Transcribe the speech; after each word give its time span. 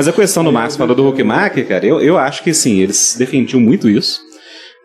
Mas 0.00 0.08
a 0.08 0.14
questão 0.14 0.42
do 0.42 0.50
Marx 0.50 0.76
falou 0.76 0.96
do 0.96 1.06
Huckmacher, 1.06 1.68
cara, 1.68 1.84
eu, 1.84 2.00
eu 2.00 2.16
acho 2.16 2.42
que 2.42 2.54
sim, 2.54 2.80
eles 2.80 3.16
defendiam 3.18 3.60
muito 3.60 3.86
isso. 3.86 4.18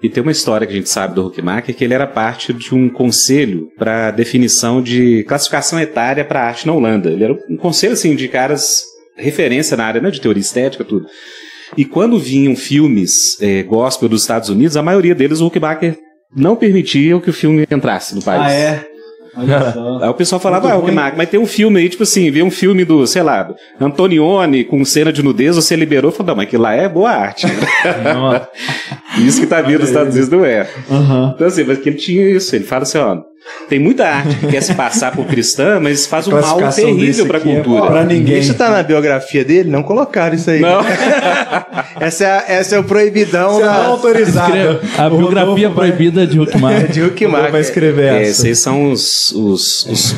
E 0.04 0.10
tem 0.10 0.22
uma 0.22 0.32
história 0.34 0.68
que 0.68 0.74
a 0.74 0.76
gente 0.76 0.90
sabe 0.90 1.16
do 1.16 1.28
Huckmacher 1.28 1.74
que 1.74 1.86
ele 1.86 1.94
era 1.94 2.06
parte 2.06 2.52
de 2.52 2.76
um 2.76 2.90
conselho 2.90 3.70
para 3.78 4.12
definição 4.12 4.82
de 4.82 5.24
classificação 5.24 5.80
etária 5.80 6.26
para 6.26 6.44
arte 6.44 6.68
na 6.68 6.74
Holanda. 6.74 7.10
Ele 7.10 7.24
era 7.24 7.34
um 7.50 7.56
conselho 7.56 7.94
assim 7.94 8.14
de 8.14 8.28
caras 8.28 8.84
referência 9.16 9.78
na 9.78 9.86
área 9.86 10.02
né, 10.02 10.12
de 10.12 10.20
teoria 10.20 10.42
estética 10.42 10.84
tudo. 10.84 11.06
E 11.78 11.86
quando 11.86 12.20
vinham 12.20 12.54
filmes 12.54 13.42
é, 13.42 13.64
gospel 13.64 14.10
dos 14.10 14.24
Estados 14.24 14.50
Unidos, 14.50 14.76
a 14.76 14.84
maioria 14.84 15.16
deles 15.16 15.40
o 15.40 15.48
Huckmacher 15.48 15.98
não 16.36 16.58
permitia 16.58 17.18
que 17.22 17.30
o 17.30 17.34
filme 17.34 17.66
entrasse 17.72 18.14
no 18.14 18.22
país. 18.22 18.42
Ah, 18.44 18.52
é? 18.52 18.95
Aí 20.02 20.10
o 20.10 20.14
pessoal 20.14 20.40
falava, 20.40 20.74
ah, 20.74 21.14
mas 21.16 21.30
tem 21.30 21.40
um 21.40 21.46
filme 21.46 21.80
aí, 21.80 21.90
tipo 21.90 22.04
assim, 22.04 22.32
vê 22.32 22.42
um 22.42 22.52
filme 22.52 22.86
do, 22.86 23.06
sei 23.06 23.22
lá, 23.22 23.54
Antonioni 23.80 24.64
com 24.64 24.84
cena 24.86 25.12
de 25.12 25.22
nudez, 25.22 25.56
você 25.56 25.76
liberou, 25.76 26.12
falou, 26.12 26.28
não, 26.28 26.36
mas 26.36 26.48
aquilo 26.48 26.64
lá 26.64 26.74
é 26.74 26.88
boa 26.88 27.12
arte. 27.12 27.48
isso 29.20 29.42
que 29.42 29.48
tá 29.48 29.62
vindo 29.62 29.80
dos 29.80 29.90
Estados 29.90 30.14
Unidos 30.14 30.30
não 30.30 30.46
é. 30.46 30.68
Uhum. 30.90 31.32
Então 31.36 31.48
assim, 31.48 31.64
mas 31.64 31.80
que 31.80 31.90
ele 31.90 31.98
tinha 31.98 32.30
isso, 32.30 32.56
ele 32.56 32.64
fala 32.64 32.84
assim, 32.84 32.98
ó, 32.98 33.18
tem 33.70 33.80
muita 33.80 34.08
arte 34.08 34.36
que 34.38 34.48
quer 34.48 34.62
se 34.62 34.74
passar 34.74 35.12
por 35.12 35.26
cristã, 35.26 35.80
mas 35.80 36.06
faz 36.06 36.28
um 36.28 36.40
mal 36.40 36.58
terrível 36.72 37.26
pra 37.28 37.40
cultura. 37.40 37.86
É 37.86 37.88
pra 37.88 38.04
ninguém. 38.04 38.40
Isso 38.40 38.54
tá 38.54 38.70
na 38.70 38.84
biografia 38.84 39.44
dele? 39.46 39.70
Não 39.70 39.82
colocaram 39.84 40.36
isso 40.36 40.50
aí. 40.50 40.60
Não. 40.60 40.80
essa, 42.00 42.24
é, 42.26 42.28
a- 42.32 42.44
essa 42.48 42.76
é 42.76 42.80
o 42.80 42.84
proibidão 42.84 43.60
é 43.60 43.64
da, 43.64 43.86
autorizado. 43.86 44.54
A 44.98 45.10
biografia 45.10 45.70
vai- 45.70 45.88
proibida 45.92 46.26
de 46.28 46.40
Huckmacher. 46.40 46.88
de 46.92 47.02
Vai 47.02 47.10
Huckmacher. 47.10 47.60
escrever 47.60 48.06
É, 48.14 48.22
essa. 48.22 48.48
esses 48.48 48.60
são 48.60 48.92
os, 48.92 49.32
os, 49.32 49.86
os, 49.86 50.16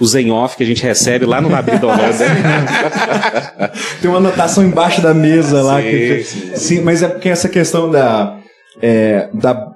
os 0.00 0.14
em 0.14 0.30
off 0.30 0.56
que 0.56 0.62
a 0.62 0.66
gente 0.66 0.82
recebe 0.82 1.26
lá 1.26 1.40
no 1.40 1.48
Rabino 1.48 1.78
da 1.80 1.86
Holanda. 1.86 2.24
Tem 4.00 4.10
uma 4.10 4.18
anotação 4.18 4.64
embaixo 4.64 5.00
da 5.00 5.14
mesa 5.14 5.62
lá. 5.62 5.80
Sim, 5.80 5.88
que- 5.90 6.24
sim. 6.24 6.50
sim, 6.56 6.80
mas 6.80 7.02
é 7.02 7.08
porque 7.08 7.28
essa 7.28 7.48
questão 7.48 7.90
da, 7.90 8.36
é, 8.82 9.28
da 9.32 9.68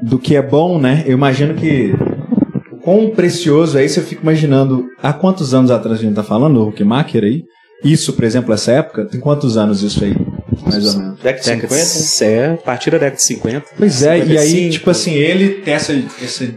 do 0.00 0.16
que 0.18 0.36
é 0.36 0.42
bom, 0.42 0.78
né? 0.78 1.02
Eu 1.06 1.12
imagino 1.14 1.54
que 1.54 1.92
quão 2.82 3.10
precioso 3.10 3.78
é 3.78 3.84
isso. 3.84 4.00
Eu 4.00 4.04
fico 4.04 4.22
imaginando 4.22 4.86
há 5.02 5.12
quantos 5.12 5.54
anos 5.54 5.70
atrás 5.70 5.98
a 5.98 6.02
gente 6.02 6.14
tá 6.14 6.22
falando, 6.22 6.58
o 6.60 6.68
Huckmacher 6.68 7.24
aí? 7.24 7.42
Isso, 7.84 8.12
por 8.12 8.24
exemplo, 8.24 8.52
essa 8.54 8.70
época, 8.72 9.04
tem 9.06 9.18
quantos 9.20 9.56
anos 9.56 9.82
isso 9.82 10.04
aí? 10.04 10.14
Mais 10.64 10.94
ou 10.94 11.00
menos. 11.00 11.18
Década 11.20 11.42
de 11.42 11.50
Década 11.62 11.74
50? 11.74 12.18
de- 12.18 12.24
É, 12.32 12.52
a 12.52 12.56
partir 12.58 12.90
da 12.90 12.98
década 12.98 13.16
de 13.16 13.22
50. 13.24 13.66
Pois 13.76 14.02
é, 14.04 14.18
e 14.18 14.38
aí, 14.38 14.48
55. 14.48 14.70
tipo 14.72 14.90
assim, 14.90 15.14
ele 15.14 15.48
tem 15.62 15.74
essa, 15.74 15.92
essa, 16.22 16.54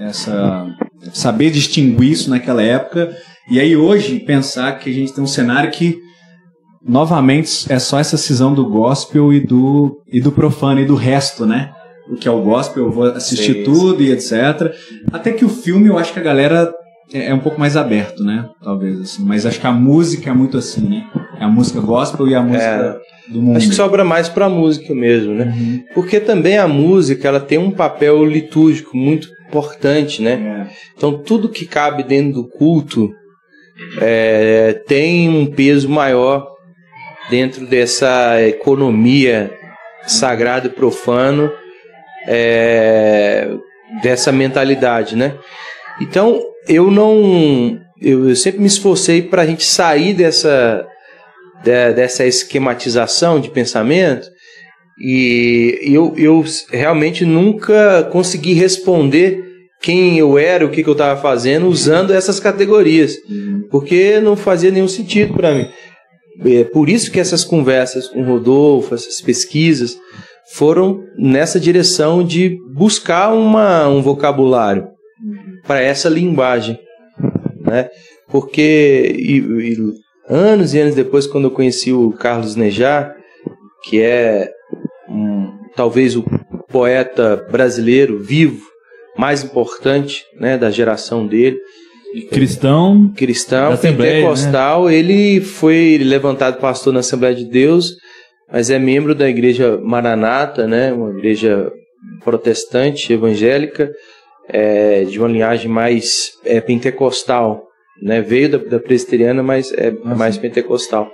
essa. 0.00 0.66
saber 1.12 1.50
distinguir 1.50 2.10
isso 2.10 2.28
naquela 2.30 2.62
época, 2.62 3.14
e 3.48 3.60
aí 3.60 3.76
hoje 3.76 4.18
pensar 4.18 4.72
que 4.80 4.90
a 4.90 4.92
gente 4.92 5.12
tem 5.12 5.22
um 5.22 5.26
cenário 5.28 5.70
que, 5.70 5.98
novamente, 6.82 7.72
é 7.72 7.78
só 7.78 7.98
essa 8.00 8.16
cisão 8.16 8.52
do 8.52 8.68
gospel 8.68 9.32
e 9.32 9.40
do, 9.40 10.00
e 10.08 10.20
do 10.20 10.32
profano 10.32 10.80
e 10.80 10.84
do 10.84 10.94
resto, 10.96 11.46
né? 11.46 11.70
O 12.08 12.16
que 12.16 12.28
é 12.28 12.30
o 12.30 12.40
gospel, 12.40 12.84
eu 12.84 12.90
vou 12.90 13.04
assistir 13.04 13.54
Sim, 13.54 13.62
tudo 13.64 14.02
e 14.02 14.12
etc. 14.12 14.72
Até 15.12 15.32
que 15.32 15.44
o 15.44 15.48
filme 15.48 15.88
eu 15.88 15.98
acho 15.98 16.12
que 16.12 16.20
a 16.20 16.22
galera 16.22 16.72
é, 17.12 17.26
é 17.26 17.34
um 17.34 17.38
pouco 17.38 17.58
mais 17.58 17.76
aberto, 17.76 18.22
né? 18.22 18.48
Talvez 18.62 19.00
assim. 19.00 19.24
Mas 19.24 19.46
acho 19.46 19.60
que 19.60 19.66
a 19.66 19.72
música 19.72 20.30
é 20.30 20.32
muito 20.32 20.56
assim, 20.56 20.88
né? 20.88 21.04
É 21.40 21.44
a 21.44 21.48
música 21.48 21.80
gospel 21.80 22.28
e 22.28 22.34
a 22.34 22.42
música 22.42 23.00
do 23.28 23.42
mundo. 23.42 23.56
Acho 23.56 23.68
que 23.68 23.74
sobra 23.74 24.04
mais 24.04 24.28
pra 24.28 24.48
música 24.48 24.94
mesmo, 24.94 25.34
né? 25.34 25.54
Uhum. 25.56 25.84
Porque 25.94 26.20
também 26.20 26.58
a 26.58 26.68
música 26.68 27.28
ela 27.28 27.40
tem 27.40 27.58
um 27.58 27.70
papel 27.70 28.24
litúrgico 28.24 28.96
muito 28.96 29.28
importante, 29.48 30.22
né? 30.22 30.66
É. 30.68 30.72
Então 30.96 31.18
tudo 31.18 31.48
que 31.48 31.66
cabe 31.66 32.02
dentro 32.02 32.42
do 32.42 32.48
culto 32.48 33.10
é, 34.00 34.82
tem 34.86 35.28
um 35.28 35.46
peso 35.46 35.88
maior 35.88 36.46
dentro 37.28 37.66
dessa 37.66 38.40
economia 38.42 39.52
sagrado 40.06 40.68
e 40.68 40.70
profano 40.70 41.50
é, 42.26 43.48
dessa 44.02 44.32
mentalidade, 44.32 45.16
né? 45.16 45.34
Então 46.00 46.42
eu 46.68 46.90
não, 46.90 47.78
eu, 48.00 48.28
eu 48.28 48.36
sempre 48.36 48.60
me 48.60 48.66
esforcei 48.66 49.22
para 49.22 49.42
a 49.42 49.46
gente 49.46 49.64
sair 49.64 50.12
dessa 50.14 50.86
de- 51.64 51.92
dessa 51.94 52.24
esquematização 52.26 53.40
de 53.40 53.50
pensamento 53.50 54.28
e 54.98 55.78
eu, 55.82 56.14
eu 56.16 56.44
realmente 56.70 57.24
nunca 57.24 58.04
consegui 58.10 58.54
responder 58.54 59.44
quem 59.82 60.18
eu 60.18 60.38
era, 60.38 60.64
o 60.64 60.70
que, 60.70 60.82
que 60.82 60.88
eu 60.88 60.92
estava 60.92 61.20
fazendo 61.20 61.66
usando 61.68 62.12
essas 62.12 62.40
categorias, 62.40 63.14
porque 63.70 64.18
não 64.20 64.34
fazia 64.34 64.70
nenhum 64.70 64.88
sentido 64.88 65.34
para 65.34 65.54
mim. 65.54 65.68
É 66.44 66.64
por 66.64 66.88
isso 66.88 67.10
que 67.10 67.20
essas 67.20 67.44
conversas 67.44 68.08
com 68.08 68.20
o 68.20 68.24
Rodolfo, 68.24 68.94
essas 68.94 69.20
pesquisas, 69.20 69.96
foram 70.54 71.02
nessa 71.18 71.58
direção 71.58 72.22
de 72.24 72.56
buscar 72.74 73.32
uma, 73.32 73.88
um 73.88 74.00
vocabulário 74.02 74.88
para 75.66 75.80
essa 75.80 76.08
linguagem, 76.08 76.78
né? 77.60 77.88
Porque 78.28 79.14
e- 79.16 79.38
e 79.38 79.76
anos 80.28 80.74
e 80.74 80.78
anos 80.78 80.94
depois, 80.94 81.26
quando 81.26 81.44
eu 81.44 81.50
conheci 81.50 81.92
o 81.92 82.12
Carlos 82.12 82.54
Nejar, 82.56 83.14
que 83.84 84.00
é 84.00 84.48
um- 85.08 85.50
talvez 85.74 86.16
o 86.16 86.24
poeta 86.68 87.36
brasileiro 87.50 88.18
vivo 88.22 88.62
mais 89.16 89.42
importante, 89.42 90.24
né, 90.38 90.58
da 90.58 90.70
geração 90.70 91.26
dele, 91.26 91.56
Cristão. 92.30 93.12
cristão, 93.16 93.72
Assembleia, 93.72 94.12
né? 94.12 94.18
pentecostal, 94.20 94.90
ele 94.90 95.40
foi 95.40 95.98
levantado 96.02 96.58
pastor 96.60 96.92
na 96.92 97.00
Assembleia 97.00 97.34
de 97.34 97.44
Deus, 97.44 97.96
mas 98.50 98.70
é 98.70 98.78
membro 98.78 99.14
da 99.14 99.28
igreja 99.28 99.78
Maranata, 99.78 100.66
né, 100.66 100.92
uma 100.92 101.10
igreja 101.10 101.70
protestante, 102.24 103.12
evangélica, 103.12 103.92
é, 104.48 105.04
de 105.04 105.18
uma 105.18 105.28
linhagem 105.28 105.70
mais 105.70 106.32
é, 106.44 106.60
pentecostal, 106.60 107.66
né, 108.00 108.20
veio 108.20 108.50
da, 108.50 108.58
da 108.58 108.78
presbiteriana, 108.78 109.42
mas 109.42 109.72
é 109.72 109.90
mais 109.90 110.38
pentecostal. 110.38 111.10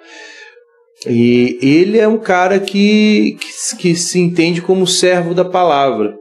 E 1.06 1.59
ele 1.60 1.98
é 1.98 2.06
um 2.06 2.19
cara 2.19 2.60
que, 2.60 3.37
que, 3.41 3.76
que 3.76 3.94
se 3.97 4.21
entende 4.21 4.62
como 4.62 4.87
servo 4.87 5.34
da 5.34 5.44
palavra. 5.44 6.16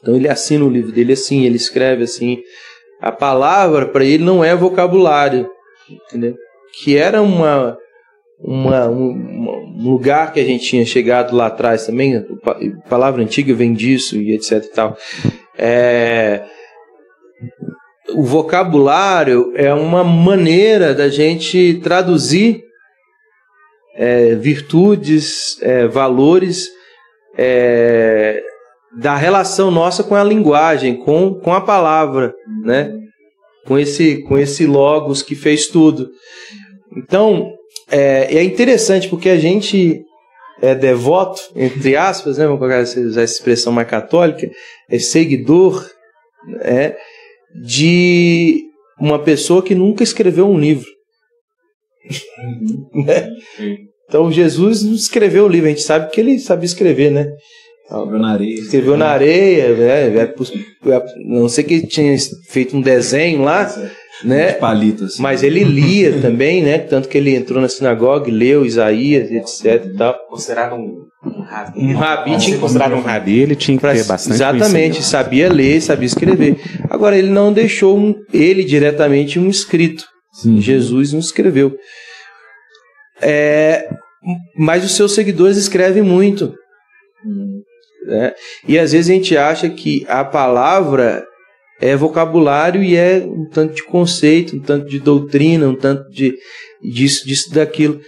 Então 0.00 0.16
ele 0.16 0.28
assina 0.28 0.64
o 0.64 0.70
livro 0.70 0.92
dele 0.92 1.12
assim, 1.12 1.44
ele 1.44 1.56
escreve 1.56 2.04
assim. 2.04 2.38
A 3.00 3.12
palavra 3.12 3.86
para 3.86 4.04
ele 4.04 4.24
não 4.24 4.42
é 4.42 4.54
vocabulário, 4.54 5.48
entendeu? 5.88 6.34
Que 6.80 6.96
era 6.96 7.22
uma, 7.22 7.78
uma, 8.40 8.88
um, 8.88 9.10
um 9.76 9.90
lugar 9.90 10.32
que 10.32 10.40
a 10.40 10.44
gente 10.44 10.64
tinha 10.64 10.84
chegado 10.84 11.34
lá 11.34 11.46
atrás 11.46 11.86
também. 11.86 12.24
Palavra 12.88 13.22
antiga 13.22 13.54
vem 13.54 13.72
disso 13.72 14.16
e 14.16 14.34
etc 14.34 14.64
e 14.64 14.68
tal. 14.68 14.96
É, 15.56 16.44
o 18.14 18.22
vocabulário 18.22 19.52
é 19.54 19.72
uma 19.74 20.04
maneira 20.04 20.94
da 20.94 21.08
gente 21.08 21.80
traduzir 21.82 22.62
é, 23.94 24.36
virtudes, 24.36 25.60
é, 25.60 25.88
valores 25.88 26.68
é, 27.36 28.40
da 28.96 29.16
relação 29.16 29.70
nossa 29.70 30.02
com 30.04 30.14
a 30.14 30.24
linguagem, 30.24 30.96
com, 30.96 31.34
com 31.34 31.52
a 31.52 31.60
palavra, 31.60 32.32
né? 32.64 32.94
Com 33.66 33.78
esse, 33.78 34.22
com 34.22 34.38
esse 34.38 34.64
logos 34.66 35.20
que 35.20 35.34
fez 35.34 35.66
tudo. 35.66 36.08
Então, 36.96 37.57
é, 37.90 38.36
é 38.36 38.42
interessante 38.42 39.08
porque 39.08 39.28
a 39.28 39.38
gente 39.38 40.02
é 40.60 40.74
devoto, 40.74 41.40
entre 41.54 41.96
aspas, 41.96 42.38
né? 42.38 42.44
Vamos 42.44 42.58
colocar 42.58 42.78
essa, 42.78 42.98
usar 43.00 43.22
essa 43.22 43.34
expressão 43.34 43.72
mais 43.72 43.88
católica, 43.88 44.48
é 44.90 44.98
seguidor 44.98 45.88
né, 46.64 46.96
de 47.64 48.62
uma 49.00 49.18
pessoa 49.20 49.62
que 49.62 49.74
nunca 49.74 50.02
escreveu 50.02 50.46
um 50.48 50.58
livro. 50.58 50.86
Né? 52.94 53.28
Então 54.08 54.32
Jesus 54.32 54.82
não 54.82 54.94
escreveu 54.94 55.44
o 55.44 55.48
livro, 55.48 55.66
a 55.66 55.70
gente 55.70 55.82
sabe 55.82 56.10
que 56.10 56.18
ele 56.18 56.38
sabia 56.38 56.64
escrever, 56.64 57.10
né? 57.10 57.30
Escreveu 57.84 58.18
na 58.18 58.32
areia. 58.32 58.54
Escreveu 58.54 58.96
na 58.96 59.06
areia, 59.08 59.74
né? 59.76 60.18
É 60.22 60.26
poss- 60.26 60.52
é- 60.52 61.04
Não 61.26 61.48
sei 61.48 61.64
que 61.64 61.74
ele 61.74 61.86
tinha 61.86 62.16
feito 62.48 62.74
um 62.76 62.80
desenho 62.80 63.42
lá, 63.42 63.66
né? 64.24 64.52
Palitos. 64.52 65.14
assim. 65.14 65.22
Mas 65.22 65.42
ele 65.42 65.62
lia 65.64 66.18
também, 66.22 66.62
né? 66.62 66.78
Tanto 66.78 67.08
que 67.08 67.16
ele 67.18 67.34
entrou 67.34 67.60
na 67.60 67.68
sinagoga 67.68 68.28
e 68.28 68.32
leu 68.32 68.64
Isaías, 68.64 69.30
etc 69.30 69.84
e 69.86 69.96
tal. 69.96 70.14
Considerado 70.28 70.74
um, 70.74 71.04
um 71.24 71.42
rabi. 71.42 71.80
Um 71.80 71.96
rabi 71.96 72.38
Tinha 72.38 72.58
considerado 72.58 72.94
um 72.94 73.00
rabi, 73.00 73.38
ele 73.40 73.54
tinha 73.56 73.76
que 73.78 73.82
ter 73.86 74.04
bastante 74.04 74.34
exatamente, 74.34 75.02
sabia 75.02 75.52
ler, 75.52 75.80
sabia 75.80 76.06
escrever. 76.06 76.56
Agora 76.90 77.16
ele 77.16 77.30
não 77.30 77.52
deixou 77.52 77.98
um- 77.98 78.14
ele 78.32 78.64
diretamente 78.64 79.38
um 79.38 79.48
escrito. 79.48 80.04
Sim. 80.32 80.60
Jesus 80.60 81.12
não 81.12 81.20
escreveu. 81.20 81.76
É, 83.20 83.88
mas 84.56 84.84
os 84.84 84.94
seus 84.94 85.12
seguidores 85.14 85.56
escrevem 85.56 86.02
muito. 86.02 86.54
né? 88.06 88.32
E 88.66 88.78
às 88.78 88.92
vezes 88.92 89.10
a 89.10 89.14
gente 89.14 89.36
acha 89.36 89.68
que 89.68 90.04
a 90.08 90.24
palavra 90.24 91.24
é 91.80 91.94
vocabulário 91.96 92.82
e 92.82 92.96
é 92.96 93.18
um 93.24 93.48
tanto 93.48 93.74
de 93.74 93.84
conceito, 93.84 94.56
um 94.56 94.60
tanto 94.60 94.86
de 94.88 94.98
doutrina, 94.98 95.68
um 95.68 95.74
tanto 95.76 96.08
de 96.10 96.34
disso, 96.82 97.26
disso, 97.26 97.52
daquilo. 97.54 98.00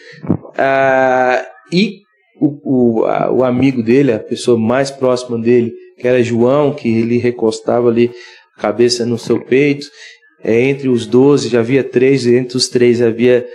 Ah, 0.57 1.45
e 1.73 2.01
o, 2.41 3.01
o, 3.01 3.05
a- 3.05 3.31
o 3.31 3.45
amigo 3.45 3.83
dele, 3.83 4.13
a 4.13 4.19
pessoa 4.19 4.59
mais 4.59 4.91
próxima 4.91 5.39
dele, 5.39 5.73
que 5.99 6.09
era 6.09 6.23
João, 6.23 6.73
que 6.73 6.89
ele 6.89 7.19
recostava 7.19 7.89
ali 7.89 8.11
a 8.57 8.61
cabeça 8.61 9.05
no 9.07 9.19
seu 9.19 9.41
peito. 9.41 9.87
É, 10.43 10.59
entre 10.63 10.89
os 10.89 11.07
doze 11.07 11.49
já 11.49 11.61
havia 11.61 11.85
três, 11.85 12.27
entre 12.27 12.57
os 12.57 12.69
três 12.69 13.03
havia 13.03 13.47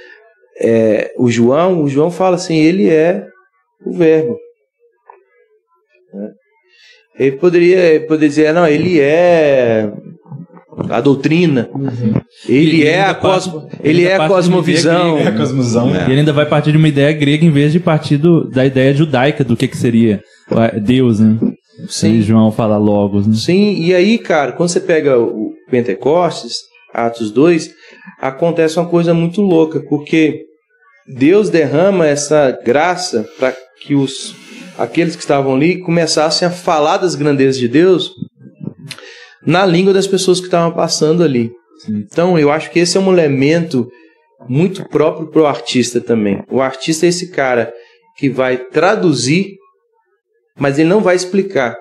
é, 0.61 1.11
o 1.17 1.29
João. 1.29 1.81
O 1.83 1.89
João 1.89 2.11
fala 2.11 2.35
assim: 2.35 2.57
ele 2.57 2.87
é 2.89 3.25
o 3.85 3.91
Verbo. 3.93 4.37
Ele 7.17 7.31
poderia, 7.37 7.77
ele 7.79 8.05
poderia 8.05 8.29
dizer, 8.29 8.53
não, 8.53 8.67
ele 8.67 8.99
é 8.99 9.89
a 10.89 10.99
doutrina, 10.99 11.69
ele 12.47 12.83
E 12.83 12.87
é 12.87 13.01
a, 13.01 13.13
cosmo, 13.13 13.61
parte- 13.61 13.77
ele 13.81 13.99
ainda 14.07 14.09
é 14.23 14.25
a 14.25 14.27
cosmovisão. 14.27 15.17
É 15.17 15.27
a 15.27 15.31
cosmosão. 15.31 15.91
E 15.95 16.11
ele 16.11 16.19
ainda 16.19 16.33
vai 16.33 16.45
partir 16.45 16.71
de 16.73 16.77
uma 16.77 16.87
ideia 16.89 17.13
grega 17.13 17.45
em 17.45 17.51
vez 17.51 17.71
de 17.71 17.79
partir 17.79 18.17
do- 18.17 18.49
da 18.49 18.65
ideia 18.65 18.93
judaica 18.93 19.43
do 19.43 19.55
que, 19.55 19.67
que 19.69 19.77
seria 19.77 20.21
o- 20.51 20.79
Deus, 20.81 21.19
né? 21.21 21.37
Sim. 21.87 22.13
Aí 22.15 22.21
João 22.21 22.51
fala 22.51 22.77
logos, 22.77 23.25
né? 23.25 23.33
Sim, 23.35 23.75
e 23.81 23.93
aí, 23.95 24.17
cara, 24.17 24.51
quando 24.51 24.69
você 24.69 24.79
pega 24.81 25.17
o 25.17 25.53
Pentecostes, 25.71 26.57
Atos 26.93 27.31
2, 27.31 27.69
acontece 28.21 28.77
uma 28.77 28.87
coisa 28.87 29.13
muito 29.13 29.41
louca, 29.41 29.81
porque 29.89 30.41
Deus 31.07 31.49
derrama 31.49 32.05
essa 32.07 32.57
graça 32.65 33.25
para 33.39 33.53
que 33.81 33.93
os 33.95 34.33
aqueles 34.77 35.15
que 35.15 35.21
estavam 35.21 35.55
ali 35.55 35.79
começassem 35.79 36.47
a 36.47 36.51
falar 36.51 36.97
das 36.97 37.15
grandezas 37.15 37.57
de 37.57 37.67
Deus 37.67 38.11
na 39.45 39.65
língua 39.65 39.93
das 39.93 40.07
pessoas 40.07 40.39
que 40.39 40.47
estavam 40.47 40.71
passando 40.71 41.23
ali. 41.23 41.51
Então, 41.87 42.37
eu 42.39 42.51
acho 42.51 42.71
que 42.71 42.79
esse 42.79 42.97
é 42.97 42.99
um 42.99 43.11
elemento 43.11 43.87
muito 44.47 44.87
próprio 44.89 45.27
para 45.27 45.41
o 45.41 45.45
artista 45.45 46.01
também. 46.01 46.43
O 46.49 46.61
artista 46.61 47.05
é 47.05 47.09
esse 47.09 47.31
cara 47.31 47.71
que 48.17 48.29
vai 48.29 48.57
traduzir, 48.57 49.57
mas 50.57 50.79
ele 50.79 50.89
não 50.89 51.01
vai 51.01 51.15
explicar. 51.15 51.75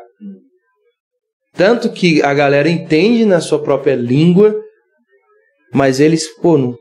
Tanto 1.54 1.90
que 1.90 2.20
a 2.22 2.34
galera 2.34 2.68
entende 2.68 3.24
na 3.24 3.40
sua 3.40 3.62
própria 3.62 3.94
língua, 3.94 4.54
mas 5.72 6.00
eles, 6.00 6.26
pô, 6.40 6.58
não, 6.58 6.76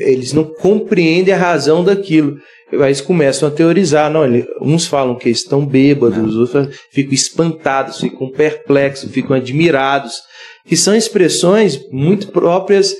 eles 0.00 0.32
não 0.32 0.44
compreendem 0.44 1.32
a 1.34 1.38
razão 1.38 1.84
daquilo. 1.84 2.36
Aí 2.72 2.78
eles 2.80 3.00
começam 3.00 3.48
a 3.48 3.52
teorizar. 3.52 4.10
Não, 4.10 4.24
ele- 4.24 4.46
uns 4.60 4.86
falam 4.86 5.16
que 5.16 5.30
estão 5.30 5.64
bêbados, 5.64 6.36
outros 6.36 6.76
ficam 6.92 7.14
espantados, 7.14 8.00
ficam 8.00 8.30
perplexos, 8.30 9.10
ficam 9.10 9.36
admirados. 9.36 10.14
Que 10.66 10.76
são 10.76 10.94
expressões 10.94 11.80
muito 11.90 12.28
próprias 12.28 12.94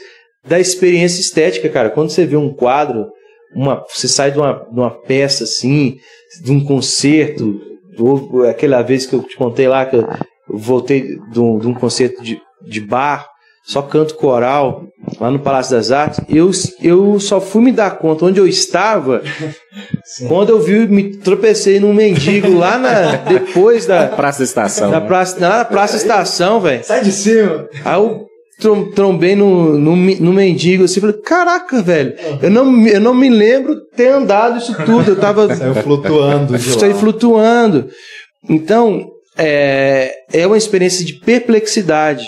da 0.47 0.59
experiência 0.59 1.21
estética, 1.21 1.69
cara. 1.69 1.91
Quando 1.91 2.11
você 2.11 2.25
vê 2.25 2.37
um 2.37 2.53
quadro, 2.53 3.07
uma, 3.55 3.85
você 3.89 4.09
sai 4.09 4.31
de 4.31 4.39
uma, 4.39 4.55
de 4.55 4.79
uma 4.81 4.91
peça 4.91 5.45
assim, 5.45 5.97
de 6.43 6.51
um 6.51 6.65
concerto, 6.65 7.61
ou 7.99 8.45
aquela 8.49 8.81
vez 8.81 9.05
que 9.05 9.15
eu 9.15 9.23
te 9.23 9.37
contei 9.37 9.69
lá 9.69 9.85
que 9.85 9.97
eu 9.97 10.09
voltei 10.49 11.19
de 11.31 11.41
um, 11.41 11.59
de 11.59 11.67
um 11.67 11.75
concerto 11.75 12.23
de, 12.23 12.41
de 12.67 12.81
bar, 12.81 13.27
só 13.67 13.83
canto 13.83 14.15
coral, 14.15 14.85
lá 15.21 15.31
no 15.31 15.39
Palácio 15.39 15.77
das 15.77 15.91
Artes, 15.91 16.21
eu, 16.29 16.51
eu 16.83 17.19
só 17.21 17.41
fui 17.41 17.63
me 17.63 17.73
dar 17.73 17.93
conta 17.99 18.25
onde 18.25 18.39
eu 18.39 18.47
estava 18.47 19.23
quando 20.29 20.51
eu 20.51 20.61
vi, 20.61 20.87
me 20.87 21.17
tropecei 21.17 21.81
num 21.81 21.93
mendigo 21.93 22.57
lá 22.57 22.79
na, 22.79 23.17
depois 23.17 23.87
da, 23.87 24.07
Praça 24.09 24.39
da 24.39 24.45
estação. 24.45 24.91
da 24.91 25.01
né? 25.01 25.07
praça, 25.07 25.39
na 25.41 25.65
praça 25.65 25.97
estação, 25.97 26.61
velho. 26.61 26.85
Sai 26.85 27.03
de 27.03 27.13
cima. 27.13 27.67
Aí 27.85 27.95
eu 27.95 28.27
trom- 28.61 28.91
trombei 28.93 29.35
no, 29.37 29.79
no, 29.79 29.97
no 29.97 30.33
mendigo 30.33 30.85
assim, 30.85 31.01
falei, 31.01 31.17
caraca, 31.21 31.83
velho, 31.83 32.15
eu 32.43 32.51
não, 32.51 32.65
me- 32.65 32.91
eu 32.93 33.01
não 33.01 33.15
me 33.15 33.29
lembro 33.29 33.77
ter 33.97 34.09
andado 34.09 34.59
isso 34.59 34.75
tudo, 34.85 35.11
eu 35.11 35.17
tava 35.17 35.55
Saiu 35.55 35.75
flutuando 35.75 36.53
lá. 36.53 36.95
flutuando. 36.95 37.89
Então, 38.49 39.09
é, 39.37 40.13
é 40.33 40.47
uma 40.47 40.57
experiência 40.57 41.05
de 41.05 41.15
perplexidade. 41.21 42.27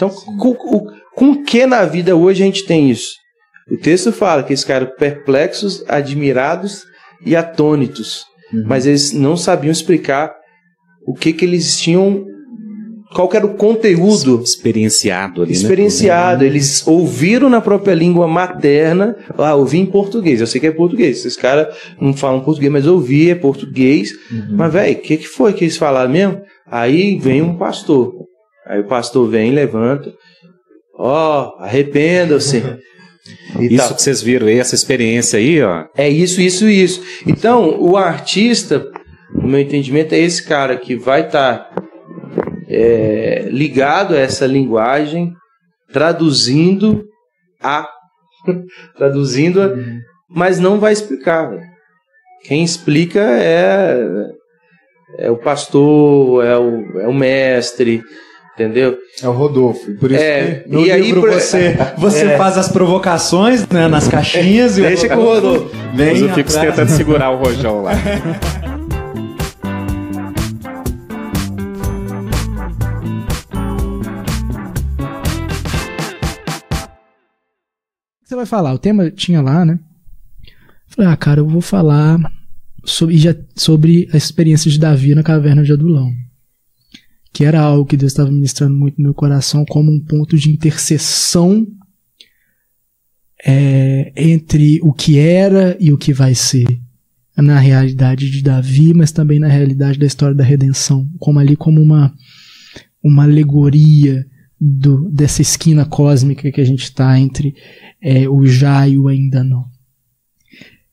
Então, 0.00 0.08
com, 0.08 0.54
com, 0.54 0.86
com 1.14 1.44
que 1.44 1.66
na 1.66 1.84
vida 1.84 2.16
hoje 2.16 2.42
a 2.42 2.46
gente 2.46 2.64
tem 2.64 2.90
isso? 2.90 3.12
O 3.70 3.76
texto 3.76 4.10
fala 4.10 4.42
que 4.42 4.50
eles 4.50 4.62
ficaram 4.62 4.90
perplexos, 4.98 5.84
admirados 5.86 6.84
e 7.24 7.36
atônitos. 7.36 8.24
Mas 8.66 8.86
eles 8.86 9.12
não 9.12 9.36
sabiam 9.36 9.70
explicar 9.70 10.32
o 11.06 11.12
que, 11.12 11.32
que 11.32 11.44
eles 11.44 11.78
tinham, 11.78 12.24
qual 13.14 13.30
era 13.32 13.46
o 13.46 13.54
conteúdo 13.54 14.42
Experienciado 14.42 15.42
ali, 15.42 15.52
né? 15.52 15.56
experienciado. 15.56 16.44
Eles 16.44 16.84
ouviram 16.86 17.50
na 17.50 17.60
própria 17.60 17.94
língua 17.94 18.26
materna. 18.26 19.14
Ah, 19.36 19.54
ouvi 19.54 19.78
em 19.78 19.86
português. 19.86 20.40
Eu 20.40 20.46
sei 20.46 20.60
que 20.60 20.66
é 20.66 20.72
português. 20.72 21.18
Esses 21.18 21.36
caras 21.36 21.76
não 22.00 22.12
falam 22.12 22.40
português, 22.40 22.72
mas 22.72 22.86
ouvi 22.86 23.30
é 23.30 23.34
português. 23.34 24.10
Mas, 24.50 24.72
velho, 24.72 24.98
o 24.98 25.00
que, 25.00 25.18
que 25.18 25.28
foi 25.28 25.52
que 25.52 25.64
eles 25.64 25.76
falaram 25.76 26.10
mesmo? 26.10 26.40
Aí 26.66 27.18
vem 27.18 27.42
um 27.42 27.56
pastor. 27.56 28.29
Aí 28.70 28.80
o 28.80 28.86
pastor 28.86 29.28
vem, 29.28 29.50
levanta. 29.50 30.14
Ó, 30.96 31.56
arrependam-se. 31.58 32.62
E 33.58 33.66
Isso 33.74 33.76
tal. 33.76 33.96
que 33.96 34.02
vocês 34.02 34.22
viram 34.22 34.46
aí, 34.46 34.58
essa 34.58 34.76
experiência 34.76 35.38
aí, 35.38 35.60
ó. 35.60 35.86
É 35.96 36.08
isso, 36.08 36.40
isso, 36.40 36.68
isso. 36.68 37.02
Então, 37.26 37.80
o 37.80 37.96
artista, 37.96 38.86
no 39.34 39.48
meu 39.48 39.60
entendimento, 39.60 40.14
é 40.14 40.18
esse 40.18 40.46
cara 40.46 40.76
que 40.76 40.94
vai 40.94 41.26
estar 41.26 41.68
ligado 43.50 44.14
a 44.14 44.18
essa 44.18 44.46
linguagem, 44.46 45.34
traduzindo 45.92 47.04
a. 47.60 47.88
traduzindo 48.96 49.60
a, 49.60 49.74
mas 50.28 50.60
não 50.60 50.78
vai 50.78 50.92
explicar. 50.92 51.50
velho. 51.50 51.62
Quem 52.44 52.62
explica 52.62 53.20
é, 53.20 54.00
é 55.18 55.30
o 55.30 55.36
pastor, 55.36 56.44
é 56.44 56.56
o, 56.56 57.00
é 57.00 57.08
o 57.08 57.12
mestre, 57.12 58.00
entendeu? 58.54 58.96
É 59.22 59.28
o 59.28 59.32
Rodolfo. 59.32 59.92
Por 59.94 60.10
isso 60.10 60.22
É, 60.22 60.60
que 60.60 60.68
no 60.68 60.84
e 60.86 60.90
aí 60.92 61.02
livro 61.02 61.22
por- 61.22 61.30
você, 61.32 61.76
você 61.96 62.26
É. 62.26 62.36
faz 62.36 62.58
as 62.58 62.68
provocações 62.68 63.66
né, 63.68 63.88
nas 63.88 64.06
caixinhas 64.08 64.76
e 64.78 64.82
Deixa 64.82 65.08
que 65.08 65.14
o 65.14 65.24
Rodolfo. 65.24 65.70
vem 65.94 66.10
Mas 66.12 66.22
eu 66.22 66.28
fico 66.34 66.50
atrás. 66.50 66.70
tentando 66.70 66.88
segurar 66.90 67.30
o 67.30 67.36
rojão 67.36 67.82
lá. 67.82 67.92
que 78.22 78.28
você 78.28 78.36
vai 78.36 78.46
falar? 78.46 78.72
O 78.72 78.78
tema 78.78 79.10
tinha 79.10 79.40
lá, 79.40 79.64
né? 79.64 79.78
Falei, 80.86 81.10
ah, 81.10 81.16
cara, 81.16 81.40
eu 81.40 81.46
vou 81.48 81.60
falar 81.60 82.18
sobre, 82.84 83.16
sobre 83.56 84.08
a 84.12 84.16
experiência 84.16 84.70
de 84.70 84.78
Davi 84.78 85.14
na 85.14 85.22
caverna 85.22 85.62
de 85.62 85.72
Adulão. 85.72 86.12
Que 87.32 87.44
era 87.44 87.60
algo 87.60 87.86
que 87.86 87.96
Deus 87.96 88.12
estava 88.12 88.30
ministrando 88.30 88.74
muito 88.74 88.98
no 88.98 89.04
meu 89.04 89.14
coração 89.14 89.64
como 89.64 89.90
um 89.90 90.00
ponto 90.00 90.36
de 90.36 90.50
intercessão 90.50 91.66
é, 93.44 94.12
entre 94.16 94.80
o 94.82 94.92
que 94.92 95.18
era 95.18 95.76
e 95.80 95.92
o 95.92 95.98
que 95.98 96.12
vai 96.12 96.34
ser. 96.34 96.66
Na 97.36 97.58
realidade 97.58 98.30
de 98.30 98.42
Davi, 98.42 98.92
mas 98.92 99.12
também 99.12 99.38
na 99.38 99.48
realidade 99.48 99.98
da 99.98 100.06
história 100.06 100.34
da 100.34 100.44
redenção. 100.44 101.08
Como 101.18 101.38
ali 101.38 101.56
como 101.56 101.80
uma, 101.80 102.12
uma 103.02 103.22
alegoria 103.22 104.26
do, 104.60 105.08
dessa 105.10 105.40
esquina 105.40 105.86
cósmica 105.86 106.52
que 106.52 106.60
a 106.60 106.64
gente 106.64 106.82
está 106.82 107.18
entre 107.18 107.54
é, 108.02 108.28
o 108.28 108.44
já 108.46 108.86
e 108.86 108.98
o 108.98 109.08
ainda 109.08 109.42
não. 109.42 109.64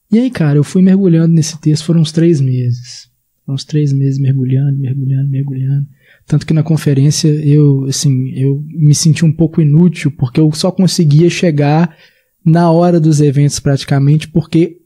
E 0.09 0.17
aí, 0.17 0.31
cara, 0.31 0.57
eu 0.57 0.63
fui 0.63 0.81
mergulhando 0.81 1.33
nesse 1.33 1.59
texto, 1.59 1.83
foram 1.83 1.99
uns 1.99 2.13
três 2.13 2.39
meses. 2.39 3.09
Foram 3.45 3.55
uns 3.55 3.65
três 3.65 3.91
meses 3.91 4.17
mergulhando, 4.19 4.77
mergulhando, 4.77 5.29
mergulhando. 5.29 5.87
Tanto 6.27 6.45
que 6.45 6.53
na 6.53 6.61
conferência 6.61 7.29
eu, 7.29 7.85
assim, 7.85 8.31
eu 8.35 8.61
me 8.67 8.93
senti 8.93 9.23
um 9.23 9.31
pouco 9.31 9.61
inútil, 9.61 10.11
porque 10.11 10.39
eu 10.39 10.51
só 10.51 10.69
conseguia 10.71 11.29
chegar 11.29 11.95
na 12.45 12.69
hora 12.69 12.99
dos 12.99 13.21
eventos 13.21 13.59
praticamente, 13.59 14.27
porque 14.27 14.77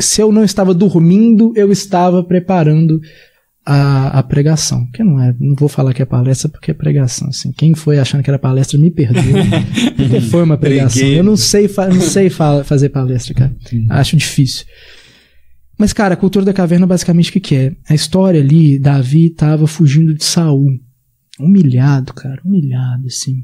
se 0.00 0.20
eu 0.20 0.32
não 0.32 0.42
estava 0.42 0.74
dormindo, 0.74 1.52
eu 1.54 1.70
estava 1.70 2.24
preparando 2.24 3.00
a, 3.64 4.18
a 4.18 4.22
pregação. 4.22 4.86
Que 4.92 5.04
não 5.04 5.20
é, 5.22 5.34
não 5.38 5.54
vou 5.54 5.68
falar 5.68 5.92
que 5.94 6.02
é 6.02 6.06
palestra 6.06 6.48
porque 6.48 6.70
é 6.70 6.74
pregação. 6.74 7.28
Assim. 7.28 7.52
Quem 7.52 7.74
foi 7.74 7.98
achando 7.98 8.22
que 8.24 8.30
era 8.30 8.38
palestra 8.38 8.78
me 8.78 8.90
perdeu. 8.90 9.22
porque 9.96 10.20
foi 10.22 10.42
uma 10.42 10.56
pregação. 10.56 11.00
Preguei. 11.00 11.18
Eu 11.20 11.22
não 11.22 11.36
sei, 11.36 11.68
não 11.92 12.00
sei 12.00 12.28
fa- 12.30 12.64
fazer 12.64 12.88
palestra, 12.88 13.34
cara. 13.34 13.54
Acho 13.90 14.16
difícil. 14.16 14.64
Mas, 15.78 15.92
cara, 15.92 16.14
a 16.14 16.16
cultura 16.16 16.44
da 16.44 16.52
caverna 16.52 16.86
basicamente 16.88 17.30
o 17.30 17.32
que, 17.34 17.40
que 17.40 17.54
é? 17.54 17.72
A 17.88 17.94
história 17.94 18.40
ali, 18.40 18.80
Davi 18.80 19.26
estava 19.26 19.66
fugindo 19.66 20.12
de 20.12 20.24
Saul. 20.24 20.70
Humilhado, 21.38 22.12
cara, 22.12 22.40
humilhado, 22.44 23.06
assim. 23.06 23.42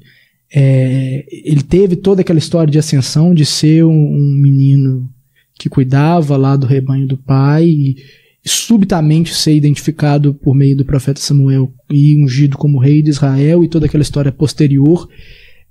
É, 0.52 1.24
ele 1.30 1.62
teve 1.62 1.96
toda 1.96 2.20
aquela 2.20 2.38
história 2.38 2.70
de 2.70 2.78
ascensão, 2.78 3.34
de 3.34 3.44
ser 3.44 3.84
um, 3.84 3.90
um 3.90 4.38
menino 4.40 5.10
que 5.58 5.68
cuidava 5.68 6.36
lá 6.36 6.56
do 6.56 6.66
rebanho 6.66 7.06
do 7.06 7.16
pai 7.16 7.66
e 7.66 7.96
subitamente 8.44 9.34
ser 9.34 9.54
identificado 9.54 10.34
por 10.34 10.54
meio 10.54 10.76
do 10.76 10.84
profeta 10.84 11.20
Samuel 11.20 11.72
e 11.90 12.22
ungido 12.22 12.58
como 12.58 12.78
rei 12.78 13.02
de 13.02 13.10
Israel 13.10 13.64
e 13.64 13.68
toda 13.68 13.86
aquela 13.86 14.02
história 14.02 14.30
posterior 14.30 15.08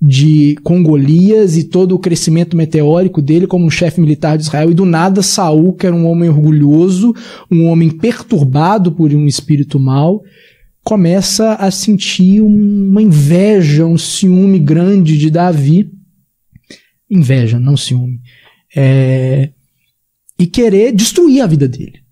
de 0.01 0.57
com 0.63 0.83
Golias 0.83 1.55
e 1.55 1.63
todo 1.63 1.95
o 1.95 1.99
crescimento 1.99 2.57
meteórico 2.57 3.21
dele 3.21 3.47
como 3.47 3.71
chefe 3.71 4.01
militar 4.01 4.37
de 4.37 4.43
Israel 4.43 4.69
e 4.69 4.73
do 4.73 4.85
nada 4.85 5.21
Saul, 5.21 5.73
que 5.73 5.87
era 5.87 5.95
um 5.95 6.05
homem 6.07 6.29
orgulhoso, 6.29 7.13
um 7.49 7.67
homem 7.67 7.89
perturbado 7.89 8.91
por 8.91 9.13
um 9.13 9.25
espírito 9.25 9.79
mau, 9.79 10.21
começa 10.83 11.53
a 11.55 11.71
sentir 11.71 12.41
uma 12.41 13.01
inveja, 13.01 13.85
um 13.85 13.97
ciúme 13.97 14.59
grande 14.59 15.17
de 15.17 15.29
Davi. 15.29 15.91
Inveja, 17.09 17.59
não 17.59 17.77
ciúme. 17.77 18.19
É, 18.75 19.51
e 20.37 20.45
querer 20.45 20.91
destruir 20.91 21.41
a 21.41 21.47
vida 21.47 21.67
dele. 21.67 22.03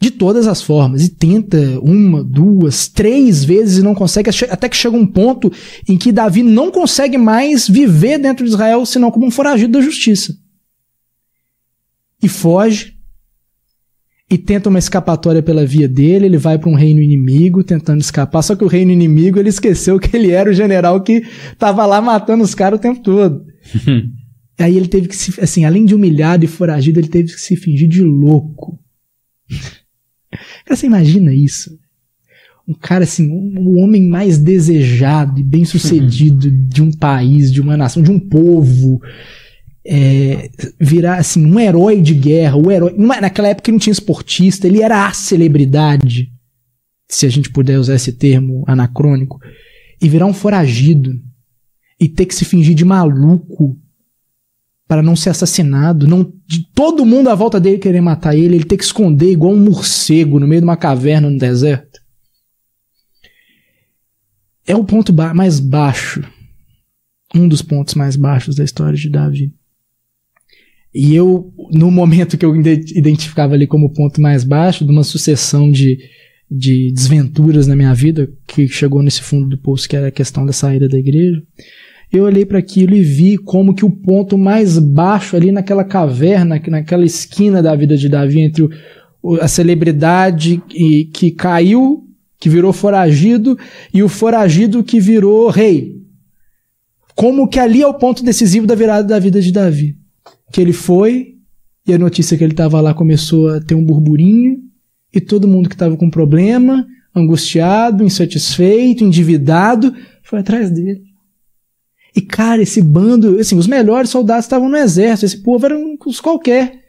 De 0.00 0.10
todas 0.10 0.46
as 0.46 0.62
formas. 0.62 1.04
E 1.04 1.10
tenta 1.10 1.58
uma, 1.80 2.24
duas, 2.24 2.88
três 2.88 3.44
vezes 3.44 3.78
e 3.78 3.82
não 3.82 3.94
consegue, 3.94 4.30
até 4.50 4.68
que 4.68 4.76
chega 4.76 4.96
um 4.96 5.06
ponto 5.06 5.52
em 5.88 5.96
que 5.96 6.12
Davi 6.12 6.42
não 6.42 6.70
consegue 6.70 7.18
mais 7.18 7.68
viver 7.68 8.18
dentro 8.18 8.44
de 8.44 8.50
Israel 8.50 8.86
senão 8.86 9.10
como 9.10 9.26
um 9.26 9.30
foragido 9.30 9.72
da 9.74 9.84
justiça. 9.84 10.34
E 12.22 12.28
foge. 12.28 12.93
E 14.34 14.38
tenta 14.38 14.68
uma 14.68 14.80
escapatória 14.80 15.40
pela 15.40 15.64
via 15.64 15.86
dele, 15.86 16.26
ele 16.26 16.38
vai 16.38 16.58
para 16.58 16.68
um 16.68 16.74
reino 16.74 17.00
inimigo 17.00 17.62
tentando 17.62 18.00
escapar, 18.00 18.42
só 18.42 18.56
que 18.56 18.64
o 18.64 18.66
reino 18.66 18.90
inimigo 18.90 19.38
ele 19.38 19.48
esqueceu 19.48 19.96
que 19.96 20.16
ele 20.16 20.32
era 20.32 20.50
o 20.50 20.52
general 20.52 21.00
que 21.02 21.22
estava 21.52 21.86
lá 21.86 22.00
matando 22.00 22.42
os 22.42 22.52
caras 22.52 22.80
o 22.80 22.82
tempo 22.82 23.00
todo. 23.00 23.44
Aí 24.58 24.76
ele 24.76 24.88
teve 24.88 25.06
que 25.06 25.14
se, 25.14 25.40
assim, 25.40 25.64
além 25.64 25.84
de 25.84 25.94
humilhado 25.94 26.44
e 26.44 26.48
foragido, 26.48 26.98
ele 26.98 27.06
teve 27.06 27.32
que 27.32 27.40
se 27.40 27.54
fingir 27.54 27.88
de 27.88 28.02
louco. 28.02 28.76
Cara, 30.64 30.76
você 30.76 30.86
imagina 30.86 31.32
isso? 31.32 31.70
Um 32.66 32.74
cara 32.74 33.04
assim, 33.04 33.30
um, 33.30 33.68
o 33.68 33.78
homem 33.78 34.02
mais 34.02 34.36
desejado 34.36 35.38
e 35.38 35.44
bem 35.44 35.64
sucedido 35.64 36.48
uhum. 36.48 36.66
de 36.66 36.82
um 36.82 36.90
país, 36.90 37.52
de 37.52 37.60
uma 37.60 37.76
nação, 37.76 38.02
de 38.02 38.10
um 38.10 38.18
povo. 38.18 39.00
É, 39.86 40.50
virar 40.80 41.18
assim, 41.18 41.44
um 41.44 41.60
herói 41.60 42.00
de 42.00 42.14
guerra, 42.14 42.56
o 42.56 42.70
herói. 42.70 42.94
Naquela 42.96 43.48
época 43.48 43.70
não 43.70 43.78
tinha 43.78 43.92
esportista, 43.92 44.66
ele 44.66 44.82
era 44.82 45.06
a 45.06 45.12
celebridade, 45.12 46.32
se 47.08 47.26
a 47.26 47.28
gente 47.28 47.50
puder 47.50 47.78
usar 47.78 47.94
esse 47.94 48.12
termo 48.12 48.64
anacrônico, 48.66 49.38
e 50.00 50.08
virar 50.08 50.26
um 50.26 50.32
foragido 50.32 51.12
e 52.00 52.08
ter 52.08 52.26
que 52.26 52.34
se 52.34 52.44
fingir 52.44 52.74
de 52.74 52.84
maluco 52.84 53.78
para 54.86 55.02
não 55.02 55.16
ser 55.16 55.30
assassinado, 55.30 56.06
não 56.06 56.30
todo 56.74 57.06
mundo 57.06 57.28
à 57.30 57.34
volta 57.34 57.58
dele 57.58 57.78
querer 57.78 58.00
matar 58.00 58.36
ele, 58.36 58.54
ele 58.54 58.64
ter 58.64 58.76
que 58.76 58.84
esconder 58.84 59.30
igual 59.30 59.52
um 59.52 59.64
morcego 59.64 60.38
no 60.38 60.46
meio 60.46 60.60
de 60.60 60.66
uma 60.66 60.76
caverna 60.76 61.30
no 61.30 61.38
deserto. 61.38 62.00
É 64.66 64.74
o 64.76 64.84
ponto 64.84 65.12
ba 65.12 65.32
mais 65.34 65.60
baixo, 65.60 66.22
um 67.34 67.48
dos 67.48 67.62
pontos 67.62 67.94
mais 67.94 68.16
baixos 68.16 68.56
da 68.56 68.64
história 68.64 68.96
de 68.96 69.08
Davi. 69.08 69.54
E 70.94 71.14
eu, 71.14 71.52
no 71.72 71.90
momento 71.90 72.38
que 72.38 72.46
eu 72.46 72.54
identificava 72.54 73.54
ali 73.54 73.66
como 73.66 73.92
ponto 73.92 74.20
mais 74.20 74.44
baixo 74.44 74.84
de 74.84 74.92
uma 74.92 75.02
sucessão 75.02 75.68
de, 75.68 75.98
de 76.48 76.92
desventuras 76.92 77.66
na 77.66 77.74
minha 77.74 77.92
vida, 77.92 78.30
que 78.46 78.68
chegou 78.68 79.02
nesse 79.02 79.20
fundo 79.20 79.48
do 79.48 79.58
poço, 79.58 79.88
que 79.88 79.96
era 79.96 80.06
a 80.06 80.12
questão 80.12 80.46
da 80.46 80.52
saída 80.52 80.88
da 80.88 80.96
igreja, 80.96 81.42
eu 82.12 82.22
olhei 82.22 82.46
para 82.46 82.60
aquilo 82.60 82.94
e 82.94 83.02
vi 83.02 83.36
como 83.36 83.74
que 83.74 83.84
o 83.84 83.90
ponto 83.90 84.38
mais 84.38 84.78
baixo 84.78 85.34
ali 85.34 85.50
naquela 85.50 85.82
caverna, 85.82 86.62
naquela 86.68 87.04
esquina 87.04 87.60
da 87.60 87.74
vida 87.74 87.96
de 87.96 88.08
Davi, 88.08 88.40
entre 88.40 88.68
o, 89.20 89.34
a 89.40 89.48
celebridade 89.48 90.62
que, 90.68 91.06
que 91.06 91.30
caiu, 91.32 92.04
que 92.38 92.48
virou 92.48 92.72
foragido, 92.72 93.58
e 93.92 94.00
o 94.00 94.08
foragido 94.08 94.84
que 94.84 95.00
virou 95.00 95.48
rei. 95.48 95.96
Como 97.16 97.48
que 97.48 97.58
ali 97.58 97.82
é 97.82 97.86
o 97.86 97.94
ponto 97.94 98.22
decisivo 98.22 98.64
da 98.64 98.76
virada 98.76 99.08
da 99.08 99.18
vida 99.18 99.40
de 99.40 99.50
Davi. 99.50 100.03
Que 100.52 100.60
ele 100.60 100.72
foi, 100.72 101.34
e 101.86 101.92
a 101.92 101.98
notícia 101.98 102.36
que 102.36 102.44
ele 102.44 102.52
estava 102.52 102.80
lá 102.80 102.94
começou 102.94 103.48
a 103.50 103.60
ter 103.60 103.74
um 103.74 103.84
burburinho, 103.84 104.58
e 105.12 105.20
todo 105.20 105.48
mundo 105.48 105.68
que 105.68 105.74
estava 105.74 105.96
com 105.96 106.10
problema, 106.10 106.86
angustiado, 107.14 108.04
insatisfeito, 108.04 109.04
endividado, 109.04 109.94
foi 110.22 110.40
atrás 110.40 110.70
dele. 110.70 111.02
E, 112.16 112.20
cara, 112.20 112.62
esse 112.62 112.80
bando, 112.80 113.38
assim, 113.38 113.56
os 113.56 113.66
melhores 113.66 114.10
soldados 114.10 114.44
estavam 114.44 114.68
no 114.68 114.76
exército, 114.76 115.26
esse 115.26 115.42
povo 115.42 115.66
era 115.66 115.76
os 116.06 116.20
qualquer. 116.20 116.80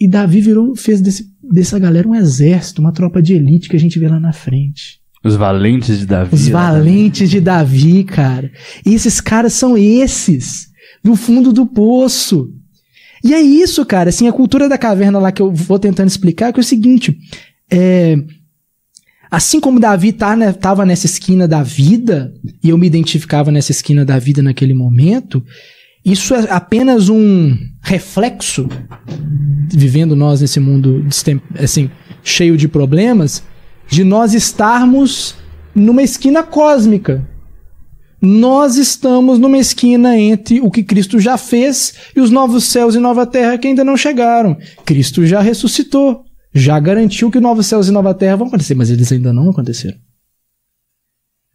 E 0.00 0.08
Davi 0.08 0.40
virou, 0.40 0.74
fez 0.74 1.00
desse, 1.00 1.30
dessa 1.42 1.78
galera 1.78 2.08
um 2.08 2.14
exército, 2.14 2.80
uma 2.80 2.92
tropa 2.92 3.22
de 3.22 3.34
elite 3.34 3.68
que 3.68 3.76
a 3.76 3.80
gente 3.80 3.98
vê 3.98 4.08
lá 4.08 4.18
na 4.18 4.32
frente. 4.32 5.00
Os 5.24 5.36
valentes 5.36 6.00
de 6.00 6.06
Davi. 6.06 6.34
Os 6.34 6.48
valentes 6.48 7.30
de 7.30 7.40
Davi, 7.40 8.02
cara. 8.02 8.50
E 8.84 8.94
esses 8.94 9.20
caras 9.20 9.52
são 9.52 9.78
esses, 9.78 10.71
do 11.02 11.16
fundo 11.16 11.52
do 11.52 11.66
poço. 11.66 12.52
E 13.24 13.32
é 13.34 13.40
isso, 13.40 13.84
cara, 13.86 14.08
assim, 14.08 14.28
a 14.28 14.32
cultura 14.32 14.68
da 14.68 14.76
caverna 14.76 15.18
lá 15.18 15.30
que 15.30 15.40
eu 15.40 15.52
vou 15.52 15.78
tentando 15.78 16.08
explicar, 16.08 16.52
que 16.52 16.58
é 16.58 16.62
o 16.62 16.64
seguinte, 16.64 17.16
é, 17.70 18.18
Assim 19.32 19.60
como 19.60 19.80
Davi 19.80 20.10
estava 20.10 20.84
né, 20.84 20.88
nessa 20.88 21.06
esquina 21.06 21.48
da 21.48 21.62
vida, 21.62 22.34
e 22.62 22.68
eu 22.68 22.76
me 22.76 22.86
identificava 22.86 23.50
nessa 23.50 23.72
esquina 23.72 24.04
da 24.04 24.18
vida 24.18 24.42
naquele 24.42 24.74
momento, 24.74 25.42
isso 26.04 26.34
é 26.34 26.50
apenas 26.50 27.08
um 27.08 27.56
reflexo, 27.82 28.68
vivendo 29.70 30.14
nós 30.14 30.42
nesse 30.42 30.60
mundo 30.60 31.06
assim, 31.58 31.90
cheio 32.22 32.58
de 32.58 32.68
problemas, 32.68 33.42
de 33.88 34.04
nós 34.04 34.34
estarmos 34.34 35.34
numa 35.74 36.02
esquina 36.02 36.42
cósmica. 36.42 37.26
Nós 38.22 38.76
estamos 38.76 39.38
numa 39.38 39.58
esquina 39.58 40.16
entre 40.16 40.60
o 40.60 40.70
que 40.70 40.84
Cristo 40.84 41.18
já 41.18 41.36
fez 41.36 41.94
e 42.14 42.20
os 42.20 42.30
novos 42.30 42.64
céus 42.64 42.94
e 42.94 43.00
nova 43.00 43.26
terra 43.26 43.58
que 43.58 43.66
ainda 43.66 43.82
não 43.82 43.96
chegaram. 43.96 44.56
Cristo 44.84 45.26
já 45.26 45.40
ressuscitou 45.40 46.24
já 46.54 46.78
garantiu 46.78 47.30
que 47.30 47.40
novos 47.40 47.66
céus 47.66 47.88
e 47.88 47.90
nova 47.90 48.12
terra 48.14 48.36
vão 48.36 48.46
acontecer, 48.46 48.74
mas 48.74 48.90
eles 48.90 49.10
ainda 49.10 49.32
não 49.32 49.50
aconteceram. 49.50 49.96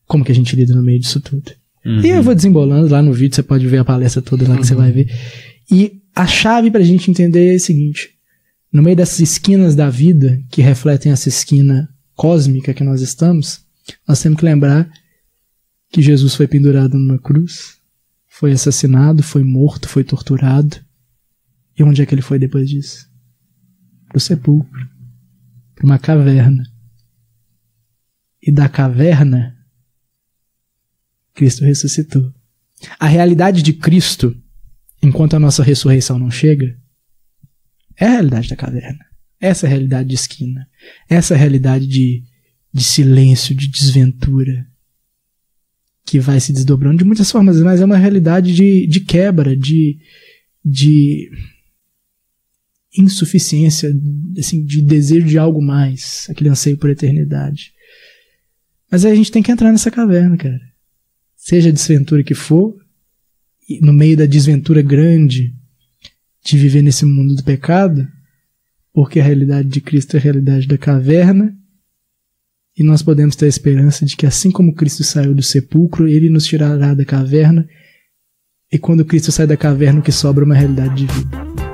Como 0.07 0.23
que 0.23 0.31
a 0.31 0.35
gente 0.35 0.55
lida 0.55 0.73
no 0.73 0.81
meio 0.81 0.99
disso 0.99 1.21
tudo? 1.21 1.51
Uhum. 1.85 2.01
E 2.01 2.09
eu 2.09 2.23
vou 2.23 2.33
desembolando 2.33 2.91
lá 2.91 3.01
no 3.01 3.13
vídeo, 3.13 3.35
você 3.35 3.43
pode 3.43 3.67
ver 3.67 3.77
a 3.77 3.85
palestra 3.85 4.21
toda 4.21 4.43
lá 4.47 4.55
que 4.55 4.61
uhum. 4.61 4.67
você 4.67 4.75
vai 4.75 4.91
ver. 4.91 5.07
E 5.69 6.01
a 6.15 6.25
chave 6.25 6.71
pra 6.71 6.81
gente 6.81 7.11
entender 7.11 7.53
é 7.53 7.55
a 7.55 7.59
seguinte: 7.59 8.09
no 8.71 8.81
meio 8.81 8.95
dessas 8.95 9.19
esquinas 9.19 9.75
da 9.75 9.89
vida, 9.89 10.41
que 10.49 10.61
refletem 10.61 11.11
essa 11.11 11.29
esquina 11.29 11.87
cósmica 12.15 12.73
que 12.73 12.83
nós 12.83 13.01
estamos, 13.01 13.61
nós 14.07 14.21
temos 14.21 14.39
que 14.39 14.45
lembrar 14.45 14.89
que 15.89 16.01
Jesus 16.01 16.35
foi 16.35 16.47
pendurado 16.47 16.97
numa 16.97 17.19
cruz, 17.19 17.77
foi 18.27 18.51
assassinado, 18.51 19.23
foi 19.23 19.43
morto, 19.43 19.87
foi 19.87 20.03
torturado. 20.03 20.77
E 21.77 21.83
onde 21.83 22.01
é 22.01 22.05
que 22.05 22.13
ele 22.13 22.21
foi 22.21 22.37
depois 22.39 22.69
disso? 22.69 23.07
para 24.07 24.17
o 24.17 24.21
sepulcro, 24.21 24.89
para 25.75 25.85
uma 25.85 25.99
caverna. 25.99 26.63
E 28.41 28.51
da 28.51 28.69
caverna, 28.69 29.55
Cristo 31.33 31.63
ressuscitou. 31.63 32.33
A 32.99 33.07
realidade 33.07 33.61
de 33.61 33.73
Cristo, 33.73 34.35
enquanto 35.01 35.35
a 35.35 35.39
nossa 35.39 35.63
ressurreição 35.63 36.17
não 36.17 36.31
chega, 36.31 36.77
é 37.95 38.05
a 38.05 38.11
realidade 38.11 38.49
da 38.49 38.55
caverna. 38.55 39.05
Essa 39.39 39.65
é 39.65 39.67
a 39.67 39.69
realidade 39.71 40.09
de 40.09 40.15
esquina. 40.15 40.67
Essa 41.09 41.33
é 41.33 41.37
a 41.37 41.39
realidade 41.39 41.85
de, 41.87 42.23
de 42.73 42.83
silêncio, 42.83 43.55
de 43.55 43.67
desventura, 43.67 44.67
que 46.07 46.21
vai 46.21 46.39
se 46.39 46.53
desdobrando 46.53 46.99
de 46.99 47.03
muitas 47.03 47.29
formas, 47.29 47.59
mas 47.61 47.81
é 47.81 47.85
uma 47.85 47.97
realidade 47.97 48.53
de, 48.55 48.87
de 48.87 49.01
quebra, 49.01 49.57
de, 49.57 49.99
de 50.63 51.29
insuficiência, 52.97 53.93
assim, 54.39 54.63
de 54.63 54.81
desejo 54.81 55.27
de 55.27 55.37
algo 55.37 55.61
mais, 55.61 56.25
aquele 56.29 56.49
anseio 56.49 56.77
por 56.77 56.89
eternidade. 56.89 57.73
Mas 58.89 59.03
aí 59.03 59.11
a 59.11 59.15
gente 59.15 59.33
tem 59.33 59.43
que 59.43 59.51
entrar 59.51 59.69
nessa 59.69 59.91
caverna, 59.91 60.37
cara. 60.37 60.61
Seja 61.35 61.67
a 61.67 61.73
desventura 61.73 62.23
que 62.23 62.33
for, 62.33 62.73
no 63.81 63.91
meio 63.91 64.15
da 64.15 64.25
desventura 64.25 64.81
grande 64.81 65.53
de 66.41 66.57
viver 66.57 66.81
nesse 66.81 67.03
mundo 67.03 67.35
do 67.35 67.43
pecado, 67.43 68.07
porque 68.93 69.19
a 69.19 69.23
realidade 69.23 69.67
de 69.67 69.81
Cristo 69.81 70.15
é 70.15 70.19
a 70.19 70.23
realidade 70.23 70.67
da 70.67 70.77
caverna, 70.77 71.53
e 72.77 72.83
nós 72.83 73.01
podemos 73.01 73.35
ter 73.35 73.45
a 73.45 73.49
esperança 73.49 74.05
de 74.05 74.15
que 74.15 74.25
assim 74.25 74.51
como 74.51 74.73
Cristo 74.73 75.03
saiu 75.03 75.33
do 75.33 75.41
sepulcro, 75.41 76.07
ele 76.07 76.29
nos 76.29 76.45
tirará 76.45 76.93
da 76.93 77.03
caverna, 77.03 77.67
e 78.71 78.77
quando 78.77 79.05
Cristo 79.05 79.31
sai 79.31 79.47
da 79.47 79.57
caverna, 79.57 79.99
o 79.99 80.03
que 80.03 80.11
sobra 80.11 80.43
é 80.43 80.45
uma 80.45 80.55
realidade 80.55 80.95
de 80.95 81.05
vida. 81.05 81.66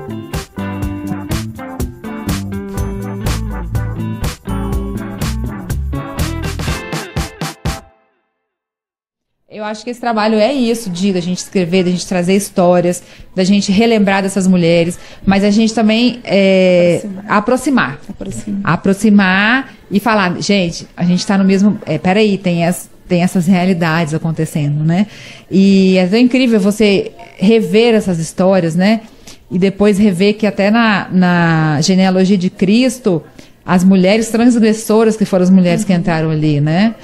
Acho 9.74 9.84
que 9.84 9.90
esse 9.90 10.00
trabalho 10.00 10.38
é 10.38 10.52
isso, 10.52 10.88
de 10.88 11.12
da 11.12 11.20
gente 11.20 11.38
escrever, 11.38 11.84
da 11.84 11.90
gente 11.90 12.06
trazer 12.06 12.34
histórias, 12.34 13.02
da 13.34 13.44
gente 13.44 13.70
relembrar 13.70 14.22
dessas 14.22 14.46
mulheres, 14.46 14.98
mas 15.26 15.42
a 15.44 15.50
gente 15.50 15.74
também 15.74 16.20
é, 16.24 17.04
aproximar. 17.28 18.00
Aproximar. 18.08 18.60
aproximar. 18.64 19.74
E 19.90 20.00
falar, 20.00 20.40
gente, 20.40 20.86
a 20.96 21.04
gente 21.04 21.20
está 21.20 21.36
no 21.36 21.44
mesmo. 21.44 21.78
É, 21.84 21.98
peraí, 21.98 22.38
tem 22.38 22.64
as, 22.64 22.88
tem 23.06 23.22
essas 23.22 23.46
realidades 23.46 24.14
acontecendo, 24.14 24.82
né? 24.82 25.06
E 25.50 25.98
é 25.98 26.06
tão 26.06 26.18
incrível 26.18 26.58
você 26.58 27.12
rever 27.36 27.94
essas 27.94 28.18
histórias, 28.18 28.74
né? 28.74 29.02
E 29.50 29.58
depois 29.58 29.98
rever 29.98 30.34
que 30.34 30.46
até 30.46 30.70
na, 30.70 31.08
na 31.12 31.80
genealogia 31.82 32.38
de 32.38 32.48
Cristo, 32.48 33.22
as 33.64 33.84
mulheres 33.84 34.28
transgressoras 34.28 35.16
que 35.16 35.24
foram 35.24 35.44
as 35.44 35.50
mulheres 35.50 35.84
que 35.84 35.92
entraram 35.92 36.30
ali, 36.30 36.60
né? 36.60 36.94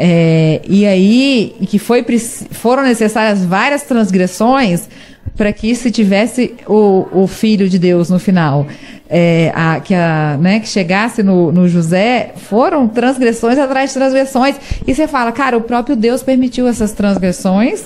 É, 0.00 0.60
e 0.68 0.86
aí, 0.86 1.56
que 1.66 1.76
foi, 1.76 2.04
foram 2.52 2.84
necessárias 2.84 3.44
várias 3.44 3.82
transgressões 3.82 4.88
para 5.36 5.52
que 5.52 5.74
se 5.74 5.90
tivesse 5.90 6.54
o, 6.68 7.06
o 7.12 7.26
filho 7.26 7.68
de 7.68 7.80
Deus 7.80 8.08
no 8.08 8.18
final. 8.20 8.64
É, 9.10 9.50
a, 9.54 9.80
que, 9.80 9.94
a, 9.94 10.38
né, 10.40 10.60
que 10.60 10.68
chegasse 10.68 11.22
no, 11.22 11.50
no 11.50 11.68
José, 11.68 12.32
foram 12.36 12.86
transgressões 12.86 13.58
atrás 13.58 13.90
de 13.90 13.94
transgressões. 13.94 14.54
E 14.86 14.94
você 14.94 15.08
fala, 15.08 15.32
cara, 15.32 15.56
o 15.56 15.62
próprio 15.62 15.96
Deus 15.96 16.22
permitiu 16.22 16.68
essas 16.68 16.92
transgressões 16.92 17.84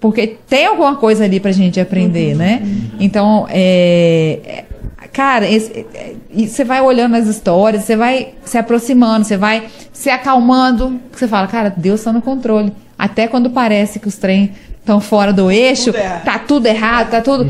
porque 0.00 0.36
tem 0.48 0.66
alguma 0.66 0.96
coisa 0.96 1.24
ali 1.24 1.38
pra 1.38 1.52
gente 1.52 1.78
aprender, 1.78 2.34
né? 2.34 2.60
Então, 2.98 3.46
é, 3.48 4.64
cara, 5.12 5.46
é, 5.46 6.14
e 6.30 6.48
você 6.48 6.64
vai 6.64 6.80
olhando 6.80 7.16
as 7.16 7.26
histórias, 7.26 7.84
você 7.84 7.96
vai 7.96 8.34
se 8.44 8.56
aproximando, 8.56 9.26
você 9.26 9.36
vai 9.36 9.68
se 9.92 10.08
acalmando, 10.08 11.00
você 11.12 11.28
fala, 11.28 11.46
cara, 11.46 11.72
Deus 11.76 12.00
está 12.00 12.12
no 12.12 12.22
controle. 12.22 12.72
Até 12.98 13.28
quando 13.28 13.50
parece 13.50 13.98
que 13.98 14.08
os 14.08 14.16
trem 14.16 14.52
estão 14.78 15.00
fora 15.00 15.32
do 15.32 15.50
eixo, 15.50 15.92
tá 16.24 16.38
tudo 16.38 16.66
errado, 16.66 17.10
tá 17.10 17.20
tudo. 17.20 17.48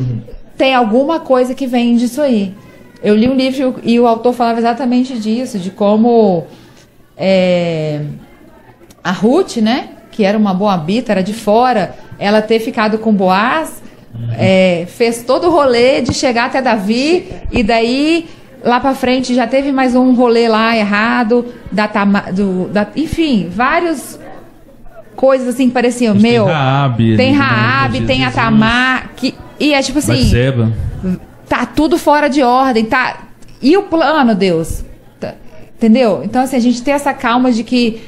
Tem 0.56 0.74
alguma 0.74 1.20
coisa 1.20 1.54
que 1.54 1.66
vem 1.66 1.96
disso 1.96 2.20
aí. 2.20 2.54
Eu 3.02 3.16
li 3.16 3.28
um 3.28 3.34
livro 3.34 3.76
e 3.82 3.98
o 3.98 4.06
autor 4.06 4.32
falava 4.32 4.58
exatamente 4.58 5.18
disso, 5.18 5.58
de 5.58 5.70
como 5.70 6.44
é, 7.16 8.02
a 9.02 9.10
Ruth, 9.10 9.56
né? 9.56 9.90
Que 10.10 10.24
era 10.24 10.38
uma 10.38 10.54
boa 10.54 10.74
habita, 10.74 11.12
era 11.12 11.22
de 11.22 11.32
fora, 11.32 11.96
ela 12.18 12.40
ter 12.40 12.60
ficado 12.60 12.98
com 12.98 13.12
Boaz, 13.12 13.81
é, 14.38 14.86
fez 14.88 15.22
todo 15.22 15.48
o 15.48 15.50
rolê 15.50 16.00
de 16.00 16.12
chegar 16.14 16.46
até 16.46 16.60
Davi, 16.62 17.26
e 17.50 17.62
daí 17.62 18.26
lá 18.64 18.78
pra 18.80 18.94
frente 18.94 19.34
já 19.34 19.46
teve 19.46 19.72
mais 19.72 19.94
um 19.94 20.14
rolê 20.14 20.48
lá 20.48 20.76
errado, 20.76 21.46
da, 21.70 21.86
do, 22.32 22.68
da, 22.68 22.86
enfim, 22.94 23.48
vários 23.50 24.18
coisas 25.16 25.48
assim 25.48 25.68
que 25.68 25.74
pareciam, 25.74 26.14
Tem 26.14 26.22
meu. 26.32 26.44
Raabe, 26.46 27.16
Tem 27.16 27.28
ali, 27.30 27.38
né, 27.38 27.44
Raabe, 27.44 28.00
de 28.00 28.06
tem 28.06 28.22
a 28.24 28.26
Jesus. 28.28 28.34
Tamar, 28.44 29.10
que, 29.16 29.34
e 29.58 29.74
é 29.74 29.82
tipo 29.82 29.98
assim 29.98 30.12
Batseba. 30.22 30.72
tá 31.48 31.66
tudo 31.66 31.98
fora 31.98 32.28
de 32.28 32.42
ordem, 32.42 32.84
tá. 32.84 33.18
E 33.60 33.76
o 33.76 33.82
plano, 33.84 34.34
Deus? 34.34 34.84
Tá- 35.20 35.34
Entendeu? 35.76 36.22
Então, 36.24 36.42
assim, 36.42 36.56
a 36.56 36.60
gente 36.60 36.82
tem 36.82 36.94
essa 36.94 37.12
calma 37.12 37.52
de 37.52 37.62
que 37.64 38.00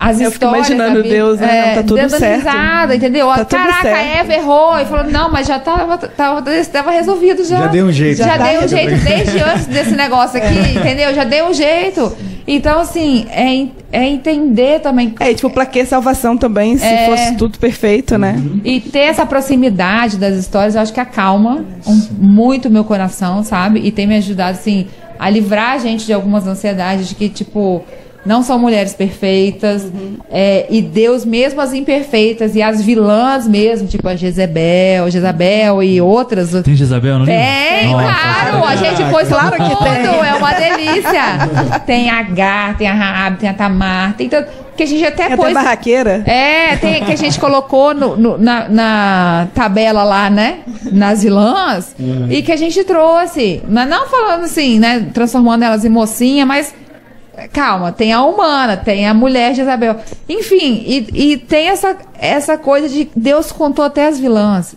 as 0.00 0.20
Eu 0.20 0.30
fico 0.30 0.44
histórias. 0.44 0.68
imaginando 0.68 1.02
Bíblia- 1.02 1.12
Deus, 1.14 1.40
né? 1.40 1.66
Não, 1.68 1.74
tá 1.74 1.82
tudo 1.82 1.96
dando 1.96 2.10
certo. 2.10 2.36
risada, 2.38 2.94
entendeu? 2.96 3.26
Tá 3.28 3.44
tudo 3.44 3.48
Caraca, 3.62 3.82
certo. 3.82 4.16
Eva 4.20 4.34
errou. 4.34 4.78
E 4.78 4.84
falou, 4.84 5.10
não, 5.10 5.30
mas 5.30 5.46
já 5.46 5.58
tava, 5.58 5.98
tava, 5.98 6.42
tava 6.72 6.90
resolvido 6.90 7.44
já. 7.44 7.58
Já 7.58 7.66
deu 7.66 7.86
um 7.86 7.92
jeito. 7.92 8.18
Já, 8.18 8.24
Já 8.26 8.36
deu 8.36 8.58
um 8.58 8.60
tá. 8.60 8.66
jeito 8.68 8.94
desde 9.04 9.38
antes 9.40 9.66
desse 9.66 9.96
negócio 9.96 10.38
aqui, 10.38 10.78
entendeu? 10.78 11.12
Já 11.14 11.24
deu 11.24 11.46
um 11.46 11.52
jeito. 11.54 12.16
Então, 12.50 12.80
assim, 12.80 13.26
é, 13.30 13.66
é 13.92 14.06
entender 14.08 14.80
também. 14.80 15.14
É, 15.20 15.34
tipo, 15.34 15.50
pra 15.50 15.66
que 15.66 15.84
salvação 15.84 16.34
também, 16.36 16.78
se 16.78 16.86
É. 16.86 17.04
fosse 17.06 17.36
tudo 17.36 17.58
perfeito, 17.58 18.16
né? 18.16 18.40
E 18.64 18.80
ter 18.80 19.00
essa 19.00 19.26
proximidade 19.26 20.16
das 20.16 20.34
histórias, 20.36 20.74
eu 20.74 20.80
acho 20.80 20.92
que 20.92 21.00
acalma 21.00 21.64
um- 21.86 22.06
muito 22.18 22.68
o 22.68 22.70
meu 22.70 22.84
coração, 22.84 23.42
sabe? 23.42 23.80
E 23.84 23.90
tem 23.90 24.06
me 24.06 24.16
ajudado, 24.16 24.52
assim, 24.52 24.86
a 25.18 25.28
livrar 25.28 25.72
a 25.72 25.78
gente 25.78 26.06
de 26.06 26.12
algumas 26.12 26.46
ansiedades 26.46 27.08
de 27.08 27.14
que, 27.16 27.28
tipo, 27.28 27.84
não 28.28 28.42
são 28.42 28.58
mulheres 28.58 28.92
perfeitas. 28.94 29.90
é, 30.30 30.66
e 30.70 30.82
Deus, 30.82 31.24
mesmo 31.24 31.60
as 31.60 31.72
imperfeitas 31.72 32.54
e 32.54 32.62
as 32.62 32.82
vilãs 32.82 33.48
mesmo, 33.48 33.88
tipo 33.88 34.06
a 34.08 34.14
Jezebel, 34.14 35.10
Jezabel 35.10 35.82
e 35.82 36.00
outras. 36.00 36.50
Tem 36.62 36.76
Jezabel 36.76 37.18
no 37.18 37.24
livro? 37.24 37.40
Tem, 37.40 37.90
Nossa. 37.92 38.04
claro, 38.04 38.64
a 38.64 38.76
gente 38.76 39.10
pôs 39.10 39.28
Claro 39.28 39.56
claro 39.56 39.70
que 39.70 39.76
tudo, 39.76 39.84
tem. 39.84 40.28
é 40.28 40.34
uma 40.34 40.52
delícia. 40.52 41.80
Tem 41.86 42.10
a 42.10 42.18
Agar, 42.18 42.76
tem 42.76 42.86
a 42.88 42.92
Raab, 42.94 43.38
tem 43.38 43.48
a 43.48 43.54
Tamar, 43.54 44.14
tem 44.14 44.28
tanto, 44.28 44.48
que 44.76 44.82
a 44.82 44.86
gente 44.86 45.04
até 45.04 45.24
Até 45.26 45.36
pôs 45.36 45.52
barraqueira. 45.54 46.22
é, 46.26 46.76
tem 46.76 47.02
que 47.04 47.12
a 47.12 47.16
gente 47.16 47.40
colocou 47.40 47.94
no- 47.94 48.16
no- 48.16 48.38
na, 48.38 48.68
na 48.68 49.48
tabela 49.54 50.02
lá, 50.04 50.28
né? 50.30 50.58
Nas 50.92 51.22
vilãs. 51.22 51.96
E 52.28 52.42
que 52.42 52.52
a 52.52 52.56
gente 52.56 52.84
trouxe. 52.84 53.62
Mas 53.68 53.88
não 53.88 54.06
falando 54.08 54.44
assim, 54.44 54.78
né? 54.78 55.06
Transformando 55.14 55.62
elas 55.64 55.84
em 55.84 55.88
mocinha, 55.88 56.44
mas. 56.44 56.74
Calma, 57.52 57.92
tem 57.92 58.12
a 58.12 58.22
humana, 58.22 58.76
tem 58.76 59.06
a 59.06 59.14
mulher 59.14 59.52
de 59.52 59.60
Isabel. 59.62 59.96
Enfim, 60.28 60.82
e, 60.86 61.32
e 61.32 61.36
tem 61.36 61.68
essa, 61.68 61.96
essa 62.18 62.58
coisa 62.58 62.88
de 62.88 63.08
Deus 63.14 63.52
contou 63.52 63.84
até 63.84 64.06
as 64.06 64.18
vilãs. 64.18 64.74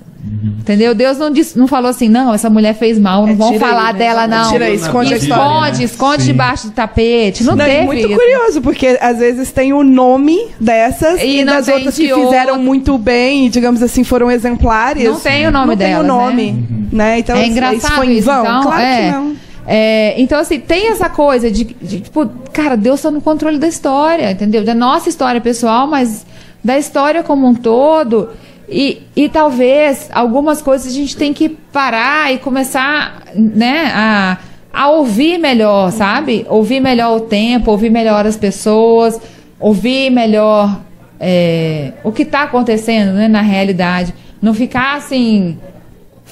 Entendeu? 0.60 0.94
Deus 0.94 1.18
não, 1.18 1.32
disse, 1.32 1.58
não 1.58 1.68
falou 1.68 1.90
assim, 1.90 2.08
não, 2.08 2.32
essa 2.32 2.48
mulher 2.48 2.76
fez 2.76 3.00
mal, 3.00 3.24
não 3.26 3.34
É, 3.34 3.36
vão 3.36 3.52
tira 3.54 3.66
aí, 3.66 3.72
falar 3.72 3.94
né? 3.94 4.00
dela, 4.00 4.28
não. 4.28 4.52
Tira 4.52 4.66
aí, 4.66 4.76
esconde 4.76 5.14
a 5.14 5.18
história, 5.18 5.42
Esconde, 5.44 5.80
né? 5.80 5.84
esconde 5.86 6.22
Sim. 6.22 6.28
debaixo 6.28 6.68
do 6.68 6.74
tapete. 6.74 7.44
Não, 7.44 7.56
Não, 7.56 7.66
teve 7.66 7.78
é 7.78 7.84
muito 7.86 8.08
isso. 8.08 8.20
curioso, 8.20 8.62
porque 8.62 9.00
às 9.02 9.18
vezes 9.18 9.52
tem 9.52 9.74
o 9.74 9.84
nome 9.84 10.38
dessas 10.60 11.20
E 11.22 11.40
e, 11.40 11.44
não 11.44 11.54
das 11.54 11.68
outras 11.68 11.96
que 11.96 12.08
fizeram 12.14 12.52
outro. 12.54 12.60
muito 12.66 12.98
bem 13.00 13.48
e, 13.48 13.50
digamos 13.50 13.82
assim, 13.82 14.04
foram 14.04 14.30
exemplares. 14.30 15.04
Não 15.04 15.20
tem 15.20 15.48
o 15.48 15.52
nome 15.52 15.68
não 15.70 15.76
delas, 15.76 15.96
tem 15.96 16.04
o 16.04 16.08
nome, 16.16 16.66
né? 16.92 17.20
Então, 17.20 17.36
é 17.36 17.42
isso 17.42 17.52
engraçado 17.52 17.96
foi 17.96 18.08
em 18.08 18.18
isso, 18.18 18.26
vão? 18.28 18.42
então, 18.42 18.62
claro 18.62 18.82
é. 18.82 18.96
que 19.06 19.12
não. 19.12 19.36
É, 19.66 20.20
então, 20.20 20.40
assim, 20.40 20.60
tem 20.60 20.90
essa 20.90 21.10
coisa 21.10 21.52
de, 21.52 21.64
de, 21.64 22.02
tipo, 22.02 22.28
cara, 22.52 22.76
Deus 22.76 23.00
está 23.00 23.12
no 23.12 23.22
controle 23.22 23.58
da 23.58 23.68
história, 23.68 24.32
entendeu? 24.32 24.64
Da 24.64 24.74
nossa 24.74 25.10
história 25.10 25.40
pessoal, 25.40 25.88
mas 25.88 26.26
da 26.64 26.78
história 26.78 27.24
como 27.24 27.48
um 27.48 27.54
todo. 27.54 28.30
E, 28.68 29.04
e 29.16 29.28
talvez 29.28 30.10
algumas 30.14 30.62
coisas 30.62 30.88
a 30.92 30.96
gente 30.96 31.16
tem 31.16 31.34
que 31.34 31.50
parar 31.50 32.34
e 32.34 32.38
começar, 32.38 33.24
né, 33.36 33.92
a, 33.94 34.38
a 34.74 34.90
ouvir 34.90 35.38
melhor, 35.38 35.92
sabe? 35.92 36.46
Ouvir 36.50 36.80
melhor 36.80 37.18
o 37.18 37.22
tempo, 37.22 37.70
ouvir 37.70 37.90
melhor 37.90 38.26
as 38.26 38.38
pessoas, 38.38 39.20
ouvir 39.60 40.10
melhor 40.10 40.80
é, 41.20 41.94
o 42.04 42.12
que 42.12 42.24
está 42.24 42.44
acontecendo 42.44 43.14
né, 43.14 43.28
na 43.28 43.42
realidade. 43.42 44.14
Não 44.42 44.54
ficar 44.54 44.96
assim 44.96 45.60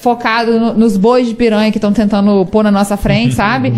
focado 0.01 0.59
no- 0.59 0.73
nos 0.73 0.97
bois 0.97 1.27
de 1.27 1.33
piranha 1.35 1.71
que 1.71 1.77
estão 1.77 1.91
tentando 1.93 2.45
pôr 2.47 2.63
na 2.63 2.71
nossa 2.71 2.95
frente, 2.97 3.35
sabe? 3.35 3.69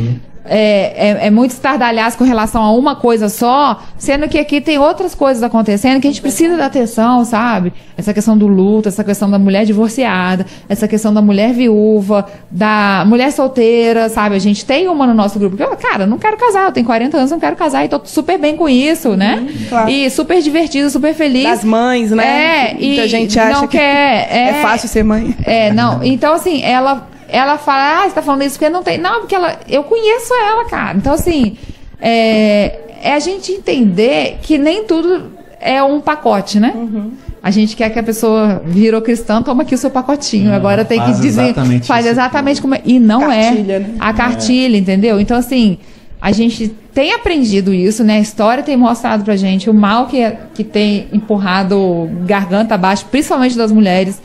É, 0.44 1.10
é, 1.10 1.28
é 1.28 1.30
muito 1.30 1.52
estardalhaço 1.52 2.18
com 2.18 2.24
relação 2.24 2.62
a 2.64 2.72
uma 2.72 2.96
coisa 2.96 3.30
só, 3.30 3.80
sendo 3.98 4.28
que 4.28 4.40
aqui 4.40 4.60
tem 4.60 4.80
outras 4.80 5.14
coisas 5.14 5.44
acontecendo 5.44 6.02
que 6.02 6.08
a 6.08 6.10
gente 6.10 6.22
precisa 6.22 6.58
dar 6.58 6.66
atenção, 6.66 7.24
sabe? 7.24 7.72
Essa 7.96 8.14
questão 8.14 8.36
do 8.38 8.48
luto, 8.48 8.90
essa 8.90 9.04
questão 9.04 9.30
da 9.30 9.38
mulher 9.38 9.66
divorciada, 9.66 10.46
essa 10.68 10.88
questão 10.88 11.14
da 11.14 11.22
mulher 11.22 11.54
viúva, 11.54 12.26
da 12.50 13.04
mulher 13.06 13.32
solteira, 13.32 14.10
sabe? 14.10 14.36
A 14.36 14.40
gente 14.40 14.66
tem 14.66 14.88
uma 14.88 15.06
no 15.06 15.14
nosso 15.14 15.38
grupo 15.38 15.56
que, 15.56 15.64
eu, 15.64 15.76
cara, 15.78 16.08
não 16.08 16.18
quero 16.18 16.38
casar, 16.38 16.66
eu 16.66 16.72
tenho 16.72 16.86
40 16.86 17.18
anos, 17.18 17.32
não 17.32 17.40
quero 17.40 17.56
casar 17.56 17.86
e 17.86 17.90
tô 17.90 18.02
super 18.04 18.40
bem 18.40 18.56
com 18.56 18.68
isso, 18.68 19.16
né? 19.16 19.48
claro. 19.70 19.90
E 19.90 20.10
super 20.10 20.42
divertido, 20.42 20.90
super 20.90 21.14
feliz. 21.14 21.44
Das 21.44 21.64
mães, 21.64 22.12
né? 22.12 22.72
É, 22.72 22.74
Muita 22.74 23.06
e 23.06 23.08
gente 23.08 23.40
acha 23.40 23.60
não 23.60 23.68
que 23.68 23.78
quer, 23.78 24.28
é 24.32 24.62
fácil 24.62 24.90
ser 24.90 25.04
mãe. 25.04 25.36
é, 25.44 25.72
não. 25.72 26.04
Então, 26.04 26.34
assim, 26.34 26.64
ela, 26.64 27.08
ela 27.32 27.58
fala, 27.58 28.04
ah, 28.04 28.10
você 28.10 28.16
tá 28.16 28.22
falando 28.22 28.44
isso 28.44 28.56
porque 28.60 28.70
não 28.70 28.84
tem. 28.84 28.98
Não, 28.98 29.22
porque 29.22 29.34
ela, 29.36 29.60
eu 29.68 29.84
conheço 29.84 30.34
ela, 30.34 30.66
cara. 30.66 30.98
Então, 30.98 31.14
assim, 31.14 31.58
é, 32.00 32.80
é 33.02 33.14
a 33.14 33.20
gente 33.20 33.52
entender 33.52 34.38
que 34.42 34.58
nem 34.58 34.84
tudo 34.84 35.32
é 35.60 35.82
um 35.82 36.02
pacote, 36.02 36.60
né? 36.60 36.74
Uhum. 36.76 37.12
A 37.44 37.50
gente 37.50 37.76
quer 37.76 37.90
que 37.90 37.98
a 37.98 38.04
pessoa 38.04 38.62
virou 38.66 39.02
cristã, 39.02 39.42
toma 39.42 39.64
aqui 39.64 39.74
o 39.74 39.78
seu 39.78 39.90
pacotinho. 39.90 40.54
Agora 40.54 40.86
tem 40.86 41.00
que 41.02 41.14
dizer. 41.14 41.44
exatamente 41.44 41.88
faz 41.88 42.06
exatamente 42.06 42.62
como 42.62 42.76
é. 42.76 42.82
E 42.86 43.00
não 43.00 43.22
Cartilha, 43.22 43.74
é. 43.74 43.80
né? 43.80 43.96
A 44.00 44.14
cartilha, 44.14 44.78
entendeu? 44.78 45.20
Então, 45.20 45.38
assim, 45.38 45.80
a 46.22 46.32
gente 46.32 46.68
tem 46.94 47.14
aprendido 47.14 47.74
isso, 47.74 48.04
né? 48.04 48.18
A 48.18 48.20
história 48.20 48.64
tem 48.64 48.78
mostrado 48.78 49.24
pra 49.24 49.36
gente 49.36 49.70
o 49.70 49.74
mal 49.74 50.06
que, 50.06 50.20
é- 50.22 50.38
que 50.54 50.64
tem 50.64 51.08
empurrado 51.12 52.10
garganta 52.26 52.76
abaixo, 52.76 53.06
principalmente 53.10 53.58
das 53.58 53.72
mulheres 53.72 54.22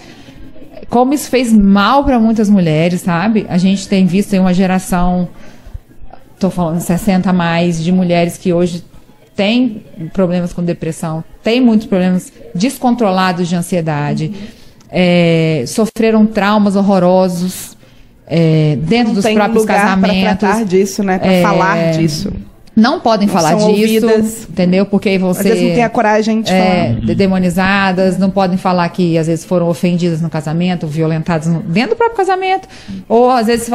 como 0.89 1.13
isso 1.15 1.29
fez 1.29 1.53
mal 1.53 2.05
para 2.05 2.19
muitas 2.19 2.49
mulheres, 2.49 3.01
sabe? 3.03 3.47
A 3.49 3.59
gente 3.59 3.89
tem 3.89 4.07
visto 4.07 4.33
em 4.35 4.39
uma 4.39 4.55
geração, 4.55 5.29
tô 6.39 6.51
falando 6.51 6.81
60 6.81 7.31
a 7.31 7.33
mais, 7.33 7.83
de 7.83 7.91
mulheres 7.93 8.37
que 8.37 8.53
hoje 8.53 8.85
têm 9.35 9.83
problemas 10.13 10.53
com 10.53 10.63
depressão, 10.63 11.23
têm 11.43 11.61
muitos 11.61 11.87
problemas 11.87 12.33
descontrolados 12.55 13.49
de 13.49 13.57
ansiedade, 13.57 14.33
é, 14.91 15.65
sofreram 15.67 16.25
traumas 16.27 16.77
horrorosos 16.77 17.77
é, 18.27 18.77
dentro 18.81 19.09
Não 19.09 19.15
dos 19.21 19.25
próprios 19.33 19.63
lugar 19.63 19.99
pra 19.99 20.09
casamentos. 20.09 20.39
tratar 20.39 20.65
disso, 20.65 21.03
né? 21.03 21.19
Pra 21.19 21.31
É, 21.33 21.43
falar 21.43 21.93
disso. 21.93 22.33
Não 22.77 23.01
podem 23.01 23.27
Não 23.27 23.33
falar 23.35 23.59
são 23.59 23.73
disso, 23.73 24.07
ouvidas. 24.07 24.47
entendeu? 24.51 24.85
Porque 24.85 25.09
aí 25.09 25.17
você 25.17 25.41
Às 25.41 25.47
vezes 25.47 25.63
não 25.63 25.75
tem 25.75 25.83
a 25.83 25.89
coragem 25.89 26.43
de 26.43 26.53
é, 26.53 26.89
falar. 26.93 27.01
de- 27.07 27.15
demonizadas, 27.15 28.19
não 28.19 28.29
podem 28.31 28.59
falar 28.59 28.87
que 28.91 29.17
às 29.17 29.27
vezes 29.27 29.47
foram 29.47 29.67
ofendidas 29.69 30.21
no 30.21 30.29
casamento, 30.29 30.87
violentadas 30.87 31.49
no- 31.49 31.61
dentro 31.63 31.91
do 31.91 31.97
próprio 31.97 32.19
casamento, 32.19 32.69
ou 33.09 33.31
às 33.31 33.47
vezes 33.47 33.71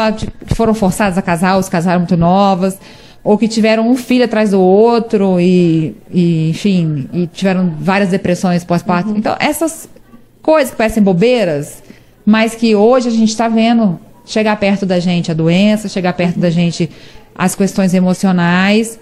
que 0.45 0.53
foram 0.55 0.75
forçadas 0.75 1.17
a 1.17 1.21
casar, 1.21 1.55
ou 1.55 1.63
se 1.63 1.69
casaram 1.71 2.01
muito 2.01 2.15
novas. 2.15 2.77
ou 3.23 3.37
que 3.37 3.47
tiveram 3.47 3.87
um 3.87 3.95
filho 3.95 4.25
atrás 4.25 4.49
do 4.49 4.59
outro 4.59 5.39
e, 5.39 5.95
e, 6.11 6.49
enfim, 6.49 7.07
e 7.13 7.27
tiveram 7.27 7.71
várias 7.79 8.09
depressões 8.09 8.63
pós-parto. 8.63 9.11
Então, 9.15 9.35
essas 9.39 9.87
coisas 10.41 10.71
que 10.71 10.77
parecem 10.77 11.03
bobeiras, 11.03 11.83
mas 12.25 12.55
que 12.55 12.73
hoje 12.75 13.09
a 13.09 13.11
gente 13.11 13.29
está 13.29 13.47
vendo 13.47 13.99
chegar 14.25 14.55
perto 14.55 14.87
da 14.87 14.99
gente 14.99 15.29
a 15.29 15.35
doença, 15.35 15.87
chegar 15.87 16.13
perto 16.13 16.39
da 16.39 16.49
gente 16.49 16.89
as 17.43 17.55
questões 17.55 17.93
emocionais 17.93 18.99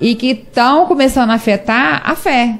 e 0.00 0.14
que 0.16 0.30
estão 0.32 0.86
começando 0.86 1.30
a 1.30 1.34
afetar 1.34 2.02
a 2.04 2.14
fé. 2.16 2.56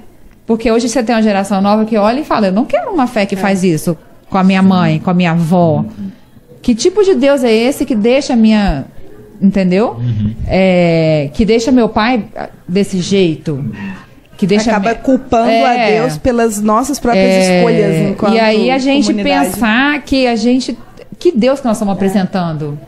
Porque 0.46 0.70
hoje 0.70 0.88
você 0.88 1.02
tem 1.02 1.14
uma 1.16 1.22
geração 1.22 1.60
nova 1.60 1.84
que 1.84 1.96
olha 1.96 2.20
e 2.20 2.24
fala: 2.24 2.46
Eu 2.46 2.52
não 2.52 2.64
quero 2.64 2.90
uma 2.92 3.06
fé 3.08 3.26
que 3.26 3.34
faz 3.34 3.64
isso 3.64 3.96
com 4.30 4.38
a 4.38 4.44
minha 4.44 4.62
mãe, 4.62 5.00
com 5.00 5.10
a 5.10 5.14
minha 5.14 5.32
avó. 5.32 5.84
Que 6.62 6.74
tipo 6.74 7.02
de 7.02 7.14
Deus 7.14 7.42
é 7.42 7.52
esse 7.52 7.84
que 7.84 7.94
deixa 7.96 8.32
a 8.34 8.36
minha. 8.36 8.84
Entendeu? 9.42 9.96
É, 10.46 11.28
que 11.34 11.44
deixa 11.44 11.70
meu 11.72 11.88
pai 11.88 12.24
desse 12.66 13.00
jeito. 13.00 13.62
Que 14.36 14.46
deixa 14.46 14.70
Acaba 14.70 14.90
me- 14.90 14.94
culpando 14.96 15.48
É. 15.50 15.64
a 15.64 15.90
Deus 16.02 16.16
pelas 16.18 16.60
nossas 16.60 16.98
próprias 17.00 17.26
É, 17.26 17.58
escolhas 17.58 18.32
E 18.34 18.38
aí 18.38 18.70
a 18.70 18.78
gente 18.78 19.08
comunidade. 19.08 19.50
pensar 19.50 20.02
que 20.02 20.26
a 20.26 20.36
gente. 20.36 20.76
Que 21.18 21.32
Deus 21.32 21.58
que 21.60 21.66
nós 21.66 21.76
estamos 21.76 21.92
apresentando 21.94 22.78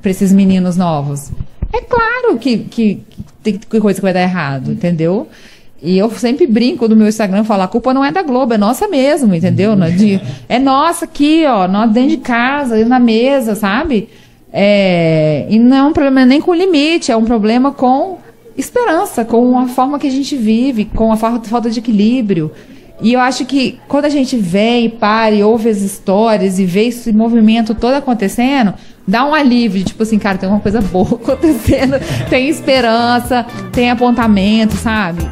para 0.00 0.10
esses 0.10 0.32
meninos 0.32 0.76
novos. 0.76 1.30
É 1.72 1.80
claro 1.82 2.36
que, 2.38 2.58
que, 2.58 3.00
que 3.42 3.58
tem 3.58 3.80
coisa 3.80 3.98
que 3.98 4.02
vai 4.04 4.12
dar 4.12 4.22
errado, 4.22 4.72
entendeu? 4.72 5.28
E 5.82 5.96
eu 5.96 6.10
sempre 6.10 6.46
brinco 6.46 6.86
no 6.88 6.94
meu 6.96 7.08
Instagram, 7.08 7.42
falo, 7.44 7.62
a 7.62 7.68
culpa 7.68 7.94
não 7.94 8.04
é 8.04 8.12
da 8.12 8.22
Globo, 8.22 8.52
é 8.52 8.58
nossa 8.58 8.86
mesmo, 8.86 9.34
entendeu? 9.34 9.74
Não 9.74 9.86
é, 9.86 9.90
de- 9.90 10.20
é 10.48 10.58
nossa 10.58 11.06
aqui, 11.06 11.44
ó, 11.46 11.66
nós 11.66 11.90
dentro 11.90 12.10
de 12.10 12.16
casa, 12.18 12.84
na 12.84 12.98
mesa, 12.98 13.54
sabe? 13.54 14.08
É, 14.52 15.46
e 15.48 15.58
não 15.58 15.76
é 15.76 15.82
um 15.84 15.92
problema 15.92 16.26
nem 16.26 16.40
com 16.40 16.52
limite, 16.52 17.10
é 17.10 17.16
um 17.16 17.24
problema 17.24 17.72
com 17.72 18.18
esperança, 18.58 19.24
com 19.24 19.58
a 19.58 19.68
forma 19.68 19.98
que 19.98 20.06
a 20.06 20.10
gente 20.10 20.36
vive, 20.36 20.84
com 20.84 21.12
a 21.12 21.16
fa- 21.16 21.40
falta 21.44 21.70
de 21.70 21.78
equilíbrio. 21.78 22.50
E 23.00 23.14
eu 23.14 23.20
acho 23.20 23.46
que 23.46 23.78
quando 23.88 24.04
a 24.04 24.08
gente 24.10 24.36
vem 24.36 24.84
e 24.84 24.88
para 24.90 25.34
e 25.34 25.42
ouve 25.42 25.70
as 25.70 25.80
histórias 25.80 26.58
e 26.58 26.66
vê 26.66 26.88
esse 26.88 27.10
movimento 27.12 27.74
todo 27.74 27.94
acontecendo, 27.94 28.74
dá 29.10 29.26
um 29.26 29.34
alívio, 29.34 29.80
de, 29.80 29.86
tipo 29.86 30.02
assim, 30.02 30.18
cara, 30.18 30.38
tem 30.38 30.48
uma 30.48 30.60
coisa 30.60 30.80
boa 30.80 31.14
acontecendo, 31.20 31.96
tem 32.30 32.48
esperança, 32.48 33.44
tem 33.72 33.90
apontamento, 33.90 34.74
sabe? 34.76 35.22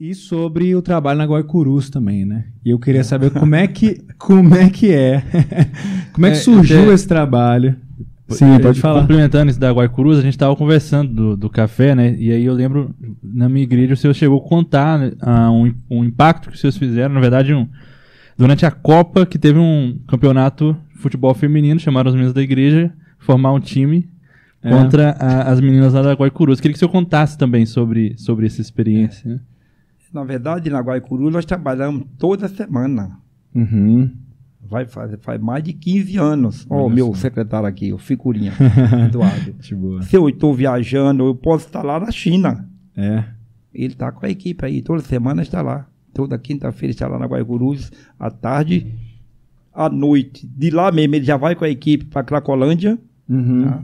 E 0.00 0.14
sobre 0.14 0.74
o 0.76 0.80
trabalho 0.82 1.18
na 1.18 1.24
Guaicurus 1.24 1.90
também, 1.90 2.24
né? 2.24 2.44
E 2.64 2.70
eu 2.70 2.78
queria 2.78 3.02
saber 3.02 3.30
como 3.30 3.54
é 3.56 3.66
que, 3.66 4.00
como 4.16 4.54
é, 4.54 4.70
que 4.70 4.92
é. 4.92 5.22
como 6.12 6.26
é 6.26 6.30
que 6.30 6.36
É, 6.36 6.40
surgiu 6.40 6.82
até- 6.84 6.94
esse 6.94 7.08
trabalho. 7.08 7.76
Sim, 8.28 8.54
Eh, 8.54 8.58
pode 8.58 8.80
falar. 8.80 9.00
Complementando 9.00 9.50
isso 9.50 9.58
da 9.60 9.72
Guaicurus, 9.72 10.18
a 10.18 10.22
gente 10.22 10.36
tava 10.36 10.54
conversando 10.54 11.12
do, 11.12 11.36
do 11.36 11.50
café, 11.50 11.94
né? 11.94 12.14
E 12.18 12.30
aí 12.30 12.44
eu 12.44 12.52
lembro, 12.52 12.94
na 13.22 13.48
minha 13.48 13.62
igreja, 13.62 13.94
o 13.94 13.96
senhor 13.96 14.12
chegou 14.14 14.38
a 14.38 14.48
contar 14.48 14.98
né, 14.98 15.12
um, 15.50 15.74
um 15.90 16.04
impacto 16.04 16.48
que 16.50 16.54
os 16.54 16.60
senhores 16.60 16.76
fizeram, 16.78 17.14
na 17.14 17.20
verdade, 17.20 17.54
um, 17.54 17.66
durante 18.36 18.66
a 18.66 18.70
Copa, 18.70 19.24
que 19.24 19.38
teve 19.38 19.58
um 19.58 19.98
campeonato 20.06 20.76
de 20.94 20.98
futebol 21.00 21.32
feminino, 21.34 21.80
chamaram 21.80 22.08
os 22.08 22.14
meninos 22.14 22.34
da 22.34 22.42
igreja, 22.42 22.92
formar 23.18 23.52
um 23.52 23.60
time 23.60 24.08
É. 24.62 24.70
contra 24.70 25.12
a- 25.12 25.50
as 25.50 25.60
meninas 25.60 25.94
lá 25.94 26.02
da 26.02 26.12
Guaicurus. 26.12 26.60
Queria 26.60 26.72
que 26.74 26.76
o 26.76 26.80
senhor 26.80 26.90
contasse 26.92 27.38
também 27.38 27.64
sobre, 27.64 28.14
sobre 28.18 28.46
essa 28.46 28.60
experiência. 28.60 29.30
né? 29.30 29.40
Na 30.12 30.24
verdade, 30.24 30.68
na 30.70 30.80
Guaicuru 30.80 31.30
nós 31.30 31.44
trabalhamos 31.44 32.04
toda 32.18 32.48
semana. 32.48 33.10
Uhum. 33.54 34.10
Vai 34.68 34.84
fazer 34.86 35.18
faz 35.18 35.40
mais 35.40 35.64
de 35.64 35.72
15 35.72 36.16
anos. 36.18 36.66
Ó, 36.68 36.82
o 36.82 36.84
Olha 36.84 36.94
meu 36.94 37.14
secretário 37.14 37.66
aqui, 37.66 37.92
o 37.92 37.98
figurinha, 37.98 38.52
Eduardo. 39.06 39.54
Se 40.02 40.16
eu 40.16 40.28
estou 40.28 40.52
viajando, 40.52 41.24
eu 41.24 41.34
posso 41.34 41.66
estar 41.66 41.82
lá 41.82 41.98
na 41.98 42.10
China. 42.10 42.68
É. 42.96 43.24
Ele 43.72 43.92
está 43.92 44.12
com 44.12 44.26
a 44.26 44.28
equipe 44.28 44.64
aí, 44.64 44.82
toda 44.82 45.00
semana 45.00 45.42
está 45.42 45.62
lá. 45.62 45.88
Toda 46.12 46.38
quinta-feira 46.38 46.90
está 46.90 47.06
lá 47.06 47.18
na 47.18 47.26
Guaicurus, 47.26 47.92
à 48.18 48.30
tarde, 48.30 48.92
à 49.72 49.88
noite. 49.88 50.46
De 50.46 50.70
lá 50.70 50.90
mesmo, 50.90 51.14
ele 51.14 51.24
já 51.24 51.36
vai 51.36 51.54
com 51.54 51.64
a 51.64 51.68
equipe 51.68 52.06
para 52.06 52.24
Cracolândia. 52.24 52.98
Uhum. 53.28 53.64
Tá? 53.64 53.82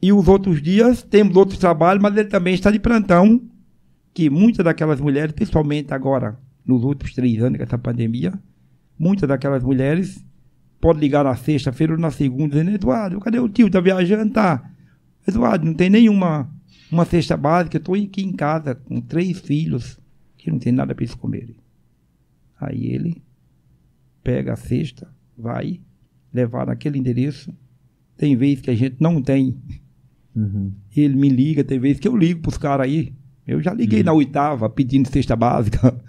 E 0.00 0.12
os 0.12 0.28
outros 0.28 0.60
dias 0.60 1.02
temos 1.02 1.36
outros 1.36 1.58
trabalhos, 1.58 2.02
mas 2.02 2.16
ele 2.16 2.28
também 2.28 2.54
está 2.54 2.70
de 2.70 2.78
plantão, 2.78 3.40
que 4.12 4.28
muitas 4.28 4.64
daquelas 4.64 5.00
mulheres, 5.00 5.32
principalmente 5.32 5.94
agora, 5.94 6.38
nos 6.66 6.82
últimos 6.84 7.14
três 7.14 7.42
anos 7.42 7.56
com 7.56 7.64
essa 7.64 7.78
pandemia, 7.78 8.32
muitas 9.02 9.28
daquelas 9.28 9.64
mulheres 9.64 10.24
podem 10.80 11.00
ligar 11.00 11.24
na 11.24 11.34
sexta-feira 11.34 11.92
ou 11.92 11.98
na 11.98 12.12
segunda 12.12 12.50
dizendo, 12.50 12.70
Eduardo, 12.70 13.18
cadê 13.18 13.40
o 13.40 13.48
tio? 13.48 13.66
Está 13.66 13.80
viajando? 13.80 14.32
Tá. 14.32 14.70
Eduardo, 15.26 15.66
não 15.66 15.74
tem 15.74 15.90
nenhuma 15.90 16.48
uma 16.90 17.04
cesta 17.04 17.36
básica, 17.36 17.76
eu 17.76 17.80
estou 17.80 17.94
aqui 17.96 18.22
em 18.22 18.32
casa 18.32 18.74
com 18.76 19.00
três 19.00 19.40
filhos, 19.40 19.98
que 20.36 20.50
não 20.50 20.58
tem 20.58 20.72
nada 20.72 20.94
para 20.94 21.02
eles 21.02 21.14
comerem. 21.14 21.56
Aí 22.60 22.86
ele 22.86 23.22
pega 24.22 24.52
a 24.52 24.56
cesta, 24.56 25.08
vai 25.36 25.80
levar 26.32 26.66
naquele 26.66 26.98
endereço. 26.98 27.52
Tem 28.16 28.36
vezes 28.36 28.60
que 28.60 28.70
a 28.70 28.74
gente 28.74 28.96
não 29.00 29.20
tem 29.20 29.58
Uhum. 30.34 30.72
ele 30.96 31.14
me 31.14 31.28
liga, 31.28 31.62
tem 31.62 31.78
vezes 31.78 32.00
que 32.00 32.08
eu 32.08 32.16
ligo 32.16 32.40
pros 32.40 32.56
caras 32.56 32.86
aí. 32.86 33.12
Eu 33.46 33.60
já 33.60 33.74
liguei 33.74 34.02
na 34.02 34.12
oitava 34.12 34.70
pedindo 34.70 35.08
cesta 35.08 35.34
básica. 35.34 36.00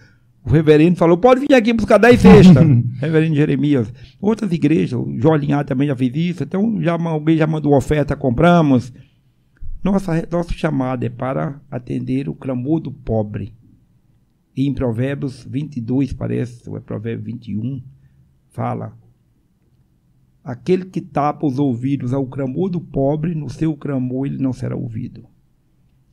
O 0.45 0.49
reverendo 0.49 0.97
falou: 0.97 1.17
pode 1.17 1.41
vir 1.41 1.53
aqui 1.53 1.71
buscar 1.71 1.97
10 1.97 2.19
cestas. 2.19 2.63
reverendo 2.99 3.35
Jeremias. 3.35 3.93
Outras 4.19 4.51
igrejas, 4.51 4.99
o 4.99 5.17
Jolinhar 5.17 5.65
também 5.65 5.87
já 5.87 5.95
fez 5.95 6.15
isso. 6.15 6.43
Então 6.43 6.81
já, 6.81 6.93
alguém 6.93 7.37
já 7.37 7.47
mandou 7.47 7.75
oferta, 7.75 8.15
compramos. 8.15 8.91
Nossa, 9.83 10.27
nosso 10.31 10.53
chamado 10.53 11.03
é 11.03 11.09
para 11.09 11.61
atender 11.69 12.29
o 12.29 12.35
clamor 12.35 12.79
do 12.79 12.91
pobre. 12.91 13.53
E 14.55 14.67
em 14.67 14.73
Provérbios 14.73 15.43
22, 15.49 16.13
parece, 16.13 16.69
ou 16.69 16.77
é 16.77 16.79
Provérbio 16.79 17.25
21, 17.25 17.81
fala: 18.49 18.93
Aquele 20.43 20.85
que 20.85 21.01
tapa 21.01 21.45
os 21.45 21.57
ouvidos 21.57 22.13
ao 22.13 22.25
clamor 22.27 22.69
do 22.69 22.79
pobre, 22.81 23.33
no 23.33 23.49
seu 23.49 23.75
clamor 23.75 24.27
ele 24.27 24.37
não 24.37 24.53
será 24.53 24.75
ouvido. 24.75 25.25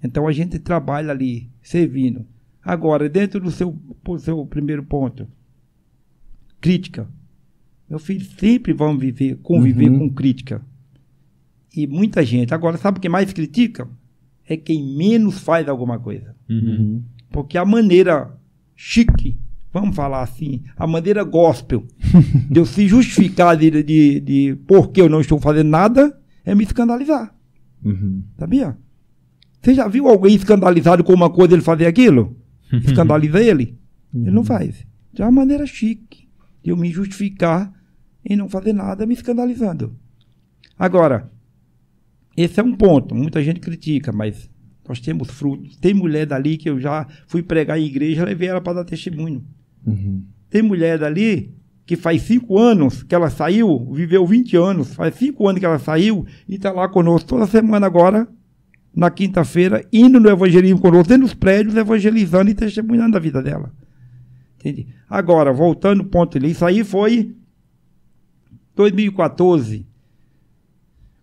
Então 0.03 0.27
a 0.27 0.33
gente 0.33 0.59
trabalha 0.59 1.11
ali, 1.11 1.51
servindo. 1.61 2.25
Agora, 2.63 3.09
dentro 3.09 3.41
do 3.41 3.51
seu, 3.51 3.77
seu 4.19 4.45
primeiro 4.47 4.83
ponto, 4.83 5.27
crítica. 6.61 7.09
Meu 7.89 7.99
filho, 7.99 8.25
sempre 8.39 8.73
vamos 8.73 9.01
viver, 9.01 9.37
conviver 9.43 9.91
Uhum. 9.91 9.99
com 10.01 10.11
crítica. 10.15 10.63
E 11.75 11.87
muita 11.87 12.25
gente. 12.25 12.53
Agora, 12.55 12.77
sabe 12.77 13.01
quem 13.01 13.11
mais 13.11 13.33
critica? 13.33 13.89
É 14.47 14.57
quem 14.57 14.97
menos 14.97 15.39
faz 15.39 15.69
alguma 15.69 15.99
coisa. 15.99 16.35
Uhum. 16.49 17.03
Porque 17.31 17.57
a 17.57 17.65
maneira 17.65 18.37
chique, 18.77 19.39
vamos 19.73 19.95
falar 19.95 20.23
assim, 20.23 20.63
a 20.77 20.87
maneira 20.87 21.23
gospel 21.25 21.87
de 22.51 22.59
eu 22.59 22.67
se 22.67 22.87
justificar 22.89 23.57
de, 23.57 23.83
de, 23.83 24.21
de 24.21 24.57
por 24.67 24.89
que 24.91 25.01
eu 25.01 25.09
não 25.09 25.21
estou 25.21 25.39
fazendo 25.41 25.69
nada 25.69 26.19
é 26.45 26.55
me 26.55 26.65
escandalizar. 26.65 27.35
Uhum. 27.85 28.23
Sabia? 28.39 28.77
Você 29.63 29.75
já 29.75 29.87
viu 29.89 30.09
alguém 30.09 30.35
escandalizado 30.35 31.05
com 31.05 31.13
uma 31.13 31.31
coisa 31.31 31.55
ele 31.55 31.63
fazer 31.63 31.87
aquilo? 31.87 32.37
Escandaliza 32.73 33.41
ele? 33.41 33.79
Ele 34.13 34.33
não 34.33 34.45
faz. 34.45 34.85
É 35.17 35.23
uma 35.23 35.31
maneira 35.31 35.65
chique 35.67 36.29
de 36.65 36.71
eu 36.71 36.77
me 36.77 36.91
justificar 36.91 37.73
em 38.25 38.37
não 38.37 38.49
fazer 38.49 38.73
nada 38.73 39.07
me 39.07 39.15
escandalizando. 39.15 39.97
Agora, 40.79 41.31
esse 42.37 42.59
é 42.59 42.63
um 42.63 42.75
ponto. 42.75 43.15
Muita 43.15 43.43
gente 43.43 43.61
critica, 43.61 44.13
mas 44.13 44.51
nós 44.89 45.01
temos 45.01 45.31
frutos. 45.31 45.77
Tem 45.77 45.95
mulher 45.95 46.27
dali 46.27 46.57
que 46.57 46.69
eu 46.69 46.81
já 46.81 47.07
fui 47.27 47.43
pregar 47.43 47.79
em 47.79 47.87
igreja, 47.87 48.25
levei 48.25 48.49
ela 48.49 48.61
para 48.61 48.75
dar 48.75 48.85
testemunho. 48.85 49.45
Uhum. 49.87 50.25
Tem 50.49 50.63
mulher 50.63 50.99
dali 50.99 51.55
que 51.87 51.97
faz 51.97 52.23
cinco 52.23 52.59
anos 52.59 53.03
que 53.03 53.15
ela 53.15 53.31
saiu, 53.31 53.93
viveu 53.93 54.27
20 54.27 54.57
anos, 54.57 54.95
faz 54.95 55.15
cinco 55.15 55.49
anos 55.49 55.61
que 55.61 55.67
ela 55.67 55.79
saiu 55.79 56.25
e 56.49 56.55
está 56.55 56.71
lá 56.71 56.89
conosco 56.89 57.29
toda 57.29 57.47
semana 57.47 57.87
agora, 57.87 58.29
na 58.95 59.11
quinta-feira, 59.11 59.87
indo 59.93 60.19
no 60.19 60.29
evangelismo 60.29 60.81
conosco, 60.81 61.09
dentro 61.09 61.25
dos 61.27 61.35
prédios, 61.35 61.77
evangelizando 61.77 62.51
e 62.51 62.55
testemunhando 62.55 63.17
a 63.17 63.21
vida 63.21 63.43
dela. 63.43 63.73
Entende? 64.59 64.89
Agora, 65.09 65.53
voltando 65.53 66.03
ao 66.03 66.09
ponto 66.09 66.37
ali, 66.37 66.51
isso 66.51 66.65
aí 66.65 66.83
foi 66.85 67.35
2014, 68.75 69.87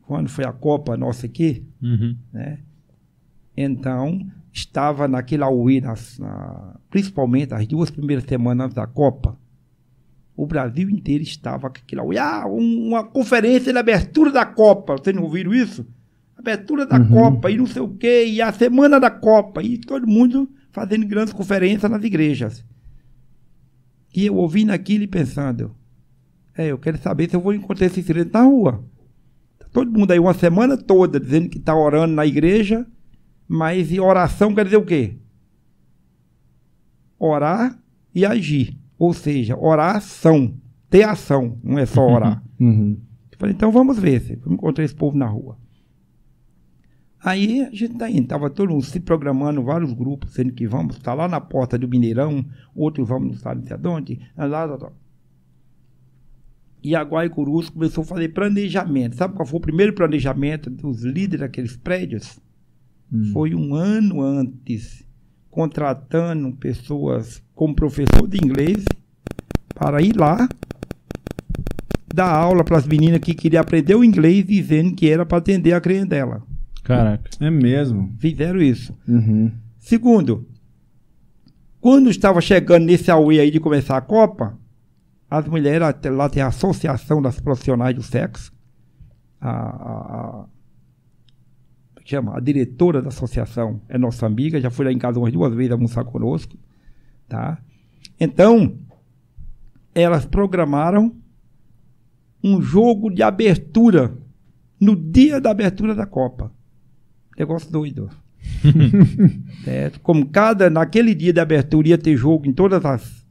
quando 0.03 0.29
foi 0.29 0.45
a 0.45 0.51
Copa 0.53 0.95
nossa 0.97 1.25
aqui, 1.25 1.65
Uhum. 1.81 2.15
né? 2.31 2.59
Então, 3.55 4.25
estava 4.53 5.07
naquele 5.07 5.43
Aue, 5.43 5.81
nas- 5.81 6.17
na- 6.19 6.75
principalmente 6.89 7.53
as 7.53 7.65
duas 7.67 7.89
primeiras 7.91 8.23
semanas 8.25 8.65
antes 8.65 8.75
da 8.75 8.87
Copa, 8.87 9.37
o 10.35 10.45
Brasil 10.45 10.89
inteiro 10.89 11.23
estava 11.23 11.69
com 11.69 11.77
aquele. 11.77 12.17
Ah, 12.19 12.45
um- 12.47 12.87
uma 12.89 13.03
conferência 13.03 13.73
de 13.73 13.79
abertura 13.79 14.31
da 14.31 14.45
Copa. 14.45 14.95
Vocês 14.97 15.15
não 15.15 15.23
ouviram 15.23 15.53
isso? 15.53 15.85
Abertura 16.37 16.85
da 16.85 16.99
Uhum. 16.99 17.09
Copa 17.09 17.49
e 17.49 17.57
não 17.57 17.65
sei 17.65 17.81
o 17.81 17.89
quê, 17.89 18.25
e 18.27 18.41
a 18.41 18.53
semana 18.53 18.99
da 18.99 19.09
Copa, 19.09 19.63
e 19.63 19.77
todo 19.77 20.05
mundo 20.05 20.49
fazendo 20.71 21.05
grandes 21.07 21.33
conferências 21.33 21.89
nas 21.89 22.03
igrejas. 22.03 22.63
E 24.15 24.25
eu 24.25 24.35
ouvindo 24.35 24.71
aquilo 24.71 25.03
e 25.03 25.07
pensando, 25.07 25.75
é, 26.55 26.67
eu 26.67 26.77
quero 26.77 26.97
saber 26.97 27.29
se 27.29 27.35
eu 27.35 27.41
vou 27.41 27.53
encontrar 27.53 27.87
esse 27.87 28.03
crente 28.03 28.31
na 28.33 28.41
rua. 28.41 28.83
Tá 29.57 29.67
todo 29.71 29.91
mundo 29.91 30.11
aí 30.11 30.19
uma 30.19 30.33
semana 30.33 30.77
toda 30.77 31.19
dizendo 31.19 31.49
que 31.49 31.57
está 31.57 31.75
orando 31.75 32.13
na 32.13 32.25
igreja, 32.25 32.85
mas 33.47 33.91
e 33.91 33.99
oração 33.99 34.53
quer 34.53 34.65
dizer 34.65 34.77
o 34.77 34.85
quê? 34.85 35.17
Orar 37.19 37.79
e 38.13 38.25
agir. 38.25 38.77
Ou 38.99 39.13
seja, 39.13 39.57
oração, 39.57 40.53
ter 40.89 41.03
ação, 41.03 41.59
não 41.63 41.77
é 41.79 41.85
só 41.85 42.07
orar. 42.07 42.43
Uhum. 42.59 42.97
Eu 43.31 43.37
falei, 43.37 43.55
então 43.55 43.71
vamos 43.71 43.99
ver 43.99 44.21
se 44.21 44.33
eu 44.33 44.51
encontrei 44.51 44.85
esse 44.85 44.95
povo 44.95 45.17
na 45.17 45.27
rua. 45.27 45.57
Aí 47.23 47.61
a 47.61 47.71
gente 47.71 47.95
tá 47.95 48.09
indo, 48.09 48.27
tava 48.27 48.49
todo 48.49 48.69
mundo 48.69 48.85
se 48.85 48.99
programando, 48.99 49.63
vários 49.63 49.91
grupos, 49.91 50.33
sendo 50.33 50.53
que 50.53 50.67
vamos 50.67 50.97
estar 50.97 51.13
lá 51.13 51.27
na 51.27 51.41
porta 51.41 51.77
do 51.77 51.87
Mineirão, 51.87 52.45
outros 52.75 53.07
vamos 53.07 53.27
não 53.29 53.35
sabe 53.35 53.63
de 53.63 53.87
onde, 53.87 54.19
lá, 54.37 54.45
lá, 54.45 54.65
lá. 54.65 54.91
E 56.83 56.95
a 56.95 57.01
Guaicurus 57.01 57.69
começou 57.69 58.03
a 58.03 58.05
fazer 58.05 58.29
planejamento. 58.29 59.15
Sabe 59.15 59.35
qual 59.35 59.47
foi 59.47 59.57
o 59.57 59.61
primeiro 59.61 59.93
planejamento 59.93 60.69
dos 60.69 61.03
líderes 61.03 61.39
daqueles 61.39 61.75
prédios? 61.75 62.39
Foi 63.33 63.55
um 63.55 63.73
ano 63.73 64.21
antes, 64.21 65.05
contratando 65.49 66.51
pessoas 66.55 67.41
como 67.55 67.73
professor 67.73 68.27
de 68.27 68.37
inglês 68.37 68.85
para 69.73 70.01
ir 70.01 70.15
lá 70.15 70.47
dar 72.13 72.31
aula 72.31 72.63
para 72.63 72.77
as 72.77 72.85
meninas 72.85 73.19
que 73.19 73.33
queriam 73.33 73.61
aprender 73.61 73.95
o 73.95 74.03
inglês, 74.03 74.45
dizendo 74.45 74.95
que 74.95 75.09
era 75.09 75.25
para 75.25 75.37
atender 75.37 75.73
a 75.73 75.81
cliente 75.81 76.09
dela. 76.09 76.43
Caraca. 76.87 77.29
É 77.39 77.49
mesmo. 77.49 78.15
Fizeram 78.17 78.61
isso. 78.61 78.95
Uhum. 79.07 79.51
Segundo, 79.77 80.47
quando 81.81 82.09
estava 82.09 82.39
chegando 82.41 82.85
nesse 82.85 83.11
auê 83.11 83.39
aí 83.39 83.51
de 83.51 83.59
começar 83.59 83.97
a 83.97 84.01
Copa, 84.01 84.57
as 85.29 85.45
mulheres, 85.47 85.85
lá 86.11 86.29
tem 86.29 86.41
a 86.41 86.47
Associação 86.47 87.21
das 87.21 87.39
Profissionais 87.39 87.93
do 87.95 88.01
Sexo, 88.01 88.53
a, 89.39 89.49
a- 89.49 90.17
a- 90.41 90.45
é 91.97 92.01
chama? 92.05 92.37
A 92.37 92.39
diretora 92.39 93.01
da 93.01 93.09
associação 93.09 93.81
é 93.89 93.97
nossa 93.97 94.25
amiga, 94.25 94.61
já 94.61 94.69
foi 94.69 94.85
lá 94.85 94.91
em 94.91 94.97
casa 94.97 95.19
umas 95.19 95.33
duas 95.33 95.53
vezes 95.53 95.73
almoçar 95.73 96.05
conosco, 96.05 96.57
tá? 97.27 97.57
Então, 98.19 98.77
elas 99.93 100.25
programaram 100.25 101.13
um 102.43 102.61
jogo 102.61 103.09
de 103.09 103.21
abertura 103.21 104.17
no 104.79 104.95
dia 104.95 105.41
da 105.41 105.51
abertura 105.51 105.93
da 105.93 106.05
Copa. 106.05 106.51
Negócio 107.37 107.71
doido. 107.71 108.09
Certo? 109.63 109.99
Como 109.99 110.25
cada, 110.27 110.69
naquele 110.69 111.13
dia 111.13 111.33
de 111.33 111.39
abertura 111.39 111.89
ia 111.89 111.97
ter 111.97 112.15
jogo 112.15 112.47
em 112.47 112.53
todas 112.53 112.83
as, 112.83 113.25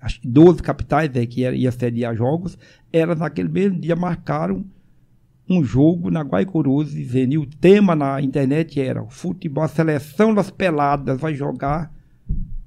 as 0.00 0.18
12 0.22 0.62
capitais 0.62 1.10
né, 1.10 1.26
que 1.26 1.40
ia, 1.40 1.54
ia 1.54 1.72
sediar 1.72 2.14
jogos, 2.14 2.58
elas 2.92 3.18
naquele 3.18 3.48
mesmo 3.48 3.80
dia 3.80 3.96
marcaram 3.96 4.64
um 5.48 5.62
jogo 5.62 6.10
na 6.10 6.22
Guaicurus, 6.22 6.92
dizendo, 6.92 7.34
e 7.34 7.38
o 7.38 7.46
tema 7.46 7.94
na 7.94 8.20
internet 8.20 8.80
era 8.80 9.02
o 9.02 9.10
futebol, 9.10 9.64
a 9.64 9.68
seleção 9.68 10.32
das 10.32 10.50
peladas 10.50 11.20
vai 11.20 11.34
jogar, 11.34 11.92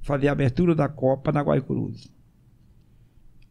fazer 0.02 0.28
a 0.28 0.34
abertura 0.34 0.76
da 0.76 0.88
Copa 0.88 1.32
na 1.32 1.42
Guaicurus. 1.42 2.14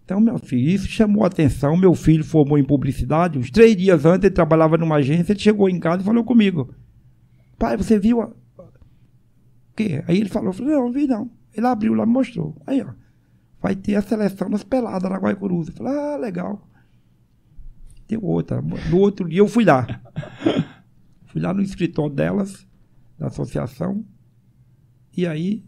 Então, 0.04 0.20
meu 0.20 0.38
filho, 0.38 0.68
isso 0.68 0.86
chamou 0.86 1.24
a 1.24 1.28
atenção. 1.28 1.78
Meu 1.78 1.94
filho 1.94 2.22
formou 2.22 2.58
em 2.58 2.64
publicidade. 2.64 3.38
Uns 3.38 3.50
três 3.50 3.74
dias 3.74 4.04
antes, 4.04 4.26
ele 4.26 4.34
trabalhava 4.34 4.76
numa 4.76 4.96
agência. 4.96 5.32
Ele 5.32 5.40
chegou 5.40 5.66
em 5.66 5.80
casa 5.80 6.02
e 6.02 6.04
falou 6.04 6.22
comigo: 6.22 6.74
Pai, 7.58 7.76
você 7.76 7.98
viu 7.98 8.20
a... 8.20 8.26
o 8.26 8.34
quê? 9.76 10.02
Aí 10.06 10.18
ele 10.18 10.28
falou: 10.28 10.48
eu 10.48 10.52
falei, 10.52 10.74
Não, 10.74 10.84
não 10.84 10.92
vi 10.92 11.06
não. 11.06 11.30
Ele 11.52 11.66
abriu 11.66 11.94
lá 11.94 12.04
e 12.04 12.06
mostrou. 12.06 12.56
Aí, 12.66 12.82
ó. 12.82 12.92
Vai 13.60 13.74
ter 13.74 13.94
a 13.94 14.02
seleção 14.02 14.50
das 14.50 14.62
peladas 14.62 15.10
na 15.10 15.16
Guaicurus. 15.16 15.68
Eu 15.68 15.74
falei: 15.74 15.92
Ah, 15.96 16.16
legal. 16.16 16.68
Tem 18.06 18.18
outra. 18.20 18.60
No 18.60 18.98
outro 18.98 19.28
dia 19.28 19.38
eu 19.38 19.48
fui 19.48 19.64
lá. 19.64 19.86
fui 21.26 21.40
lá 21.40 21.54
no 21.54 21.62
escritório 21.62 22.14
delas, 22.14 22.66
da 23.18 23.28
associação. 23.28 24.04
E 25.16 25.26
aí 25.26 25.64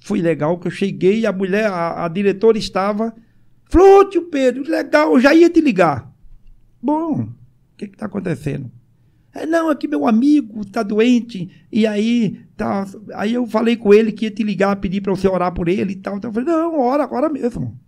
foi 0.00 0.22
legal 0.22 0.58
que 0.58 0.68
eu 0.68 0.70
cheguei 0.70 1.20
e 1.20 1.26
a 1.26 1.32
mulher, 1.32 1.66
a, 1.66 2.04
a 2.04 2.08
diretora 2.08 2.56
estava. 2.56 3.14
Falou, 3.64 4.00
"Ô, 4.00 4.04
tio 4.04 4.30
Pedro, 4.30 4.62
legal, 4.62 5.12
eu 5.12 5.20
já 5.20 5.34
ia 5.34 5.50
te 5.50 5.60
ligar. 5.60 6.10
Bom, 6.80 7.22
o 7.22 7.28
que 7.76 7.86
está 7.86 8.06
acontecendo? 8.06 8.70
É, 9.36 9.44
não, 9.44 9.68
aqui 9.68 9.86
meu 9.86 10.06
amigo 10.06 10.62
está 10.62 10.82
doente, 10.82 11.50
e 11.70 11.86
aí 11.86 12.40
tá. 12.56 12.86
Aí 13.14 13.34
eu 13.34 13.46
falei 13.46 13.76
com 13.76 13.92
ele 13.92 14.10
que 14.10 14.24
ia 14.24 14.30
te 14.30 14.42
ligar, 14.42 14.76
pedir 14.76 15.02
para 15.02 15.14
você 15.14 15.28
orar 15.28 15.52
por 15.52 15.68
ele 15.68 15.92
e 15.92 15.96
tal. 15.96 16.16
Então 16.16 16.30
eu 16.30 16.34
falei, 16.34 16.48
não, 16.48 16.80
ora 16.80 17.04
agora 17.04 17.28
mesmo. 17.28 17.78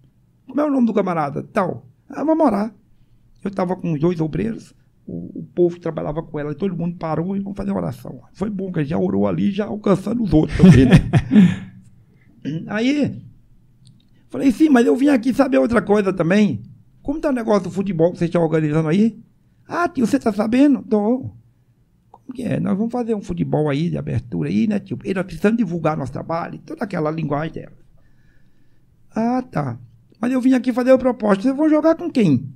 Como 0.46 0.60
é 0.60 0.64
o 0.64 0.70
nome 0.70 0.86
do 0.86 0.92
camarada? 0.92 1.42
Tal. 1.42 1.86
Ah, 2.08 2.22
vamos 2.22 2.44
orar. 2.44 2.74
Eu 3.42 3.48
estava 3.48 3.74
com 3.76 3.92
os 3.92 4.00
dois 4.00 4.20
obreiros, 4.20 4.74
o, 5.06 5.40
o 5.40 5.42
povo 5.54 5.76
que 5.76 5.80
trabalhava 5.80 6.22
com 6.22 6.38
ela, 6.38 6.54
todo 6.54 6.76
mundo 6.76 6.96
parou 6.98 7.34
e 7.34 7.40
vamos 7.40 7.56
fazer 7.56 7.72
oração. 7.72 8.20
Foi 8.34 8.50
bom 8.50 8.70
que 8.70 8.80
a 8.80 8.82
gente 8.82 8.90
já 8.90 8.98
orou 8.98 9.26
ali, 9.26 9.50
já 9.50 9.64
alcançando 9.64 10.22
os 10.22 10.32
outros 10.32 10.56
também, 10.58 10.84
né? 10.84 10.96
Aí, 12.68 13.22
falei, 14.28 14.50
sim, 14.52 14.68
mas 14.68 14.86
eu 14.86 14.96
vim 14.96 15.08
aqui 15.08 15.32
saber 15.32 15.58
outra 15.58 15.80
coisa 15.80 16.12
também. 16.12 16.62
Como 17.02 17.20
tá 17.20 17.30
o 17.30 17.32
negócio 17.32 17.64
do 17.64 17.70
futebol 17.70 18.12
que 18.12 18.18
vocês 18.18 18.28
estão 18.28 18.42
organizando 18.42 18.88
aí? 18.88 19.18
Ah, 19.68 19.86
tio, 19.88 20.06
você 20.06 20.18
tá 20.18 20.32
sabendo? 20.32 20.82
Tô. 20.82 21.30
Como 22.10 22.32
que 22.32 22.42
é? 22.42 22.58
Nós 22.58 22.76
vamos 22.76 22.90
fazer 22.90 23.14
um 23.14 23.20
futebol 23.20 23.68
aí, 23.68 23.90
de 23.90 23.98
abertura 23.98 24.48
aí, 24.48 24.66
né, 24.66 24.80
tio? 24.80 24.98
E 25.04 25.12
nós 25.12 25.26
precisamos 25.26 25.58
divulgar 25.58 25.96
nosso 25.96 26.12
trabalho, 26.12 26.58
toda 26.64 26.84
aquela 26.84 27.10
linguagem 27.10 27.52
dela. 27.52 27.76
Ah, 29.14 29.42
tá. 29.42 29.78
Mas 30.18 30.32
eu 30.32 30.40
vim 30.40 30.54
aqui 30.54 30.72
fazer 30.72 30.90
a 30.90 30.98
proposta. 30.98 31.42
Vocês 31.42 31.56
vão 31.56 31.68
jogar 31.68 31.94
com 31.96 32.10
quem? 32.10 32.50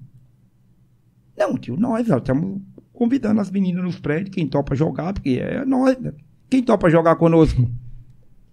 Não, 1.36 1.56
tio, 1.56 1.76
nós 1.76 2.08
estamos 2.08 2.60
convidando 2.92 3.40
as 3.40 3.50
meninas 3.50 3.84
nos 3.84 3.98
prédios, 3.98 4.34
quem 4.34 4.46
topa 4.46 4.74
jogar, 4.74 5.12
porque 5.12 5.40
é 5.42 5.64
nós. 5.64 5.98
né? 5.98 6.12
Quem 6.48 6.62
topa 6.62 6.90
jogar 6.90 7.16
conosco? 7.16 7.68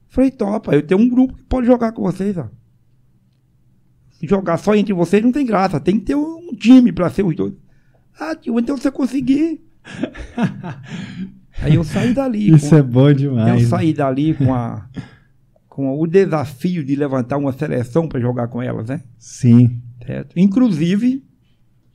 Falei, 0.07 0.31
topa, 0.31 0.73
eu 0.73 0.85
tenho 0.85 0.99
um 0.99 1.09
grupo 1.09 1.35
que 1.35 1.43
pode 1.43 1.67
jogar 1.67 1.91
com 1.91 2.01
vocês, 2.01 2.37
ó. 2.37 2.49
Se 4.11 4.27
jogar 4.27 4.57
só 4.57 4.75
entre 4.75 4.93
vocês 4.93 5.23
não 5.23 5.31
tem 5.31 5.45
graça, 5.45 5.79
tem 5.79 5.99
que 5.99 6.07
ter 6.07 6.15
um 6.15 6.53
time 6.55 6.91
pra 6.91 7.09
ser 7.09 7.23
os 7.23 7.35
dois. 7.35 7.53
Ah, 8.19 8.35
tio, 8.35 8.59
então 8.59 8.75
você 8.77 8.91
conseguir. 8.91 9.61
Aí 11.61 11.75
eu 11.75 11.83
saí 11.83 12.13
dali. 12.13 12.53
Isso 12.53 12.69
com- 12.69 12.75
é 12.77 12.81
bom 12.81 13.13
demais. 13.13 13.63
eu 13.63 13.67
saí 13.69 13.93
dali 13.93 14.33
com, 14.33 14.53
a, 14.53 14.87
com 15.67 15.99
o 15.99 16.07
desafio 16.07 16.83
de 16.83 16.95
levantar 16.95 17.37
uma 17.37 17.51
seleção 17.51 18.07
para 18.07 18.19
jogar 18.19 18.47
com 18.47 18.61
elas, 18.61 18.87
né? 18.87 19.01
Sim. 19.17 19.81
Certo? 20.05 20.37
Inclusive, 20.39 21.23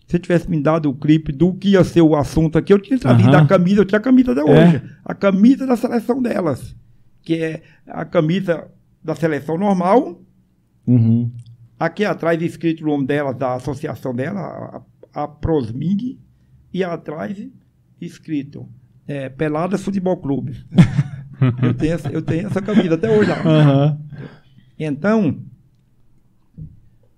se 0.07 0.19
tivesse 0.19 0.51
me 0.51 0.61
dado 0.61 0.91
o 0.91 0.95
clipe 0.95 1.33
do 1.33 1.55
que 1.55 1.71
ia 1.71 1.83
ser 1.85 2.03
o 2.03 2.15
assunto 2.15 2.59
aqui, 2.59 2.73
eu 2.73 2.79
tinha 2.79 2.99
trazido 2.99 3.35
a 3.37 3.47
camisa, 3.47 3.81
eu 3.81 3.85
tinha 3.85 3.99
a 3.99 4.03
camisa 4.03 4.33
até 4.33 4.41
É. 4.41 4.45
hoje. 4.45 4.83
A 5.05 5.15
camisa 5.15 5.67
da 5.67 5.77
seleção 5.77 6.21
delas. 6.21 6.75
Que 7.23 7.35
é 7.37 7.63
a 7.87 8.05
camisa 8.05 8.67
da 9.03 9.15
seleção 9.15 9.57
normal, 9.57 10.21
Uhum. 10.87 11.31
aqui 11.81 12.05
atrás 12.05 12.41
escrito 12.43 12.83
o 12.85 12.87
nome 12.87 13.07
dela, 13.07 13.33
da 13.33 13.55
associação 13.55 14.15
dela, 14.15 14.83
a, 15.15 15.29
Prosmig, 15.29 16.19
e 16.73 16.83
atrás 16.83 17.39
escrito 18.01 18.69
é, 19.07 19.29
Peladas 19.29 19.83
Futebol 19.83 20.17
Clube. 20.17 20.65
eu, 21.63 21.75
tenho 21.75 21.93
essa, 21.95 22.11
eu 22.11 22.23
tenho 22.23 22.47
essa 22.47 22.61
camisa 22.61 22.95
até 22.95 23.11
hoje. 23.11 23.31
lá. 23.31 23.41
Aham. 23.41 24.01
Então, 24.79 25.41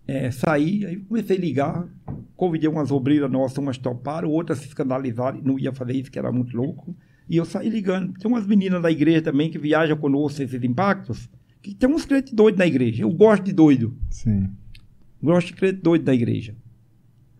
é, 0.07 0.31
saí, 0.31 0.85
aí 0.85 0.97
comecei 0.97 1.37
a 1.37 1.41
ligar, 1.41 1.89
convidei 2.37 2.69
umas 2.69 2.91
obreiras 2.91 3.31
nossas, 3.31 3.59
umas 3.59 3.79
toparam, 3.79 4.31
outras 4.31 4.59
se 4.59 4.69
escandalizaram, 4.69 5.41
não 5.43 5.59
ia 5.59 5.73
fazer 5.73 5.95
isso, 5.95 6.11
que 6.11 6.19
era 6.19 6.31
muito 6.31 6.57
louco. 6.57 6.95
E 7.29 7.37
eu 7.37 7.45
saí 7.45 7.69
ligando. 7.69 8.13
Tem 8.19 8.31
umas 8.31 8.47
meninas 8.47 8.81
da 8.81 8.91
igreja 8.91 9.23
também 9.23 9.51
que 9.51 9.59
viajam 9.59 9.97
conosco 9.97 10.43
esses 10.43 10.63
impactos, 10.63 11.29
que 11.61 11.75
tem 11.75 11.89
uns 11.89 12.05
crentes 12.05 12.33
doidos 12.33 12.59
na 12.59 12.67
igreja. 12.67 13.03
Eu 13.03 13.11
gosto 13.11 13.45
de 13.45 13.53
doido. 13.53 13.97
Sim. 14.11 14.51
Gosto 15.21 15.49
de 15.49 15.55
crente 15.55 15.81
doido 15.81 16.05
da 16.05 16.15
igreja. 16.15 16.55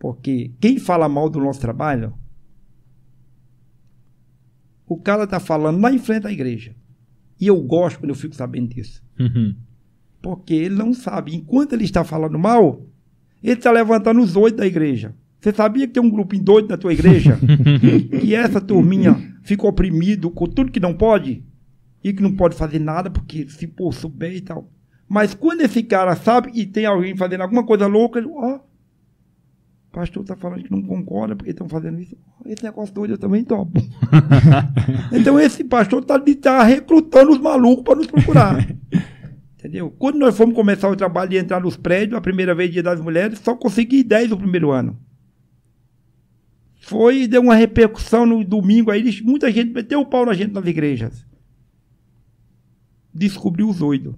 Porque 0.07 0.51
quem 0.61 0.79
fala 0.79 1.09
mal 1.09 1.29
do 1.29 1.37
nosso 1.37 1.59
trabalho, 1.59 2.13
o 4.87 4.95
cara 4.95 5.27
tá 5.27 5.37
falando 5.37 5.81
lá 5.81 5.91
em 5.91 5.99
frente 5.99 6.23
da 6.23 6.31
igreja. 6.31 6.73
E 7.37 7.45
eu 7.45 7.61
gosto 7.61 7.99
quando 7.99 8.11
eu 8.11 8.15
fico 8.15 8.33
sabendo 8.33 8.73
disso. 8.73 9.03
Uhum. 9.19 9.53
Porque 10.21 10.53
ele 10.53 10.75
não 10.75 10.93
sabe. 10.93 11.35
Enquanto 11.35 11.73
ele 11.73 11.83
está 11.83 12.05
falando 12.05 12.39
mal, 12.39 12.85
ele 13.43 13.55
está 13.55 13.69
levantando 13.69 14.21
os 14.21 14.31
doidos 14.31 14.59
da 14.59 14.65
igreja. 14.65 15.13
Você 15.41 15.51
sabia 15.51 15.85
que 15.85 15.95
tem 15.95 16.01
um 16.01 16.09
grupinho 16.09 16.41
doido 16.41 16.69
na 16.69 16.77
tua 16.77 16.93
igreja? 16.93 17.37
que 18.21 18.33
essa 18.33 18.61
turminha 18.61 19.37
fica 19.43 19.67
oprimido 19.67 20.31
com 20.31 20.47
tudo 20.47 20.71
que 20.71 20.79
não 20.79 20.93
pode? 20.93 21.43
E 22.01 22.13
que 22.13 22.23
não 22.23 22.33
pode 22.33 22.55
fazer 22.55 22.79
nada 22.79 23.09
porque 23.09 23.45
se 23.49 23.67
pô, 23.67 23.91
souber 23.91 24.33
e 24.33 24.39
tal. 24.39 24.71
Mas 25.05 25.33
quando 25.33 25.63
esse 25.63 25.83
cara 25.83 26.15
sabe 26.15 26.49
e 26.53 26.65
tem 26.65 26.85
alguém 26.85 27.13
fazendo 27.13 27.41
alguma 27.41 27.65
coisa 27.65 27.87
louca, 27.87 28.19
ele, 28.19 28.29
ó, 28.31 28.55
o 28.55 28.61
pastor 29.97 30.21
está 30.21 30.35
falando 30.35 30.63
que 30.63 30.69
não 30.69 30.83
concorda 30.83 31.35
porque 31.35 31.49
estão 31.49 31.67
fazendo 31.67 31.99
isso. 31.99 32.15
Esse 32.45 32.63
negócio 32.63 32.93
doido 32.93 33.15
eu 33.15 33.17
também 33.17 33.43
topo. 33.43 33.81
então 35.11 35.39
esse 35.39 35.63
pastor 35.63 36.03
está 36.03 36.19
tá 36.39 36.61
recrutando 36.61 37.31
os 37.31 37.39
malucos 37.39 37.83
para 37.83 37.95
nos 37.95 38.05
procurar. 38.05 38.63
Entendeu? 39.57 39.89
Quando 39.97 40.19
nós 40.19 40.37
fomos 40.37 40.53
começar 40.53 40.87
o 40.87 40.95
trabalho 40.95 41.31
de 41.31 41.37
entrar 41.37 41.59
nos 41.59 41.75
prédios, 41.75 42.15
a 42.15 42.21
primeira 42.21 42.53
vez 42.53 42.71
dia 42.71 42.83
das 42.83 43.01
mulheres, 43.01 43.39
só 43.39 43.55
consegui 43.55 44.03
10 44.03 44.29
no 44.29 44.37
primeiro 44.37 44.69
ano. 44.69 44.99
Foi 46.75 47.23
e 47.23 47.27
deu 47.27 47.41
uma 47.41 47.55
repercussão 47.55 48.23
no 48.23 48.43
domingo 48.43 48.91
aí, 48.91 49.19
muita 49.23 49.51
gente 49.51 49.73
meteu 49.73 50.01
o 50.01 50.05
pau 50.05 50.27
na 50.27 50.33
gente 50.35 50.53
nas 50.53 50.65
igrejas. 50.67 51.25
Descobriu 53.11 53.67
os 53.67 53.81
oito. 53.81 54.15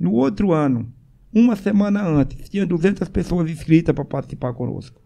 No 0.00 0.12
outro 0.12 0.50
ano, 0.50 0.90
uma 1.34 1.56
semana 1.56 2.06
antes, 2.06 2.48
tinha 2.48 2.64
200 2.64 3.08
pessoas 3.08 3.50
inscritas 3.50 3.94
para 3.94 4.04
participar 4.04 4.52
conosco. 4.54 5.00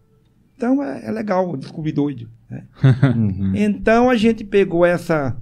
Então 0.55 0.83
é, 0.83 1.05
é 1.05 1.11
legal 1.11 1.57
descobrir 1.57 1.93
doido. 1.93 2.29
né? 2.49 2.65
Então 3.55 4.09
a 4.09 4.15
gente 4.15 4.43
pegou 4.43 4.85
essa. 4.85 5.35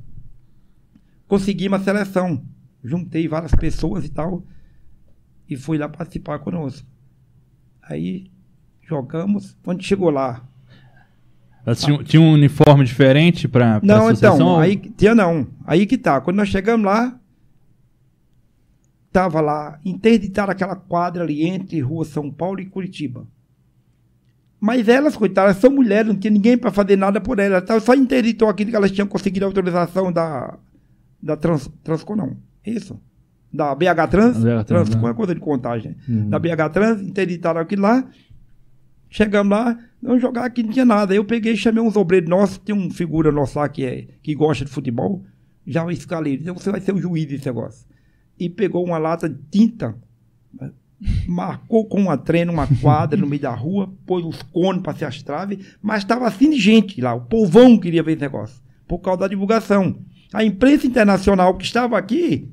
Conseguimos 1.27 1.81
a 1.81 1.83
seleção. 1.83 2.41
Juntei 2.83 3.27
várias 3.27 3.51
pessoas 3.53 4.05
e 4.05 4.09
tal. 4.09 4.43
E 5.49 5.57
fui 5.57 5.77
lá 5.77 5.89
participar 5.89 6.39
conosco. 6.39 6.87
Aí 7.81 8.31
jogamos. 8.87 9.57
Quando 9.63 9.83
chegou 9.83 10.09
lá. 10.09 10.47
Elas 11.65 11.81
tinham, 11.81 12.01
tinham 12.01 12.23
um 12.23 12.31
uniforme 12.31 12.85
diferente 12.85 13.45
pra 13.45 13.81
Não, 13.83 14.09
então, 14.09 14.57
aí 14.57 14.77
tinha 14.77 15.13
não. 15.13 15.47
Aí 15.65 15.85
que 15.85 15.97
tá. 15.97 16.21
Quando 16.21 16.37
nós 16.37 16.47
chegamos 16.47 16.85
lá, 16.85 17.19
tava 19.11 19.41
lá, 19.41 19.79
interditaram 19.83 20.51
aquela 20.51 20.75
quadra 20.75 21.23
ali 21.23 21.43
entre 21.43 21.79
Rua 21.79 22.05
São 22.05 22.31
Paulo 22.31 22.59
e 22.59 22.65
Curitiba. 22.65 23.25
Mas 24.59 24.87
elas, 24.87 25.15
coitadas, 25.15 25.57
são 25.57 25.69
mulheres, 25.69 26.07
não 26.07 26.19
tinha 26.19 26.31
ninguém 26.31 26.57
para 26.57 26.71
fazer 26.71 26.95
nada 26.95 27.21
por 27.21 27.37
elas. 27.39 27.63
Então, 27.63 27.79
só 27.79 27.93
interditou 27.93 28.49
aquilo 28.49 28.71
que 28.71 28.75
elas 28.75 28.91
tinham 28.91 29.07
conseguido 29.07 29.45
a 29.45 29.49
autorização 29.49 30.11
da, 30.11 30.57
da 31.21 31.37
Trans, 31.37 31.69
Transcom, 31.83 32.15
não. 32.15 32.37
Isso. 32.65 32.99
Da 33.53 33.73
BH 33.75 34.07
Trans. 34.09 34.37
BH 34.37 34.65
Trans, 34.65 34.89
né? 34.89 35.09
é 35.09 35.13
coisa 35.13 35.35
de 35.35 35.39
contagem. 35.39 35.95
Da 36.07 36.39
BH 36.39 36.69
Trans, 36.73 37.01
interditaram 37.01 37.61
aquilo 37.61 37.83
lá. 37.83 38.07
Chegamos 39.09 39.51
lá, 39.51 39.79
vamos 40.01 40.21
jogar 40.21 40.45
aqui, 40.45 40.63
não 40.63 40.71
tinha 40.71 40.85
nada. 40.85 41.15
Eu 41.15 41.23
peguei 41.23 41.53
e 41.53 41.57
chamei 41.57 41.81
uns 41.81 41.95
obreiros 41.95 42.29
nossos, 42.29 42.57
tem 42.57 42.75
um 42.75 42.89
figura 42.89 43.31
nosso 43.31 43.57
lá 43.57 43.69
que, 43.69 43.85
é, 43.85 44.07
que 44.21 44.35
gosta 44.35 44.65
de 44.65 44.71
futebol, 44.71 45.23
já 45.65 45.89
escalei. 45.91 46.35
Então 46.35 46.53
você 46.53 46.69
vai 46.69 46.81
ser 46.81 46.93
o 46.93 46.97
juiz 46.99 47.25
desse 47.25 47.45
negócio. 47.45 47.87
E 48.39 48.49
pegou 48.49 48.85
uma 48.85 48.97
lata 48.97 49.27
de 49.27 49.39
tinta, 49.49 49.95
né, 50.53 50.71
marcou 51.27 51.85
com 51.85 51.99
uma 51.99 52.17
trena, 52.17 52.51
uma 52.51 52.67
quadra 52.81 53.19
no 53.19 53.27
meio 53.27 53.41
da 53.41 53.53
rua, 53.53 53.91
pôs 54.05 54.23
os 54.25 54.41
cones 54.43 54.81
para 54.81 54.95
ser 54.95 55.05
as 55.05 55.21
traves, 55.21 55.77
mas 55.81 56.03
estava 56.03 56.27
assim 56.27 56.49
de 56.49 56.59
gente 56.59 57.01
lá. 57.01 57.13
O 57.15 57.21
povão 57.21 57.77
queria 57.79 58.03
ver 58.03 58.13
esse 58.13 58.21
negócio, 58.21 58.61
por 58.87 58.99
causa 58.99 59.21
da 59.21 59.27
divulgação. 59.27 59.99
A 60.33 60.43
imprensa 60.43 60.85
internacional 60.85 61.55
que 61.55 61.65
estava 61.65 61.97
aqui, 61.97 62.49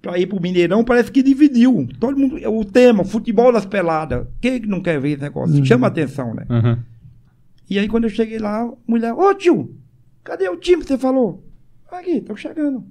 para 0.00 0.18
ir 0.18 0.26
pro 0.26 0.40
Mineirão, 0.40 0.82
parece 0.84 1.12
que 1.12 1.22
dividiu. 1.22 1.86
Todo 2.00 2.18
mundo, 2.18 2.36
o 2.50 2.64
tema, 2.64 3.04
futebol 3.04 3.52
das 3.52 3.66
peladas. 3.66 4.26
Quem 4.40 4.60
que 4.60 4.66
não 4.66 4.80
quer 4.80 5.00
ver 5.00 5.10
esse 5.10 5.22
negócio? 5.22 5.64
Chama 5.64 5.86
atenção, 5.86 6.34
né? 6.34 6.46
Aham. 6.48 6.84
E 7.68 7.78
aí 7.78 7.86
quando 7.86 8.04
eu 8.04 8.10
cheguei 8.10 8.38
lá, 8.38 8.62
a 8.62 8.72
mulher, 8.86 9.12
ô 9.12 9.34
tio, 9.34 9.76
cadê 10.24 10.48
o 10.48 10.56
time 10.56 10.82
que 10.82 10.88
você 10.88 10.96
falou? 10.96 11.44
Aqui, 11.90 12.20
tô 12.20 12.34
chegando. 12.34 12.84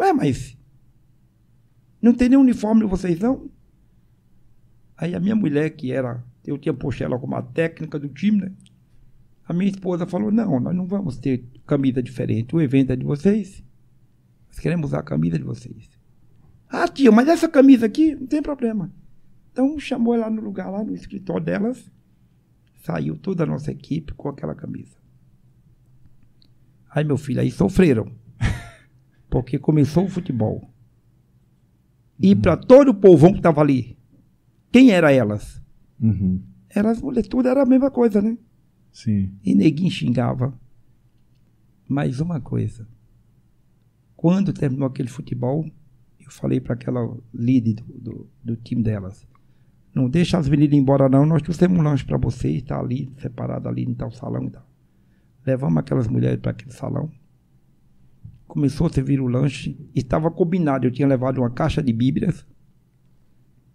Ué, 0.00 0.12
mas 0.12 0.57
não 2.00 2.14
tem 2.14 2.28
nenhum 2.28 2.42
uniforme 2.42 2.84
vocês 2.84 3.18
não? 3.18 3.50
Aí 4.96 5.14
a 5.14 5.20
minha 5.20 5.36
mulher, 5.36 5.70
que 5.70 5.92
era, 5.92 6.24
eu 6.44 6.58
tinha 6.58 6.74
posto 6.74 7.04
ela 7.04 7.18
como 7.18 7.36
a 7.36 7.42
técnica 7.42 7.98
do 7.98 8.08
time, 8.08 8.40
né? 8.40 8.52
A 9.46 9.52
minha 9.52 9.70
esposa 9.70 10.06
falou, 10.06 10.30
não, 10.30 10.60
nós 10.60 10.74
não 10.74 10.86
vamos 10.86 11.16
ter 11.16 11.44
camisa 11.66 12.02
diferente. 12.02 12.54
O 12.54 12.60
evento 12.60 12.92
é 12.92 12.96
de 12.96 13.04
vocês. 13.04 13.64
Nós 14.48 14.58
queremos 14.58 14.90
usar 14.90 14.98
a 14.98 15.02
camisa 15.02 15.38
de 15.38 15.44
vocês. 15.44 15.88
Ah, 16.68 16.86
tia, 16.86 17.10
mas 17.10 17.28
essa 17.28 17.48
camisa 17.48 17.86
aqui 17.86 18.14
não 18.14 18.26
tem 18.26 18.42
problema. 18.42 18.92
Então 19.52 19.78
chamou 19.78 20.14
ela 20.14 20.28
no 20.28 20.42
lugar 20.42 20.68
lá, 20.68 20.84
no 20.84 20.94
escritório 20.94 21.44
delas. 21.44 21.90
Saiu 22.82 23.16
toda 23.16 23.44
a 23.44 23.46
nossa 23.46 23.70
equipe 23.70 24.12
com 24.14 24.28
aquela 24.28 24.54
camisa. 24.54 24.98
Aí, 26.90 27.04
meu 27.04 27.16
filho, 27.16 27.40
aí 27.40 27.50
sofreram. 27.50 28.10
Porque 29.30 29.58
começou 29.58 30.04
o 30.04 30.10
futebol. 30.10 30.68
E 32.20 32.34
para 32.34 32.56
todo 32.56 32.90
o 32.90 32.94
povão 32.94 33.32
que 33.32 33.38
estava 33.38 33.60
ali, 33.60 33.96
quem 34.72 34.90
eram 34.90 35.08
elas? 35.08 35.62
Uhum. 36.00 36.42
Eram 36.68 36.90
as 36.90 37.00
mulheres, 37.00 37.28
tudo 37.28 37.48
era 37.48 37.62
a 37.62 37.66
mesma 37.66 37.90
coisa, 37.90 38.20
né? 38.20 38.36
Sim. 38.92 39.32
E 39.44 39.54
neguinho 39.54 39.90
xingava. 39.90 40.52
Mais 41.88 42.20
uma 42.20 42.40
coisa. 42.40 42.86
Quando 44.16 44.52
terminou 44.52 44.88
aquele 44.88 45.08
futebol, 45.08 45.64
eu 46.18 46.30
falei 46.30 46.60
para 46.60 46.74
aquela 46.74 47.16
líder 47.32 47.74
do, 47.74 47.84
do, 47.98 48.30
do 48.44 48.56
time 48.56 48.82
delas: 48.82 49.26
Não 49.94 50.08
deixa 50.08 50.36
as 50.36 50.48
meninas 50.48 50.76
embora, 50.76 51.08
não. 51.08 51.24
Nós 51.24 51.40
trouxemos 51.40 51.78
um 51.78 51.82
lanche 51.82 52.04
para 52.04 52.18
vocês, 52.18 52.56
está 52.56 52.78
ali, 52.78 53.10
separado 53.18 53.68
ali 53.68 53.84
em 53.84 53.94
tal 53.94 54.10
salão 54.10 54.44
e 54.44 54.50
tal. 54.50 54.68
Levamos 55.46 55.78
aquelas 55.78 56.08
mulheres 56.08 56.40
para 56.40 56.50
aquele 56.50 56.72
salão. 56.72 57.10
Começou 58.48 58.86
a 58.86 58.90
servir 58.90 59.20
o 59.20 59.28
lanche. 59.28 59.78
Estava 59.94 60.30
combinado. 60.30 60.86
Eu 60.86 60.90
tinha 60.90 61.06
levado 61.06 61.38
uma 61.38 61.50
caixa 61.50 61.82
de 61.82 61.92
Bíblias. 61.92 62.46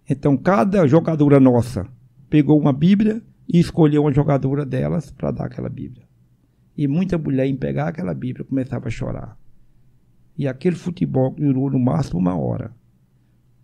Então, 0.09 0.35
cada 0.35 0.85
jogadora 0.87 1.39
nossa 1.39 1.87
pegou 2.29 2.59
uma 2.59 2.73
Bíblia 2.73 3.21
e 3.47 3.59
escolheu 3.59 4.01
uma 4.01 4.11
jogadora 4.11 4.65
delas 4.65 5.11
para 5.11 5.31
dar 5.31 5.45
aquela 5.45 5.69
Bíblia. 5.69 6.05
E 6.75 6.87
muita 6.87 7.17
mulher, 7.17 7.45
em 7.45 7.55
pegar 7.55 7.89
aquela 7.89 8.13
Bíblia, 8.13 8.43
começava 8.43 8.87
a 8.87 8.91
chorar. 8.91 9.37
E 10.35 10.47
aquele 10.47 10.75
futebol 10.75 11.35
durou 11.37 11.69
no 11.69 11.79
máximo 11.79 12.19
uma 12.19 12.35
hora. 12.35 12.73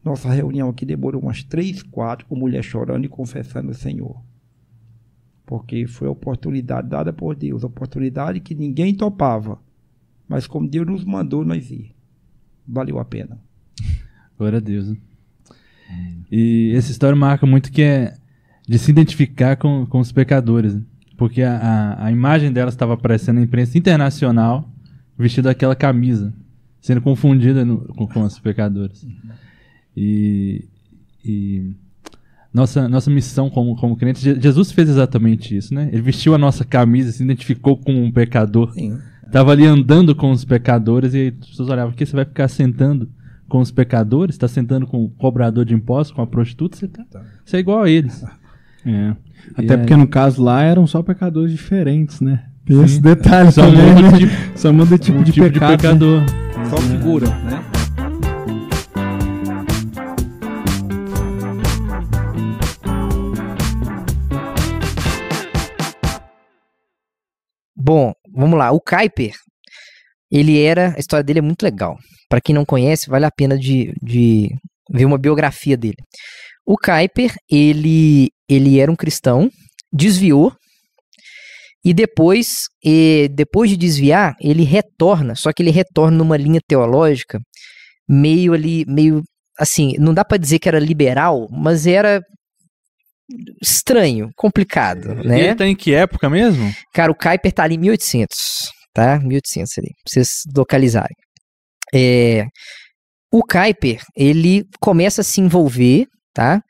Nossa 0.03 0.29
reunião 0.29 0.69
aqui 0.69 0.85
demorou 0.85 1.21
umas 1.21 1.43
três, 1.43 1.81
quatro, 1.81 2.27
com 2.27 2.35
mulher 2.35 2.63
chorando 2.63 3.05
e 3.05 3.09
confessando 3.09 3.71
o 3.71 3.75
Senhor. 3.75 4.23
Porque 5.45 5.87
foi 5.87 6.07
a 6.07 6.11
oportunidade 6.11 6.87
dada 6.87 7.11
por 7.11 7.35
Deus, 7.35 7.63
oportunidade 7.63 8.39
que 8.39 8.53
ninguém 8.53 8.93
topava. 8.93 9.59
Mas 10.29 10.45
como 10.47 10.69
Deus 10.69 10.85
nos 10.87 11.03
mandou, 11.03 11.43
nós 11.43 11.69
ir. 11.71 11.91
Valeu 12.67 12.99
a 12.99 13.03
pena. 13.05 13.37
Glória 14.37 14.57
a 14.57 14.61
Deus. 14.61 14.87
né? 14.89 14.97
E 16.31 16.71
essa 16.75 16.91
história 16.91 17.15
marca 17.15 17.45
muito 17.47 17.71
que 17.71 17.81
é 17.81 18.13
de 18.67 18.77
se 18.77 18.91
identificar 18.91 19.55
com, 19.57 19.85
com 19.87 19.99
os 19.99 20.11
pecadores. 20.11 20.75
né? 20.75 20.83
Porque 21.17 21.41
a, 21.41 21.57
a, 21.57 22.05
a 22.05 22.11
imagem 22.11 22.51
delas 22.53 22.73
estava 22.75 22.93
aparecendo 22.93 23.37
na 23.37 23.41
imprensa 23.41 23.77
internacional, 23.77 24.71
vestida 25.17 25.49
aquela 25.49 25.75
camisa, 25.75 26.31
sendo 26.79 27.01
confundida 27.01 27.65
no- 27.65 27.79
com, 27.95 28.07
com 28.07 28.21
os 28.21 28.37
pecadores. 28.39 29.05
E, 29.97 30.65
e 31.25 31.73
nossa, 32.53 32.87
nossa 32.87 33.09
missão 33.09 33.49
como, 33.49 33.75
como 33.75 33.95
crente, 33.97 34.21
Je- 34.21 34.39
Jesus 34.39 34.71
fez 34.71 34.87
exatamente 34.89 35.57
isso, 35.57 35.73
né? 35.73 35.89
Ele 35.91 36.01
vestiu 36.03 36.33
a 36.35 36.37
nossa 36.37 36.63
camisa, 36.63 37.11
se 37.11 37.23
identificou 37.23 37.75
como 37.75 38.01
um 38.01 38.11
pecador. 38.11 38.71
Sim. 38.73 38.97
Tava 39.31 39.51
ali 39.51 39.65
andando 39.65 40.15
com 40.15 40.31
os 40.31 40.43
pecadores 40.43 41.13
e 41.13 41.33
as 41.39 41.47
pessoas 41.49 41.69
olhavam, 41.69 41.93
que 41.93 42.05
você 42.05 42.15
vai 42.15 42.25
ficar 42.25 42.47
sentando 42.47 43.09
com 43.47 43.59
os 43.59 43.71
pecadores? 43.71 44.37
Tá 44.37 44.47
sentando 44.47 44.87
com 44.87 45.03
o 45.03 45.09
cobrador 45.09 45.65
de 45.65 45.73
impostos, 45.73 46.15
com 46.15 46.21
a 46.21 46.27
prostituta? 46.27 46.77
Você, 46.77 46.87
tá, 46.87 47.03
você 47.45 47.57
é 47.57 47.59
igual 47.59 47.83
a 47.83 47.89
eles. 47.89 48.23
É. 48.85 49.13
E 49.59 49.65
Até 49.65 49.73
aí- 49.73 49.79
porque 49.81 49.93
no 49.97 50.07
caso 50.07 50.41
lá 50.41 50.63
eram 50.63 50.87
só 50.87 51.03
pecadores 51.03 51.51
diferentes, 51.51 52.21
né? 52.21 52.45
Tem 52.65 52.81
esse 52.81 53.01
detalhe 53.01 53.51
Só 53.51 53.63
também, 53.69 53.93
muda 53.93 54.01
né? 54.11 54.17
tipo- 54.17 54.57
Só 54.57 54.71
muda 54.71 54.97
tipo, 54.97 55.17
um 55.19 55.23
de, 55.23 55.33
tipo 55.33 55.45
de 55.49 55.51
pecado, 55.59 55.71
né? 55.71 55.77
pecador. 55.77 56.23
Só 56.69 56.77
figura, 56.77 57.27
né? 57.27 57.61
Bom, 67.75 68.13
vamos 68.33 68.57
lá. 68.57 68.71
O 68.71 68.79
Kuiper, 68.79 69.33
ele 70.31 70.61
era. 70.61 70.93
A 70.95 70.99
história 70.99 71.23
dele 71.23 71.39
é 71.39 71.41
muito 71.41 71.63
legal. 71.63 71.97
Para 72.29 72.41
quem 72.41 72.53
não 72.53 72.65
conhece, 72.65 73.09
vale 73.09 73.25
a 73.25 73.31
pena 73.31 73.57
de, 73.57 73.93
de 74.01 74.49
ver 74.91 75.05
uma 75.05 75.17
biografia 75.17 75.75
dele. 75.75 75.97
O 76.65 76.77
Kuiper, 76.77 77.33
ele, 77.49 78.29
ele 78.47 78.79
era 78.79 78.91
um 78.91 78.95
cristão, 78.95 79.49
desviou. 79.91 80.53
E 81.83 81.93
depois, 81.93 82.65
eh, 82.85 83.29
depois 83.29 83.69
de 83.69 83.77
desviar, 83.77 84.35
ele 84.41 84.63
retorna, 84.63 85.33
só 85.33 85.53
que 85.53 85.63
ele 85.63 85.71
retorna 85.71 86.17
numa 86.17 86.35
linha 86.35 86.59
teológica 86.67 87.39
meio 88.07 88.53
ali, 88.53 88.83
meio 88.85 89.23
assim, 89.57 89.93
não 89.99 90.13
dá 90.13 90.25
para 90.25 90.37
dizer 90.37 90.57
que 90.57 90.67
era 90.67 90.79
liberal, 90.79 91.47
mas 91.51 91.85
era 91.85 92.21
estranho, 93.61 94.29
complicado, 94.35 95.11
E 95.23 95.27
né? 95.27 95.39
ele 95.41 95.55
tá 95.55 95.67
em 95.67 95.75
que 95.75 95.93
época 95.93 96.29
mesmo? 96.29 96.73
Cara, 96.93 97.11
o 97.11 97.15
Kuiper 97.15 97.51
tá 97.51 97.63
ali 97.63 97.75
em 97.75 97.79
1800, 97.79 98.71
tá? 98.93 99.19
1800 99.19 99.77
ali, 99.77 99.87
pra 100.03 100.11
vocês 100.11 100.29
localizarem. 100.55 101.15
É, 101.93 102.45
o 103.31 103.43
Kuiper, 103.43 104.01
ele 104.15 104.63
começa 104.79 105.21
a 105.21 105.23
se 105.23 105.41
envolver, 105.41 106.05
tá? 106.33 106.61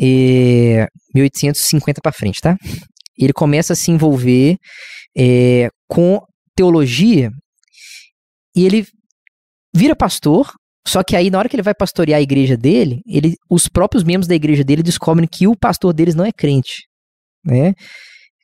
É, 0.00 0.86
1850 1.14 2.00
pra 2.02 2.12
frente, 2.12 2.40
tá? 2.40 2.56
Ele 3.18 3.32
começa 3.32 3.72
a 3.74 3.76
se 3.76 3.90
envolver 3.90 4.56
é, 5.16 5.68
com 5.88 6.20
teologia 6.56 7.30
e 8.56 8.64
ele 8.66 8.86
vira 9.74 9.94
pastor 9.96 10.52
Só 10.86 11.02
que 11.02 11.16
aí, 11.16 11.30
na 11.30 11.38
hora 11.38 11.48
que 11.48 11.56
ele 11.56 11.62
vai 11.62 11.74
pastorear 11.74 12.18
a 12.18 12.22
igreja 12.22 12.56
dele, 12.56 13.00
ele, 13.06 13.34
os 13.50 13.68
próprios 13.68 14.04
membros 14.04 14.26
da 14.28 14.34
igreja 14.34 14.62
dele 14.62 14.82
descobrem 14.82 15.26
que 15.30 15.46
o 15.46 15.56
pastor 15.56 15.92
deles 15.94 16.14
não 16.14 16.24
é 16.24 16.30
crente, 16.32 16.82
né? 17.44 17.72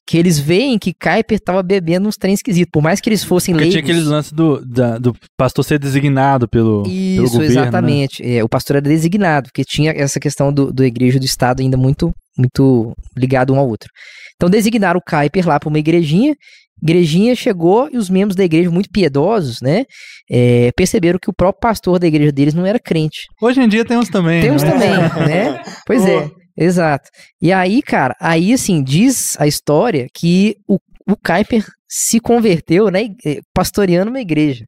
Que 0.07 0.17
eles 0.19 0.39
veem 0.41 0.77
que 0.79 0.93
Kuiper 0.93 1.37
estava 1.39 1.63
bebendo 1.63 2.09
uns 2.09 2.17
trem 2.17 2.35
esquisitos. 2.35 2.71
Por 2.73 2.83
mais 2.83 3.01
que 3.01 3.09
eles 3.09 3.23
fossem 3.23 3.55
Porque 3.55 3.67
leigos... 3.69 3.81
tinha 3.81 3.93
aqueles 3.93 4.09
lances 4.11 4.33
do, 4.33 4.65
da- 4.67 4.99
do 4.99 5.15
pastor 5.37 5.65
ser 5.65 5.79
designado 5.79 6.49
pelo, 6.49 6.83
pelo 6.83 6.93
Isso, 6.95 7.33
governo. 7.35 7.55
né? 7.55 7.61
exatamente. 7.61 8.23
É, 8.25 8.43
o 8.43 8.49
pastor 8.49 8.77
era 8.77 8.89
designado, 8.89 9.49
porque 9.49 9.63
tinha 9.63 9.93
essa 9.93 10.19
questão 10.19 10.53
do, 10.53 10.73
do 10.73 10.85
igreja 10.85 11.19
e 11.19 11.21
do 11.21 11.27
Estado 11.27 11.61
ainda 11.61 11.77
muito, 11.77 12.11
muito 12.37 12.93
ligado 13.17 13.53
um 13.53 13.59
ao 13.59 13.69
outro. 13.69 13.89
Então 14.35 14.49
designaram 14.51 14.99
o 14.99 15.03
Kuiper 15.11 15.47
lá 15.47 15.61
para 15.61 15.69
uma 15.69 15.79
igrejinha. 15.79 16.35
Igrejinha 16.83 17.35
chegou 17.35 17.89
e 17.93 17.97
os 17.97 18.09
membros 18.09 18.37
da 18.37 18.45
igreja, 18.45 18.71
muito 18.71 18.91
piedosos, 18.91 19.61
né? 19.61 19.85
é, 20.31 20.71
perceberam 20.77 21.19
que 21.19 21.29
o 21.29 21.33
próprio 21.33 21.61
pastor 21.61 21.99
da 21.99 22.07
igreja 22.07 22.31
deles 22.31 22.55
não 22.55 22.65
era 22.65 22.79
crente. 22.79 23.23
Hoje 23.43 23.61
em 23.61 23.69
dia 23.69 23.85
tem 23.85 23.97
uns 23.97 24.09
também. 24.09 24.41
Tem 24.41 24.53
uns 24.53 24.63
né? 24.63 24.71
também, 24.71 24.89
né? 25.27 25.63
Pois 25.85 26.07
é, 26.07 26.31
exato. 26.57 27.11
E 27.43 27.53
aí, 27.53 27.83
cara, 27.83 28.15
aí 28.21 28.53
assim, 28.53 28.83
diz 28.83 29.37
a 29.41 29.47
história 29.49 30.07
que 30.15 30.55
o, 30.69 30.77
o 31.09 31.17
Kuiper 31.17 31.65
se 31.89 32.21
converteu, 32.21 32.89
né, 32.89 33.09
eh, 33.27 33.41
pastoreando 33.53 34.11
uma 34.11 34.21
igreja. 34.21 34.65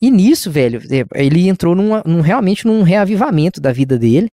E 0.00 0.10
nisso, 0.10 0.50
velho, 0.50 0.80
eh, 0.90 1.04
ele 1.16 1.48
entrou 1.48 1.74
num, 1.74 2.20
realmente 2.20 2.64
num 2.66 2.82
reavivamento 2.82 3.60
da 3.60 3.72
vida 3.72 3.98
dele. 3.98 4.28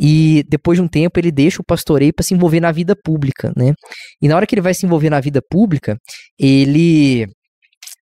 E 0.00 0.44
depois 0.48 0.78
de 0.78 0.82
um 0.82 0.88
tempo 0.88 1.18
ele 1.18 1.30
deixa 1.32 1.62
o 1.62 1.64
pastoreio 1.64 2.12
para 2.14 2.24
se 2.24 2.34
envolver 2.34 2.60
na 2.60 2.72
vida 2.72 2.94
pública, 2.96 3.52
né? 3.56 3.74
E 4.22 4.28
na 4.28 4.36
hora 4.36 4.46
que 4.46 4.54
ele 4.54 4.62
vai 4.62 4.74
se 4.74 4.86
envolver 4.86 5.10
na 5.10 5.20
vida 5.20 5.40
pública, 5.50 5.96
ele 6.38 7.26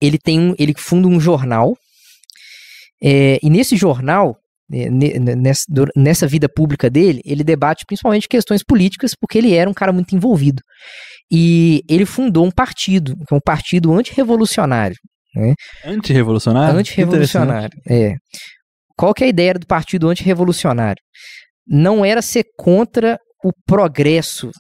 ele 0.02 0.18
tem 0.18 0.40
um, 0.40 0.56
ele 0.60 0.74
funda 0.78 1.08
um 1.08 1.20
jornal. 1.20 1.76
eh, 3.04 3.40
e 3.42 3.50
nesse 3.50 3.76
jornal 3.76 4.38
né, 4.70 4.90
ne- 4.90 5.20
ne- 5.20 5.36
nessa, 5.36 5.66
nessa 5.96 6.28
vida 6.28 6.48
pública 6.50 6.90
dele, 6.90 7.22
ele 7.26 7.44
debate 7.44 7.84
principalmente 7.86 8.28
questões 8.28 8.64
políticas, 8.64 9.14
porque 9.20 9.38
ele 9.38 9.54
era 9.54 9.70
um 9.70 9.74
cara 9.74 9.92
muito 9.92 10.16
envolvido. 10.16 10.62
E 11.32 11.84
ele 11.90 12.06
fundou 12.06 12.46
um 12.46 12.52
partido, 12.52 13.16
que 13.28 13.34
é 13.34 13.38
um 13.38 13.42
partido 13.42 13.94
antirrevolucionário. 13.94 14.96
Antirrevolucionário? 15.86 16.80
Antirrevolucionário, 16.80 17.78
é. 17.90 18.16
Qual 18.98 19.14
que 19.14 19.24
é 19.24 19.28
a 19.28 19.30
ideia 19.30 19.54
do 19.54 19.66
partido 19.66 20.10
antirrevolucionário? 20.10 21.02
Não 21.68 22.04
era 22.06 22.22
ser 22.22 22.46
contra 22.58 23.18
o 23.44 23.52
progresso, 23.66 24.52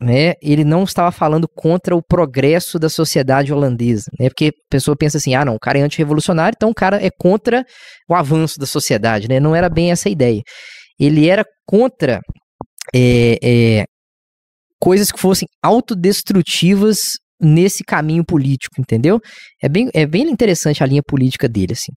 né? 0.00 0.34
Ele 0.42 0.64
não 0.64 0.84
estava 0.84 1.10
falando 1.10 1.48
contra 1.48 1.96
o 1.96 2.02
progresso 2.02 2.78
da 2.78 2.88
sociedade 2.88 3.52
holandesa, 3.52 4.10
né? 4.18 4.28
Porque 4.28 4.48
a 4.48 4.70
pessoa 4.70 4.96
pensa 4.96 5.18
assim, 5.18 5.34
ah, 5.34 5.44
não, 5.44 5.54
o 5.54 5.58
cara 5.58 5.78
é 5.78 5.82
antirrevolucionário, 5.82 6.54
então 6.56 6.70
o 6.70 6.74
cara 6.74 7.02
é 7.02 7.10
contra 7.10 7.64
o 8.08 8.14
avanço 8.14 8.58
da 8.58 8.66
sociedade, 8.66 9.28
né? 9.28 9.40
Não 9.40 9.54
era 9.54 9.68
bem 9.68 9.90
essa 9.90 10.08
ideia. 10.08 10.42
Ele 10.98 11.28
era 11.28 11.44
contra 11.66 12.20
é, 12.94 13.38
é, 13.42 13.84
coisas 14.80 15.10
que 15.10 15.20
fossem 15.20 15.48
autodestrutivas 15.62 17.18
nesse 17.40 17.84
caminho 17.84 18.24
político, 18.24 18.80
entendeu? 18.80 19.20
É 19.62 19.68
bem, 19.68 19.88
é 19.94 20.06
bem 20.06 20.28
interessante 20.30 20.82
a 20.82 20.86
linha 20.86 21.02
política 21.02 21.48
dele, 21.48 21.72
assim. 21.72 21.92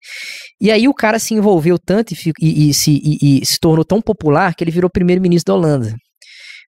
E 0.60 0.72
aí 0.72 0.88
o 0.88 0.94
cara 0.94 1.20
se 1.20 1.34
envolveu 1.34 1.78
tanto 1.80 2.14
e, 2.14 2.18
e- 2.42 2.70
e 2.70 2.74
se, 2.74 2.92
e- 2.92 3.42
e 3.42 3.46
se 3.46 3.58
tornou 3.60 3.84
tão 3.86 4.02
popular 4.02 4.54
que 4.56 4.64
ele 4.64 4.72
virou 4.72 4.90
primeiro-ministro 4.90 5.54
da 5.54 5.58
Holanda. 5.58 5.96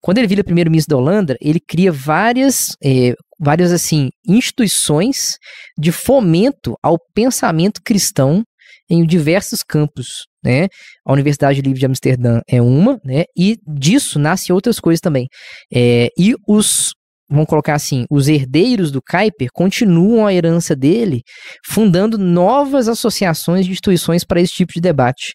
Quando 0.02 0.18
ele 0.20 0.28
vira 0.28 0.44
primeiro-ministro 0.44 0.96
da 0.96 1.02
Holanda, 1.02 1.36
ele 1.42 1.60
cria 1.60 1.92
várias, 1.92 2.68
eh, 2.84 3.14
várias 3.40 3.72
assim, 3.72 4.10
instituições 4.28 5.36
de 5.78 5.92
fomento 5.92 6.76
ao 6.82 6.98
pensamento 7.14 7.82
cristão 7.84 8.44
em 8.90 9.06
diversos 9.06 9.62
campos, 9.62 10.26
né? 10.44 10.68
A 11.06 11.12
Universidade 11.14 11.62
Livre 11.62 11.80
de 11.80 11.86
Amsterdã 11.86 12.40
é 12.50 12.62
uma, 12.62 12.98
né? 13.04 13.26
E 13.38 13.58
disso 13.68 14.18
nascem 14.18 14.54
outras 14.56 14.80
coisas 14.80 15.02
também. 15.02 15.28
Eh, 15.74 16.08
e 16.18 16.34
os, 16.48 16.92
vamos 17.30 17.48
colocar 17.48 17.76
assim, 17.76 18.06
os 18.10 18.28
herdeiros 18.28 18.92
do 18.92 19.02
Kuiper 19.02 19.50
continuam 19.54 20.26
a 20.26 20.34
herança 20.34 20.76
dele, 20.76 21.22
fundando 21.68 22.18
novas 22.18 22.88
associações 22.88 23.66
de 23.66 23.72
instituições 23.72 24.24
para 24.24 24.42
esse 24.42 24.54
tipo 24.54 24.74
de 24.74 24.82
debate. 24.82 25.34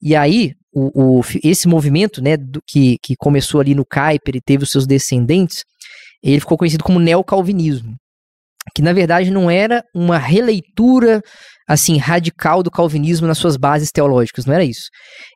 E 0.00 0.14
aí, 0.14 0.52
o, 0.74 1.18
o- 1.20 1.22
esse 1.42 1.66
movimento, 1.68 2.22
né, 2.22 2.36
do, 2.36 2.60
que, 2.66 2.96
que 3.02 3.14
começou 3.16 3.60
ali 3.60 3.74
no 3.74 3.84
Kuiper 3.84 4.36
e 4.36 4.40
teve 4.40 4.64
os 4.64 4.70
seus 4.70 4.86
descendentes, 4.86 5.62
ele 6.22 6.40
ficou 6.40 6.56
conhecido 6.56 6.84
como 6.84 7.00
neocalvinismo, 7.00 7.94
que 8.74 8.82
na 8.82 8.92
verdade 8.92 9.30
não 9.30 9.50
era 9.50 9.82
uma 9.94 10.18
releitura 10.18 11.20
assim 11.68 11.96
radical 11.98 12.62
do 12.62 12.70
calvinismo 12.70 13.26
nas 13.26 13.38
suas 13.38 13.56
bases 13.56 13.90
teológicas, 13.90 14.46
não 14.46 14.54
era 14.54 14.64
isso. 14.64 14.88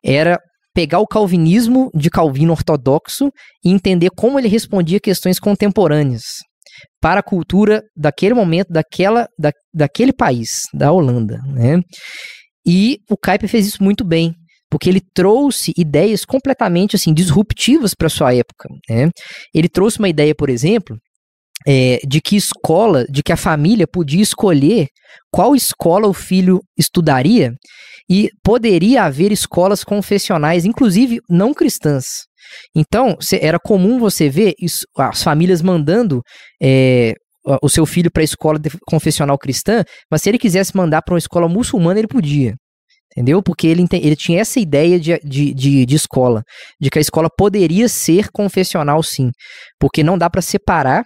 Era 0.03 0.39
pegar 0.77 0.99
o 0.99 1.07
calvinismo 1.07 1.89
de 1.95 2.07
Calvino 2.07 2.51
ortodoxo 2.51 3.31
e 3.65 3.71
entender 3.71 4.11
como 4.15 4.37
ele 4.37 4.47
respondia 4.47 4.99
questões 4.99 5.39
contemporâneas 5.39 6.21
para 7.01 7.21
a 7.21 7.23
cultura 7.23 7.81
daquele 7.95 8.35
momento, 8.35 8.67
daquela, 8.69 9.27
da, 9.39 9.51
daquele 9.73 10.13
país, 10.13 10.49
da 10.71 10.91
Holanda, 10.91 11.39
né? 11.47 11.81
E 12.63 12.99
o 13.09 13.17
Kuiper 13.17 13.49
fez 13.49 13.65
isso 13.65 13.81
muito 13.81 14.05
bem, 14.05 14.35
porque 14.69 14.87
ele 14.87 15.01
trouxe 15.15 15.73
ideias 15.75 16.23
completamente 16.23 16.95
assim 16.95 17.11
disruptivas 17.11 17.95
para 17.97 18.07
sua 18.07 18.35
época. 18.35 18.69
Né? 18.87 19.09
Ele 19.55 19.67
trouxe 19.67 19.97
uma 19.97 20.09
ideia, 20.09 20.35
por 20.35 20.47
exemplo, 20.47 20.95
é, 21.65 21.99
de 22.07 22.21
que 22.21 22.35
escola, 22.35 23.05
de 23.09 23.23
que 23.23 23.31
a 23.31 23.37
família 23.37 23.87
podia 23.87 24.21
escolher 24.21 24.87
qual 25.31 25.55
escola 25.55 26.07
o 26.07 26.13
filho 26.13 26.61
estudaria 26.77 27.53
e 28.09 28.29
poderia 28.43 29.03
haver 29.03 29.31
escolas 29.31 29.83
confessionais, 29.83 30.65
inclusive 30.65 31.19
não 31.29 31.53
cristãs. 31.53 32.05
Então, 32.75 33.17
era 33.41 33.59
comum 33.59 33.99
você 33.99 34.29
ver 34.29 34.53
as 34.97 35.21
famílias 35.23 35.61
mandando 35.61 36.21
é, 36.63 37.13
o- 37.61 37.69
seu 37.69 37.85
filho 37.85 38.09
para 38.11 38.21
a 38.21 38.25
escola 38.25 38.59
confessional 38.87 39.37
cristã, 39.37 39.83
mas 40.11 40.21
se 40.21 40.29
ele 40.29 40.37
quisesse 40.37 40.75
mandar 40.75 41.01
para 41.01 41.13
uma 41.13 41.19
escola 41.19 41.47
muçulmana, 41.49 41.99
ele 41.99 42.07
podia. 42.07 42.53
Entendeu? 43.11 43.41
Porque 43.41 43.65
ele, 43.67 43.83
ele 43.93 44.15
tinha 44.15 44.41
essa 44.41 44.59
ideia 44.59 44.99
de, 44.99 45.17
de, 45.23 45.53
de, 45.53 45.85
de 45.85 45.95
escola, 45.95 46.43
de 46.79 46.89
que 46.89 46.99
a 46.99 47.01
escola 47.01 47.27
poderia 47.35 47.89
ser 47.89 48.29
confessional, 48.31 49.01
sim. 49.01 49.31
Porque 49.79 50.03
não 50.03 50.17
dá 50.17 50.29
para 50.29 50.41
separar 50.41 51.03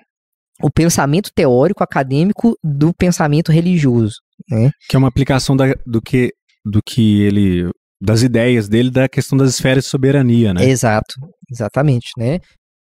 o 0.63 0.69
pensamento 0.71 1.29
teórico 1.33 1.83
acadêmico 1.83 2.55
do 2.63 2.93
pensamento 2.93 3.51
religioso. 3.51 4.15
Né? 4.49 4.71
Que 4.89 4.95
é 4.95 4.99
uma 4.99 5.07
aplicação 5.07 5.55
da- 5.55 5.75
do, 5.85 6.01
que, 6.01 6.31
do 6.65 6.81
que 6.83 7.21
ele. 7.21 7.69
das 8.01 8.21
ideias 8.23 8.67
dele 8.67 8.89
da 8.89 9.07
questão 9.07 9.37
das 9.37 9.51
esferas 9.51 9.83
de 9.83 9.89
soberania, 9.89 10.53
né? 10.53 10.63
Exato, 10.65 11.13
exatamente, 11.51 12.09
né? 12.17 12.39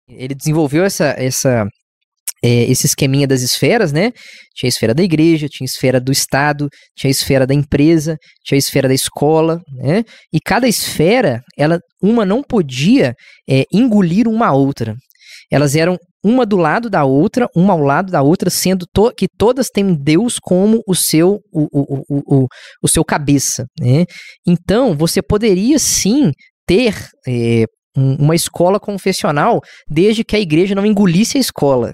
Ele 0.09 0.35
desenvolveu 0.35 0.85
essa, 0.85 1.15
essa, 1.17 1.65
é, 2.45 2.65
esse 2.65 2.87
esqueminha 2.87 3.27
das 3.27 3.41
esferas, 3.41 3.93
né? 3.93 4.11
Tinha 4.57 4.69
a 4.69 4.73
esfera 4.75 4.93
da 4.95 5.03
igreja, 5.03 5.49
tinha 5.49 5.65
a 5.65 5.71
esfera 5.71 6.01
do 6.01 6.11
Estado, 6.13 6.69
tinha 6.97 7.09
a 7.09 7.13
esfera 7.13 7.47
da 7.47 7.55
empresa, 7.55 8.17
tinha 8.45 8.57
a 8.57 8.59
esfera 8.59 8.89
da 8.89 8.95
escola, 8.95 9.61
né? 9.77 10.03
E 10.33 10.39
cada 10.45 10.67
esfera, 10.69 11.41
ela, 11.57 11.79
uma 12.03 12.27
não 12.27 12.43
podia 12.43 13.15
é, 13.49 13.65
engolir 13.73 14.27
uma 14.29 14.53
outra. 14.53 14.95
Elas 15.51 15.75
eram 15.77 15.97
uma 16.25 16.47
do 16.47 16.57
lado 16.57 16.89
da 16.89 17.05
outra, 17.05 17.47
uma 17.55 17.73
ao 17.75 17.81
lado 17.81 18.11
da 18.11 18.23
outra, 18.23 18.49
sendo 18.49 18.87
to- 18.93 19.13
que 19.15 19.27
todas 19.29 19.69
têm 19.69 19.95
Deus 19.95 20.39
como 20.41 20.83
o 20.87 20.95
seu, 20.95 21.39
o, 21.53 21.69
o, 21.73 22.03
o, 22.09 22.47
o, 22.83 22.89
seu 22.89 23.05
cabeça, 23.05 23.67
né? 23.79 24.05
Então, 24.47 24.97
você 24.97 25.21
poderia 25.23 25.79
sim 25.79 26.31
ter 26.67 26.95
é, 27.29 27.65
um- 27.97 28.17
uma 28.17 28.35
escola 28.35 28.81
confessional 28.81 29.61
desde 29.89 30.25
que 30.25 30.35
a 30.37 30.41
igreja 30.41 30.75
não 30.75 30.87
engolisse 30.87 31.37
a 31.37 31.41
escola. 31.41 31.93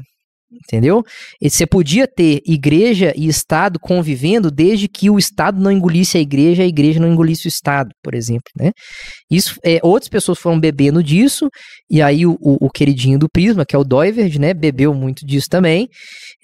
Entendeu? 0.53 1.05
E 1.41 1.49
você 1.49 1.65
podia 1.65 2.09
ter 2.09 2.41
igreja 2.45 3.13
e 3.17 3.29
Estado 3.29 3.79
convivendo 3.79 4.51
desde 4.51 4.89
que 4.89 5.09
o 5.09 5.17
Estado 5.17 5.61
não 5.61 5.71
engolisse 5.71 6.19
a 6.19 6.21
igreja, 6.21 6.65
a 6.65 6.67
igreja 6.67 6.99
não 6.99 7.13
engolisse 7.13 7.47
o 7.47 7.49
Estado, 7.49 7.91
por 8.03 8.15
exemplo. 8.17 8.51
Né? 8.59 8.73
Isso, 9.31 9.55
é, 9.65 9.79
outras 9.83 10.09
pessoas 10.09 10.39
foram 10.41 10.59
bebendo 10.59 11.05
disso, 11.05 11.49
e 11.89 12.03
aí 12.03 12.27
o, 12.27 12.33
o- 12.41 12.67
o 12.67 12.71
queridinho 12.71 13.17
do 13.19 13.29
Prisma, 13.33 13.65
que 13.65 13.77
é 13.77 13.79
o 13.79 13.85
Doiverd, 13.85 14.41
né, 14.41 14.53
bebeu 14.53 14.93
muito 14.93 15.25
disso 15.25 15.49
também, 15.49 15.89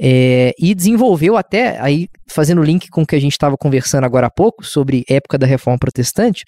é, 0.00 0.52
e 0.58 0.72
desenvolveu 0.72 1.36
até, 1.36 1.76
aí 1.80 2.06
fazendo 2.30 2.62
link 2.62 2.88
com 2.88 3.02
o 3.02 3.06
que 3.06 3.16
a 3.16 3.20
gente 3.20 3.32
estava 3.32 3.56
conversando 3.56 4.04
agora 4.04 4.28
há 4.28 4.30
pouco, 4.30 4.64
sobre 4.64 5.02
época 5.08 5.36
da 5.36 5.46
Reforma 5.46 5.78
Protestante, 5.80 6.44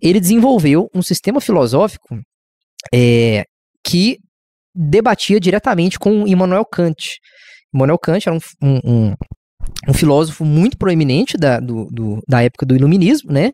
ele 0.00 0.18
desenvolveu 0.18 0.88
um 0.94 1.02
sistema 1.02 1.42
filosófico 1.42 2.18
é, 2.94 3.44
que 3.84 4.16
debatia 4.76 5.40
diretamente 5.40 5.98
com 5.98 6.26
Immanuel 6.26 6.64
Kant. 6.64 7.16
Immanuel 7.74 7.98
Kant 7.98 8.28
era 8.28 8.36
um, 8.36 8.40
um, 8.62 8.80
um- 8.84 9.14
um 9.88 9.92
filósofo 9.92 10.44
muito 10.44 10.76
proeminente 10.78 11.36
da, 11.36 11.58
do, 11.58 11.86
do- 11.90 12.20
da 12.28 12.40
época 12.42 12.64
do 12.64 12.76
iluminismo, 12.76 13.32
né? 13.32 13.50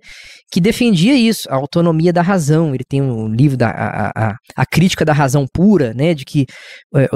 Que 0.52 0.60
defendia 0.60 1.14
isso, 1.14 1.48
a 1.50 1.54
autonomia 1.54 2.12
da 2.12 2.20
razão. 2.20 2.74
Ele 2.74 2.84
tem 2.86 3.00
um 3.00 3.28
livro 3.28 3.56
da 3.56 3.70
a, 3.70 4.10
a, 4.14 4.34
a 4.56 4.66
crítica 4.66 5.04
da 5.06 5.12
razão 5.14 5.46
pura, 5.52 5.94
né? 5.94 6.12
De 6.12 6.24
que 6.26 6.44
é, 6.96 7.08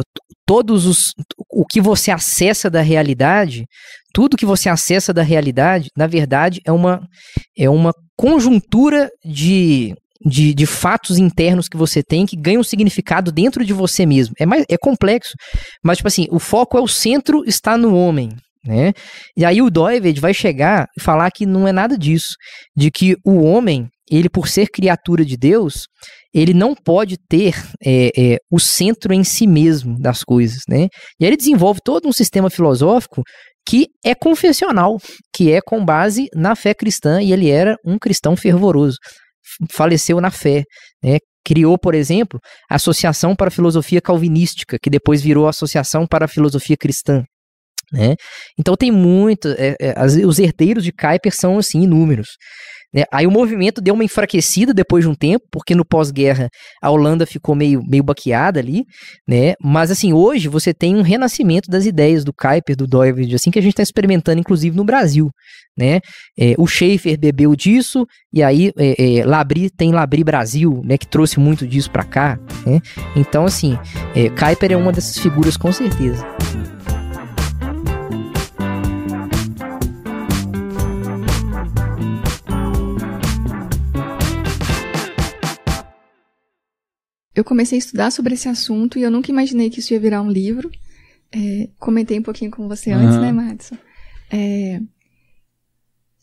todos 0.47 0.87
os 0.87 1.13
o 1.51 1.67
que 1.67 1.81
você 1.81 2.11
acessa 2.11 2.71
da 2.71 2.81
realidade, 2.81 3.65
tudo 4.15 4.37
que 4.37 4.47
você 4.47 4.69
acessa 4.71 5.13
da 5.13 5.23
realidade, 5.23 5.89
na 5.97 6.07
verdade, 6.07 6.61
é 6.67 6.73
uma, 6.73 7.01
é 7.59 7.69
uma 7.69 7.93
conjuntura 8.17 9.11
de, 9.25 9.95
de, 10.25 10.55
de 10.55 10.67
fatos 10.67 11.19
internos 11.19 11.69
que 11.69 11.77
você 11.77 12.03
tem 12.03 12.27
que 12.27 12.37
ganham 12.37 12.61
um 12.61 12.64
significado 12.64 13.31
dentro 13.33 13.64
de 13.64 13.73
você 13.73 14.07
mesmo. 14.07 14.35
É, 14.39 14.47
mais, 14.47 14.64
é 14.69 14.77
complexo, 14.77 15.33
mas, 15.85 15.99
tipo 15.99 16.09
assim, 16.09 16.27
o 16.31 16.39
foco 16.39 16.79
é 16.79 16.81
o 16.81 16.89
centro 16.89 17.43
está 17.47 17.77
no 17.77 17.95
homem. 17.95 18.31
Né? 18.67 18.93
E 19.37 19.45
aí 19.45 19.62
o 19.62 19.71
Doived 19.71 20.21
vai 20.21 20.35
chegar 20.35 20.89
e 20.99 21.01
falar 21.01 21.31
que 21.31 21.47
não 21.47 21.69
é 21.69 21.73
nada 21.73 21.97
disso, 21.97 22.35
de 22.77 22.91
que 22.91 23.17
o 23.25 23.43
homem, 23.45 23.87
ele 24.11 24.29
por 24.29 24.49
ser 24.49 24.69
criatura 24.69 25.25
de 25.25 25.37
Deus, 25.37 25.85
ele 26.35 26.53
não 26.53 26.75
pode 26.75 27.17
ter 27.29 27.55
é, 27.85 28.11
é, 28.17 28.39
o 28.51 28.59
centro 28.59 29.14
em 29.14 29.23
si 29.23 29.47
mesmo 29.47 29.99
das 29.99 30.25
coisas, 30.25 30.62
né? 30.69 30.89
E 31.21 31.25
aí 31.25 31.31
ele 31.31 31.37
desenvolve 31.37 31.81
todo 31.83 32.09
um 32.09 32.12
sistema 32.12 32.51
filosófico 32.51 33.23
que 33.67 33.89
é 34.05 34.14
confessional, 34.14 34.97
que 35.35 35.51
é 35.51 35.61
com 35.61 35.85
base 35.85 36.29
na 36.35 36.55
fé 36.55 36.73
cristã, 36.73 37.21
e 37.21 37.33
ele 37.33 37.51
era 37.51 37.77
um 37.85 37.99
cristão 37.99 38.37
fervoroso. 38.37 38.97
Faleceu 39.71 40.21
na 40.21 40.31
fé, 40.31 40.65
né? 41.03 41.19
Criou, 41.45 41.79
por 41.79 41.95
exemplo, 41.95 42.41
a 42.69 42.75
Associação 42.75 43.37
para 43.37 43.49
a 43.49 43.51
Filosofia 43.53 44.01
Calvinística, 44.01 44.79
que 44.83 44.91
depois 44.91 45.23
virou 45.23 45.47
a 45.47 45.51
Associação 45.51 46.07
para 46.07 46.25
a 46.25 46.29
Filosofia 46.29 46.77
Cristã. 46.77 47.23
Né? 47.93 48.17
Então 48.59 48.77
tem 48.77 48.91
muito. 48.91 49.49
É, 49.57 49.77
é, 49.81 50.27
os 50.27 50.39
herdeiros 50.39 50.83
de 50.83 50.93
Kuiper 50.93 51.33
são 51.33 51.59
assim 51.59 51.83
inúmeros. 51.83 52.31
Né? 52.95 53.05
Aí 53.12 53.26
o 53.26 53.30
movimento 53.30 53.80
deu 53.80 53.95
uma 53.95 54.05
enfraquecida 54.05 54.72
depois 54.72 55.05
de 55.05 55.11
um 55.11 55.14
tempo, 55.14 55.45
porque 55.51 55.74
no 55.74 55.84
pós-guerra 55.84 56.49
a 56.82 56.91
Holanda 56.91 57.26
ficou 57.26 57.55
meio, 57.55 57.82
meio 57.87 58.03
baqueada 58.03 58.61
ali, 58.61 58.84
né? 59.28 59.55
Mas 59.62 59.91
assim, 59.91 60.12
hoje 60.12 60.49
você 60.49 60.72
tem 60.72 60.97
um 60.97 61.03
renascimento 61.03 61.70
das 61.70 61.84
ideias 61.87 62.24
do 62.24 62.32
Kuiper, 62.32 62.76
do 62.76 62.87
Doived, 62.87 63.34
assim 63.34 63.51
que 63.51 63.59
a 63.59 63.62
gente 63.62 63.72
está 63.72 63.82
experimentando, 63.82 64.41
inclusive 64.41 64.76
no 64.76 64.84
Brasil, 64.84 65.30
né? 65.76 66.01
É, 66.39 66.55
o 66.59 66.66
Schaefer 66.66 67.18
bebeu 67.18 67.55
disso, 67.55 68.07
e 68.32 68.43
aí 68.43 68.72
é, 68.78 69.18
é, 69.18 69.24
Labri 69.24 69.68
tem 69.70 69.93
Labri 69.93 70.24
Brasil, 70.24 70.80
né? 70.84 70.97
Que 70.97 71.07
trouxe 71.07 71.39
muito 71.39 71.66
disso 71.66 71.91
para 71.91 72.05
cá, 72.05 72.39
né? 72.64 72.80
Então, 73.14 73.45
assim, 73.45 73.78
é, 74.14 74.30
Kuiper 74.30 74.72
é 74.72 74.76
uma 74.76 74.93
dessas 74.93 75.18
figuras 75.18 75.57
com 75.57 75.72
certeza. 75.72 76.24
Eu 87.37 87.45
comecei 87.45 87.76
a 87.76 87.78
estudar 87.78 88.11
sobre 88.11 88.32
esse 88.32 88.49
assunto 88.49 88.99
e 88.99 89.03
eu 89.03 89.11
nunca 89.11 89.30
imaginei 89.30 89.68
que 89.68 89.80
isso 89.80 89.93
ia 89.93 90.01
virar 90.01 90.22
um 90.22 90.30
livro. 90.30 90.70
É, 91.30 91.68
comentei 91.78 92.18
um 92.18 92.22
pouquinho 92.22 92.51
com 92.51 92.66
você 92.66 92.91
uhum. 92.91 92.99
antes, 92.99 93.18
né, 93.18 93.30
Madison? 93.30 93.76
É, 94.32 94.80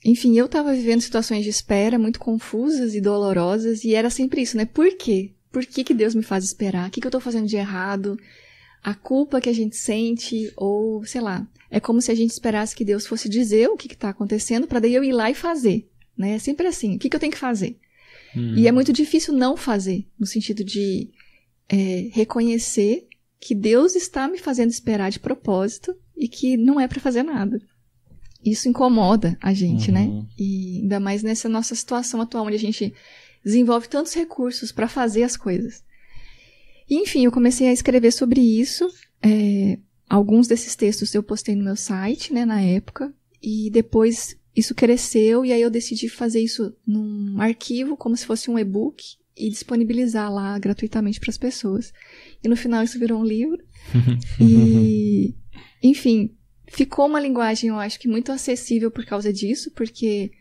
enfim, 0.03 0.35
eu 0.35 0.47
estava 0.47 0.73
vivendo 0.73 1.01
situações 1.01 1.43
de 1.43 1.51
espera 1.51 1.99
muito 1.99 2.19
confusas 2.19 2.95
e 2.95 2.99
dolorosas 2.99 3.83
e 3.83 3.93
era 3.93 4.09
sempre 4.09 4.41
isso, 4.41 4.57
né? 4.57 4.65
Por 4.65 4.97
quê? 4.97 5.35
Por 5.51 5.63
que, 5.63 5.83
que 5.83 5.93
Deus 5.93 6.15
me 6.15 6.23
faz 6.23 6.43
esperar? 6.43 6.87
O 6.87 6.91
que, 6.91 6.99
que 6.99 7.05
eu 7.05 7.09
estou 7.09 7.21
fazendo 7.21 7.45
de 7.45 7.57
errado? 7.57 8.17
A 8.83 8.95
culpa 8.95 9.39
que 9.39 9.49
a 9.49 9.53
gente 9.53 9.77
sente, 9.77 10.51
ou 10.57 11.05
sei 11.05 11.21
lá, 11.21 11.47
é 11.69 11.79
como 11.79 12.01
se 12.01 12.11
a 12.11 12.15
gente 12.15 12.31
esperasse 12.31 12.75
que 12.75 12.83
Deus 12.83 13.05
fosse 13.05 13.29
dizer 13.29 13.69
o 13.69 13.77
que 13.77 13.93
está 13.93 14.09
acontecendo 14.09 14.67
para 14.67 14.79
daí 14.79 14.95
eu 14.95 15.03
ir 15.03 15.13
lá 15.13 15.29
e 15.29 15.35
fazer, 15.35 15.87
né? 16.17 16.33
É 16.33 16.39
sempre 16.39 16.65
assim. 16.65 16.95
O 16.95 16.99
que, 16.99 17.07
que 17.07 17.15
eu 17.15 17.19
tenho 17.19 17.31
que 17.31 17.37
fazer? 17.37 17.77
Uhum. 18.35 18.55
E 18.55 18.67
é 18.67 18.71
muito 18.71 18.91
difícil 18.91 19.33
não 19.33 19.55
fazer, 19.55 20.07
no 20.19 20.25
sentido 20.25 20.63
de 20.63 21.09
é, 21.69 22.09
reconhecer 22.11 23.07
que 23.39 23.53
Deus 23.53 23.95
está 23.95 24.27
me 24.27 24.37
fazendo 24.37 24.71
esperar 24.71 25.11
de 25.11 25.19
propósito 25.19 25.95
e 26.15 26.27
que 26.27 26.55
não 26.55 26.79
é 26.79 26.87
para 26.87 26.99
fazer 26.99 27.23
nada. 27.23 27.61
Isso 28.43 28.67
incomoda 28.67 29.37
a 29.41 29.53
gente, 29.53 29.91
né? 29.91 30.01
uhum. 30.01 30.21
né? 30.21 30.27
E 30.37 30.79
ainda 30.81 30.99
mais 30.99 31.23
nessa 31.23 31.47
nossa 31.47 31.75
situação 31.75 32.21
atual, 32.21 32.45
onde 32.45 32.55
a 32.55 32.59
gente 32.59 32.93
desenvolve 33.43 33.87
tantos 33.87 34.13
recursos 34.13 34.71
para 34.71 34.87
fazer 34.87 35.23
as 35.23 35.37
coisas. 35.37 35.83
E, 36.89 36.95
enfim, 36.95 37.25
eu 37.25 37.31
comecei 37.31 37.67
a 37.67 37.73
escrever 37.73 38.11
sobre 38.11 38.41
isso. 38.41 38.87
É, 39.21 39.77
alguns 40.09 40.47
desses 40.47 40.75
textos 40.75 41.13
eu 41.13 41.23
postei 41.23 41.55
no 41.55 41.63
meu 41.63 41.75
site, 41.75 42.33
né, 42.33 42.45
na 42.45 42.61
época. 42.61 43.13
E 43.41 43.69
depois 43.69 44.37
isso 44.55 44.75
cresceu 44.75 45.43
e 45.45 45.51
aí 45.51 45.61
eu 45.61 45.69
decidi 45.69 46.07
fazer 46.07 46.39
isso 46.41 46.75
num 46.85 47.39
arquivo, 47.39 47.97
como 47.97 48.15
se 48.15 48.25
fosse 48.25 48.49
um 48.51 48.59
e-book, 48.59 49.03
e 49.35 49.49
disponibilizar 49.49 50.31
lá 50.31 50.57
gratuitamente 50.59 51.19
para 51.19 51.31
as 51.31 51.37
pessoas. 51.37 51.91
E 52.43 52.47
no 52.47 52.55
final 52.55 52.83
isso 52.83 52.99
virou 52.99 53.19
um 53.19 53.25
livro. 53.25 53.57
e, 54.39 55.33
enfim, 55.81 56.35
ficou 56.67 57.07
uma 57.07 57.19
linguagem, 57.19 57.69
eu 57.69 57.79
acho 57.79 57.99
que 57.99 58.07
muito 58.07 58.31
acessível 58.31 58.91
por 58.91 59.05
causa 59.05 59.33
disso, 59.33 59.71
porque 59.71 60.31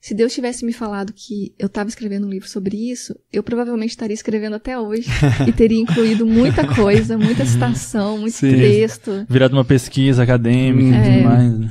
se 0.00 0.14
Deus 0.14 0.32
tivesse 0.32 0.64
me 0.64 0.72
falado 0.72 1.12
que 1.12 1.52
eu 1.58 1.66
estava 1.66 1.88
escrevendo 1.88 2.26
um 2.26 2.30
livro 2.30 2.48
sobre 2.48 2.90
isso, 2.90 3.14
eu 3.32 3.42
provavelmente 3.42 3.90
estaria 3.90 4.14
escrevendo 4.14 4.56
até 4.56 4.78
hoje 4.78 5.08
e 5.46 5.52
teria 5.52 5.80
incluído 5.80 6.24
muita 6.24 6.66
coisa, 6.74 7.18
muita 7.18 7.44
citação, 7.44 8.16
muito 8.16 8.36
Sim, 8.36 8.56
texto. 8.56 9.26
Virado 9.28 9.54
uma 9.54 9.64
pesquisa 9.64 10.22
acadêmica 10.22 10.96
é, 10.96 11.00
e 11.00 11.16
tudo 11.16 11.24
mais. 11.24 11.58
Né? 11.58 11.70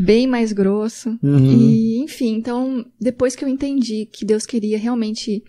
Bem 0.00 0.26
mais 0.26 0.52
grosso. 0.52 1.18
Uhum. 1.22 1.38
E, 1.38 1.98
enfim, 1.98 2.34
então, 2.34 2.86
depois 2.98 3.36
que 3.36 3.44
eu 3.44 3.48
entendi 3.48 4.06
que 4.06 4.24
Deus 4.24 4.46
queria 4.46 4.78
realmente. 4.78 5.44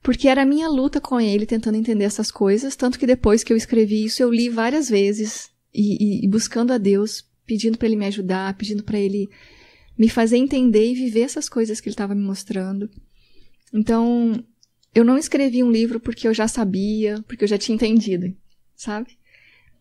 Porque 0.00 0.28
era 0.28 0.42
a 0.42 0.46
minha 0.46 0.68
luta 0.68 1.00
com 1.00 1.20
ele, 1.20 1.44
tentando 1.44 1.76
entender 1.76 2.04
essas 2.04 2.30
coisas. 2.30 2.76
Tanto 2.76 2.98
que 2.98 3.06
depois 3.06 3.42
que 3.42 3.52
eu 3.52 3.56
escrevi 3.56 4.04
isso, 4.04 4.22
eu 4.22 4.32
li 4.32 4.48
várias 4.48 4.88
vezes. 4.88 5.50
E, 5.74 6.22
e, 6.22 6.24
e 6.24 6.28
buscando 6.28 6.72
a 6.72 6.78
Deus, 6.78 7.24
pedindo 7.44 7.76
para 7.76 7.88
ele 7.88 7.96
me 7.96 8.06
ajudar, 8.06 8.56
pedindo 8.56 8.82
para 8.82 8.98
ele 8.98 9.28
me 9.98 10.08
fazer 10.08 10.36
entender 10.36 10.92
e 10.92 10.94
viver 10.94 11.22
essas 11.22 11.48
coisas 11.48 11.80
que 11.80 11.88
ele 11.88 11.94
estava 11.94 12.14
me 12.14 12.22
mostrando. 12.22 12.88
Então, 13.74 14.42
eu 14.94 15.04
não 15.04 15.18
escrevi 15.18 15.62
um 15.62 15.70
livro 15.70 15.98
porque 15.98 16.28
eu 16.28 16.32
já 16.32 16.46
sabia, 16.46 17.22
porque 17.26 17.42
eu 17.42 17.48
já 17.48 17.58
tinha 17.58 17.74
entendido, 17.74 18.32
sabe? 18.76 19.17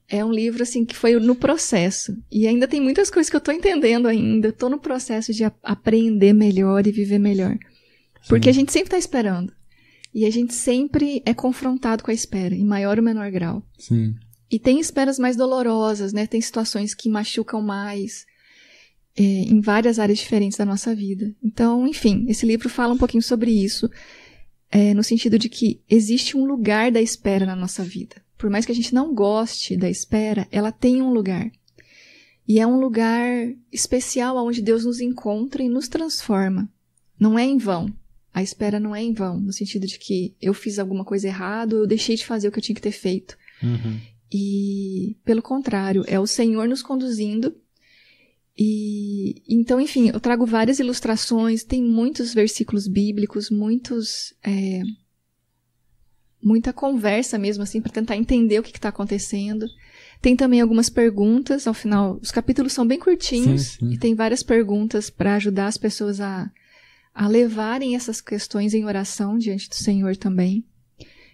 É 0.09 0.23
um 0.23 0.31
livro 0.31 0.63
assim 0.63 0.85
que 0.85 0.95
foi 0.95 1.19
no 1.19 1.35
processo 1.35 2.17
e 2.31 2.47
ainda 2.47 2.67
tem 2.67 2.79
muitas 2.79 3.09
coisas 3.09 3.29
que 3.29 3.35
eu 3.35 3.39
estou 3.39 3.53
entendendo 3.53 4.07
ainda. 4.07 4.49
Estou 4.49 4.69
no 4.69 4.79
processo 4.79 5.33
de 5.33 5.43
aprender 5.61 6.33
melhor 6.33 6.87
e 6.87 6.91
viver 6.91 7.19
melhor, 7.19 7.57
Sim. 8.21 8.29
porque 8.29 8.49
a 8.49 8.53
gente 8.53 8.71
sempre 8.71 8.87
está 8.87 8.97
esperando 8.97 9.53
e 10.13 10.25
a 10.25 10.29
gente 10.29 10.53
sempre 10.53 11.21
é 11.25 11.33
confrontado 11.33 12.03
com 12.03 12.11
a 12.11 12.13
espera 12.13 12.55
em 12.55 12.65
maior 12.65 12.97
ou 12.97 13.03
menor 13.03 13.29
grau. 13.31 13.61
Sim. 13.77 14.15
E 14.49 14.57
tem 14.57 14.79
esperas 14.79 15.19
mais 15.19 15.35
dolorosas, 15.35 16.13
né? 16.13 16.25
Tem 16.25 16.39
situações 16.39 16.95
que 16.95 17.09
machucam 17.09 17.61
mais 17.61 18.25
é, 19.17 19.21
em 19.21 19.59
várias 19.59 19.99
áreas 19.99 20.19
diferentes 20.19 20.57
da 20.57 20.63
nossa 20.63 20.95
vida. 20.95 21.35
Então, 21.43 21.85
enfim, 21.85 22.25
esse 22.29 22.45
livro 22.45 22.69
fala 22.69 22.93
um 22.93 22.97
pouquinho 22.97 23.21
sobre 23.21 23.51
isso, 23.51 23.91
é, 24.71 24.93
no 24.93 25.03
sentido 25.03 25.37
de 25.37 25.49
que 25.49 25.81
existe 25.89 26.37
um 26.37 26.45
lugar 26.45 26.93
da 26.93 27.01
espera 27.01 27.45
na 27.45 27.57
nossa 27.57 27.83
vida 27.83 28.25
por 28.37 28.49
mais 28.49 28.65
que 28.65 28.71
a 28.71 28.75
gente 28.75 28.93
não 28.93 29.13
goste 29.13 29.75
da 29.75 29.89
espera, 29.89 30.47
ela 30.51 30.71
tem 30.71 31.01
um 31.01 31.11
lugar. 31.11 31.51
E 32.47 32.59
é 32.59 32.67
um 32.67 32.79
lugar 32.79 33.27
especial 33.71 34.37
onde 34.37 34.61
Deus 34.61 34.85
nos 34.85 35.01
encontra 35.01 35.61
e 35.61 35.67
nos 35.67 35.87
transforma. 35.87 36.69
Não 37.19 37.37
é 37.37 37.43
em 37.43 37.57
vão. 37.57 37.93
A 38.33 38.43
espera 38.43 38.79
não 38.79 38.95
é 38.95 39.01
em 39.01 39.13
vão, 39.13 39.39
no 39.39 39.51
sentido 39.51 39.87
de 39.87 39.97
que 39.97 40.35
eu 40.39 40.53
fiz 40.53 40.77
alguma 40.77 41.03
coisa 41.03 41.27
errada, 41.27 41.75
eu 41.75 41.87
deixei 41.87 42.15
de 42.15 42.25
fazer 42.25 42.47
o 42.47 42.51
que 42.51 42.59
eu 42.59 42.63
tinha 42.63 42.75
que 42.75 42.81
ter 42.81 42.91
feito. 42.91 43.35
Uhum. 43.63 43.99
E, 44.31 45.17
pelo 45.25 45.41
contrário, 45.41 46.03
é 46.07 46.19
o 46.19 46.27
Senhor 46.27 46.67
nos 46.67 46.83
conduzindo. 46.83 47.55
E 48.55 49.41
então, 49.47 49.81
enfim, 49.81 50.09
eu 50.09 50.19
trago 50.19 50.45
várias 50.45 50.79
ilustrações, 50.79 51.63
tem 51.63 51.83
muitos 51.83 52.33
versículos 52.33 52.87
bíblicos, 52.87 53.49
muitos 53.49 54.33
é, 54.43 54.81
muita 56.47 56.71
conversa 56.71 57.37
mesmo, 57.37 57.63
assim, 57.63 57.81
para 57.81 57.91
tentar 57.91 58.15
entender 58.15 58.59
o 58.59 58.63
que 58.63 58.71
está 58.71 58.87
acontecendo. 58.87 59.67
Tem 60.21 60.35
também 60.35 60.61
algumas 60.61 60.89
perguntas, 60.89 61.67
ao 61.67 61.73
final, 61.73 62.17
os 62.21 62.31
capítulos 62.31 62.71
são 62.71 62.87
bem 62.87 62.97
curtinhos 62.97 63.61
sim, 63.63 63.79
sim. 63.79 63.93
e 63.93 63.97
tem 63.97 64.15
várias 64.15 64.41
perguntas 64.41 65.09
para 65.09 65.35
ajudar 65.35 65.67
as 65.67 65.77
pessoas 65.77 66.21
a, 66.21 66.49
a 67.13 67.27
levarem 67.27 67.95
essas 67.95 68.21
questões 68.21 68.73
em 68.73 68.85
oração 68.85 69.37
diante 69.37 69.67
do 69.67 69.75
Senhor 69.75 70.15
também. 70.15 70.65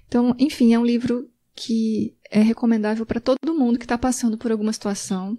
Então, 0.08 0.36
enfim, 0.40 0.74
é 0.74 0.80
um 0.80 0.86
livro 0.86 1.30
que 1.56 2.16
é 2.32 2.42
recomendável 2.42 3.06
para 3.06 3.22
todo 3.22 3.54
mundo 3.58 3.78
que 3.78 3.86
está 3.86 3.98
passando 3.98 4.38
por 4.38 4.52
alguma 4.52 4.74
situação, 4.74 5.38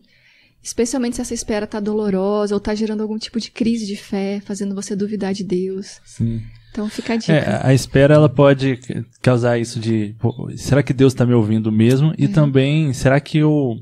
especialmente 0.62 1.16
se 1.16 1.22
essa 1.22 1.34
espera 1.34 1.64
está 1.64 1.80
dolorosa 1.80 2.54
ou 2.54 2.58
está 2.58 2.74
gerando 2.74 3.02
algum 3.02 3.18
tipo 3.18 3.40
de 3.40 3.50
crise 3.50 3.84
de 3.84 3.96
fé, 3.96 4.40
fazendo 4.40 4.74
você 4.74 4.94
duvidar 4.94 5.34
de 5.34 5.42
Deus. 5.42 6.00
Sim. 6.04 6.40
Então 6.74 6.88
fica 6.88 7.12
a 7.12 7.16
dica. 7.16 7.32
É, 7.32 7.60
a 7.62 7.72
espera 7.72 8.14
ela 8.14 8.28
pode 8.28 8.80
causar 9.22 9.58
isso 9.60 9.78
de 9.78 10.16
pô, 10.18 10.50
será 10.56 10.82
que 10.82 10.92
Deus 10.92 11.12
está 11.12 11.24
me 11.24 11.32
ouvindo 11.32 11.70
mesmo? 11.70 12.12
E 12.18 12.24
é. 12.24 12.28
também 12.28 12.92
será 12.92 13.20
que 13.20 13.38
eu 13.38 13.76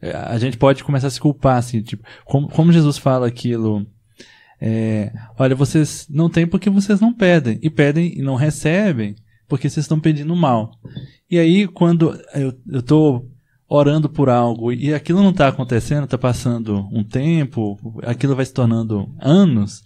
é, 0.00 0.16
a 0.16 0.38
gente 0.38 0.56
pode 0.56 0.82
começar 0.82 1.08
a 1.08 1.10
se 1.10 1.20
culpar 1.20 1.58
assim, 1.58 1.82
tipo, 1.82 2.02
como, 2.24 2.48
como 2.48 2.72
Jesus 2.72 2.96
fala 2.96 3.26
aquilo 3.26 3.86
é, 4.58 5.12
olha, 5.38 5.54
vocês 5.54 6.06
não 6.08 6.30
têm 6.30 6.46
porque 6.46 6.70
vocês 6.70 6.98
não 6.98 7.12
pedem. 7.12 7.58
E 7.62 7.68
pedem 7.68 8.18
e 8.18 8.22
não 8.22 8.36
recebem 8.36 9.16
porque 9.46 9.68
vocês 9.68 9.84
estão 9.84 10.00
pedindo 10.00 10.34
mal. 10.34 10.72
E 11.30 11.38
aí, 11.38 11.66
quando 11.66 12.18
eu, 12.34 12.54
eu 12.68 12.82
tô 12.82 13.24
orando 13.68 14.08
por 14.08 14.28
algo 14.28 14.72
e 14.72 14.92
aquilo 14.92 15.22
não 15.22 15.30
está 15.30 15.48
acontecendo, 15.48 16.04
está 16.04 16.18
passando 16.18 16.88
um 16.92 17.04
tempo, 17.04 17.78
aquilo 18.02 18.34
vai 18.34 18.44
se 18.44 18.52
tornando 18.52 19.08
anos, 19.18 19.82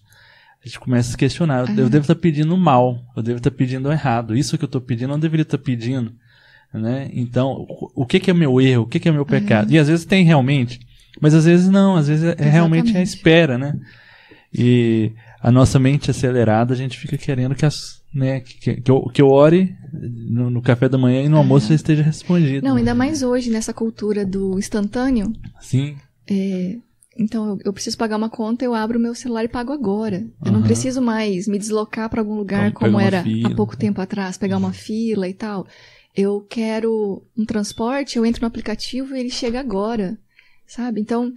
a 0.64 0.68
gente 0.68 0.80
começa 0.80 1.08
a 1.08 1.10
se 1.10 1.16
questionar. 1.16 1.68
Eu, 1.68 1.84
eu 1.84 1.88
devo 1.90 2.04
estar 2.04 2.14
tá 2.14 2.20
pedindo 2.20 2.56
mal, 2.56 2.98
eu 3.14 3.22
devo 3.22 3.36
estar 3.36 3.50
tá 3.50 3.56
pedindo 3.56 3.92
errado. 3.92 4.34
Isso 4.34 4.56
que 4.56 4.64
eu 4.64 4.66
estou 4.66 4.80
pedindo, 4.80 5.10
eu 5.10 5.14
não 5.14 5.20
deveria 5.20 5.42
estar 5.42 5.58
tá 5.58 5.64
pedindo. 5.64 6.12
Né? 6.72 7.10
Então, 7.12 7.66
o 7.94 8.04
que, 8.04 8.18
que 8.18 8.30
é 8.30 8.34
meu 8.34 8.60
erro? 8.60 8.82
O 8.82 8.86
que, 8.86 8.98
que 8.98 9.08
é 9.08 9.12
meu 9.12 9.26
pecado? 9.26 9.70
E 9.70 9.78
às 9.78 9.88
vezes 9.88 10.04
tem 10.04 10.24
realmente, 10.24 10.80
mas 11.20 11.34
às 11.34 11.44
vezes 11.44 11.68
não, 11.68 11.96
às 11.96 12.08
vezes 12.08 12.24
é, 12.24 12.34
é 12.38 12.48
realmente 12.48 12.96
a 12.96 13.02
espera, 13.02 13.56
né? 13.56 13.78
E 14.52 15.12
a 15.40 15.52
nossa 15.52 15.78
mente 15.78 16.10
acelerada, 16.10 16.74
a 16.74 16.76
gente 16.76 16.98
fica 16.98 17.16
querendo 17.16 17.54
que 17.54 17.64
as 17.64 18.02
né, 18.12 18.40
que, 18.40 18.76
que, 18.76 18.90
eu, 18.90 19.02
que 19.12 19.20
eu 19.20 19.28
ore 19.28 19.76
no, 19.92 20.48
no, 20.48 20.62
café 20.62 20.88
da 20.88 20.96
manhã 20.96 21.22
e 21.22 21.28
no 21.28 21.36
almoço 21.36 21.68
já 21.68 21.74
esteja 21.74 22.02
respondido. 22.02 22.66
Não, 22.66 22.76
ainda 22.76 22.94
mais 22.94 23.24
hoje, 23.24 23.50
nessa 23.50 23.74
cultura 23.74 24.24
do 24.24 24.56
instantâneo. 24.56 25.32
Sim. 25.60 25.96
É, 26.30 26.76
então, 27.16 27.50
eu, 27.50 27.58
eu, 27.66 27.72
preciso 27.72 27.96
pagar 27.96 28.16
uma 28.16 28.28
conta, 28.28 28.64
eu 28.64 28.74
abro 28.74 28.98
o 28.98 29.02
meu 29.02 29.14
celular 29.14 29.44
e 29.44 29.48
pago 29.48 29.72
agora. 29.72 30.26
Eu 30.44 30.52
não 30.52 30.62
preciso 30.62 31.00
mais 31.00 31.46
me 31.46 31.58
deslocar 31.58 32.10
para 32.10 32.20
algum 32.20 32.34
lugar 32.34 32.72
Vamos 32.72 32.78
como 32.78 33.00
era 33.00 33.22
fila. 33.22 33.48
há 33.48 33.54
pouco 33.54 33.76
tempo 33.76 34.00
atrás, 34.00 34.36
pegar 34.36 34.56
uma 34.56 34.72
fila 34.72 35.28
e 35.28 35.34
tal. 35.34 35.66
Eu 36.14 36.40
quero 36.48 37.22
um 37.36 37.44
transporte, 37.44 38.16
eu 38.16 38.26
entro 38.26 38.42
no 38.42 38.48
aplicativo 38.48 39.14
e 39.14 39.20
ele 39.20 39.30
chega 39.30 39.60
agora, 39.60 40.18
sabe? 40.66 41.00
Então, 41.00 41.32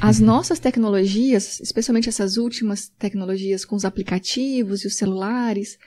as 0.00 0.18
uhum. 0.18 0.26
nossas 0.26 0.58
tecnologias, 0.58 1.60
especialmente 1.60 2.08
essas 2.08 2.36
últimas 2.36 2.88
tecnologias 2.88 3.64
com 3.64 3.76
os 3.76 3.84
aplicativos 3.84 4.82
e 4.82 4.86
os 4.86 4.96
celulares, 4.96 5.78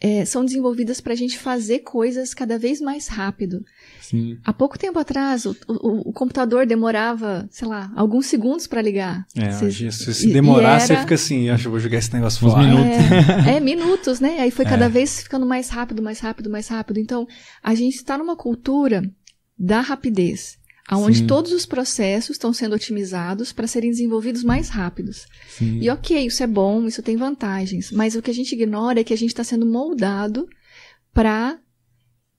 é, 0.00 0.24
são 0.24 0.44
desenvolvidas 0.44 1.00
para 1.00 1.12
a 1.12 1.16
gente 1.16 1.38
fazer 1.38 1.80
coisas 1.80 2.34
cada 2.34 2.58
vez 2.58 2.80
mais 2.80 3.08
rápido. 3.08 3.64
Sim. 4.04 4.38
Há 4.44 4.52
pouco 4.52 4.78
tempo 4.78 4.98
atrás, 4.98 5.46
o, 5.46 5.56
o, 5.66 6.10
o 6.10 6.12
computador 6.12 6.66
demorava, 6.66 7.48
sei 7.50 7.66
lá, 7.66 7.90
alguns 7.96 8.26
segundos 8.26 8.66
para 8.66 8.82
ligar. 8.82 9.26
É, 9.34 9.50
se, 9.50 9.90
se 9.90 10.30
demorar, 10.30 10.74
era... 10.74 10.80
você 10.80 10.96
fica 10.98 11.14
assim, 11.14 11.48
acho 11.48 11.62
que 11.62 11.68
vou 11.70 11.80
jogar 11.80 11.98
esse 11.98 12.12
negócio 12.12 12.38
fora. 12.38 12.62
Minutos. 12.62 13.46
É, 13.46 13.56
é, 13.56 13.60
minutos, 13.60 14.20
né? 14.20 14.40
Aí 14.40 14.50
foi 14.50 14.66
cada 14.66 14.84
é. 14.84 14.88
vez 14.90 15.22
ficando 15.22 15.46
mais 15.46 15.70
rápido, 15.70 16.02
mais 16.02 16.20
rápido, 16.20 16.50
mais 16.50 16.68
rápido. 16.68 17.00
Então, 17.00 17.26
a 17.62 17.74
gente 17.74 17.94
está 17.94 18.18
numa 18.18 18.36
cultura 18.36 19.02
da 19.58 19.80
rapidez 19.80 20.58
aonde 20.86 21.20
Sim. 21.20 21.26
todos 21.26 21.50
os 21.52 21.64
processos 21.64 22.36
estão 22.36 22.52
sendo 22.52 22.74
otimizados 22.74 23.52
para 23.52 23.66
serem 23.66 23.90
desenvolvidos 23.90 24.44
mais 24.44 24.68
rápidos. 24.68 25.26
Sim. 25.48 25.78
E 25.80 25.88
ok, 25.88 26.26
isso 26.26 26.42
é 26.42 26.46
bom, 26.46 26.86
isso 26.86 27.02
tem 27.02 27.16
vantagens, 27.16 27.90
mas 27.90 28.14
o 28.14 28.20
que 28.20 28.30
a 28.30 28.34
gente 28.34 28.52
ignora 28.52 29.00
é 29.00 29.04
que 29.04 29.14
a 29.14 29.16
gente 29.16 29.30
está 29.30 29.42
sendo 29.42 29.64
moldado 29.64 30.46
para 31.10 31.58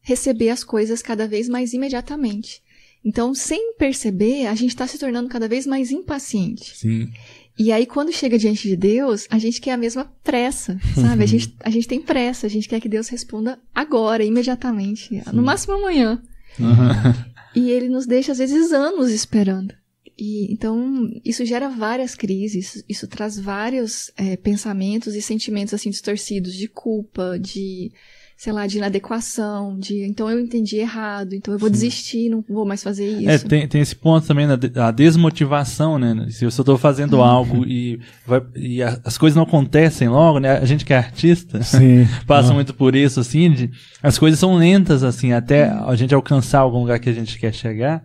receber 0.06 0.50
as 0.50 0.64
coisas 0.64 1.02
cada 1.02 1.28
vez 1.28 1.50
mais 1.50 1.74
imediatamente. 1.74 2.62
Então, 3.04 3.34
sem 3.34 3.74
perceber, 3.74 4.46
a 4.46 4.56
gente 4.56 4.70
está 4.70 4.88
se 4.88 4.98
tornando 4.98 5.28
cada 5.28 5.48
vez 5.48 5.66
mais 5.66 5.92
impaciente. 5.92 6.78
Sim. 6.78 7.10
E 7.58 7.72
aí, 7.72 7.86
quando 7.86 8.14
chega 8.14 8.38
diante 8.38 8.68
de 8.68 8.76
Deus, 8.76 9.28
a 9.30 9.40
gente 9.40 9.60
quer 9.60 9.72
a 9.72 9.78
mesma 9.78 10.06
pressa, 10.24 10.80
sabe? 10.94 11.24
a, 11.24 11.26
gente, 11.28 11.56
a 11.60 11.70
gente 11.70 11.88
tem 11.88 12.02
pressa, 12.02 12.46
a 12.46 12.50
gente 12.50 12.70
quer 12.70 12.80
que 12.80 12.90
Deus 12.90 13.08
responda 13.08 13.60
agora, 13.74 14.24
imediatamente, 14.24 15.10
Sim. 15.10 15.22
no 15.34 15.42
máximo 15.42 15.74
amanhã. 15.74 16.22
Uhum. 16.60 17.26
E 17.56 17.72
ele 17.72 17.90
nos 17.90 18.06
deixa, 18.06 18.32
às 18.32 18.38
vezes, 18.38 18.72
anos 18.72 19.12
esperando. 19.12 19.74
E, 20.18 20.52
então, 20.54 21.10
isso 21.24 21.46
gera 21.46 21.68
várias 21.68 22.14
crises, 22.14 22.84
isso 22.88 23.08
traz 23.08 23.40
vários 23.40 24.12
é, 24.16 24.38
pensamentos 24.38 25.16
e 25.16 25.22
sentimentos 25.22 25.74
assim 25.74 25.90
distorcidos 25.90 26.54
de 26.54 26.68
culpa, 26.68 27.38
de 27.40 27.92
sei 28.38 28.52
lá, 28.52 28.68
de 28.68 28.78
inadequação, 28.78 29.80
de 29.80 30.04
então 30.06 30.30
eu 30.30 30.40
entendi 30.40 30.78
errado, 30.78 31.34
então 31.34 31.54
eu 31.54 31.60
vou 31.60 31.70
Sim. 31.70 31.74
desistir, 31.74 32.30
não 32.30 32.44
vou 32.48 32.66
mais 32.66 32.84
fazer 32.84 33.06
é, 33.06 33.08
isso. 33.08 33.30
É, 33.30 33.38
tem, 33.50 33.68
tem 33.68 33.82
esse 33.82 33.96
ponto 33.96 34.28
também, 34.28 34.46
né, 34.46 34.58
a 34.76 34.92
desmotivação, 34.92 35.98
né? 35.98 36.28
Se 36.30 36.44
eu 36.44 36.50
estou 36.50 36.78
fazendo 36.78 37.14
uhum. 37.18 37.24
algo 37.24 37.66
e, 37.66 38.00
vai, 38.28 38.42
e 38.56 38.84
as 38.84 39.18
coisas 39.18 39.36
não 39.36 39.44
acontecem 39.44 40.10
logo, 40.10 40.40
né? 40.40 40.58
A 40.58 40.66
gente 40.66 40.84
que 40.84 40.94
é 40.94 40.98
artista 40.98 41.60
passa 42.28 42.50
uhum. 42.50 42.56
muito 42.56 42.74
por 42.74 42.94
isso, 42.94 43.22
assim, 43.22 43.52
de, 43.52 43.72
as 44.04 44.20
coisas 44.20 44.38
são 44.38 44.56
lentas, 44.56 45.02
assim, 45.02 45.32
até 45.32 45.72
uhum. 45.72 45.90
a 45.90 45.96
gente 45.96 46.14
alcançar 46.14 46.60
algum 46.60 46.80
lugar 46.80 47.00
que 47.00 47.10
a 47.10 47.14
gente 47.14 47.40
quer 47.40 47.54
chegar. 47.54 48.04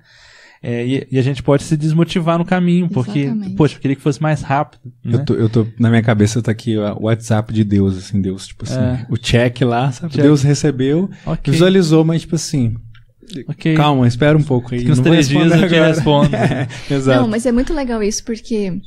É, 0.63 0.87
e, 0.87 1.09
e, 1.13 1.19
a 1.19 1.23
gente 1.23 1.43
pode 1.43 1.63
se 1.63 1.75
desmotivar 1.75 2.37
no 2.37 2.45
caminho, 2.45 2.87
porque, 2.87 3.21
Exatamente. 3.21 3.57
poxa, 3.57 3.77
eu 3.77 3.81
queria 3.81 3.97
que 3.97 4.03
fosse 4.03 4.21
mais 4.21 4.43
rápido. 4.43 4.93
Né? 5.03 5.15
Eu, 5.15 5.25
tô, 5.25 5.35
eu 5.35 5.49
tô, 5.49 5.67
na 5.79 5.89
minha 5.89 6.03
cabeça 6.03 6.43
tá 6.43 6.53
aqui 6.53 6.77
o 6.77 7.05
WhatsApp 7.05 7.51
de 7.51 7.65
Deus, 7.65 7.97
assim, 7.97 8.21
Deus, 8.21 8.47
tipo 8.47 8.65
assim, 8.65 8.79
é. 8.79 9.07
o 9.09 9.17
check 9.17 9.63
lá, 9.63 9.91
sabe? 9.91 10.13
Check. 10.13 10.23
Deus 10.23 10.43
recebeu, 10.43 11.09
okay. 11.25 11.51
visualizou, 11.51 12.05
mas 12.05 12.21
tipo 12.21 12.35
assim, 12.35 12.77
okay. 13.49 13.75
calma, 13.75 14.07
espera 14.07 14.37
um 14.37 14.43
pouco 14.43 14.75
aí. 14.75 14.85
Que 14.85 14.93
uns 14.93 15.01
três 15.01 15.31
dias 15.31 15.51
eu 15.51 15.67
te 15.67 15.75
respondo. 15.81 16.37
é, 16.37 16.69
exato. 16.91 17.23
Não, 17.23 17.29
mas 17.29 17.47
é 17.47 17.53
muito 17.53 17.73
legal 17.73 18.03
isso, 18.03 18.23
porque 18.23 18.79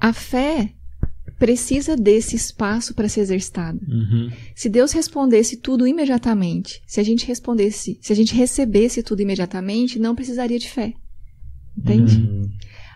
a 0.00 0.12
fé 0.12 0.70
precisa 1.38 1.96
desse 1.96 2.36
espaço 2.36 2.94
para 2.94 3.08
ser 3.08 3.20
exercitada. 3.20 3.80
Uhum. 3.88 4.30
Se 4.54 4.68
Deus 4.68 4.92
respondesse 4.92 5.56
tudo 5.56 5.86
imediatamente, 5.86 6.82
se 6.86 7.00
a 7.00 7.02
gente 7.02 7.26
respondesse, 7.26 7.98
se 8.00 8.12
a 8.12 8.16
gente 8.16 8.34
recebesse 8.34 9.02
tudo 9.02 9.22
imediatamente, 9.22 9.98
não 9.98 10.14
precisaria 10.14 10.58
de 10.58 10.68
fé. 10.68 10.94
Entende? 11.76 12.18
Uhum. 12.18 12.48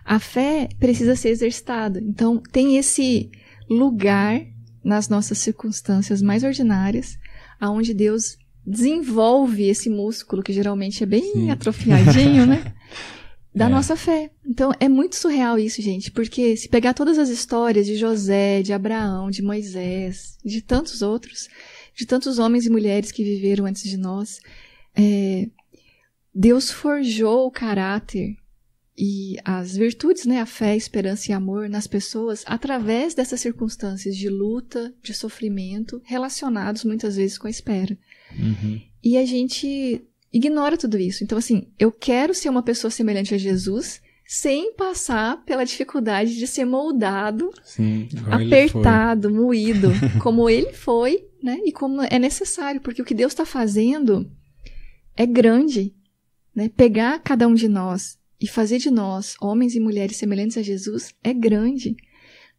A 0.05 0.19
fé 0.19 0.69
precisa 0.79 1.15
ser 1.15 1.29
exercitada. 1.29 2.01
Então, 2.01 2.41
tem 2.51 2.77
esse 2.77 3.29
lugar 3.69 4.41
nas 4.83 5.09
nossas 5.09 5.37
circunstâncias 5.37 6.21
mais 6.21 6.43
ordinárias, 6.43 7.17
aonde 7.59 7.93
Deus 7.93 8.37
desenvolve 8.65 9.63
esse 9.63 9.89
músculo 9.89 10.41
que 10.41 10.53
geralmente 10.53 11.03
é 11.03 11.05
bem 11.05 11.33
Sim. 11.33 11.51
atrofiadinho, 11.51 12.45
né? 12.45 12.73
da 13.53 13.65
é. 13.65 13.69
nossa 13.69 13.95
fé. 13.95 14.31
Então 14.45 14.71
é 14.79 14.87
muito 14.87 15.15
surreal 15.15 15.57
isso, 15.57 15.81
gente, 15.81 16.11
porque 16.11 16.55
se 16.55 16.69
pegar 16.69 16.93
todas 16.93 17.17
as 17.17 17.29
histórias 17.29 17.85
de 17.85 17.95
José, 17.95 18.61
de 18.61 18.73
Abraão, 18.73 19.29
de 19.29 19.41
Moisés, 19.41 20.37
de 20.43 20.61
tantos 20.61 21.01
outros, 21.01 21.49
de 21.95 22.05
tantos 22.05 22.39
homens 22.39 22.65
e 22.65 22.69
mulheres 22.69 23.11
que 23.11 23.23
viveram 23.23 23.65
antes 23.65 23.83
de 23.83 23.97
nós, 23.97 24.39
é, 24.95 25.49
Deus 26.33 26.69
forjou 26.69 27.47
o 27.47 27.51
caráter 27.51 28.37
e 29.01 29.37
as 29.45 29.77
virtudes, 29.77 30.25
né, 30.25 30.41
a 30.41 30.45
fé, 30.45 30.71
a 30.71 30.75
esperança 30.75 31.31
e 31.31 31.33
amor 31.33 31.69
nas 31.69 31.87
pessoas 31.87 32.43
através 32.45 33.13
dessas 33.13 33.39
circunstâncias 33.39 34.15
de 34.15 34.29
luta, 34.29 34.93
de 35.01 35.13
sofrimento, 35.13 36.01
relacionados 36.03 36.83
muitas 36.83 37.15
vezes 37.15 37.37
com 37.37 37.47
a 37.47 37.49
espera. 37.49 37.97
Uhum. 38.37 38.81
E 39.01 39.17
a 39.17 39.25
gente 39.25 40.01
ignora 40.31 40.77
tudo 40.77 40.97
isso. 40.97 41.23
Então, 41.23 41.37
assim, 41.37 41.67
eu 41.77 41.91
quero 41.91 42.33
ser 42.33 42.49
uma 42.49 42.63
pessoa 42.63 42.91
semelhante 42.91 43.33
a 43.33 43.37
Jesus 43.37 44.01
sem 44.27 44.73
passar 44.73 45.43
pela 45.43 45.65
dificuldade 45.65 46.35
de 46.35 46.45
ser 46.45 46.63
moldado, 46.63 47.51
Sim, 47.63 48.07
apertado, 48.29 49.31
moído, 49.31 49.89
como 50.21 50.47
ele 50.47 50.71
foi, 50.71 51.25
né? 51.41 51.59
E 51.65 51.71
como 51.71 52.03
é 52.03 52.19
necessário, 52.19 52.79
porque 52.79 53.01
o 53.01 53.05
que 53.05 53.15
Deus 53.15 53.31
está 53.31 53.43
fazendo 53.43 54.31
é 55.17 55.25
grande, 55.25 55.95
né? 56.55 56.69
Pegar 56.69 57.19
cada 57.23 57.47
um 57.47 57.55
de 57.55 57.67
nós 57.67 58.19
e 58.39 58.47
fazer 58.47 58.77
de 58.77 58.91
nós 58.91 59.35
homens 59.41 59.73
e 59.73 59.79
mulheres 59.79 60.17
semelhantes 60.17 60.57
a 60.57 60.61
Jesus 60.61 61.11
é 61.23 61.33
grande. 61.33 61.95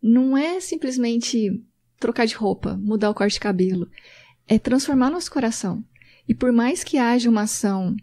Não 0.02 0.36
é 0.36 0.58
simplesmente 0.58 1.62
trocar 2.00 2.26
de 2.26 2.34
roupa, 2.34 2.76
mudar 2.82 3.10
o 3.10 3.14
corte 3.14 3.34
de 3.34 3.40
cabelo. 3.40 3.88
É 4.48 4.58
transformar 4.58 5.08
nosso 5.08 5.30
coração. 5.30 5.84
E 6.30 6.34
por 6.34 6.52
mais 6.52 6.84
que 6.84 6.96
haja 6.96 7.28
uma 7.28 7.40
ação 7.40 7.96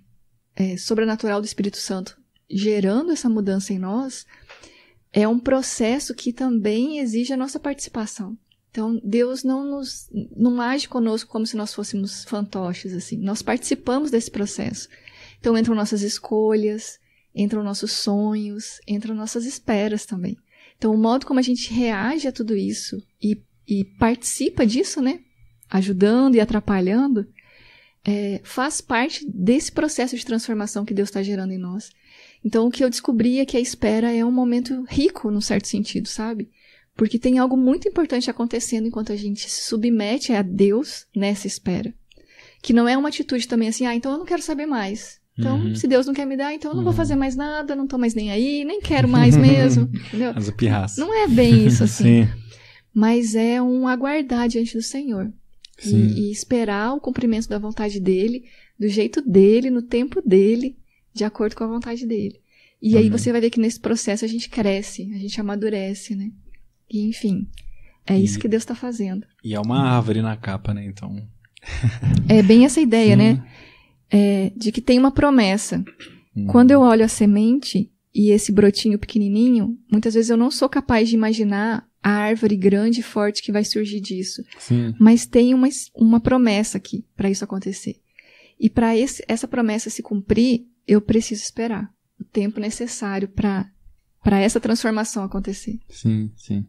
é, 0.53 0.75
sobrenatural 0.75 1.39
do 1.39 1.45
Espírito 1.45 1.77
Santo 1.77 2.19
gerando 2.49 3.13
essa 3.13 3.29
mudança 3.29 3.71
em 3.71 3.79
nós, 3.79 4.25
é 5.13 5.25
um 5.25 5.39
processo 5.39 6.13
que 6.13 6.33
também 6.33 6.99
exige 6.99 7.31
a 7.31 7.37
nossa 7.37 7.57
participação. 7.57 8.37
Então, 8.69 8.99
Deus 9.01 9.45
não 9.45 9.63
nos 9.63 10.09
não 10.35 10.59
age 10.59 10.89
conosco 10.89 11.31
como 11.31 11.47
se 11.47 11.55
nós 11.55 11.73
fôssemos 11.73 12.25
fantoches 12.25 12.93
assim. 12.93 13.15
Nós 13.15 13.41
participamos 13.41 14.11
desse 14.11 14.29
processo. 14.29 14.89
Então 15.39 15.57
entram 15.57 15.73
nossas 15.73 16.01
escolhas, 16.01 16.99
entram 17.33 17.63
nossos 17.63 17.93
sonhos, 17.93 18.81
entram 18.85 19.15
nossas 19.15 19.45
esperas 19.45 20.05
também. 20.05 20.35
Então, 20.77 20.93
o 20.93 20.97
modo 20.97 21.25
como 21.25 21.39
a 21.39 21.43
gente 21.43 21.73
reage 21.73 22.27
a 22.27 22.31
tudo 22.33 22.57
isso 22.57 23.01
e, 23.23 23.41
e 23.65 23.85
participa 23.85 24.65
disso, 24.65 25.01
né? 25.01 25.21
Ajudando 25.69 26.35
e 26.35 26.41
atrapalhando, 26.41 27.25
é, 28.07 28.39
faz 28.41 28.79
parte 28.79 29.29
desse 29.29 29.69
processo 29.69 30.15
de 30.15 30.25
transformação 30.25 30.85
que 30.85 30.93
Deus 30.93 31.09
está 31.09 31.21
gerando 31.21 31.51
em 31.51 31.57
nós. 31.57 31.91
Então, 32.43 32.65
o 32.65 32.71
que 32.71 32.81
eu 32.81 32.89
descobri 32.89 33.39
é 33.39 33.45
que 33.45 33.57
a 33.57 33.59
espera 33.59 34.13
é 34.13 34.23
um 34.23 34.31
momento 34.31 34.85
rico, 34.87 35.29
num 35.29 35.41
certo 35.41 35.67
sentido, 35.67 36.07
sabe? 36.07 36.49
Porque 36.95 37.19
tem 37.19 37.37
algo 37.37 37.57
muito 37.57 37.85
importante 37.85 38.29
acontecendo 38.29 38.87
enquanto 38.87 39.11
a 39.11 39.15
gente 39.17 39.49
se 39.49 39.67
submete 39.67 40.31
a 40.31 40.41
Deus 40.41 41.05
nessa 41.13 41.47
espera. 41.47 41.93
Que 42.63 42.71
não 42.71 42.87
é 42.87 42.97
uma 42.97 43.09
atitude 43.09 43.45
também 43.45 43.67
assim, 43.67 43.85
ah, 43.85 43.93
então 43.93 44.13
eu 44.13 44.17
não 44.19 44.25
quero 44.25 44.41
saber 44.41 44.65
mais. 44.65 45.19
Então, 45.37 45.59
uhum. 45.59 45.75
se 45.75 45.85
Deus 45.85 46.07
não 46.07 46.13
quer 46.13 46.25
me 46.25 46.37
dar, 46.37 46.53
então 46.53 46.71
eu 46.71 46.75
não 46.75 46.79
uhum. 46.79 46.85
vou 46.85 46.93
fazer 46.93 47.15
mais 47.15 47.35
nada, 47.35 47.75
não 47.75 47.85
tô 47.85 47.97
mais 47.97 48.15
nem 48.15 48.31
aí, 48.31 48.63
nem 48.63 48.79
quero 48.79 49.07
mais 49.07 49.35
mesmo. 49.37 49.83
entendeu? 50.07 50.31
Mas 50.33 50.47
o 50.47 50.53
pirraça. 50.53 50.99
Não 50.99 51.13
é 51.13 51.27
bem 51.27 51.67
isso 51.67 51.83
assim. 51.85 52.25
Sim. 52.25 52.29
Mas 52.93 53.35
é 53.35 53.61
um 53.61 53.85
aguardar 53.85 54.47
diante 54.47 54.73
do 54.75 54.81
Senhor. 54.81 55.31
E, 55.85 55.95
e, 56.27 56.31
esperar 56.31 56.93
o 56.93 56.99
cumprimento 56.99 57.47
da 57.47 57.59
vontade 57.59 57.99
dele, 57.99 58.45
do 58.79 58.87
jeito 58.87 59.21
dele, 59.21 59.69
no 59.69 59.81
tempo 59.81 60.21
dele, 60.27 60.75
de 61.13 61.23
acordo 61.23 61.55
com 61.55 61.63
a 61.63 61.67
vontade 61.67 62.05
dele. 62.05 62.39
E 62.81 62.97
aí 62.97 63.09
você 63.09 63.31
vai 63.31 63.41
ver 63.41 63.49
que 63.49 63.59
nesse 63.59 63.79
processo 63.79 64.23
a 64.25 64.27
gente 64.27 64.49
cresce, 64.49 65.11
a 65.13 65.17
gente 65.17 65.39
amadurece, 65.41 66.15
né? 66.15 66.31
E 66.91 67.07
enfim, 67.07 67.47
é 68.05 68.17
isso 68.17 68.37
E- 68.37 68.41
que 68.41 68.47
Deus 68.47 68.63
está 68.63 68.75
fazendo. 68.75 69.25
E 69.43 69.53
é 69.53 69.59
uma 69.59 69.81
árvore 69.95 70.21
na 70.21 70.35
capa, 70.37 70.73
né? 70.73 70.85
Então. 70.85 71.15
É 72.29 72.41
bem 72.43 72.65
essa 72.65 72.79
ideia, 72.81 73.11
Sim. 73.15 73.17
né? 73.17 73.47
É, 74.09 74.51
de 74.55 74.71
que 74.71 74.81
tem 74.81 74.97
uma 74.99 75.11
promessa. 75.11 75.83
Hum. 76.35 76.45
Quando 76.47 76.71
eu 76.71 76.81
olho 76.81 77.03
a 77.03 77.07
semente 77.07 77.91
e 78.13 78.31
esse 78.31 78.51
brotinho 78.51 78.97
pequenininho, 78.99 79.77
muitas 79.91 80.13
vezes 80.13 80.29
eu 80.29 80.37
não 80.37 80.51
sou 80.51 80.67
capaz 80.69 81.09
de 81.09 81.15
imaginar 81.15 81.86
a 82.01 82.11
árvore 82.11 82.55
grande 82.55 82.99
e 82.99 83.03
forte 83.03 83.41
que 83.41 83.51
vai 83.51 83.63
surgir 83.63 83.99
disso. 83.99 84.43
Sim. 84.59 84.93
Mas 84.99 85.25
tem 85.25 85.53
uma, 85.53 85.67
uma 85.95 86.19
promessa 86.19 86.77
aqui 86.77 87.05
para 87.15 87.29
isso 87.29 87.43
acontecer. 87.43 87.97
E 88.59 88.69
para 88.69 88.93
essa 88.97 89.47
promessa 89.47 89.89
se 89.89 90.01
cumprir, 90.01 90.65
eu 90.87 91.01
preciso 91.01 91.43
esperar 91.43 91.89
o 92.19 92.23
tempo 92.23 92.59
necessário 92.59 93.27
para 93.27 93.69
para 94.23 94.39
essa 94.39 94.59
transformação 94.59 95.23
acontecer. 95.23 95.79
Sim, 95.87 96.31
sim. 96.35 96.65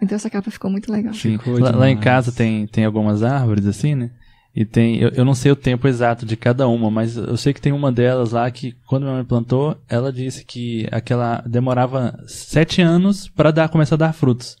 Então 0.00 0.14
essa 0.14 0.30
capa 0.30 0.50
ficou 0.52 0.70
muito 0.70 0.92
legal. 0.92 1.12
Sim. 1.14 1.38
Ficou 1.38 1.58
Lá, 1.58 1.70
lá 1.70 1.90
em 1.90 1.98
casa 1.98 2.30
tem, 2.30 2.66
tem 2.66 2.84
algumas 2.84 3.24
árvores 3.24 3.66
assim, 3.66 3.94
né? 3.96 4.12
E 4.56 4.64
tem, 4.64 4.98
eu, 4.98 5.08
eu 5.10 5.24
não 5.24 5.34
sei 5.34 5.50
o 5.50 5.56
tempo 5.56 5.88
exato 5.88 6.24
de 6.24 6.36
cada 6.36 6.68
uma, 6.68 6.88
mas 6.90 7.16
eu 7.16 7.36
sei 7.36 7.52
que 7.52 7.60
tem 7.60 7.72
uma 7.72 7.90
delas 7.90 8.30
lá 8.30 8.48
que, 8.50 8.74
quando 8.86 9.02
minha 9.02 9.14
mãe 9.16 9.24
plantou, 9.24 9.76
ela 9.88 10.12
disse 10.12 10.44
que 10.44 10.86
aquela 10.92 11.42
demorava 11.44 12.16
sete 12.28 12.80
anos 12.80 13.28
para 13.28 13.50
dar, 13.50 13.68
começar 13.68 13.96
a 13.96 13.98
dar 13.98 14.12
frutos. 14.12 14.56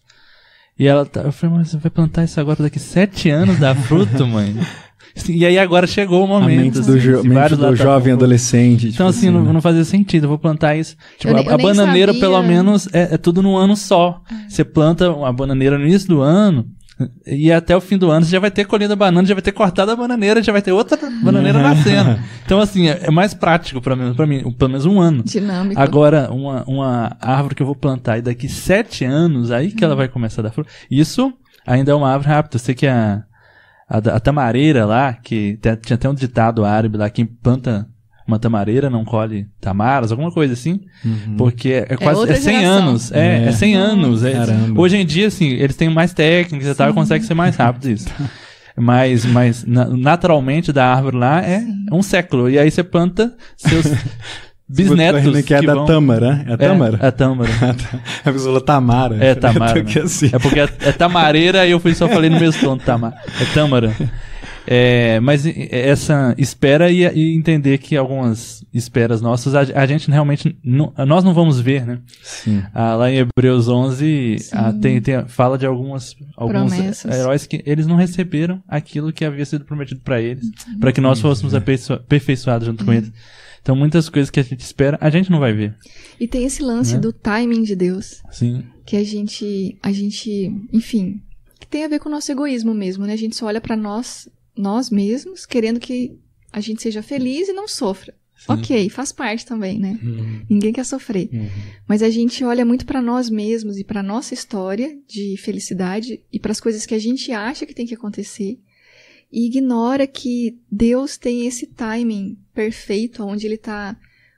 E 0.76 0.88
ela, 0.88 1.06
tá- 1.06 1.20
eu 1.20 1.30
falei, 1.30 1.58
mas 1.58 1.68
você 1.70 1.76
vai 1.76 1.90
plantar 1.90 2.24
isso 2.24 2.40
agora 2.40 2.60
daqui 2.64 2.80
sete 2.80 3.30
anos 3.30 3.58
dar 3.60 3.76
fruto, 3.76 4.26
mãe? 4.26 4.54
E 5.28 5.46
aí 5.46 5.56
agora 5.58 5.86
chegou 5.86 6.22
o 6.22 6.24
A 6.24 6.40
momento. 6.40 6.60
mente 6.60 6.74
do, 6.74 6.80
assim, 6.80 6.98
jo 6.98 7.22
mente 7.22 7.50
do 7.54 7.58
tá 7.58 7.74
jovem 7.76 8.12
com- 8.12 8.18
adolescente. 8.18 8.88
Então, 8.88 9.06
tipo 9.06 9.18
assim, 9.18 9.30
não, 9.30 9.52
não 9.52 9.60
fazia 9.60 9.84
sentido. 9.84 10.24
Eu 10.24 10.28
vou 10.30 10.38
plantar 10.38 10.74
isso. 10.74 10.96
Tipo, 11.18 11.34
Eu 11.34 11.50
a, 11.50 11.54
a 11.54 11.58
bananeira, 11.58 12.12
sabia. 12.12 12.20
pelo 12.28 12.42
menos, 12.42 12.88
é, 12.92 13.14
é 13.14 13.18
tudo 13.18 13.40
num 13.40 13.56
ano 13.56 13.76
só. 13.76 14.20
Você 14.48 14.64
planta 14.64 15.12
uma 15.12 15.32
bananeira 15.32 15.78
no 15.78 15.84
início 15.86 16.08
do 16.08 16.20
ano. 16.20 16.66
E 17.26 17.50
até 17.50 17.76
o 17.76 17.80
fim 17.80 17.98
do 17.98 18.10
ano 18.10 18.24
você 18.24 18.32
já 18.32 18.38
vai 18.38 18.50
ter 18.50 18.64
colhido 18.64 18.92
a 18.92 18.96
banana, 18.96 19.26
já 19.26 19.34
vai 19.34 19.42
ter 19.42 19.52
cortado 19.52 19.90
a 19.90 19.96
bananeira, 19.96 20.42
já 20.42 20.52
vai 20.52 20.62
ter 20.62 20.72
outra 20.72 20.96
bananeira 21.22 21.60
nascendo. 21.60 22.18
Então, 22.44 22.60
assim, 22.60 22.88
é, 22.88 23.06
é 23.06 23.10
mais 23.10 23.32
prático 23.32 23.80
pra 23.80 23.96
mim, 23.96 24.12
pra 24.14 24.26
mim, 24.26 24.52
pelo 24.52 24.70
menos 24.70 24.84
um 24.84 25.00
ano. 25.00 25.22
Dinâmico. 25.22 25.80
Agora, 25.80 26.30
uma, 26.30 26.62
uma 26.64 27.16
árvore 27.18 27.54
que 27.54 27.62
eu 27.62 27.66
vou 27.66 27.74
plantar 27.74 28.18
e 28.18 28.22
daqui 28.22 28.50
sete 28.50 29.02
anos, 29.02 29.50
aí 29.50 29.72
que 29.72 29.82
ela 29.82 29.96
vai 29.96 30.08
começar 30.08 30.42
a 30.42 30.44
dar 30.44 30.50
fruto. 30.50 30.70
Isso 30.90 31.32
ainda 31.66 31.92
é 31.92 31.94
uma 31.94 32.12
árvore 32.12 32.28
rápida. 32.28 32.56
Eu 32.56 32.60
sei 32.60 32.74
que 32.74 32.86
a, 32.86 33.24
a, 33.88 33.96
a 33.96 34.20
tamareira 34.20 34.84
lá, 34.84 35.14
que 35.14 35.58
tinha 35.82 35.94
até 35.94 36.06
um 36.06 36.14
ditado 36.14 36.66
árabe 36.66 36.98
lá, 36.98 37.08
quem 37.08 37.24
planta 37.24 37.88
uma 38.26 38.38
tamareira 38.38 38.88
não 38.88 39.04
colhe 39.04 39.46
tamaras, 39.60 40.10
alguma 40.10 40.30
coisa 40.32 40.52
assim. 40.54 40.80
Porque 41.36 41.68
é, 41.70 41.86
é 41.90 41.96
quase 41.96 42.30
é 42.30 42.34
100 42.34 42.54
geração. 42.54 42.88
anos. 42.88 43.12
É, 43.12 43.44
é. 43.44 43.48
É. 43.48 43.52
100 43.52 43.74
anos. 43.76 44.24
É- 44.24 44.32
Caramba. 44.32 44.80
hoje 44.80 44.96
em 44.96 45.04
dia, 45.06 45.26
assim, 45.28 45.48
eles 45.50 45.76
têm 45.76 45.88
mais 45.90 46.12
técnicas 46.14 46.68
e 46.68 46.74
tal, 46.74 46.92
conseguem 46.94 47.26
ser 47.26 47.34
mais 47.34 47.54
rápido 47.56 47.90
isso. 47.90 48.08
Mas, 48.76 49.24
mas 49.24 49.64
na- 49.64 49.86
naturalmente 49.86 50.72
da 50.72 50.86
árvore 50.92 51.16
lá 51.16 51.40
é 51.42 51.62
um 51.92 52.02
século. 52.02 52.50
E 52.50 52.58
aí 52.58 52.70
você 52.70 52.82
planta 52.82 53.32
seus 53.56 53.86
bisnetos. 54.68 55.42
que 55.42 55.54
é 55.54 55.62
da 55.62 55.74
vão- 55.74 55.84
Tâmara, 55.84 56.44
é 56.48 56.54
a 56.54 56.56
Tâmara? 56.56 56.98
É, 57.00 57.06
a 57.06 57.12
Tâmara. 57.12 57.50
A 58.24 58.32
pessoa 58.32 58.60
Tamara. 58.60 59.16
É 59.24 59.34
Tamara. 59.34 59.82
Né? 59.82 59.92
assim. 60.02 60.30
É 60.32 60.38
porque 60.38 60.58
é, 60.60 60.68
é 60.80 60.92
Tamareira 60.92 61.66
e 61.66 61.70
eu 61.70 61.78
fui 61.78 61.94
só 61.94 62.08
falei 62.08 62.30
no 62.30 62.40
mesmo 62.40 62.60
tom, 62.62 62.76
Tamara. 62.78 63.14
É 63.40 63.44
Tâmara. 63.54 63.94
É, 64.66 65.20
mas 65.20 65.44
essa 65.46 66.34
espera 66.38 66.90
e, 66.90 67.02
e 67.02 67.36
entender 67.36 67.76
que 67.78 67.96
algumas 67.96 68.64
esperas 68.72 69.20
nossas 69.20 69.54
a, 69.54 69.60
a 69.60 69.86
gente 69.86 70.10
realmente 70.10 70.56
não, 70.64 70.92
nós 71.06 71.22
não 71.22 71.34
vamos 71.34 71.60
ver, 71.60 71.86
né? 71.86 72.00
Sim. 72.22 72.62
Ah, 72.72 72.94
lá 72.96 73.10
em 73.10 73.18
Hebreus 73.18 73.68
11 73.68 74.36
ah, 74.52 74.72
tem, 74.72 75.00
tem- 75.02 75.26
fala 75.28 75.58
de 75.58 75.66
algumas 75.66 76.16
alguns 76.36 76.72
Promessas. 76.74 77.14
heróis 77.14 77.46
que 77.46 77.62
eles 77.66 77.86
não 77.86 77.96
receberam 77.96 78.62
aquilo 78.66 79.12
que 79.12 79.24
havia 79.24 79.44
sido 79.44 79.64
prometido 79.66 80.00
para 80.00 80.20
eles, 80.20 80.50
para 80.80 80.92
que 80.92 81.00
nós 81.00 81.20
fôssemos 81.20 81.54
aperfeiçoa- 81.54 81.96
aperfeiçoados 81.96 82.66
junto 82.66 82.84
com 82.84 82.92
eles. 82.92 83.12
Então 83.60 83.74
muitas 83.76 84.08
coisas 84.08 84.30
que 84.30 84.40
a 84.40 84.44
gente 84.44 84.60
espera, 84.60 84.96
a 85.00 85.10
gente 85.10 85.30
não 85.30 85.40
vai 85.40 85.52
ver. 85.52 85.74
E 86.20 86.26
tem 86.28 86.44
esse 86.44 86.62
lance 86.62 86.94
Né? 86.94 87.00
do 87.00 87.12
timing 87.12 87.62
de 87.62 87.76
Deus. 87.76 88.22
Sim. 88.30 88.62
que 88.86 88.96
a 88.96 89.04
gente, 89.04 89.78
a 89.82 89.90
gente, 89.92 90.50
enfim, 90.72 91.20
que 91.58 91.66
tem 91.66 91.84
a 91.84 91.88
ver 91.88 91.98
com 91.98 92.08
o 92.10 92.12
nosso 92.12 92.30
egoísmo 92.30 92.74
mesmo, 92.74 93.06
né? 93.06 93.14
A 93.14 93.16
gente 93.16 93.34
só 93.34 93.46
olha 93.46 93.60
pra 93.60 93.74
nós, 93.74 94.28
nós 94.56 94.90
mesmos, 94.90 95.46
querendo 95.46 95.80
que 95.80 96.18
a 96.52 96.60
gente 96.60 96.82
seja 96.82 97.02
feliz 97.02 97.48
e 97.48 97.52
não 97.52 97.66
sofra. 97.66 98.14
Ok, 98.48 98.90
faz 98.90 99.10
parte 99.10 99.46
também, 99.46 99.78
né? 99.78 99.98
Ninguém 100.50 100.72
quer 100.72 100.84
sofrer. 100.84 101.30
Mas 101.88 102.02
a 102.02 102.10
gente 102.10 102.44
olha 102.44 102.64
muito 102.64 102.84
pra 102.84 103.00
nós 103.00 103.30
mesmos 103.30 103.78
e 103.78 103.84
pra 103.84 104.02
nossa 104.02 104.34
história 104.34 104.98
de 105.08 105.36
felicidade 105.38 106.20
e 106.32 106.38
para 106.38 106.52
as 106.52 106.60
coisas 106.60 106.84
que 106.84 106.94
a 106.94 106.98
gente 106.98 107.32
acha 107.32 107.64
que 107.64 107.74
tem 107.74 107.86
que 107.86 107.94
acontecer 107.94 108.58
e 109.34 109.46
ignora 109.46 110.06
que 110.06 110.58
Deus 110.70 111.16
tem 111.16 111.44
esse 111.44 111.66
timing 111.66 112.38
perfeito 112.54 113.24
onde 113.24 113.46
ele 113.46 113.56
tá 113.56 113.96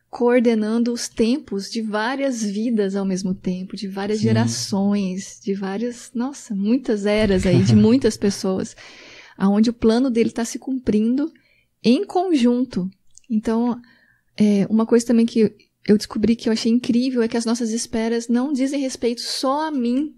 coordenando 0.08 0.90
os 0.90 1.06
tempos 1.06 1.70
de 1.70 1.82
várias 1.82 2.42
vidas 2.42 2.96
ao 2.96 3.04
mesmo 3.04 3.34
tempo, 3.34 3.76
de 3.76 3.86
várias 3.86 4.18
gerações, 4.18 5.38
de 5.44 5.52
várias, 5.52 6.10
nossa, 6.14 6.54
muitas 6.54 7.04
eras 7.04 7.44
aí, 7.44 7.62
de 7.62 7.76
muitas 7.76 8.16
pessoas, 8.16 8.74
aonde 9.36 9.70
o 9.70 9.74
plano 9.74 10.10
dele 10.10 10.30
está 10.30 10.44
se 10.44 10.58
cumprindo 10.58 11.32
em 11.82 12.04
conjunto. 12.04 12.90
Então, 13.28 13.80
é, 14.36 14.66
uma 14.68 14.86
coisa 14.86 15.06
também 15.06 15.26
que 15.26 15.54
eu 15.86 15.96
descobri 15.96 16.34
que 16.34 16.48
eu 16.48 16.52
achei 16.52 16.70
incrível 16.70 17.22
é 17.22 17.28
que 17.28 17.36
as 17.36 17.44
nossas 17.44 17.70
esperas 17.70 18.28
não 18.28 18.52
dizem 18.52 18.80
respeito 18.80 19.20
só 19.20 19.68
a 19.68 19.70
mim, 19.70 20.14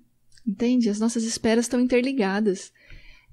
entende? 0.47 0.89
As 0.89 0.99
nossas 0.99 1.25
esperas 1.25 1.67
estão 1.67 1.81
interligadas. 1.81 2.73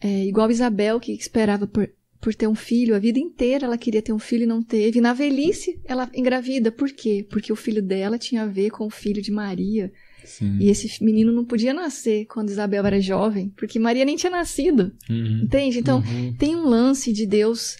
É, 0.01 0.25
igual 0.25 0.51
Isabel, 0.51 0.99
que 0.99 1.13
esperava 1.13 1.65
por, 1.65 1.89
por 2.19 2.35
ter 2.35 2.47
um 2.47 2.55
filho 2.55 2.95
a 2.95 2.99
vida 2.99 3.19
inteira, 3.19 3.65
ela 3.65 3.77
queria 3.77 4.01
ter 4.01 4.11
um 4.11 4.19
filho 4.19 4.43
e 4.43 4.47
não 4.47 4.61
teve. 4.61 4.99
Na 4.99 5.13
velhice, 5.13 5.79
ela 5.85 6.09
engravida. 6.13 6.71
Por 6.71 6.91
quê? 6.91 7.25
Porque 7.29 7.53
o 7.53 7.55
filho 7.55 7.81
dela 7.81 8.17
tinha 8.17 8.43
a 8.43 8.47
ver 8.47 8.69
com 8.69 8.85
o 8.85 8.89
filho 8.91 9.21
de 9.21 9.31
Maria. 9.31 9.91
E 10.59 10.69
esse 10.69 11.03
menino 11.03 11.31
não 11.31 11.45
podia 11.45 11.73
nascer 11.73 12.25
quando 12.25 12.49
Isabel 12.49 12.85
era 12.85 12.99
jovem, 12.99 13.49
porque 13.55 13.79
Maria 13.79 14.05
nem 14.05 14.15
tinha 14.15 14.31
nascido. 14.31 14.91
Entende? 15.43 15.79
Então, 15.79 16.03
tem 16.37 16.55
um 16.55 16.67
lance 16.67 17.11
de 17.13 17.25
Deus 17.25 17.77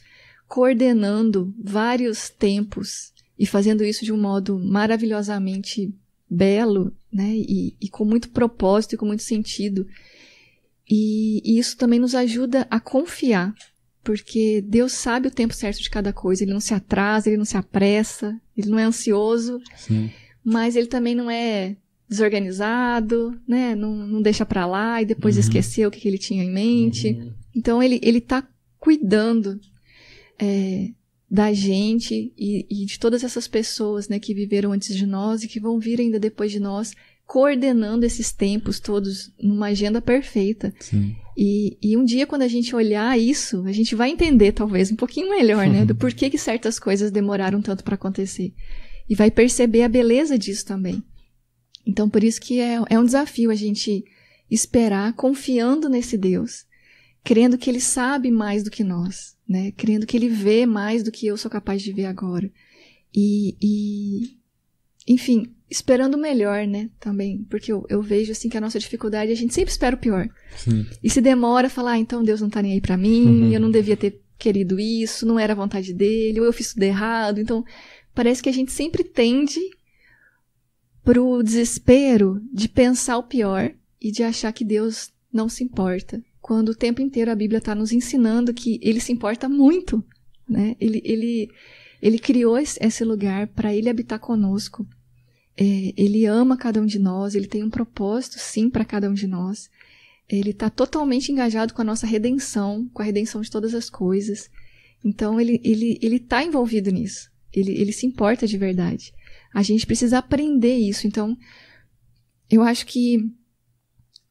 coordenando 0.48 1.54
vários 1.58 2.30
tempos 2.30 3.14
e 3.38 3.46
fazendo 3.46 3.84
isso 3.84 4.06
de 4.06 4.14
um 4.14 4.18
modo 4.18 4.60
maravilhosamente 4.60 5.94
belo, 6.30 6.96
né? 7.12 7.34
E, 7.36 7.76
e 7.80 7.90
com 7.90 8.06
muito 8.06 8.30
propósito 8.30 8.96
e 8.96 8.98
com 8.98 9.06
muito 9.06 9.24
sentido. 9.24 9.88
E, 10.90 11.42
e 11.44 11.60
isso 11.60 11.78
também 11.78 12.00
nos 12.00 12.16
ajuda 12.16 12.68
a 12.70 12.80
confiar, 12.80 13.54
porque 14.04 14.62
Deus 14.62 14.94
sabe 14.94 15.28
o 15.28 15.32
tempo 15.32 15.54
certo 15.54 15.82
de 15.82 15.90
cada 15.90 16.14
coisa. 16.14 16.44
Ele 16.44 16.54
não 16.54 16.60
se 16.60 16.74
atrasa, 16.74 17.30
ele 17.30 17.38
não 17.38 17.46
se 17.46 17.58
apressa, 17.58 18.40
ele 18.56 18.70
não 18.70 18.80
é 18.80 18.84
ansioso, 18.84 19.60
Sim. 19.76 20.12
mas 20.44 20.76
ele 20.76 20.88
também 20.88 21.16
não 21.16 21.30
é 21.30 21.76
desorganizado, 22.08 23.40
né? 23.48 23.76
Não, 23.76 23.96
não 23.96 24.22
deixa 24.22 24.46
pra 24.46 24.66
lá 24.66 25.02
e 25.02 25.06
depois 25.06 25.38
esqueceu 25.38 25.90
o 25.90 25.92
que, 25.92 26.00
que 26.00 26.08
ele 26.08 26.18
tinha 26.18 26.44
em 26.44 26.52
mente. 26.52 27.34
Então 27.56 27.82
ele 27.82 28.00
ele 28.04 28.20
está 28.20 28.48
cuidando 28.80 29.60
é, 30.40 30.90
da 31.30 31.52
gente 31.52 32.32
e, 32.38 32.66
e 32.70 32.86
de 32.86 33.00
todas 33.00 33.24
essas 33.24 33.48
pessoas, 33.48 34.08
né, 34.08 34.20
que 34.20 34.34
viveram 34.34 34.72
antes 34.72 34.96
de 34.96 35.06
nós 35.06 35.44
e 35.44 35.48
que 35.48 35.60
vão 35.60 35.80
vir 35.80 36.00
ainda 36.00 36.20
depois 36.20 36.52
de 36.52 36.60
nós, 36.60 36.94
coordenando 37.26 38.06
esses 38.06 38.32
tempos 38.32 38.80
todos 38.80 39.34
numa 39.42 39.68
agenda 39.68 40.02
perfeita. 40.02 40.74
Sim. 40.80 41.16
E, 41.36 41.78
e 41.82 41.98
um 41.98 42.06
dia, 42.06 42.28
quando 42.28 42.44
a 42.44 42.48
gente 42.48 42.76
olhar 42.76 43.20
isso, 43.20 43.64
a 43.66 43.72
gente 43.72 43.96
vai 43.96 44.10
entender, 44.10 44.52
talvez, 44.52 44.92
um 44.92 44.96
pouquinho 44.96 45.30
melhor, 45.30 45.68
né? 45.68 45.84
Do 45.84 45.96
porquê 45.96 46.30
que 46.30 46.38
certas 46.38 46.80
coisas 46.80 47.12
demoraram 47.12 47.62
tanto 47.62 47.84
para 47.84 47.96
acontecer. 47.96 48.54
E 49.10 49.16
vai 49.16 49.30
perceber 49.30 49.84
a 49.84 49.90
beleza 49.90 50.38
disso 50.38 50.66
também. 50.66 51.04
Então, 51.86 52.10
por 52.10 52.24
isso 52.24 52.42
que 52.42 52.60
é, 52.60 52.80
é 52.90 53.00
um 53.00 53.06
desafio 53.06 53.52
a 53.52 53.56
gente 53.56 54.04
esperar, 54.50 55.14
confiando 55.14 55.90
nesse 55.90 56.18
Deus, 56.18 56.66
crendo 57.24 57.58
que 57.58 57.70
Ele 57.70 57.80
sabe 57.80 58.32
mais 58.32 58.64
do 58.64 58.72
que 58.72 58.84
nós, 58.84 59.36
né? 59.48 59.72
Crendo 59.72 60.06
que 60.06 60.18
Ele 60.18 60.30
vê 60.30 60.66
mais 60.66 61.04
do 61.04 61.12
que 61.12 61.28
eu 61.28 61.38
sou 61.38 61.50
capaz 61.50 61.82
de 61.82 61.92
ver 61.92 62.06
agora. 62.06 62.52
E, 63.14 63.56
e 63.62 64.38
enfim, 65.08 65.54
esperando 65.70 66.16
o 66.16 66.22
melhor, 66.22 66.68
né? 66.68 66.90
Também, 67.00 67.46
porque 67.50 67.72
eu, 67.72 67.86
eu 67.90 68.02
vejo 68.02 68.32
assim 68.32 68.50
que 68.50 68.58
a 68.58 68.62
nossa 68.62 68.80
dificuldade, 68.80 69.32
a 69.32 69.36
gente 69.36 69.54
sempre 69.54 69.72
espera 69.72 69.96
o 69.96 70.00
pior. 70.00 70.28
Sim. 70.58 70.86
E 71.04 71.10
se 71.10 71.22
demora, 71.22 71.70
falar, 71.70 71.92
ah, 71.92 72.00
então 72.00 72.24
Deus 72.24 72.42
não 72.42 72.50
tá 72.50 72.62
nem 72.62 72.74
aí 72.74 72.82
pra 72.82 72.98
mim, 72.98 73.54
eu 73.54 73.60
não 73.60 73.72
devia 73.72 73.98
ter 73.98 74.22
querido 74.38 74.80
isso, 74.80 75.26
não 75.26 75.40
era 75.40 75.54
a 75.54 75.56
vontade 75.56 75.94
dele, 75.94 76.40
ou 76.40 76.46
eu 76.46 76.54
fiz 76.54 76.74
tudo 76.74 76.84
errado. 76.84 77.40
Então, 77.40 77.64
parece 78.14 78.44
que 78.44 78.50
a 78.50 78.54
gente 78.54 78.72
sempre 78.72 79.04
tende 79.04 79.60
pro 81.06 81.44
desespero 81.44 82.42
de 82.52 82.68
pensar 82.68 83.18
o 83.18 83.24
pior 83.24 83.72
e 84.02 84.12
de 84.12 84.24
achar 84.24 84.52
que 84.52 84.66
Deus 84.66 85.12
não 85.32 85.48
se 85.48 85.64
importa. 85.64 86.22
Quando 86.42 86.70
o 86.70 86.76
tempo 86.76 87.00
inteiro 87.00 87.30
a 87.30 87.36
Bíblia 87.36 87.60
está 87.60 87.76
nos 87.76 87.92
ensinando 87.92 88.54
que 88.54 88.80
ele 88.82 89.00
se 89.00 89.12
importa 89.12 89.48
muito, 89.48 90.04
né? 90.50 90.76
Ele, 90.82 91.02
ele, 91.06 91.50
Ele 92.02 92.18
criou 92.18 92.58
esse, 92.58 93.04
lugar 93.04 93.48
para 93.48 93.74
ele 93.74 93.90
habitar 93.90 94.20
conosco. 94.20 94.86
É, 95.56 95.94
ele 95.96 96.26
ama 96.26 96.58
cada 96.58 96.82
um 96.82 96.86
de 96.86 97.00
nós, 97.00 97.36
ele 97.36 97.48
tem 97.48 97.64
um 97.64 97.70
propósito, 97.70 98.38
sim, 98.40 98.70
para 98.70 98.84
cada 98.84 99.10
um 99.10 99.14
de 99.14 99.28
nós. 99.28 99.70
Ele 100.28 100.50
está 100.50 100.70
totalmente 100.72 101.32
engajado 101.32 101.74
com 101.74 101.82
a 101.82 101.86
nossa 101.86 102.08
redenção, 102.08 102.90
com 102.94 103.02
a 103.02 103.06
redenção 103.06 103.42
de 103.42 103.52
todas 103.52 103.76
as 103.76 103.90
coisas. 103.92 104.50
Então, 105.04 105.40
ele 105.40 105.56
está 105.56 105.70
ele, 105.70 106.00
ele 106.02 106.20
tá 106.20 106.44
envolvido 106.44 106.92
nisso. 106.92 107.30
Ele, 107.54 107.72
ele 107.72 107.92
se 107.92 108.08
importa 108.08 108.48
de 108.48 108.58
verdade. 108.58 109.14
A 109.56 109.64
gente 109.64 109.86
precisa 109.86 110.18
aprender 110.18 110.76
isso. 110.76 111.08
Então, 111.08 111.38
eu 112.52 112.62
acho 112.62 112.86
que 112.86 113.32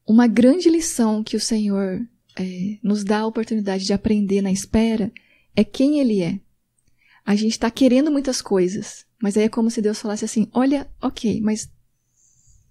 uma 0.07 0.27
grande 0.27 0.69
lição 0.69 1.23
que 1.23 1.35
o 1.35 1.39
Senhor 1.39 2.07
é, 2.37 2.77
nos 2.83 3.03
dá 3.03 3.21
a 3.21 3.25
oportunidade 3.25 3.85
de 3.85 3.91
aprender 3.91 4.43
na 4.43 4.51
espera 4.51 5.11
é 5.55 5.63
quem 5.63 5.99
Ele 5.99 6.21
é. 6.21 6.39
A 7.25 7.35
gente 7.35 7.53
está 7.53 7.71
querendo 7.71 8.11
muitas 8.11 8.39
coisas, 8.39 9.03
mas 9.19 9.35
aí 9.35 9.45
é 9.45 9.49
como 9.49 9.71
se 9.71 9.81
Deus 9.81 9.99
falasse 9.99 10.23
assim: 10.23 10.47
olha, 10.53 10.87
ok, 11.01 11.41
mas 11.41 11.71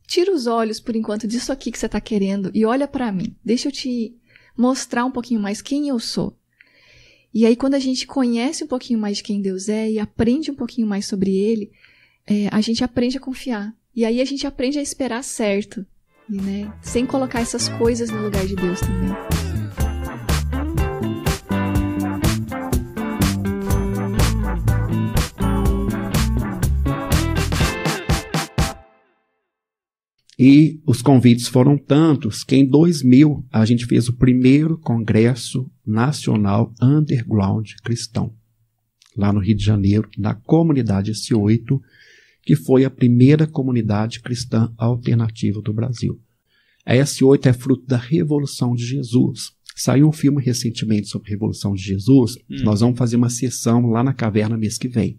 tira 0.07 0.33
os 0.33 0.47
olhos 0.47 0.79
por 0.79 0.95
enquanto 0.95 1.27
disso 1.27 1.51
aqui 1.51 1.73
que 1.73 1.79
você 1.79 1.87
está 1.87 2.01
querendo 2.01 2.53
e 2.55 2.65
olha 2.65 2.87
para 2.87 3.11
mim. 3.11 3.35
Deixa 3.45 3.67
eu 3.67 3.73
te 3.73 4.17
mostrar 4.57 5.05
um 5.05 5.11
pouquinho 5.11 5.41
mais 5.41 5.61
quem 5.61 5.89
eu 5.89 5.99
sou. 5.99 6.39
E 7.35 7.45
aí, 7.45 7.57
quando 7.57 7.75
a 7.75 7.81
gente 7.81 8.07
conhece 8.07 8.63
um 8.63 8.69
pouquinho 8.69 9.01
mais 9.01 9.17
de 9.17 9.25
quem 9.25 9.43
Deus 9.43 9.69
é 9.69 9.91
e 9.91 9.99
aprende 9.99 10.53
um 10.53 10.55
pouquinho 10.55 10.87
mais 10.87 11.05
sobre 11.05 11.35
Ele, 11.35 11.73
é, 12.27 12.49
a 12.51 12.61
gente 12.61 12.83
aprende 12.83 13.17
a 13.17 13.21
confiar. 13.21 13.75
E 13.95 14.05
aí 14.05 14.21
a 14.21 14.25
gente 14.25 14.47
aprende 14.47 14.79
a 14.79 14.83
esperar 14.83 15.23
certo, 15.23 15.87
né? 16.29 16.73
Sem 16.83 17.07
colocar 17.07 17.41
essas 17.41 17.69
coisas 17.69 18.11
no 18.11 18.23
lugar 18.23 18.47
de 18.47 18.57
Deus 18.57 18.81
também. 18.81 19.15
E 30.37 30.83
os 30.85 31.01
convites 31.01 31.47
foram 31.47 31.79
tantos 31.79 32.43
que 32.43 32.57
em 32.57 32.67
2000 32.67 33.47
a 33.53 33.65
gente 33.65 33.87
fez 33.87 34.09
o 34.09 34.17
primeiro 34.17 34.77
Congresso 34.77 35.71
Nacional 35.87 36.75
Underground 36.83 37.71
Cristão, 37.85 38.35
lá 39.17 39.33
no 39.33 39.39
Rio 39.39 39.57
de 39.57 39.65
Janeiro, 39.65 40.11
na 40.19 40.35
comunidade 40.35 41.13
S8, 41.13 41.81
que 42.45 42.55
foi 42.55 42.85
a 42.85 42.91
primeira 42.91 43.47
comunidade 43.47 44.21
cristã 44.21 44.73
alternativa 44.77 45.61
do 45.63 45.73
Brasil. 45.73 46.21
A 46.85 46.95
S8 46.95 47.47
é 47.47 47.53
fruto 47.53 47.87
da 47.87 47.97
Revolução 47.97 48.75
de 48.75 48.85
Jesus. 48.85 49.53
Saiu 49.75 50.07
um 50.07 50.13
filme 50.13 50.43
recentemente 50.43 51.09
sobre 51.09 51.29
a 51.29 51.31
Revolução 51.31 51.75
de 51.75 51.83
Jesus. 51.83 52.37
Hum. 52.51 52.63
Nós 52.63 52.81
vamos 52.81 52.99
fazer 52.99 53.17
uma 53.17 53.31
sessão 53.31 53.87
lá 53.87 54.05
na 54.05 54.13
caverna 54.13 54.59
mês 54.59 54.77
que 54.77 54.89
vem. 54.89 55.19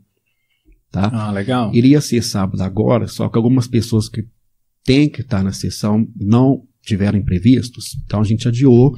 Tá? 0.91 1.09
Ah, 1.11 1.32
legal. 1.32 1.73
Iria 1.73 1.99
ser 1.99 2.21
sábado 2.21 2.61
agora, 2.61 3.07
só 3.07 3.28
que 3.28 3.38
algumas 3.38 3.67
pessoas 3.67 4.07
que 4.07 4.26
têm 4.84 5.09
que 5.09 5.21
estar 5.21 5.43
na 5.43 5.51
sessão 5.51 6.07
não 6.15 6.63
tiveram 6.84 7.17
imprevistos, 7.17 7.97
então 8.05 8.21
a 8.21 8.23
gente 8.23 8.47
adiou. 8.47 8.95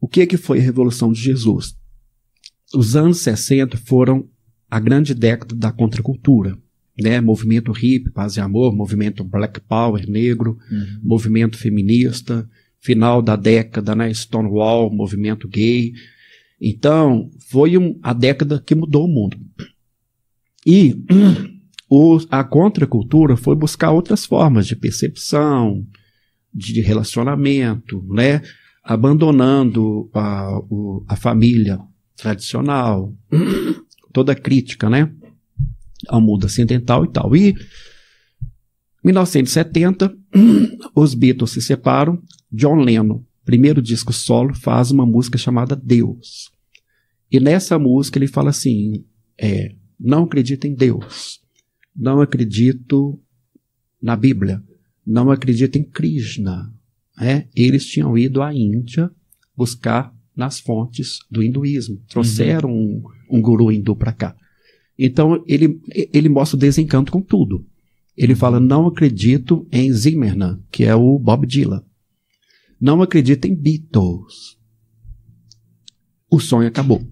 O 0.00 0.08
que, 0.08 0.26
que 0.26 0.38
foi 0.38 0.58
a 0.58 0.62
Revolução 0.62 1.12
de 1.12 1.20
Jesus? 1.20 1.76
Os 2.74 2.96
anos 2.96 3.18
60 3.18 3.76
foram 3.76 4.28
a 4.68 4.80
grande 4.80 5.14
década 5.14 5.54
da 5.54 5.70
contracultura 5.70 6.58
né? 7.00 7.20
Movimento 7.20 7.72
hip, 7.72 8.10
paz 8.10 8.36
e 8.36 8.40
amor, 8.40 8.74
movimento 8.74 9.22
black 9.22 9.60
power 9.60 10.08
negro, 10.08 10.58
uhum. 10.70 11.00
movimento 11.02 11.56
feminista, 11.56 12.48
final 12.80 13.20
da 13.20 13.36
década, 13.36 13.94
né? 13.94 14.12
Stonewall, 14.12 14.90
movimento 14.90 15.48
gay. 15.48 15.92
Então, 16.60 17.30
foi 17.50 17.76
um, 17.76 17.98
a 18.02 18.12
década 18.12 18.62
que 18.64 18.74
mudou 18.74 19.04
o 19.04 19.08
mundo. 19.08 19.36
E 20.64 20.96
o, 21.90 22.18
a 22.30 22.42
contracultura 22.42 23.36
foi 23.36 23.54
buscar 23.54 23.90
outras 23.90 24.24
formas 24.24 24.66
de 24.66 24.74
percepção, 24.74 25.86
de 26.52 26.80
relacionamento, 26.80 28.04
né? 28.08 28.40
Abandonando 28.82 30.08
a, 30.14 30.58
o, 30.70 31.04
a 31.08 31.16
família 31.16 31.78
tradicional, 32.16 33.14
toda 34.12 34.34
crítica, 34.34 34.88
né? 34.88 35.12
Ao 36.08 36.20
mundo 36.20 36.44
ocidental 36.44 37.04
e 37.04 37.08
tal. 37.08 37.34
E 37.36 37.54
1970, 39.04 40.16
os 40.94 41.14
Beatles 41.14 41.50
se 41.50 41.62
separam. 41.62 42.20
John 42.50 42.76
Lennon, 42.76 43.22
primeiro 43.44 43.80
disco 43.80 44.12
solo, 44.12 44.54
faz 44.54 44.90
uma 44.90 45.06
música 45.06 45.38
chamada 45.38 45.76
Deus. 45.76 46.50
E 47.30 47.40
nessa 47.40 47.78
música 47.78 48.18
ele 48.18 48.26
fala 48.26 48.50
assim: 48.50 49.04
é, 49.38 49.74
não 49.98 50.24
acredito 50.24 50.66
em 50.66 50.74
Deus, 50.74 51.40
não 51.94 52.20
acredito 52.20 53.20
na 54.00 54.16
Bíblia, 54.16 54.62
não 55.06 55.30
acredito 55.30 55.76
em 55.76 55.84
Krishna. 55.84 56.72
É, 57.20 57.46
eles 57.54 57.86
tinham 57.86 58.16
ido 58.16 58.42
à 58.42 58.52
Índia 58.52 59.10
buscar 59.56 60.14
nas 60.36 60.60
fontes 60.60 61.18
do 61.30 61.42
hinduísmo. 61.42 61.98
Trouxeram 62.08 62.70
uhum. 62.70 63.02
um, 63.30 63.38
um 63.38 63.40
guru 63.40 63.72
hindu 63.72 63.96
para 63.96 64.12
cá. 64.12 64.36
Então 64.98 65.42
ele, 65.46 65.80
ele 66.12 66.28
mostra 66.28 66.56
o 66.56 66.60
desencanto 66.60 67.12
com 67.12 67.20
tudo. 67.20 67.66
Ele 68.16 68.34
fala: 68.34 68.58
não 68.58 68.86
acredito 68.86 69.66
em 69.70 69.92
Zimmerman, 69.92 70.60
que 70.70 70.84
é 70.84 70.94
o 70.94 71.18
Bob 71.18 71.46
Dylan. 71.46 71.84
Não 72.80 73.02
acredito 73.02 73.46
em 73.46 73.54
Beatles. 73.54 74.56
O 76.30 76.40
sonho 76.40 76.68
acabou. 76.68 77.06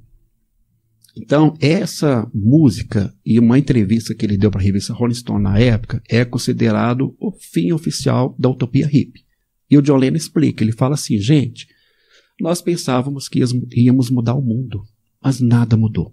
Então, 1.16 1.56
essa 1.60 2.28
música 2.34 3.14
e 3.24 3.38
uma 3.38 3.56
entrevista 3.56 4.14
que 4.14 4.26
ele 4.26 4.36
deu 4.36 4.50
para 4.50 4.60
a 4.60 4.64
revista 4.64 4.92
Rolling 4.92 5.14
Stone 5.14 5.42
na 5.42 5.58
época 5.58 6.02
é 6.08 6.24
considerado 6.24 7.14
o 7.20 7.30
fim 7.30 7.70
oficial 7.70 8.34
da 8.36 8.48
utopia 8.48 8.86
hippie. 8.86 9.24
E 9.70 9.78
o 9.78 9.82
John 9.82 9.96
Lennon 9.96 10.16
explica: 10.16 10.64
ele 10.64 10.72
fala 10.72 10.94
assim, 10.94 11.18
gente, 11.18 11.68
nós 12.40 12.60
pensávamos 12.60 13.28
que 13.28 13.40
íamos 13.76 14.10
mudar 14.10 14.34
o 14.34 14.42
mundo, 14.42 14.82
mas 15.22 15.40
nada 15.40 15.76
mudou. 15.76 16.12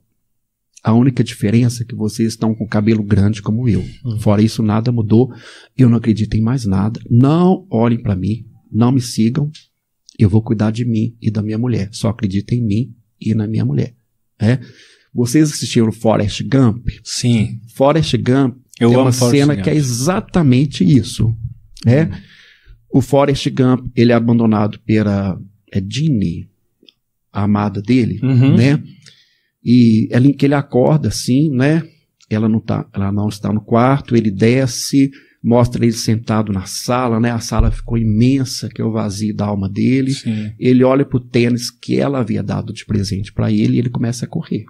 A 0.84 0.94
única 0.94 1.24
diferença 1.24 1.84
é 1.84 1.86
que 1.86 1.96
vocês 1.96 2.30
estão 2.30 2.56
com 2.56 2.68
cabelo 2.68 3.04
grande 3.04 3.42
como 3.42 3.70
eu. 3.70 3.86
Hum. 4.04 4.20
Fora 4.20 4.42
isso, 4.42 4.64
nada 4.64 4.92
mudou. 4.92 5.32
Eu 5.78 5.90
não 5.90 5.98
acredito 5.98 6.36
em 6.36 6.42
mais 6.42 6.66
nada. 6.66 7.00
Não 7.10 7.68
olhem 7.70 8.02
para 8.02 8.16
mim. 8.16 8.46
Não 8.72 8.92
me 8.92 9.02
sigam. 9.02 9.52
Eu 10.18 10.30
vou 10.30 10.42
cuidar 10.42 10.72
de 10.72 10.84
mim 10.84 11.16
e 11.22 11.30
da 11.30 11.42
minha 11.42 11.58
mulher. 11.58 11.90
Só 11.92 12.10
acreditem 12.10 12.60
em 12.60 12.66
mim 12.66 12.96
e 13.20 13.36
na 13.36 13.48
minha 13.48 13.64
mulher. 13.64 13.96
É? 14.40 14.60
Vocês 15.14 15.52
assistiram 15.52 15.92
Forrest 15.92 16.42
Gump? 16.44 16.88
Sim. 17.04 17.60
Forrest 17.76 18.16
Gump 18.18 18.58
eu 18.80 18.90
tem 18.90 18.98
uma 18.98 19.12
cena 19.12 19.54
Gump. 19.54 19.64
que 19.64 19.70
é 19.70 19.76
exatamente 19.76 20.84
isso. 20.84 21.36
É? 21.86 22.06
Hum. 22.06 22.10
O 22.94 23.02
Forrest 23.02 23.48
Gump, 23.50 23.92
ele 23.96 24.12
é 24.12 24.16
abandonado 24.16 24.80
pela 24.80 25.40
é 25.72 25.82
Ginny, 25.88 26.50
a 27.32 27.44
amada 27.44 27.82
dele, 27.82 28.20
uhum. 28.22 28.58
né? 28.58 28.84
E 29.64 30.08
ela, 30.12 30.32
que 30.34 30.46
ele 30.46 30.56
acorda 30.56 31.10
assim, 31.10 31.50
né? 31.52 31.84
Ela 32.30 32.48
não, 32.48 32.60
tá, 32.60 32.88
ela 32.94 33.12
não 33.12 33.28
está 33.28 33.52
no 33.52 33.62
quarto, 33.62 34.16
ele 34.16 34.32
desce, 34.32 35.12
mostra 35.44 35.84
ele 35.84 35.94
sentado 35.94 36.54
na 36.54 36.66
sala, 36.66 37.20
né? 37.20 37.32
A 37.32 37.40
sala 37.40 37.72
ficou 37.72 37.98
imensa, 37.98 38.70
que 38.70 38.82
é 38.82 38.86
o 38.86 38.92
vazio 38.92 39.36
da 39.36 39.46
alma 39.46 39.68
dele. 39.68 40.12
Sim. 40.12 40.52
Ele 40.60 40.84
olha 40.84 41.06
pro 41.06 41.20
tênis 41.20 41.70
que 41.70 42.00
ela 42.00 42.20
havia 42.20 42.42
dado 42.44 42.72
de 42.72 42.86
presente 42.86 43.34
para 43.34 43.52
ele 43.52 43.76
e 43.76 43.80
ele 43.80 43.90
começa 43.90 44.26
a 44.26 44.28
correr. 44.28 44.66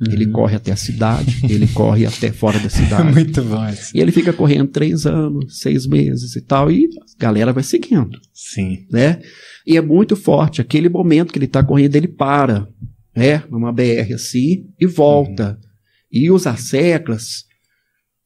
Uhum. 0.00 0.12
Ele 0.12 0.26
corre 0.26 0.56
até 0.56 0.72
a 0.72 0.76
cidade, 0.76 1.40
ele 1.48 1.66
corre 1.74 2.04
até 2.04 2.32
fora 2.32 2.58
da 2.58 2.68
cidade. 2.68 3.12
Muito 3.12 3.42
bom. 3.42 3.66
Isso. 3.68 3.96
E 3.96 4.00
ele 4.00 4.12
fica 4.12 4.32
correndo 4.32 4.68
três 4.68 5.06
anos, 5.06 5.60
seis 5.60 5.86
meses 5.86 6.36
e 6.36 6.40
tal, 6.40 6.70
e 6.70 6.86
a 6.86 7.20
galera 7.20 7.52
vai 7.52 7.62
seguindo. 7.62 8.20
Sim. 8.32 8.86
Né? 8.90 9.20
E 9.66 9.76
é 9.76 9.80
muito 9.80 10.16
forte. 10.16 10.60
Aquele 10.60 10.88
momento 10.88 11.32
que 11.32 11.38
ele 11.38 11.46
está 11.46 11.62
correndo, 11.62 11.96
ele 11.96 12.08
para 12.08 12.68
né, 13.14 13.42
numa 13.50 13.72
BR 13.72 14.12
assim, 14.14 14.66
e 14.80 14.86
volta. 14.86 15.50
Uhum. 15.50 15.68
E 16.12 16.30
os 16.30 16.46
asseclas 16.46 17.44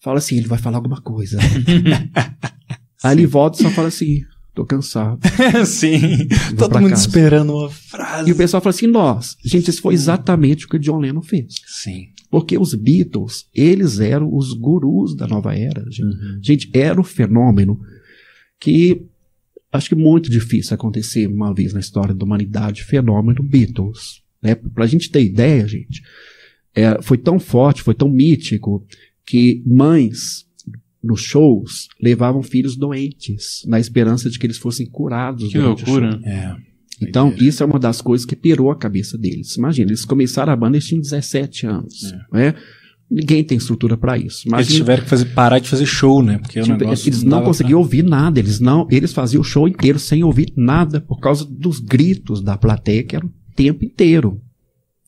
fala 0.00 0.18
assim, 0.18 0.36
ele 0.36 0.48
vai 0.48 0.58
falar 0.58 0.76
alguma 0.76 1.00
coisa. 1.00 1.38
Aí 3.02 3.16
ele 3.16 3.26
volta 3.26 3.58
e 3.58 3.62
só 3.62 3.70
fala 3.70 3.88
assim, 3.88 4.22
tô 4.54 4.64
cansado. 4.64 5.20
Sim, 5.66 6.26
todo 6.56 6.80
mundo 6.80 6.90
casa. 6.90 7.06
esperando 7.06 7.54
uma 7.54 7.70
frase. 7.70 8.28
E 8.28 8.32
o 8.32 8.36
pessoal 8.36 8.60
fala 8.60 8.74
assim, 8.74 8.86
nós, 8.86 9.36
gente, 9.44 9.70
isso 9.70 9.80
foi 9.80 9.94
exatamente 9.94 10.66
o 10.66 10.68
que 10.68 10.76
o 10.76 10.80
John 10.80 10.98
Lennon 10.98 11.22
fez. 11.22 11.54
Sim. 11.66 12.08
Porque 12.30 12.58
os 12.58 12.74
Beatles, 12.74 13.46
eles 13.54 14.00
eram 14.00 14.34
os 14.34 14.52
gurus 14.52 15.16
da 15.16 15.26
nova 15.26 15.54
era. 15.56 15.84
Gente, 15.90 16.02
uhum. 16.02 16.40
gente 16.42 16.70
era 16.74 17.00
o 17.00 17.04
fenômeno 17.04 17.80
que 18.60 19.06
acho 19.72 19.88
que 19.88 19.94
muito 19.94 20.30
difícil 20.30 20.74
acontecer 20.74 21.26
uma 21.26 21.54
vez 21.54 21.72
na 21.72 21.80
história 21.80 22.14
da 22.14 22.24
humanidade, 22.24 22.84
fenômeno 22.84 23.42
Beatles. 23.42 24.22
Né? 24.42 24.54
Para 24.54 24.84
a 24.84 24.88
gente 24.88 25.10
ter 25.10 25.22
ideia, 25.22 25.66
gente, 25.66 26.02
é, 26.74 27.00
foi 27.02 27.18
tão 27.18 27.38
forte, 27.38 27.82
foi 27.82 27.94
tão 27.94 28.08
mítico, 28.08 28.86
que 29.26 29.62
mães 29.66 30.46
nos 31.02 31.20
shows 31.20 31.88
levavam 32.00 32.42
filhos 32.42 32.76
doentes, 32.76 33.62
na 33.66 33.78
esperança 33.78 34.30
de 34.30 34.38
que 34.38 34.46
eles 34.46 34.58
fossem 34.58 34.86
curados. 34.86 35.50
Que 35.50 35.58
loucura. 35.58 36.20
É. 36.24 36.56
Então, 37.00 37.32
isso 37.38 37.62
é 37.62 37.66
uma 37.66 37.78
das 37.78 38.00
coisas 38.00 38.26
que 38.26 38.34
pirou 38.34 38.70
a 38.70 38.76
cabeça 38.76 39.16
deles. 39.16 39.54
Imagina, 39.54 39.90
eles 39.90 40.04
começaram 40.04 40.52
a 40.52 40.56
banda, 40.56 40.76
eles 40.76 40.86
tinham 40.86 41.00
17 41.00 41.66
anos. 41.66 42.12
É. 42.12 42.36
Né? 42.36 42.54
Ninguém 43.10 43.42
tem 43.42 43.56
estrutura 43.56 43.96
para 43.96 44.18
isso. 44.18 44.42
Eles 44.52 44.68
tiveram 44.68 45.02
que 45.02 45.08
fazer, 45.08 45.26
parar 45.26 45.58
de 45.60 45.68
fazer 45.68 45.86
show, 45.86 46.22
né? 46.22 46.38
Porque 46.38 46.60
o 46.60 46.62
Tipo, 46.62 46.76
negócio 46.76 47.08
eles 47.08 47.22
não 47.22 47.38
dava 47.38 47.44
conseguiam 47.46 47.78
ouvir 47.78 48.02
nada, 48.02 48.38
eles 48.38 48.60
não, 48.60 48.86
eles 48.90 49.14
faziam 49.14 49.40
o 49.40 49.44
show 49.44 49.66
inteiro 49.66 49.98
sem 49.98 50.22
ouvir 50.22 50.52
nada 50.54 51.00
por 51.00 51.18
causa 51.18 51.46
dos 51.46 51.80
gritos 51.80 52.42
da 52.42 52.58
plateia 52.58 53.02
que 53.02 53.16
era 53.16 53.24
o 53.24 53.32
tempo 53.58 53.84
inteiro. 53.84 54.40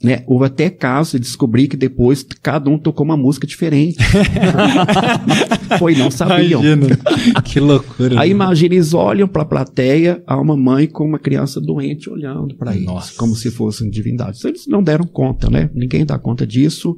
Né? 0.03 0.25
Houve 0.27 0.47
até 0.47 0.71
casos 0.71 1.13
de 1.13 1.21
descobrir 1.21 1.69
que 1.69 1.77
depois 1.77 2.23
cada 2.43 2.71
um 2.71 2.79
tocou 2.79 3.05
uma 3.05 3.19
música 3.19 3.47
diferente. 3.47 3.99
Foi, 5.79 5.95
não 5.95 6.11
sabiam. 6.11 6.65
Imagina. 6.65 6.97
que 7.45 7.61
loucura. 7.61 8.19
Aí 8.19 8.31
né? 8.31 8.35
imagina, 8.35 8.75
eles 8.75 8.95
olham 8.95 9.29
para 9.29 9.43
a 9.43 9.45
plateia, 9.45 10.23
há 10.27 10.41
uma 10.41 10.57
mãe 10.57 10.87
com 10.87 11.05
uma 11.05 11.19
criança 11.19 11.61
doente 11.61 12.09
olhando 12.09 12.57
para 12.57 12.75
eles, 12.75 13.11
como 13.11 13.37
se 13.37 13.51
fossem 13.51 13.91
divindades. 13.91 14.43
Eles 14.43 14.67
não 14.67 14.83
deram 14.83 15.07
conta, 15.07 15.51
né? 15.51 15.71
Ninguém 15.75 16.05
dá 16.07 16.19
conta 16.19 16.47
disso. 16.47 16.97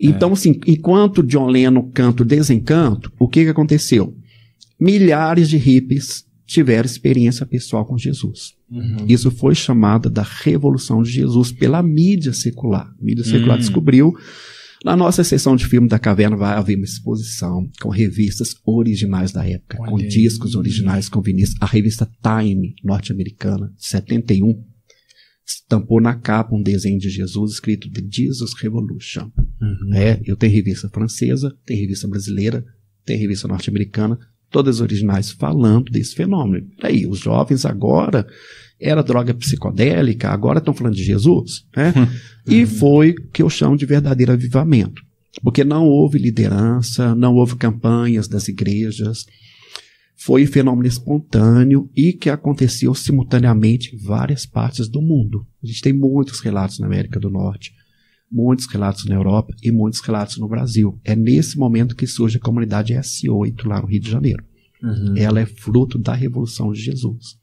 Então, 0.00 0.32
assim, 0.32 0.58
enquanto 0.66 1.22
John 1.22 1.46
Lennon 1.46 1.90
canta 1.92 2.22
o 2.22 2.26
Desencanto, 2.26 3.12
o 3.18 3.28
que, 3.28 3.44
que 3.44 3.50
aconteceu? 3.50 4.16
Milhares 4.80 5.48
de 5.48 5.58
hippies 5.58 6.24
tiveram 6.46 6.86
experiência 6.86 7.44
pessoal 7.44 7.84
com 7.84 7.98
Jesus. 7.98 8.54
Uhum. 8.74 9.06
Isso 9.08 9.30
foi 9.30 9.54
chamada 9.54 10.10
da 10.10 10.22
Revolução 10.22 11.02
de 11.02 11.10
Jesus 11.10 11.52
pela 11.52 11.82
mídia 11.82 12.32
secular. 12.32 12.88
A 13.00 13.04
mídia 13.04 13.22
secular 13.24 13.56
Hum. 13.56 13.60
descobriu. 13.60 14.12
Na 14.84 14.94
nossa 14.96 15.24
sessão 15.24 15.56
de 15.56 15.64
filme 15.66 15.88
da 15.88 15.98
caverna 15.98 16.36
vai 16.36 16.54
haver 16.56 16.76
uma 16.76 16.84
exposição 16.84 17.70
com 17.80 17.88
revistas 17.88 18.54
originais 18.66 19.32
da 19.32 19.48
época, 19.48 19.78
com 19.78 19.94
Olha 19.94 20.04
aí. 20.04 20.08
discos 20.10 20.54
originais, 20.54 21.08
com 21.08 21.22
vinis. 21.22 21.54
A 21.60 21.64
revista 21.66 22.06
Time, 22.22 22.74
norte-americana, 22.84 23.72
de 23.78 23.86
71, 23.86 24.62
estampou 25.46 26.00
na 26.00 26.14
capa 26.14 26.54
um 26.54 26.62
desenho 26.62 26.98
de 26.98 27.08
Jesus 27.08 27.52
escrito 27.52 27.90
The 27.90 28.02
Jesus 28.10 28.52
Revolution. 28.60 29.30
Uhum. 29.60 29.94
É, 29.94 30.20
eu 30.26 30.36
tenho 30.36 30.52
revista 30.52 30.88
francesa, 30.90 31.54
tem 31.64 31.78
revista 31.78 32.06
brasileira, 32.08 32.62
tem 33.06 33.16
revista 33.16 33.46
norte-americana, 33.48 34.18
todas 34.50 34.80
originais 34.80 35.30
falando 35.30 35.90
desse 35.90 36.14
fenômeno. 36.14 36.66
Aí, 36.82 37.06
os 37.06 37.18
jovens 37.20 37.64
agora 37.64 38.26
era 38.80 39.02
droga 39.02 39.32
psicodélica, 39.34 40.30
agora 40.30 40.58
estão 40.58 40.74
falando 40.74 40.94
de 40.94 41.04
Jesus, 41.04 41.64
né? 41.76 41.92
E 42.46 42.66
foi 42.66 43.10
o 43.10 43.28
que 43.30 43.42
eu 43.42 43.48
chamo 43.48 43.76
de 43.76 43.86
verdadeiro 43.86 44.32
avivamento. 44.32 45.02
Porque 45.42 45.64
não 45.64 45.86
houve 45.86 46.18
liderança, 46.18 47.14
não 47.14 47.34
houve 47.34 47.56
campanhas 47.56 48.28
das 48.28 48.46
igrejas, 48.46 49.26
foi 50.16 50.44
um 50.44 50.46
fenômeno 50.46 50.86
espontâneo 50.86 51.90
e 51.94 52.12
que 52.12 52.30
aconteceu 52.30 52.94
simultaneamente 52.94 53.94
em 53.94 53.98
várias 53.98 54.46
partes 54.46 54.88
do 54.88 55.02
mundo. 55.02 55.46
A 55.62 55.66
gente 55.66 55.82
tem 55.82 55.92
muitos 55.92 56.40
relatos 56.40 56.78
na 56.78 56.86
América 56.86 57.18
do 57.18 57.28
Norte, 57.28 57.72
muitos 58.30 58.66
relatos 58.66 59.04
na 59.06 59.16
Europa 59.16 59.54
e 59.62 59.70
muitos 59.70 60.00
relatos 60.00 60.38
no 60.38 60.48
Brasil. 60.48 60.98
É 61.04 61.14
nesse 61.16 61.58
momento 61.58 61.96
que 61.96 62.06
surge 62.06 62.38
a 62.38 62.40
comunidade 62.40 62.94
S8 62.94 63.66
lá 63.66 63.80
no 63.80 63.88
Rio 63.88 64.00
de 64.00 64.10
Janeiro. 64.10 64.42
Uhum. 64.82 65.14
Ela 65.16 65.40
é 65.40 65.46
fruto 65.46 65.98
da 65.98 66.14
Revolução 66.14 66.72
de 66.72 66.80
Jesus. 66.80 67.36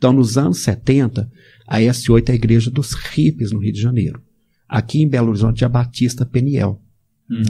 Então, 0.00 0.14
nos 0.14 0.38
anos 0.38 0.60
70, 0.60 1.30
a 1.68 1.78
S8 1.78 2.30
é 2.30 2.32
a 2.32 2.34
igreja 2.34 2.70
dos 2.70 2.94
hippies 2.94 3.52
no 3.52 3.58
Rio 3.58 3.74
de 3.74 3.82
Janeiro. 3.82 4.22
Aqui 4.66 5.02
em 5.02 5.06
Belo 5.06 5.28
Horizonte 5.28 5.62
é 5.62 5.66
a 5.66 5.68
Batista 5.68 6.24
Peniel. 6.24 6.80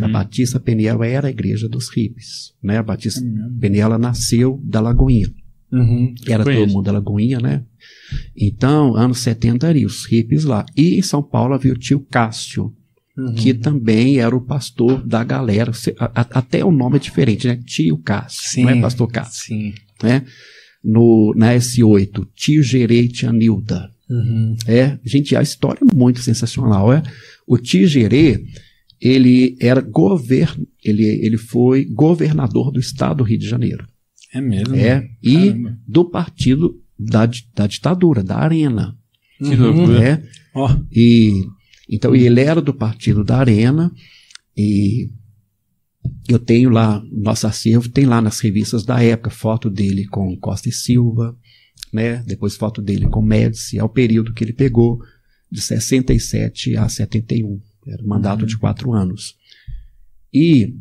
A 0.03 0.09
Batista 0.09 0.59
Peniel 0.59 1.05
era 1.05 1.29
a 1.29 1.31
igreja 1.31 1.69
dos 1.69 1.89
hippies. 1.89 2.53
Né? 2.61 2.79
A 2.79 2.83
Batista 2.83 3.23
Peniel 3.61 3.87
ela 3.87 3.99
nasceu 3.99 4.61
da 4.65 4.81
Lagoinha. 4.81 5.33
Uhum. 5.71 6.13
Era 6.27 6.43
todo 6.43 6.73
mundo 6.73 6.87
da 6.87 6.93
Lagoinha, 6.93 7.39
né? 7.39 7.63
Então, 8.37 8.97
anos 8.97 9.21
70 9.21 9.69
ali, 9.69 9.87
os 9.87 10.05
hippies 10.07 10.43
lá. 10.43 10.67
E 10.77 10.99
em 10.99 11.03
São 11.03 11.23
Paulo 11.23 11.55
havia 11.55 11.73
o 11.73 11.79
tio 11.79 12.01
Cássio, 12.11 12.75
Uhum. 13.17 13.35
que 13.35 13.55
também 13.55 14.19
era 14.19 14.35
o 14.35 14.41
pastor 14.41 15.07
da 15.07 15.23
galera. 15.23 15.71
Até 16.15 16.65
o 16.65 16.73
nome 16.73 16.97
é 16.97 17.01
diferente, 17.01 17.47
né? 17.47 17.61
Tio 17.65 17.99
Cássio, 17.99 18.51
Sim. 18.51 18.63
não 18.65 18.71
é 18.71 18.81
pastor 18.81 19.09
Cássio. 19.09 19.47
Sim. 19.47 19.75
Né? 20.03 20.25
No, 20.83 21.35
na 21.37 21.55
S8, 21.55 22.27
tio 22.35 22.63
Gerei 22.63 23.05
e 23.05 23.09
tia 23.09 23.33
Nilda. 23.33 23.91
Uhum. 24.09 24.57
É, 24.67 24.99
gente, 25.05 25.37
a 25.37 25.43
história 25.43 25.81
é 25.81 25.95
muito 25.95 26.21
sensacional. 26.21 26.93
É? 26.93 27.03
O 27.47 27.59
tio 27.59 27.87
Gerê, 27.87 28.45
ele 29.01 29.57
era 29.61 29.81
govern, 29.81 30.67
ele, 30.85 31.05
ele 31.05 31.37
foi 31.37 31.85
governador 31.85 32.73
do 32.73 32.81
estado 32.81 33.19
do 33.19 33.25
Rio 33.25 33.39
de 33.39 33.49
Janeiro. 33.49 33.87
É 34.33 34.41
mesmo? 34.41 34.75
É, 34.77 35.09
e 35.23 35.55
do 35.87 36.05
partido 36.05 36.81
da, 36.99 37.29
da 37.55 37.67
ditadura, 37.67 38.23
da 38.23 38.39
Arena. 38.39 38.97
Que 39.39 39.57
loucura. 39.57 40.03
É, 40.03 40.23
Ó. 40.55 40.77
e, 40.93 41.47
então, 41.89 42.15
ele 42.15 42.41
era 42.41 42.61
do 42.61 42.75
partido 42.75 43.25
da 43.25 43.39
Arena 43.39 43.91
e 44.57 45.11
eu 46.29 46.39
tenho 46.39 46.71
lá, 46.71 47.03
nosso 47.11 47.47
acervo 47.47 47.89
tem 47.89 48.07
lá 48.07 48.21
nas 48.21 48.41
revistas 48.41 48.85
da 48.85 49.03
época, 49.03 49.31
foto 49.31 49.69
dele 49.69 50.07
com 50.07 50.37
Costa 50.37 50.69
e 50.69 50.73
Silva, 50.73 51.37
né? 51.93 52.23
Depois 52.27 52.57
foto 52.57 52.81
dele 52.81 53.07
com 53.09 53.23
Médici, 53.23 53.79
é 53.79 53.85
o 53.85 53.89
período 53.89 54.33
que 54.33 54.45
ele 54.45 54.53
pegou 54.53 55.01
de 55.51 55.61
67 55.61 56.77
a 56.77 56.89
71. 56.89 57.61
Era 57.87 58.03
um 58.03 58.07
mandato 58.07 58.47
de 58.47 58.57
quatro 58.57 58.93
anos. 58.93 59.35
E 60.33 60.77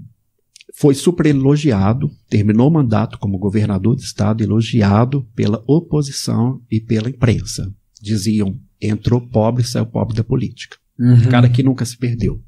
foi 0.75 0.93
super 0.93 1.25
elogiado, 1.25 2.09
terminou 2.29 2.69
o 2.69 2.73
mandato 2.73 3.17
como 3.17 3.39
governador 3.39 3.95
do 3.95 4.01
estado, 4.01 4.43
elogiado 4.43 5.27
pela 5.35 5.63
oposição 5.67 6.61
e 6.69 6.79
pela 6.79 7.09
imprensa. 7.09 7.73
Diziam, 8.01 8.59
entrou 8.79 9.19
pobre, 9.19 9.63
saiu 9.63 9.85
pobre 9.85 10.15
da 10.15 10.23
política. 10.23 10.77
Uhum. 10.97 11.13
Um 11.13 11.29
cara 11.29 11.49
que 11.49 11.63
nunca 11.63 11.83
se 11.85 11.97
perdeu. 11.97 12.41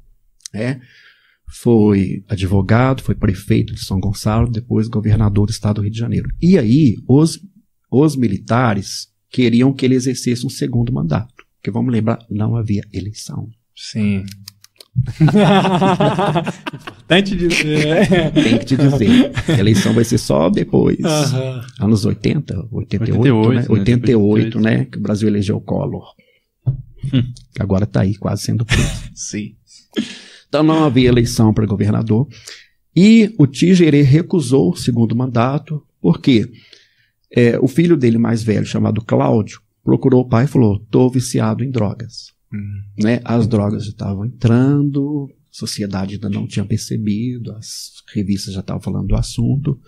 né? 0.52 0.80
Foi 1.48 2.24
advogado, 2.28 3.02
foi 3.02 3.14
prefeito 3.14 3.74
de 3.74 3.84
São 3.84 4.00
Gonçalo, 4.00 4.50
depois 4.50 4.88
governador 4.88 5.46
do 5.46 5.50
estado 5.50 5.76
do 5.76 5.82
Rio 5.82 5.90
de 5.90 5.98
Janeiro. 5.98 6.28
E 6.40 6.58
aí, 6.58 6.96
os, 7.06 7.38
os 7.90 8.16
militares 8.16 9.08
queriam 9.30 9.72
que 9.72 9.84
ele 9.84 9.94
exercesse 9.94 10.46
um 10.46 10.50
segundo 10.50 10.92
mandato. 10.92 11.44
Porque 11.56 11.70
vamos 11.70 11.92
lembrar, 11.92 12.18
não 12.30 12.56
havia 12.56 12.82
eleição. 12.92 13.48
Sim. 13.76 14.24
Importante 16.80 17.34
dizer. 17.34 18.32
Tem 18.34 18.58
que 18.58 18.64
te 18.64 18.76
dizer. 18.76 19.32
A 19.48 19.58
eleição 19.58 19.94
vai 19.94 20.04
ser 20.04 20.18
só 20.18 20.50
depois. 20.50 21.02
Aham. 21.02 21.64
Anos 21.80 22.04
80, 22.04 22.68
88, 22.70 23.20
88, 23.22 23.48
né? 23.48 23.60
né? 23.60 23.66
88, 23.68 24.60
né? 24.60 24.84
Que 24.84 24.98
o 24.98 25.00
Brasil 25.00 25.28
elegeu 25.28 25.56
o 25.56 25.60
Collor. 25.60 26.04
Agora 27.58 27.86
tá 27.86 28.02
aí, 28.02 28.14
quase 28.16 28.42
sendo 28.42 28.64
preso. 28.64 29.10
Sim. 29.14 29.56
Então 30.52 30.62
não 30.62 30.84
havia 30.84 31.08
eleição 31.08 31.54
para 31.54 31.64
governador. 31.64 32.28
E 32.94 33.34
o 33.38 33.46
Tigerê 33.46 34.02
recusou 34.02 34.72
o 34.72 34.76
segundo 34.76 35.16
mandato, 35.16 35.82
porque 35.98 36.46
é, 37.34 37.58
o 37.58 37.66
filho 37.66 37.96
dele 37.96 38.18
mais 38.18 38.42
velho, 38.42 38.66
chamado 38.66 39.02
Cláudio, 39.02 39.62
procurou 39.82 40.20
o 40.20 40.28
pai 40.28 40.44
e 40.44 40.48
falou: 40.48 40.76
estou 40.76 41.10
viciado 41.10 41.64
em 41.64 41.70
drogas. 41.70 42.32
Né? 43.02 43.22
As 43.24 43.46
drogas 43.46 43.84
estavam 43.84 44.26
entrando, 44.26 45.26
a 45.30 45.56
sociedade 45.56 46.16
ainda 46.16 46.28
não 46.28 46.46
tinha 46.46 46.66
percebido, 46.66 47.52
as 47.52 48.02
revistas 48.14 48.52
já 48.52 48.60
estavam 48.60 48.82
falando 48.82 49.06
do 49.06 49.16
assunto. 49.16 49.80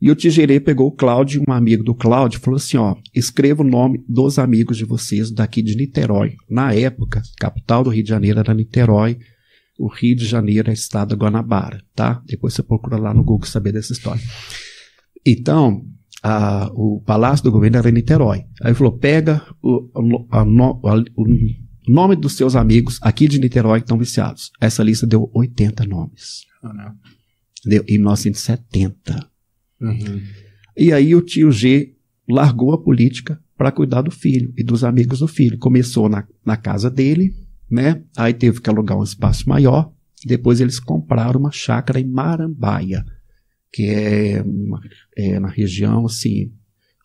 E 0.00 0.08
o 0.08 0.14
Tigerê 0.14 0.60
pegou 0.60 0.86
o 0.86 0.92
Cláudio, 0.92 1.42
um 1.48 1.52
amigo 1.52 1.82
do 1.82 1.96
Cláudio, 1.96 2.38
e 2.38 2.40
falou 2.40 2.58
assim: 2.58 2.76
ó, 2.76 2.94
escreva 3.12 3.64
o 3.64 3.68
nome 3.68 4.04
dos 4.08 4.38
amigos 4.38 4.76
de 4.76 4.84
vocês 4.84 5.32
daqui 5.32 5.60
de 5.62 5.74
Niterói. 5.74 6.36
Na 6.48 6.72
época, 6.72 7.22
capital 7.40 7.82
do 7.82 7.90
Rio 7.90 8.04
de 8.04 8.08
Janeiro 8.08 8.38
era 8.38 8.54
Niterói, 8.54 9.18
o 9.82 9.88
Rio 9.88 10.14
de 10.16 10.26
Janeiro 10.26 10.70
é 10.70 10.72
estado 10.74 11.16
Guanabara, 11.16 11.82
tá? 11.94 12.22
Depois 12.26 12.54
você 12.54 12.62
procura 12.62 12.96
lá 12.96 13.14
no 13.14 13.24
Google 13.24 13.46
saber 13.46 13.72
dessa 13.72 13.92
história. 13.92 14.22
Então, 15.26 15.84
a- 16.22 16.70
o 16.74 17.00
palácio 17.04 17.44
do 17.44 17.50
governo 17.52 17.78
era 17.78 17.88
em 17.88 17.92
Niterói. 17.92 18.38
Aí 18.62 18.68
ele 18.68 18.74
falou: 18.74 18.98
pega 18.98 19.42
o, 19.62 19.88
a 20.30 20.40
a- 20.40 21.04
o 21.16 21.26
nome 21.88 22.14
dos 22.16 22.34
seus 22.36 22.54
amigos 22.56 22.98
aqui 23.02 23.26
de 23.26 23.38
Niterói 23.40 23.80
que 23.80 23.84
estão 23.84 23.98
viciados. 23.98 24.50
Essa 24.60 24.82
lista 24.82 25.06
deu 25.06 25.30
80 25.34 25.84
nomes. 25.86 26.42
Deu 27.64 27.84
em 27.88 27.98
1970. 27.98 29.28
Uhum. 29.80 30.20
E 30.76 30.92
aí 30.92 31.14
o 31.14 31.22
tio 31.22 31.50
G 31.50 31.94
largou 32.28 32.72
a 32.72 32.82
política 32.82 33.40
para 33.56 33.72
cuidar 33.72 34.02
do 34.02 34.10
filho 34.10 34.52
e 34.56 34.62
dos 34.62 34.84
amigos 34.84 35.18
do 35.18 35.26
filho. 35.28 35.58
Começou 35.58 36.08
na, 36.08 36.26
na 36.44 36.56
casa 36.56 36.90
dele, 36.90 37.34
né? 37.70 38.02
Aí 38.16 38.32
teve 38.34 38.60
que 38.60 38.68
alugar 38.70 38.98
um 38.98 39.02
espaço 39.04 39.48
maior. 39.48 39.92
Depois 40.24 40.60
eles 40.60 40.78
compraram 40.80 41.40
uma 41.40 41.50
chácara 41.52 42.00
em 42.00 42.04
Marambaia, 42.04 43.04
que 43.72 43.84
é, 43.84 44.42
uma- 44.44 44.80
é 45.16 45.38
na 45.40 45.48
região 45.48 46.04
assim 46.06 46.52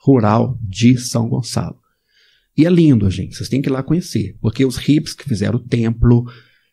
rural 0.04 0.58
de 0.62 0.98
São 0.98 1.28
Gonçalo. 1.30 1.78
E 2.58 2.66
é 2.66 2.70
lindo, 2.70 3.10
gente. 3.10 3.36
Vocês 3.36 3.50
têm 3.50 3.62
que 3.62 3.70
ir 3.70 3.72
lá 3.72 3.84
conhecer, 3.84 4.36
porque 4.42 4.66
os 4.66 4.78
hippies 4.78 5.14
que 5.14 5.28
fizeram 5.28 5.58
o 5.58 5.64
templo 5.64 6.26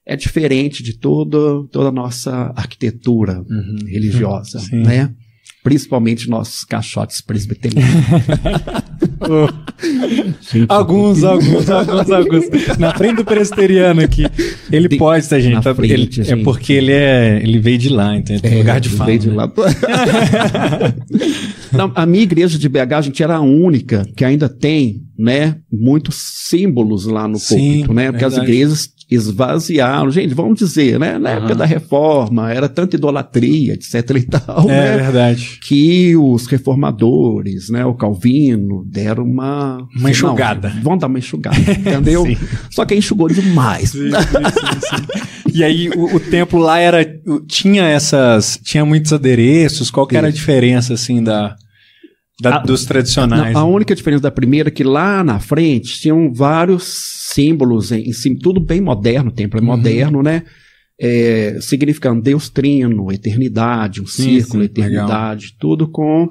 é 0.07 0.17
diferente 0.17 0.83
de 0.83 0.99
toda 0.99 1.39
toda 1.69 1.89
a 1.89 1.93
nossa 1.93 2.53
arquitetura 2.57 3.45
religiosa, 3.87 4.59
Sim. 4.61 4.83
né? 4.83 5.15
Principalmente 5.63 6.29
nossos 6.29 6.65
caixotes 6.65 7.21
presbiterianos. 7.21 7.93
alguns, 10.69 11.25
alguns, 11.25 11.71
alguns, 11.71 12.11
alguns. 12.11 12.45
Na 12.79 12.95
frente 12.95 13.17
do 13.17 13.25
presbiteriano 13.25 14.01
aqui. 14.03 14.27
Ele 14.71 14.89
De- 14.89 14.97
pode, 14.97 15.29
tá, 15.29 15.39
gente? 15.39 15.55
na 15.55 15.63
Tá- 15.63 15.75
frente, 15.75 15.93
ele- 15.93 16.11
É 16.19 16.23
gente. 16.25 16.45
porque 16.45 16.73
ele 16.73 16.93
é. 16.93 17.41
Ele 17.43 17.59
veio 17.59 17.79
de 17.79 17.89
lá, 17.89 18.17
então 18.17 18.35
ele 18.37 18.43
tem 18.43 18.53
É, 18.55 18.59
lugar 18.59 18.81
de 18.81 18.89
fala. 18.91 19.07
veio 19.07 19.19
de 19.19 19.29
né? 19.31 19.35
lá. 19.37 19.53
Não, 21.73 21.91
a 21.95 22.05
minha 22.05 22.23
igreja 22.23 22.59
de 22.59 22.69
BH, 22.69 22.99
a 22.99 23.03
gente 23.03 23.23
era 23.23 23.37
a 23.37 23.41
única 23.41 24.07
que 24.17 24.25
ainda 24.25 24.49
tem, 24.49 25.03
né, 25.19 25.57
muitos 25.73 26.17
símbolos 26.49 27.07
lá 27.07 27.27
no 27.27 27.39
Sim, 27.39 27.57
púlpito, 27.57 27.95
né? 27.95 28.11
Porque 28.13 28.25
as 28.25 28.35
verdade. 28.35 28.53
igrejas 28.53 28.89
esvaziaram, 29.15 30.11
gente, 30.11 30.35
vamos 30.35 30.59
dizer, 30.59 30.99
né? 30.99 31.19
Na 31.19 31.31
época 31.31 31.49
Aham. 31.49 31.57
da 31.59 31.65
reforma, 31.65 32.53
era 32.53 32.69
tanta 32.69 32.97
idolatria, 32.97 33.75
etc 33.75 33.95
e 34.17 34.23
tal, 34.23 34.65
É 34.71 34.97
né? 34.97 34.97
verdade. 34.99 35.59
Que 35.63 36.17
os 36.17 36.47
reformadores, 36.47 37.71
né, 37.71 37.85
o 37.85 37.95
Calvino, 37.95 38.85
deram 38.87 39.25
uma... 39.25 39.87
Uma 39.97 40.11
enxugada. 40.11 40.71
Não, 40.75 40.83
vamos 40.83 41.01
dar 41.01 41.07
uma 41.07 41.19
enxugada, 41.19 41.59
entendeu? 41.73 42.25
Sim. 42.27 42.37
Só 42.71 42.85
que 42.85 42.95
enxugou 42.95 43.29
demais. 43.29 43.93
E 45.55 45.63
aí 45.63 45.91
o, 45.91 46.17
o 46.17 46.21
templo 46.21 46.59
lá 46.59 46.79
era 46.79 47.05
tinha 47.47 47.85
essas 47.85 48.59
tinha 48.63 48.85
muitos 48.85 49.13
adereços. 49.13 49.91
Qual 49.91 50.07
que 50.07 50.17
era 50.17 50.29
a 50.29 50.31
diferença 50.31 50.95
assim 50.95 51.23
da, 51.23 51.57
da- 52.41 52.59
dos 52.59 52.85
tradicionais? 52.85 53.55
Não, 53.55 53.61
a 53.61 53.65
única 53.65 53.95
diferença 53.95 54.23
da 54.23 54.31
primeira 54.31 54.69
é 54.69 54.73
que 54.73 54.85
lá 54.85 55.23
na 55.23 55.39
frente 55.41 56.01
tinham 56.01 56.33
vários 56.33 56.85
símbolos 57.33 57.93
em, 57.93 58.13
cima, 58.13 58.37
tudo 58.41 58.61
bem 58.61 58.81
moderno, 58.81 59.31
o 59.31 59.35
templo 59.35 59.59
é 59.59 59.61
Uhum. 59.63 59.67
moderno, 59.67 60.23
né? 60.23 60.43
É, 61.01 61.59
significando 61.61 62.23
Deus 62.23 62.49
trino, 62.49 63.11
eternidade, 63.11 64.01
um 64.01 64.07
Sim, 64.07 64.23
círculo, 64.41 64.63
sim, 64.63 64.67
eternidade, 64.67 65.57
tudo 65.59 65.89
com. 65.89 66.29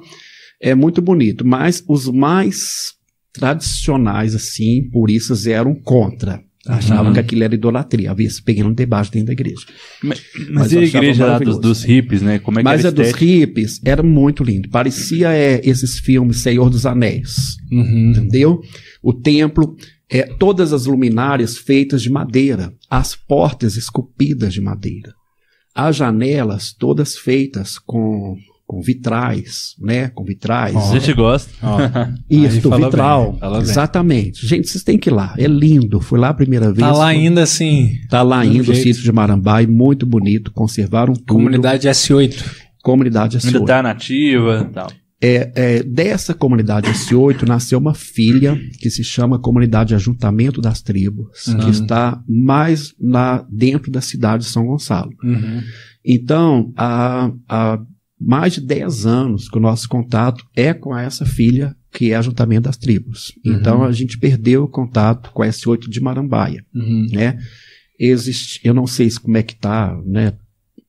É 0.60 0.74
muito 0.74 1.02
bonito. 1.02 1.44
Mas 1.46 1.82
os 1.88 2.06
mais 2.08 2.92
tradicionais, 3.34 4.34
assim, 4.34 4.88
puristas, 4.90 5.46
eram 5.46 5.74
contra. 5.74 6.40
Achavam 6.68 7.06
Uhum. 7.06 7.12
que 7.12 7.18
aquilo 7.20 7.42
era 7.42 7.54
idolatria. 7.54 8.10
Havia 8.10 8.26
esse 8.26 8.40
pequeno 8.40 8.72
debate 8.72 9.10
dentro 9.10 9.26
da 9.26 9.32
igreja. 9.32 9.66
Mas, 10.02 10.22
Mas 10.50 10.72
e 10.72 10.76
eu 10.76 10.80
a 10.82 10.84
igreja 10.84 11.26
lá 11.26 11.38
dos, 11.38 11.58
dos 11.58 11.82
hippies, 11.82 12.22
né? 12.22 12.38
Como 12.38 12.58
é 12.58 12.62
que 12.62 12.64
Mas 12.64 12.80
era 12.80 12.88
a 12.88 12.92
dos 12.92 13.12
hippies 13.12 13.80
era 13.84 14.02
muito 14.02 14.44
lindo. 14.44 14.68
Parecia 14.68 15.32
é, 15.32 15.60
esses 15.64 15.98
filmes 15.98 16.38
Senhor 16.38 16.70
dos 16.70 16.86
Anéis. 16.86 17.56
Uhum. 17.70 18.10
Entendeu? 18.10 18.60
O 19.02 19.12
templo, 19.12 19.76
é, 20.08 20.22
todas 20.22 20.72
as 20.72 20.86
luminárias 20.86 21.58
feitas 21.58 22.00
de 22.00 22.10
madeira, 22.10 22.72
as 22.88 23.16
portas 23.16 23.76
esculpidas 23.76 24.54
de 24.54 24.60
madeira, 24.60 25.12
as 25.74 25.96
janelas 25.96 26.72
todas 26.72 27.16
feitas 27.16 27.76
com, 27.78 28.36
com 28.72 28.80
vitrais, 28.80 29.74
né? 29.78 30.08
Com 30.08 30.24
vitrais. 30.24 30.74
A 30.74 30.98
gente 30.98 31.12
gosta. 31.12 31.50
Isso, 32.30 32.54
Aí 32.56 32.60
fala 32.62 32.86
vitral. 32.86 33.30
bem, 33.32 33.40
fala 33.40 33.58
bem. 33.60 33.68
Exatamente. 33.68 34.46
Gente, 34.46 34.66
vocês 34.68 34.82
têm 34.82 34.96
que 34.96 35.10
ir 35.10 35.12
lá. 35.12 35.34
É 35.36 35.46
lindo. 35.46 36.00
Fui 36.00 36.18
lá 36.18 36.30
a 36.30 36.34
primeira 36.34 36.72
vez. 36.72 36.78
Tá 36.78 36.90
lá 36.90 37.08
ainda 37.08 37.42
assim. 37.42 37.98
Tá 38.08 38.22
lá 38.22 38.38
ainda 38.40 38.62
o 38.62 38.64
jeito. 38.64 38.82
sítio 38.82 39.02
de 39.02 39.12
Marambai, 39.12 39.66
muito 39.66 40.06
bonito. 40.06 40.50
Conservaram 40.52 41.12
tudo. 41.12 41.26
Comunidade 41.34 41.86
S8. 41.86 42.42
Comunidade 42.82 43.36
Ainda 43.44 43.58
S8. 43.60 43.66
tá 43.66 43.82
nativa 43.82 44.66
e 44.70 44.72
tal. 44.72 44.90
É, 45.24 45.52
é, 45.54 45.82
dessa 45.82 46.32
comunidade 46.32 46.88
S8 46.90 47.46
nasceu 47.46 47.78
uma 47.78 47.92
filha 47.94 48.58
que 48.80 48.88
se 48.88 49.04
chama 49.04 49.38
Comunidade 49.38 49.94
Ajuntamento 49.94 50.62
das 50.62 50.80
Tribos, 50.80 51.46
Uhum. 51.46 51.58
que 51.58 51.70
está 51.70 52.18
mais 52.26 52.94
na, 52.98 53.44
dentro 53.50 53.92
da 53.92 54.00
cidade 54.00 54.44
de 54.44 54.48
São 54.50 54.64
Gonçalo. 54.66 55.10
Uhum. 55.22 55.60
Então, 56.04 56.72
há, 56.76 57.30
há 57.48 57.78
mais 58.24 58.54
de 58.54 58.60
10 58.60 59.06
anos 59.06 59.48
que 59.48 59.58
o 59.58 59.60
nosso 59.60 59.88
contato 59.88 60.44
é 60.54 60.72
com 60.72 60.96
essa 60.96 61.24
filha 61.26 61.74
que 61.92 62.10
é 62.12 62.16
Ajuntamento 62.16 62.62
das 62.62 62.76
Tribos. 62.76 63.32
Uhum. 63.44 63.54
Então, 63.54 63.84
a 63.84 63.92
gente 63.92 64.18
perdeu 64.18 64.64
o 64.64 64.68
contato 64.68 65.30
com 65.32 65.42
a 65.42 65.46
S8 65.48 65.88
de 65.88 66.00
Marambaia 66.00 66.64
Uhum. 66.74 67.06
né? 67.12 67.38
Existe, 67.98 68.60
eu 68.64 68.72
não 68.74 68.86
sei 68.86 69.08
se 69.10 69.20
como 69.20 69.36
é 69.36 69.42
que 69.42 69.54
tá, 69.54 69.96
né? 70.04 70.32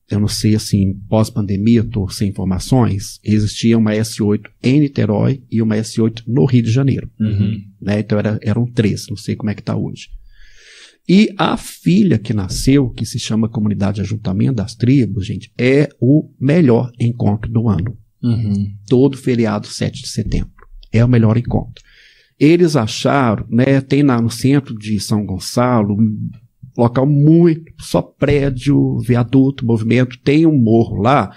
Eu 0.10 0.20
não 0.20 0.28
sei 0.28 0.56
assim, 0.56 0.94
pós-pandemia, 1.10 1.82
estou 1.82 2.10
sem 2.10 2.30
informações. 2.30 3.20
Existia 3.24 3.78
uma 3.78 3.92
S8 3.94 4.42
em 4.64 4.80
Niterói 4.80 5.42
e 5.52 5.62
uma 5.62 5.76
S8 5.76 6.24
no 6.28 6.46
Rio 6.46 6.64
de 6.64 6.72
Janeiro, 6.72 7.10
Uhum. 7.20 7.62
né? 7.82 8.00
Então 8.00 8.18
era, 8.20 8.40
eram 8.42 8.66
três, 8.66 9.08
não 9.10 9.18
sei 9.18 9.36
como 9.36 9.50
é 9.50 9.56
que 9.56 9.64
tá 9.64 9.76
hoje. 9.76 10.10
E 11.08 11.34
a 11.38 11.58
filha 11.58 12.18
que 12.18 12.34
nasceu, 12.34 12.90
que 12.90 13.06
se 13.06 13.20
chama 13.20 13.50
Comunidade 13.50 14.00
Ajuntamento 14.02 14.56
das 14.56 14.74
Tribos, 14.74 15.26
gente, 15.26 15.52
é 15.58 15.90
o 16.00 16.30
melhor 16.40 16.92
encontro 17.00 17.52
do 17.52 17.68
ano 17.68 17.98
Uhum. 18.22 18.74
todo 18.88 19.18
feriado 19.18 19.68
7 19.68 20.04
de 20.04 20.08
setembro. 20.08 20.52
É 20.94 21.04
o 21.04 21.10
melhor 21.10 21.36
encontro. 21.38 21.84
Eles 22.40 22.78
acharam, 22.78 23.46
né, 23.50 23.82
tem 23.82 24.02
lá 24.02 24.22
no 24.22 24.30
centro 24.30 24.78
de 24.78 24.98
São 25.00 25.26
Gonçalo, 25.26 25.98
local 26.78 27.06
muito, 27.06 27.72
só 27.82 28.02
prédio, 28.02 28.98
viaduto, 29.00 29.66
movimento, 29.66 30.18
tem 30.20 30.46
um 30.46 30.58
morro 30.58 31.02
lá. 31.02 31.36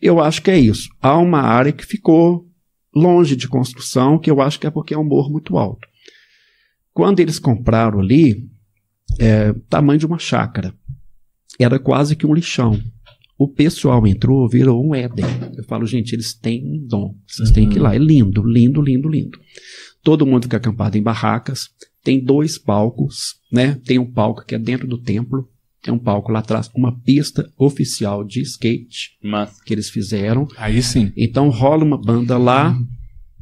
Eu 0.00 0.20
acho 0.20 0.42
que 0.42 0.50
é 0.50 0.58
isso. 0.58 0.90
Há 1.00 1.16
uma 1.16 1.40
área 1.40 1.72
que 1.72 1.86
ficou 1.86 2.46
longe 2.94 3.34
de 3.34 3.48
construção, 3.48 4.18
que 4.18 4.30
eu 4.30 4.40
acho 4.40 4.60
que 4.60 4.66
é 4.66 4.70
porque 4.70 4.92
é 4.92 4.98
um 4.98 5.04
morro 5.04 5.30
muito 5.32 5.56
alto. 5.56 5.88
Quando 6.92 7.20
eles 7.20 7.38
compraram 7.38 7.98
ali, 8.00 8.46
é, 9.18 9.52
tamanho 9.68 9.98
de 9.98 10.06
uma 10.06 10.18
chácara, 10.18 10.74
era 11.58 11.78
quase 11.78 12.14
que 12.16 12.26
um 12.26 12.34
lixão. 12.34 12.80
O 13.38 13.48
pessoal 13.48 14.06
entrou, 14.06 14.48
virou 14.48 14.84
um 14.84 14.94
Éden. 14.94 15.26
Eu 15.56 15.64
falo, 15.64 15.84
gente, 15.84 16.14
eles 16.14 16.32
têm 16.32 16.64
um 16.64 16.86
dom. 16.86 17.14
Vocês 17.26 17.50
têm 17.50 17.68
que 17.68 17.76
ir 17.76 17.80
lá. 17.80 17.94
É 17.94 17.98
lindo, 17.98 18.42
lindo, 18.42 18.80
lindo, 18.80 19.08
lindo. 19.08 19.38
Todo 20.02 20.24
mundo 20.24 20.44
fica 20.44 20.56
acampado 20.56 20.96
em 20.96 21.02
barracas. 21.02 21.68
Tem 22.02 22.22
dois 22.22 22.56
palcos, 22.56 23.34
né? 23.52 23.78
Tem 23.84 23.98
um 23.98 24.10
palco 24.10 24.44
que 24.46 24.54
é 24.54 24.58
dentro 24.58 24.86
do 24.86 24.96
templo. 24.96 25.48
Tem 25.82 25.92
um 25.92 25.98
palco 25.98 26.32
lá 26.32 26.40
atrás, 26.40 26.70
uma 26.74 26.98
pista 27.00 27.48
oficial 27.56 28.24
de 28.24 28.40
skate 28.40 29.16
Mas 29.22 29.60
que 29.62 29.72
eles 29.72 29.88
fizeram. 29.88 30.48
Aí 30.56 30.82
sim. 30.82 31.12
Então 31.16 31.48
rola 31.48 31.84
uma 31.84 32.00
banda 32.00 32.36
lá, 32.36 32.76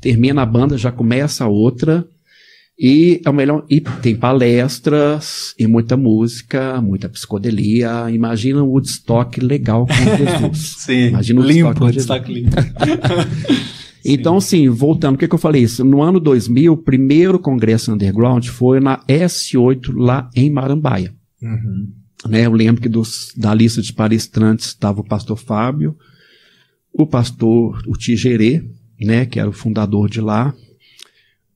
termina 0.00 0.42
a 0.42 0.46
banda, 0.46 0.76
já 0.76 0.92
começa 0.92 1.44
a 1.44 1.48
outra. 1.48 2.06
E 2.78 3.20
é 3.24 3.30
o 3.30 3.32
melhor. 3.32 3.64
E 3.70 3.80
tem 3.80 4.16
palestras 4.16 5.54
e 5.58 5.66
muita 5.66 5.96
música, 5.96 6.80
muita 6.80 7.08
psicodelia. 7.08 8.10
Imagina 8.10 8.62
um 8.62 8.66
Woodstock 8.66 9.40
legal 9.40 9.86
com 9.86 9.94
Jesus. 10.16 10.74
Sim. 10.78 11.08
Imagina 11.08 11.40
o 11.40 11.42
Woodstock 11.44 11.68
limpo, 11.68 11.78
com 11.80 11.92
Jesus. 11.92 12.06
destaque 12.06 12.32
limpo. 12.32 12.56
Então, 14.06 14.36
assim, 14.36 14.68
voltando, 14.68 15.14
o 15.14 15.18
que, 15.18 15.26
que 15.26 15.34
eu 15.34 15.38
falei? 15.38 15.62
Isso, 15.62 15.82
No 15.82 16.02
ano 16.02 16.20
2000, 16.20 16.74
o 16.74 16.76
primeiro 16.76 17.38
congresso 17.38 17.90
underground 17.90 18.46
foi 18.48 18.78
na 18.78 18.98
S8, 19.06 19.94
lá 19.96 20.28
em 20.36 20.50
Marambaia. 20.50 21.14
Uhum. 21.42 21.88
né? 22.28 22.44
Eu 22.44 22.52
lembro 22.52 22.82
que 22.82 22.88
dos, 22.88 23.32
da 23.34 23.54
lista 23.54 23.80
de 23.80 23.94
palestrantes 23.94 24.66
estava 24.66 25.00
o 25.00 25.04
pastor 25.04 25.38
Fábio, 25.38 25.96
o 26.92 27.06
pastor 27.06 27.82
o 27.86 27.96
Tigerê, 27.96 28.62
né, 29.00 29.26
que 29.26 29.40
era 29.40 29.48
o 29.48 29.52
fundador 29.52 30.08
de 30.08 30.20
lá, 30.20 30.54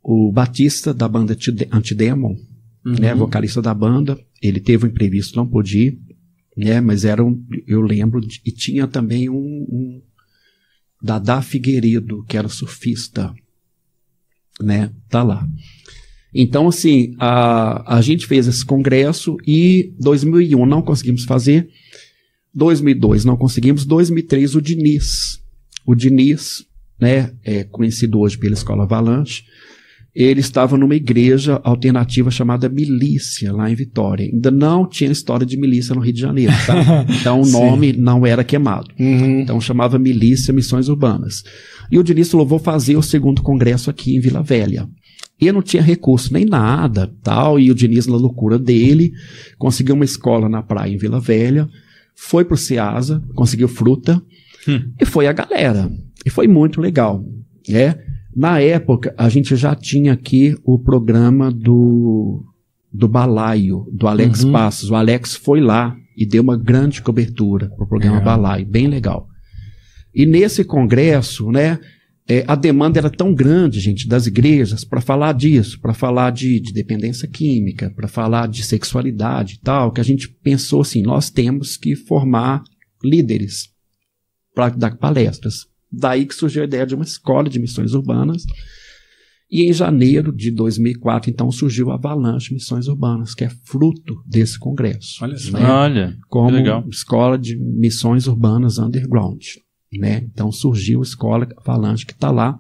o 0.02 0.30
Batista 0.32 0.92
da 0.94 1.08
banda 1.08 1.34
Tide- 1.34 1.68
Antidemon, 1.72 2.36
né, 2.84 3.14
vocalista 3.14 3.60
da 3.60 3.74
banda, 3.74 4.18
ele 4.40 4.60
teve 4.60 4.86
um 4.86 4.88
imprevisto, 4.88 5.36
não 5.36 5.46
pôde 5.46 5.78
ir, 5.78 5.98
né, 6.56 6.80
mas 6.80 7.04
era 7.04 7.24
um, 7.24 7.44
eu 7.66 7.80
lembro, 7.80 8.20
de- 8.20 8.40
e 8.44 8.50
tinha 8.50 8.86
também 8.86 9.28
um, 9.28 9.34
um 9.36 10.02
Dadá 11.02 11.42
Figueiredo, 11.42 12.24
que 12.24 12.36
era 12.36 12.48
surfista, 12.48 13.32
né, 14.60 14.90
tá 15.08 15.22
lá. 15.22 15.46
Então, 16.34 16.68
assim, 16.68 17.14
a, 17.18 17.96
a 17.96 18.00
gente 18.00 18.26
fez 18.26 18.46
esse 18.46 18.64
congresso 18.64 19.36
e 19.46 19.94
2001 19.98 20.66
não 20.66 20.82
conseguimos 20.82 21.24
fazer, 21.24 21.68
2002 22.54 23.24
não 23.24 23.36
conseguimos, 23.36 23.84
2003 23.84 24.54
o 24.54 24.60
Diniz, 24.62 25.40
o 25.86 25.94
Diniz, 25.94 26.64
né, 27.00 27.32
é 27.44 27.64
conhecido 27.64 28.18
hoje 28.18 28.36
pela 28.36 28.54
Escola 28.54 28.82
Avalanche, 28.84 29.44
ele 30.24 30.40
estava 30.40 30.76
numa 30.76 30.96
igreja 30.96 31.60
alternativa 31.62 32.28
chamada 32.28 32.68
Milícia, 32.68 33.52
lá 33.52 33.70
em 33.70 33.74
Vitória. 33.76 34.26
Ainda 34.26 34.50
não 34.50 34.84
tinha 34.84 35.12
história 35.12 35.46
de 35.46 35.56
milícia 35.56 35.94
no 35.94 36.00
Rio 36.00 36.12
de 36.12 36.20
Janeiro, 36.20 36.52
tá? 36.66 37.06
Então 37.20 37.40
o 37.40 37.46
nome 37.46 37.92
não 37.92 38.26
era 38.26 38.42
queimado. 38.42 38.88
Uhum. 38.98 39.40
Então 39.40 39.60
chamava 39.60 39.96
Milícia 39.96 40.52
Missões 40.52 40.88
Urbanas. 40.88 41.44
E 41.88 41.98
o 41.98 42.02
Diniz 42.02 42.30
falou: 42.30 42.44
vou 42.44 42.58
fazer 42.58 42.96
o 42.96 43.02
segundo 43.02 43.42
congresso 43.42 43.90
aqui 43.90 44.16
em 44.16 44.20
Vila 44.20 44.42
Velha. 44.42 44.88
E 45.40 45.46
eu 45.46 45.52
não 45.52 45.62
tinha 45.62 45.82
recurso 45.82 46.32
nem 46.32 46.44
nada, 46.44 47.12
tal. 47.22 47.60
E 47.60 47.70
o 47.70 47.74
Diniz, 47.74 48.08
na 48.08 48.16
loucura 48.16 48.58
dele, 48.58 49.12
conseguiu 49.56 49.94
uma 49.94 50.04
escola 50.04 50.48
na 50.48 50.64
praia 50.64 50.92
em 50.92 50.98
Vila 50.98 51.20
Velha, 51.20 51.68
foi 52.16 52.44
pro 52.44 52.56
Ceasa, 52.56 53.22
conseguiu 53.36 53.68
fruta, 53.68 54.20
e 55.00 55.04
foi 55.04 55.28
a 55.28 55.32
galera. 55.32 55.88
E 56.26 56.30
foi 56.30 56.48
muito 56.48 56.80
legal. 56.80 57.24
né? 57.68 57.94
Na 58.34 58.60
época, 58.60 59.14
a 59.16 59.28
gente 59.28 59.56
já 59.56 59.74
tinha 59.74 60.12
aqui 60.12 60.56
o 60.64 60.78
programa 60.78 61.50
do, 61.50 62.44
do 62.92 63.08
Balaio, 63.08 63.86
do 63.92 64.06
Alex 64.06 64.44
Uhum. 64.44 64.52
Passos. 64.52 64.90
O 64.90 64.94
Alex 64.94 65.34
foi 65.34 65.60
lá 65.60 65.96
e 66.16 66.26
deu 66.26 66.42
uma 66.42 66.56
grande 66.56 67.02
cobertura 67.02 67.68
pro 67.76 67.86
programa 67.86 68.18
Legal. 68.18 68.36
Balaio, 68.36 68.66
bem 68.66 68.86
legal. 68.86 69.28
E 70.14 70.26
nesse 70.26 70.64
congresso, 70.64 71.50
né, 71.50 71.78
é, 72.28 72.44
a 72.46 72.54
demanda 72.54 72.98
era 72.98 73.08
tão 73.08 73.34
grande, 73.34 73.80
gente, 73.80 74.06
das 74.06 74.26
igrejas 74.26 74.84
para 74.84 75.00
falar 75.00 75.32
disso, 75.32 75.80
para 75.80 75.94
falar 75.94 76.30
de, 76.30 76.60
de 76.60 76.72
dependência 76.72 77.26
química, 77.26 77.90
para 77.96 78.06
falar 78.06 78.48
de 78.48 78.62
sexualidade 78.62 79.54
e 79.54 79.60
tal, 79.60 79.90
que 79.90 80.00
a 80.00 80.04
gente 80.04 80.28
pensou 80.28 80.82
assim: 80.82 81.02
nós 81.02 81.30
temos 81.30 81.76
que 81.76 81.96
formar 81.96 82.62
líderes 83.02 83.68
para 84.54 84.68
dar 84.68 84.96
palestras. 84.96 85.66
Daí 85.90 86.26
que 86.26 86.34
surgiu 86.34 86.62
a 86.62 86.64
ideia 86.66 86.86
de 86.86 86.94
uma 86.94 87.04
escola 87.04 87.48
de 87.48 87.58
missões 87.58 87.94
urbanas. 87.94 88.44
E 89.50 89.62
em 89.62 89.72
janeiro 89.72 90.30
de 90.30 90.50
2004, 90.50 91.30
então, 91.30 91.50
surgiu 91.50 91.90
a 91.90 91.94
Avalanche 91.94 92.52
Missões 92.52 92.86
Urbanas, 92.86 93.34
que 93.34 93.44
é 93.44 93.48
fruto 93.64 94.22
desse 94.26 94.58
congresso. 94.58 95.16
Olha 95.24 95.38
só. 95.38 95.58
né? 95.58 95.64
Olha, 95.66 96.08
que 96.12 96.18
Como 96.28 96.50
legal. 96.50 96.84
escola 96.90 97.38
de 97.38 97.56
missões 97.56 98.26
urbanas 98.26 98.76
underground. 98.78 99.40
Né? 99.90 100.18
Então 100.30 100.52
surgiu 100.52 101.00
a 101.00 101.02
escola 101.02 101.48
Avalanche, 101.64 102.04
que 102.04 102.12
está 102.12 102.30
lá, 102.30 102.58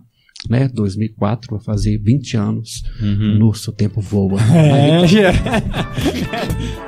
né? 0.48 0.66
2004, 0.68 1.50
vai 1.56 1.62
fazer 1.62 1.98
20 1.98 2.38
anos. 2.38 2.82
Uhum. 3.02 3.38
Nossa, 3.38 3.70
o 3.70 3.74
tempo 3.74 4.00
voa. 4.00 4.40
É, 4.56 4.96
Aí- 5.00 5.06
já- 5.06 5.32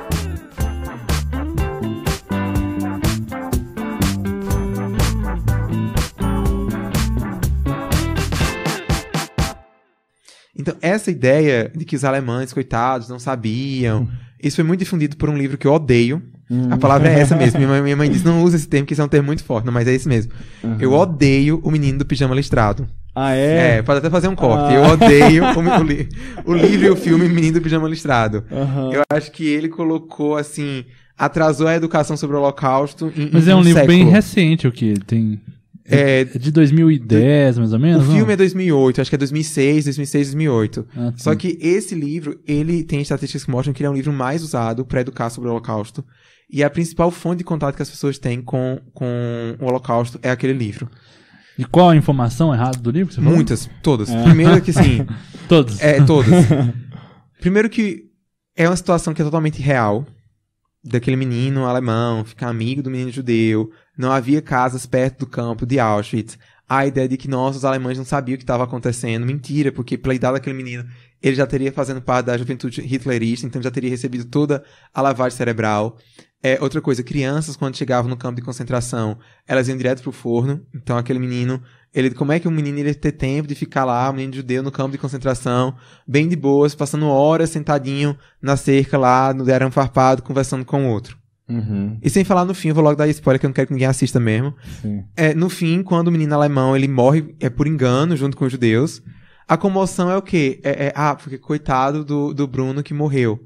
Então, 10.61 10.75
essa 10.81 11.09
ideia 11.11 11.71
de 11.75 11.83
que 11.85 11.95
os 11.95 12.03
alemães, 12.03 12.53
coitados, 12.53 13.09
não 13.09 13.19
sabiam, 13.19 14.07
isso 14.41 14.55
foi 14.57 14.63
muito 14.65 14.79
difundido 14.79 15.17
por 15.17 15.29
um 15.29 15.37
livro 15.37 15.57
que 15.57 15.67
eu 15.67 15.73
odeio. 15.73 16.21
A 16.69 16.77
palavra 16.77 17.09
é 17.09 17.19
essa 17.19 17.35
mesmo. 17.35 17.57
Minha 17.59 17.69
mãe, 17.69 17.81
minha 17.81 17.95
mãe 17.95 18.09
disse, 18.09 18.25
não 18.25 18.43
usa 18.43 18.57
esse 18.57 18.67
termo, 18.67 18.85
que 18.85 18.91
isso 18.93 19.01
é 19.01 19.05
um 19.05 19.07
termo 19.07 19.27
muito 19.27 19.43
forte, 19.43 19.65
não, 19.65 19.71
mas 19.73 19.87
é 19.87 19.93
esse 19.93 20.07
mesmo. 20.07 20.31
Uhum. 20.63 20.77
Eu 20.79 20.91
odeio 20.93 21.61
o 21.63 21.71
menino 21.71 21.97
do 21.99 22.05
pijama 22.05 22.35
listrado. 22.35 22.87
Ah, 23.15 23.33
é? 23.33 23.77
É, 23.77 23.81
pode 23.81 23.99
até 23.99 24.09
fazer 24.09 24.27
um 24.29 24.35
corte. 24.35 24.73
Ah. 24.73 24.73
Eu 24.73 24.83
odeio 24.83 25.43
o, 25.55 25.79
o 25.81 25.83
li- 25.83 26.09
o 26.45 26.53
livro 26.53 26.85
e 26.87 26.89
o 26.89 26.95
filme 26.95 27.27
Menino 27.27 27.53
do 27.55 27.61
Pijama 27.61 27.87
Listrado. 27.89 28.43
Aham. 28.51 28.91
Eu 28.93 29.01
acho 29.11 29.31
que 29.33 29.45
ele 29.45 29.67
colocou, 29.67 30.37
assim, 30.37 30.85
atrasou 31.17 31.67
a 31.67 31.75
educação 31.75 32.15
sobre 32.15 32.37
o 32.37 32.39
Holocausto 32.39 33.11
em, 33.15 33.29
Mas 33.33 33.47
em 33.47 33.51
é 33.51 33.55
um 33.55 33.61
livro 33.61 33.85
bem 33.85 33.97
século. 33.99 34.11
recente, 34.15 34.67
o 34.67 34.71
que 34.71 34.93
tem. 35.05 35.41
É, 35.91 36.21
É 36.21 36.25
de 36.25 36.51
2010, 36.51 37.57
mais 37.57 37.73
ou 37.73 37.79
menos? 37.79 38.03
O 38.03 38.07
não? 38.07 38.15
filme 38.15 38.33
é 38.33 38.37
2008, 38.37 39.01
acho 39.01 39.09
que 39.09 39.15
é 39.15 39.17
2006, 39.17 39.85
2006, 39.85 40.27
2008. 40.27 40.87
Ah, 40.95 41.11
tá. 41.11 41.13
Só 41.17 41.35
que 41.35 41.57
esse 41.61 41.93
livro, 41.95 42.39
ele 42.47 42.83
tem 42.83 43.01
estatísticas 43.01 43.43
que 43.43 43.51
mostram 43.51 43.73
que 43.73 43.81
ele 43.81 43.87
é 43.87 43.89
um 43.89 43.95
livro 43.95 44.13
mais 44.13 44.43
usado 44.43 44.85
para 44.85 45.01
educar 45.01 45.29
sobre 45.29 45.49
o 45.49 45.51
Holocausto. 45.51 46.03
E 46.49 46.63
a 46.63 46.69
principal 46.69 47.09
fonte 47.11 47.39
de 47.39 47.43
contato 47.45 47.75
que 47.75 47.81
as 47.81 47.89
pessoas 47.89 48.19
têm 48.19 48.41
com, 48.41 48.79
com 48.93 49.55
o 49.59 49.65
Holocausto 49.65 50.19
é 50.21 50.29
aquele 50.29 50.53
livro. 50.53 50.89
E 51.57 51.63
qual 51.63 51.89
a 51.89 51.95
informação 51.95 52.53
errada 52.53 52.77
do 52.77 52.91
livro? 52.91 53.21
Muitas, 53.21 53.69
todas. 53.83 54.09
É. 54.09 54.23
Primeiro 54.23 54.61
que 54.61 54.71
assim. 54.71 55.05
Todos. 55.47 55.81
É, 55.81 56.01
todas. 56.03 56.31
Primeiro 57.41 57.69
que 57.69 58.05
é 58.55 58.67
uma 58.69 58.75
situação 58.75 59.13
que 59.13 59.21
é 59.21 59.25
totalmente 59.25 59.61
real. 59.61 60.05
Daquele 60.83 61.15
menino 61.15 61.65
alemão, 61.65 62.23
ficar 62.23 62.47
amigo 62.47 62.81
do 62.81 62.89
menino 62.89 63.11
judeu. 63.11 63.69
Não 63.97 64.11
havia 64.11 64.41
casas 64.41 64.85
perto 64.85 65.19
do 65.19 65.27
campo 65.27 65.65
de 65.65 65.79
Auschwitz. 65.79 66.37
A 66.67 66.85
ideia 66.85 67.07
de 67.07 67.17
que 67.17 67.27
nós, 67.27 67.55
os 67.55 67.65
alemães, 67.65 67.97
não 67.97 68.05
sabiam 68.05 68.35
o 68.35 68.37
que 68.37 68.43
estava 68.43 68.63
acontecendo. 68.63 69.25
Mentira, 69.25 69.71
porque 69.71 69.97
pela 69.97 70.15
idade 70.15 70.35
daquele 70.35 70.55
menino, 70.55 70.85
ele 71.21 71.35
já 71.35 71.45
teria 71.45 71.71
fazendo 71.71 72.01
parte 72.01 72.27
da 72.27 72.37
juventude 72.37 72.81
hitlerista, 72.81 73.45
então 73.45 73.61
já 73.61 73.69
teria 73.69 73.89
recebido 73.89 74.25
toda 74.25 74.63
a 74.93 75.01
lavagem 75.01 75.37
cerebral. 75.37 75.97
É, 76.43 76.57
outra 76.59 76.81
coisa, 76.81 77.03
crianças, 77.03 77.55
quando 77.55 77.77
chegavam 77.77 78.09
no 78.09 78.17
campo 78.17 78.37
de 78.37 78.41
concentração, 78.41 79.19
elas 79.47 79.67
iam 79.67 79.77
direto 79.77 80.01
pro 80.01 80.11
forno. 80.11 80.65
Então 80.73 80.97
aquele 80.97 81.19
menino, 81.19 81.61
ele, 81.93 82.09
como 82.11 82.31
é 82.31 82.39
que 82.39 82.47
um 82.47 82.51
menino 82.51 82.79
ia 82.79 82.95
ter 82.95 83.11
tempo 83.11 83.47
de 83.47 83.53
ficar 83.53 83.85
lá, 83.85 84.09
um 84.09 84.13
menino 84.13 84.33
judeu 84.33 84.63
no 84.63 84.71
campo 84.71 84.91
de 84.91 84.97
concentração, 84.97 85.75
bem 86.07 86.27
de 86.27 86.35
boas, 86.35 86.73
passando 86.73 87.05
horas 87.07 87.51
sentadinho 87.51 88.17
na 88.41 88.57
cerca 88.57 88.97
lá, 88.97 89.31
no 89.33 89.43
arame 89.53 89.71
farpado, 89.71 90.23
conversando 90.23 90.65
com 90.65 90.87
o 90.87 90.89
outro. 90.89 91.20
Uhum. 91.51 91.97
E 92.01 92.09
sem 92.09 92.23
falar 92.23 92.45
no 92.45 92.53
fim, 92.53 92.69
eu 92.69 92.75
vou 92.75 92.83
logo 92.83 92.95
dar 92.95 93.07
spoiler 93.09 93.39
que 93.39 93.45
eu 93.45 93.49
não 93.49 93.53
quero 93.53 93.67
que 93.67 93.73
ninguém 93.73 93.87
assista 93.87 94.19
mesmo. 94.19 94.53
Sim. 94.81 95.03
É, 95.15 95.33
no 95.33 95.49
fim, 95.49 95.83
quando 95.83 96.07
o 96.07 96.11
menino 96.11 96.33
alemão 96.33 96.75
ele 96.75 96.87
morre 96.87 97.35
é 97.39 97.49
por 97.49 97.67
engano 97.67 98.15
junto 98.15 98.37
com 98.37 98.45
os 98.45 98.51
judeus, 98.51 99.01
a 99.47 99.57
comoção 99.57 100.09
é 100.09 100.17
o 100.17 100.21
quê? 100.21 100.59
É, 100.63 100.87
é, 100.87 100.93
ah, 100.95 101.15
porque 101.15 101.37
coitado 101.37 102.05
do, 102.05 102.33
do 102.33 102.47
Bruno 102.47 102.81
que 102.81 102.93
morreu. 102.93 103.39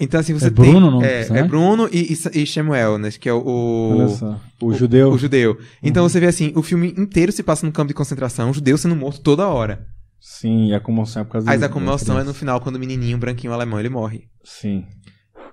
Então, 0.00 0.18
assim, 0.18 0.32
você 0.32 0.48
É 0.48 0.50
tem. 0.50 0.70
Bruno 0.70 0.88
o 0.88 0.98
do 0.98 1.04
é, 1.04 1.18
personagem? 1.18 1.44
é 1.44 1.48
Bruno 1.48 1.88
e, 1.92 2.12
e, 2.12 2.42
e 2.42 2.46
Shemuel, 2.46 2.98
né? 2.98 3.10
Que 3.12 3.28
é 3.28 3.32
o. 3.32 4.08
Só. 4.18 4.40
O 4.60 4.72
judeu. 4.72 5.12
O 5.12 5.18
judeu. 5.18 5.56
Então 5.82 6.08
você 6.08 6.18
vê 6.18 6.26
assim, 6.26 6.52
o 6.56 6.62
filme 6.62 6.92
inteiro 6.98 7.30
se 7.30 7.42
passa 7.42 7.64
no 7.64 7.72
campo 7.72 7.88
de 7.88 7.94
concentração, 7.94 8.50
o 8.50 8.54
judeu 8.54 8.76
sendo 8.76 8.96
morto 8.96 9.20
toda 9.20 9.46
hora. 9.46 9.86
Sim, 10.20 10.68
e 10.68 10.74
a 10.74 10.80
comoção 10.80 11.22
é 11.22 11.24
por 11.24 11.32
causa 11.32 11.46
Mas 11.46 11.62
a 11.62 11.68
comoção 11.68 12.18
é 12.18 12.22
no 12.22 12.32
final, 12.32 12.60
quando 12.60 12.76
o 12.76 12.78
menininho, 12.78 13.18
branquinho 13.18 13.52
alemão, 13.52 13.80
ele 13.80 13.88
morre. 13.88 14.24
Sim. 14.44 14.84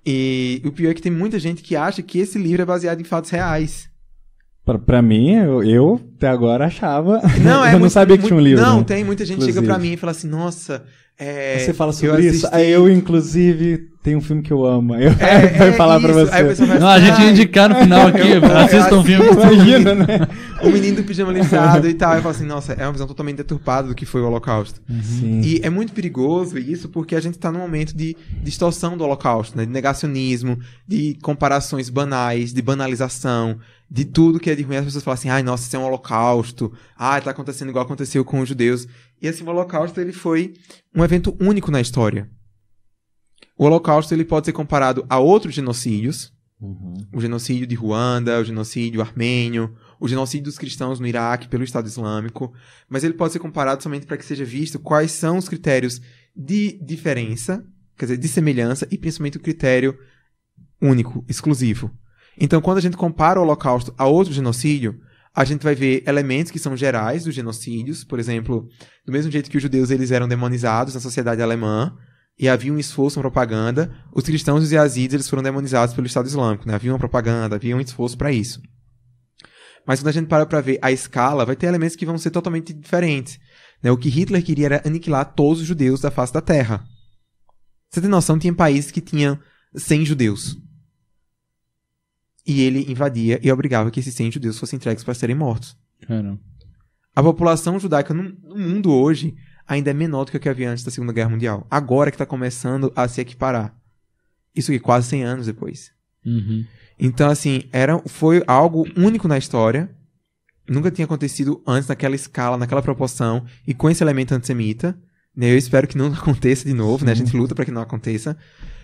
E 0.06 0.62
o 0.66 0.72
pior 0.72 0.92
é 0.92 0.94
que 0.94 1.02
tem 1.02 1.12
muita 1.12 1.38
gente 1.40 1.62
que 1.62 1.76
acha 1.76 2.02
que 2.02 2.20
esse 2.20 2.38
livro 2.38 2.62
é 2.62 2.66
baseado 2.66 3.00
em 3.02 3.04
fatos 3.04 3.30
reais. 3.30 3.88
Pra, 4.66 4.78
pra 4.78 5.02
mim, 5.02 5.32
eu, 5.34 5.64
eu 5.64 6.02
até 6.18 6.28
agora 6.28 6.66
achava. 6.68 7.22
Não, 7.44 7.64
é 7.66 7.70
eu 7.70 7.72
não 7.74 7.80
muito- 7.80 7.92
sabia 7.92 8.16
que 8.18 8.22
muito- 8.22 8.28
tinha 8.28 8.40
um 8.40 8.44
livro. 8.44 8.64
Não, 8.64 8.80
né? 8.80 8.84
tem 8.86 9.04
muita 9.04 9.26
gente 9.26 9.38
que 9.40 9.46
chega 9.46 9.60
Inclusive. 9.60 9.74
pra 9.74 9.80
mim 9.80 9.94
e 9.94 9.98
fala 9.98 10.12
assim, 10.12 10.28
nossa. 10.28 10.84
É, 11.18 11.60
Você 11.60 11.74
fala 11.74 11.90
eu 11.90 11.94
sobre 11.94 12.22
isso? 12.28 12.46
assisti- 12.48 12.56
Aí 12.56 12.70
eu, 12.72 12.90
inclusive, 12.90 13.89
tem 14.02 14.16
um 14.16 14.22
filme 14.22 14.42
que 14.42 14.52
eu 14.52 14.66
amo. 14.66 14.94
Aí 14.94 15.06
eu 15.06 15.12
É, 15.12 15.48
vai 15.58 15.70
é 15.70 15.72
falar 15.74 16.00
pra 16.00 16.10
isso. 16.12 16.20
você. 16.20 16.34
Aí 16.34 16.42
a 16.44 16.48
pessoa 16.48 16.68
vai 16.68 16.80
Não, 16.80 16.88
a 16.88 17.00
gente 17.00 17.22
ia 17.22 17.30
indicar 17.32 17.70
no 17.70 17.76
final 17.76 18.08
aqui, 18.08 18.32
assista 18.66 18.96
um 18.96 19.04
filme. 19.04 19.26
Imagina, 19.30 19.96
né? 19.96 20.06
O 20.62 20.70
menino 20.70 20.98
do 20.98 21.04
pijama 21.06 21.32
listrado 21.32 21.88
e 21.88 21.94
tal. 21.94 22.16
Eu 22.16 22.22
falo 22.22 22.36
assim, 22.36 22.46
nossa, 22.46 22.74
é 22.74 22.84
uma 22.86 22.92
visão 22.92 23.08
totalmente 23.08 23.38
deturpada 23.38 23.88
do 23.88 23.96
que 23.96 24.06
foi 24.06 24.20
o 24.22 24.26
Holocausto. 24.26 24.82
Sim. 25.02 25.40
E 25.42 25.62
é 25.64 25.70
muito 25.70 25.94
perigoso 25.94 26.58
isso 26.58 26.90
porque 26.90 27.16
a 27.16 27.22
gente 27.22 27.38
tá 27.38 27.50
num 27.50 27.60
momento 27.60 27.96
de 27.96 28.14
distorção 28.44 28.98
do 28.98 29.04
Holocausto, 29.06 29.58
né? 29.58 29.66
De 29.66 29.72
negacionismo, 29.72 30.60
de 30.86 31.18
comparações 31.22 31.90
banais, 31.90 32.52
de 32.54 32.62
banalização, 32.62 33.58
de 33.90 34.04
tudo 34.04 34.38
que 34.40 34.50
é 34.50 34.56
de 34.56 34.64
ruim. 34.64 34.76
As 34.76 34.86
pessoas 34.86 35.04
falam 35.04 35.14
assim, 35.16 35.30
ai, 35.30 35.44
nossa, 35.44 35.66
isso 35.66 35.76
é 35.78 35.80
um 35.80 35.84
Holocausto. 35.86 36.74
Ai, 36.98 37.22
tá 37.22 37.32
acontecendo 37.32 37.70
igual 37.70 37.86
aconteceu 37.86 38.26
com 38.26 38.42
os 38.42 38.50
judeus. 38.50 38.86
E 39.22 39.30
assim, 39.30 39.46
o 39.46 39.48
Holocausto, 39.50 40.02
ele 40.02 40.12
foi 40.12 40.54
um 40.94 41.04
evento 41.06 41.38
único 41.40 41.72
na 41.72 41.80
história. 41.80 42.28
O 43.60 43.66
Holocausto, 43.66 44.14
ele 44.14 44.24
pode 44.24 44.46
ser 44.46 44.54
comparado 44.54 45.06
a 45.10 45.20
outros 45.20 45.54
genocídios. 45.54 46.32
O 47.12 47.20
genocídio 47.20 47.68
de 47.68 47.76
Ruanda, 47.76 48.40
o 48.40 48.44
genocídio 48.44 49.02
armênio, 49.02 49.76
o 50.00 50.08
genocídio 50.08 50.46
dos 50.46 50.58
cristãos 50.58 50.98
no 50.98 51.06
Iraque 51.06 51.50
pelo 51.50 51.66
Estado 51.66 51.86
Islâmico, 51.86 52.54
mas 52.90 53.04
ele 53.04 53.14
pode 53.14 53.34
ser 53.34 53.40
comparado 53.40 53.84
somente 53.84 54.06
para 54.06 54.16
que 54.18 54.26
seja 54.26 54.46
visto 54.46 54.80
quais 54.80 55.12
são 55.12 55.38
os 55.38 55.50
critérios 55.50 56.02
de 56.36 56.80
diferença, 56.82 57.66
quer 57.98 58.06
dizer, 58.06 58.18
de 58.18 58.28
semelhança 58.30 58.88
e 58.90 58.98
principalmente 58.98 59.38
o 59.38 59.42
critério 59.42 59.98
único, 60.82 61.26
exclusivo. 61.28 61.92
Então, 62.38 62.62
quando 62.62 62.78
a 62.78 62.82
gente 62.82 62.98
compara 62.98 63.40
o 63.40 63.44
Holocausto 63.44 63.94
a 63.98 64.06
outro 64.06 64.34
genocídio, 64.34 65.00
a 65.36 65.44
gente 65.44 65.64
vai 65.64 65.76
ver 65.76 66.04
elementos 66.08 66.52
que 66.52 66.60
são 66.60 66.78
gerais 66.78 67.26
dos 67.26 67.36
genocídios, 67.36 68.06
por 68.06 68.20
exemplo, 68.20 68.70
do 69.06 69.12
mesmo 69.12 69.32
jeito 69.32 69.50
que 69.50 69.58
os 69.58 69.64
judeus 69.64 69.92
eles 69.92 70.12
eram 70.12 70.30
demonizados 70.30 70.94
na 70.94 71.00
sociedade 71.00 71.42
alemã, 71.42 71.98
e 72.40 72.48
havia 72.48 72.72
um 72.72 72.80
esforço, 72.80 73.20
uma 73.20 73.24
propaganda, 73.24 73.94
os 74.14 74.24
cristãos 74.24 74.62
e 74.62 74.66
os 74.68 74.72
yazidis 74.72 75.14
eles 75.14 75.30
foram 75.30 75.44
demonizados 75.44 75.94
pelo 75.94 76.08
Estado 76.08 76.28
Islâmico, 76.28 76.66
né? 76.66 76.74
Havia 76.74 76.94
uma 76.94 76.98
propaganda, 76.98 77.58
havia 77.58 77.76
um 77.76 77.82
esforço 77.82 78.18
para 78.18 78.32
isso. 78.32 78.62
Mas 79.86 80.00
quando 80.00 80.08
a 80.08 80.12
gente 80.14 80.28
para 80.28 80.46
para 80.46 80.62
ver 80.62 80.80
a 80.82 80.90
escala, 80.90 81.46
vai 81.46 81.56
ter 81.56 81.68
elementos 81.68 81.98
que 81.98 82.06
vão 82.06 82.18
ser 82.18 82.32
totalmente 82.32 82.72
diferentes. 82.72 83.40
Né? 83.84 83.92
O 83.92 83.98
que 83.98 84.08
Hitler 84.08 84.44
queria 84.44 84.68
era 84.68 84.84
aniquilar 84.86 85.34
todos 85.34 85.62
os 85.62 85.68
judeus 85.68 86.00
da 86.00 86.12
face 86.12 86.32
da 86.32 86.42
Terra. 86.42 86.86
Você 87.90 88.00
tem 88.00 88.10
noção, 88.10 88.40
tinha 88.40 88.54
países 88.54 88.92
que 88.92 89.02
tinham 89.02 89.38
100 89.76 90.06
judeus. 90.06 90.58
E 92.46 92.62
ele 92.62 92.90
invadia 92.90 93.40
e 93.44 93.52
obrigava 93.52 93.92
que 93.92 94.00
esses 94.00 94.14
100 94.14 94.32
judeus 94.32 94.60
fossem 94.60 94.78
entregues 94.78 95.04
para 95.04 95.14
serem 95.14 95.36
mortos. 95.36 95.76
Caramba. 96.08 96.40
A 97.16 97.24
população 97.24 97.80
judaica 97.80 98.14
no, 98.14 98.24
no 98.24 98.58
mundo 98.58 98.94
hoje 98.94 99.36
ainda 99.70 99.92
é 99.92 99.94
menor 99.94 100.26
do 100.26 100.32
que 100.32 100.38
o 100.38 100.40
que 100.40 100.50
havia 100.50 100.72
antes 100.72 100.84
da 100.84 100.90
Segunda 100.90 101.14
Guerra 101.14 101.30
Mundial. 101.30 101.66
Agora 101.70 102.10
que 102.10 102.16
está 102.16 102.26
começando 102.26 102.92
a 102.96 103.08
se 103.08 103.22
equiparar. 103.22 103.74
Isso 104.56 104.72
aqui 104.72 104.80
quase 104.80 105.08
100 105.08 105.24
anos 105.24 105.46
depois. 105.46 105.92
Uhum. 106.26 106.66
Então, 107.00 107.30
assim, 107.30 107.64
era, 107.72 108.00
foi 108.08 108.44
algo 108.48 108.86
único 108.98 109.28
na 109.28 109.38
história. 109.38 109.96
Nunca 110.68 110.90
tinha 110.90 111.06
acontecido 111.06 111.64
antes 111.68 111.88
naquela 111.88 112.16
escala, 112.16 112.58
naquela 112.58 112.82
proporção 112.82 113.46
e 113.66 113.74
com 113.74 113.90
esse 113.90 114.04
elemento 114.04 114.34
antissemita. 114.34 115.00
Né? 115.36 115.52
Eu 115.52 115.58
espero 115.58 115.88
que 115.88 115.98
não 115.98 116.08
aconteça 116.12 116.66
de 116.66 116.74
novo, 116.74 117.06
né? 117.06 117.12
A 117.12 117.16
gente 117.16 117.38
luta 117.38 117.54
para 117.54 117.64
que 117.64 117.72
não 117.72 117.84
aconteça. 117.84 118.36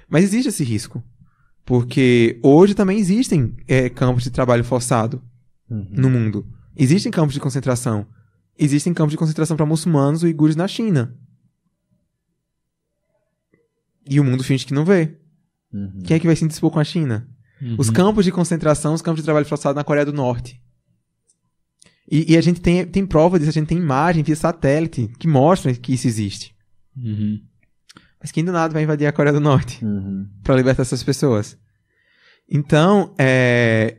Mas 0.07 0.23
existe 0.23 0.49
esse 0.49 0.63
risco. 0.63 1.03
Porque 1.65 2.39
hoje 2.43 2.75
também 2.75 2.99
existem 2.99 3.57
é, 3.67 3.89
campos 3.89 4.23
de 4.23 4.29
trabalho 4.29 4.63
forçado 4.63 5.19
no 5.67 6.11
mundo. 6.11 6.47
Existem 6.77 7.11
campos 7.11 7.33
de 7.33 7.39
concentração. 7.39 8.05
Existem 8.57 8.93
campos 8.93 9.11
de 9.11 9.17
concentração 9.17 9.57
para 9.57 9.65
muçulmanos 9.65 10.23
e 10.23 10.27
uigures 10.27 10.55
na 10.55 10.67
China. 10.67 11.17
E 14.07 14.19
o 14.19 14.23
mundo 14.23 14.43
finge 14.43 14.65
que 14.65 14.73
não 14.73 14.85
vê. 14.85 15.17
Quem 16.05 16.15
é 16.15 16.19
que 16.19 16.27
vai 16.27 16.35
se 16.35 16.45
indispor 16.45 16.71
com 16.71 16.79
a 16.79 16.83
China? 16.83 17.27
Uhum. 17.61 17.75
Os 17.77 17.89
campos 17.89 18.23
de 18.23 18.31
concentração, 18.31 18.93
os 18.93 19.01
campos 19.01 19.21
de 19.21 19.25
trabalho 19.25 19.45
forçado 19.45 19.75
na 19.75 19.83
Coreia 19.83 20.05
do 20.05 20.13
Norte. 20.13 20.61
E, 22.09 22.33
e 22.33 22.37
a 22.37 22.41
gente 22.41 22.61
tem, 22.61 22.85
tem 22.85 23.05
prova 23.05 23.37
disso, 23.37 23.49
a 23.49 23.53
gente 23.53 23.67
tem 23.67 23.77
imagem 23.77 24.23
via 24.23 24.35
satélite 24.35 25.11
que 25.19 25.27
mostra 25.27 25.73
que 25.73 25.93
isso 25.93 26.07
existe. 26.07 26.55
Uhum. 26.95 27.41
Mas 28.21 28.31
quem 28.31 28.43
do 28.43 28.51
nada 28.51 28.73
vai 28.73 28.83
invadir 28.83 29.07
a 29.07 29.11
Coreia 29.11 29.33
do 29.33 29.39
Norte 29.39 29.81
para 30.43 30.55
libertar 30.55 30.83
essas 30.83 31.03
pessoas? 31.03 31.57
Então, 32.49 33.13
é, 33.17 33.97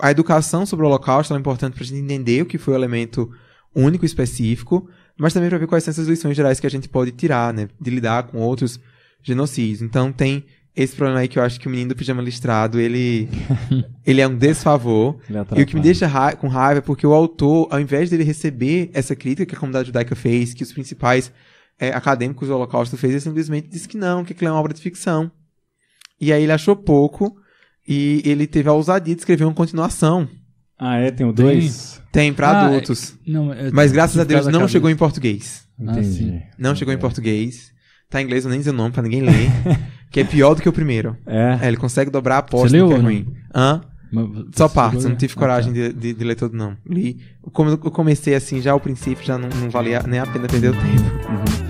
a 0.00 0.10
educação 0.10 0.66
sobre 0.66 0.84
o 0.84 0.88
Holocausto 0.88 1.34
é 1.34 1.38
importante 1.38 1.74
para 1.74 1.82
a 1.82 1.86
gente 1.86 1.98
entender 1.98 2.42
o 2.42 2.46
que 2.46 2.58
foi 2.58 2.74
o 2.74 2.76
elemento 2.76 3.30
único 3.84 4.04
e 4.04 4.06
específico, 4.06 4.88
mas 5.18 5.32
também 5.32 5.48
para 5.48 5.58
ver 5.58 5.66
quais 5.66 5.84
são 5.84 5.90
essas 5.92 6.08
lições 6.08 6.36
gerais 6.36 6.58
que 6.60 6.66
a 6.66 6.70
gente 6.70 6.88
pode 6.88 7.12
tirar, 7.12 7.52
né, 7.52 7.68
de 7.80 7.90
lidar 7.90 8.24
com 8.24 8.38
outros 8.38 8.80
genocídios. 9.22 9.82
Então, 9.82 10.10
tem 10.12 10.44
esse 10.74 10.94
problema 10.94 11.20
aí 11.20 11.28
que 11.28 11.38
eu 11.38 11.42
acho 11.42 11.58
que 11.58 11.66
o 11.66 11.70
menino 11.70 11.88
do 11.90 11.96
pijama 11.96 12.20
listrado, 12.22 12.78
ele, 12.78 13.28
ele 14.06 14.20
é 14.20 14.28
um 14.28 14.36
desfavor. 14.36 15.18
Ele 15.28 15.38
E 15.60 15.62
o 15.62 15.66
que 15.66 15.74
me 15.74 15.80
deixa 15.82 16.06
ra- 16.06 16.36
com 16.36 16.48
raiva 16.48 16.78
é 16.78 16.82
porque 16.82 17.06
o 17.06 17.14
autor, 17.14 17.68
ao 17.70 17.80
invés 17.80 18.10
dele 18.10 18.24
receber 18.24 18.90
essa 18.92 19.16
crítica 19.16 19.46
que 19.46 19.54
a 19.54 19.58
comunidade 19.58 19.86
judaica 19.86 20.14
fez, 20.14 20.52
que 20.52 20.62
os 20.62 20.72
principais 20.72 21.32
é, 21.78 21.88
acadêmicos 21.88 22.48
do 22.48 22.54
Holocausto 22.54 22.96
fez, 22.96 23.12
ele 23.12 23.20
simplesmente 23.20 23.68
disse 23.68 23.88
que 23.88 23.96
não, 23.96 24.22
que 24.24 24.32
aquilo 24.32 24.48
é 24.48 24.52
uma 24.52 24.60
obra 24.60 24.74
de 24.74 24.80
ficção. 24.82 25.30
E 26.20 26.32
aí 26.32 26.42
ele 26.42 26.52
achou 26.52 26.76
pouco 26.76 27.36
e 27.88 28.20
ele 28.24 28.46
teve 28.46 28.68
a 28.68 28.72
ousadia 28.72 29.14
de 29.14 29.20
escrever 29.20 29.44
uma 29.44 29.54
continuação. 29.54 30.28
Ah, 30.78 30.96
é? 30.96 31.10
Tem 31.10 31.26
o 31.26 31.32
dois? 31.32 32.02
Tem, 32.12 32.32
pra 32.32 32.48
Ah, 32.50 32.66
adultos. 32.66 33.16
é- 33.26 33.30
não, 33.30 33.52
eu- 33.52 33.70
Mas 33.72 33.92
graças 33.92 34.18
a 34.18 34.24
Deus 34.24 34.44
da 34.46 34.50
não 34.52 34.60
cabeça. 34.60 34.72
chegou 34.72 34.90
em 34.90 34.96
português. 34.96 35.66
Ah, 35.86 36.02
sim. 36.02 36.40
Não 36.58 36.74
chegou 36.74 36.92
em 36.92 36.98
português. 36.98 37.70
Tá 38.08 38.20
em 38.20 38.24
inglês, 38.24 38.44
eu 38.44 38.50
nem 38.50 38.58
dizer 38.60 38.70
o 38.70 38.74
nome 38.74 38.92
pra 38.92 39.02
ninguém 39.02 39.22
ler. 39.22 39.32
que 40.10 40.20
é 40.20 40.24
pior 40.24 40.54
do 40.54 40.62
que 40.62 40.68
o 40.68 40.72
primeiro. 40.72 41.16
É. 41.26 41.58
ele 41.66 41.76
consegue 41.76 42.10
dobrar 42.10 42.36
a 42.36 42.38
aposta 42.38 42.68
Você 42.68 42.76
leu 42.76 42.86
que 42.88 42.92
é 42.94 42.96
ou 42.96 43.02
não? 43.02 43.08
ruim. 43.10 43.26
Hã? 43.54 43.80
Mas 44.12 44.28
Só 44.54 44.68
partes, 44.68 45.02
eu 45.04 45.10
não 45.10 45.16
tive 45.16 45.32
ler? 45.34 45.38
coragem 45.40 45.70
Ah, 45.72 45.74
de, 45.74 45.92
de- 45.92 46.14
de 46.14 46.24
ler 46.24 46.36
todo, 46.36 46.56
não. 46.56 46.76
Li. 46.88 47.18
Como 47.52 47.70
eu 47.70 47.78
comecei 47.78 48.34
assim, 48.34 48.60
já 48.62 48.72
ao 48.72 48.80
princípio, 48.80 49.24
já 49.26 49.36
não, 49.36 49.48
não 49.48 49.68
valia 49.68 50.02
nem 50.06 50.20
a 50.20 50.26
pena 50.26 50.46
perder 50.46 50.70
o 50.70 50.72
tempo. 50.74 51.65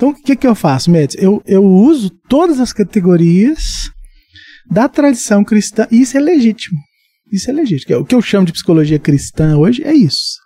Então, 0.00 0.08
o 0.12 0.14
que, 0.14 0.34
que 0.34 0.46
eu 0.46 0.54
faço, 0.54 0.90
Médici? 0.90 1.22
Eu, 1.22 1.42
eu 1.46 1.62
uso 1.62 2.08
todas 2.26 2.58
as 2.58 2.72
categorias 2.72 3.90
da 4.70 4.88
tradição 4.88 5.44
cristã, 5.44 5.86
e 5.90 6.00
isso 6.00 6.16
é 6.16 6.20
legítimo. 6.20 6.78
Isso 7.30 7.50
é 7.50 7.52
legítimo. 7.52 7.98
O 7.98 8.04
que 8.06 8.14
eu 8.14 8.22
chamo 8.22 8.46
de 8.46 8.52
psicologia 8.54 8.98
cristã 8.98 9.58
hoje 9.58 9.82
é 9.84 9.92
isso. 9.92 10.38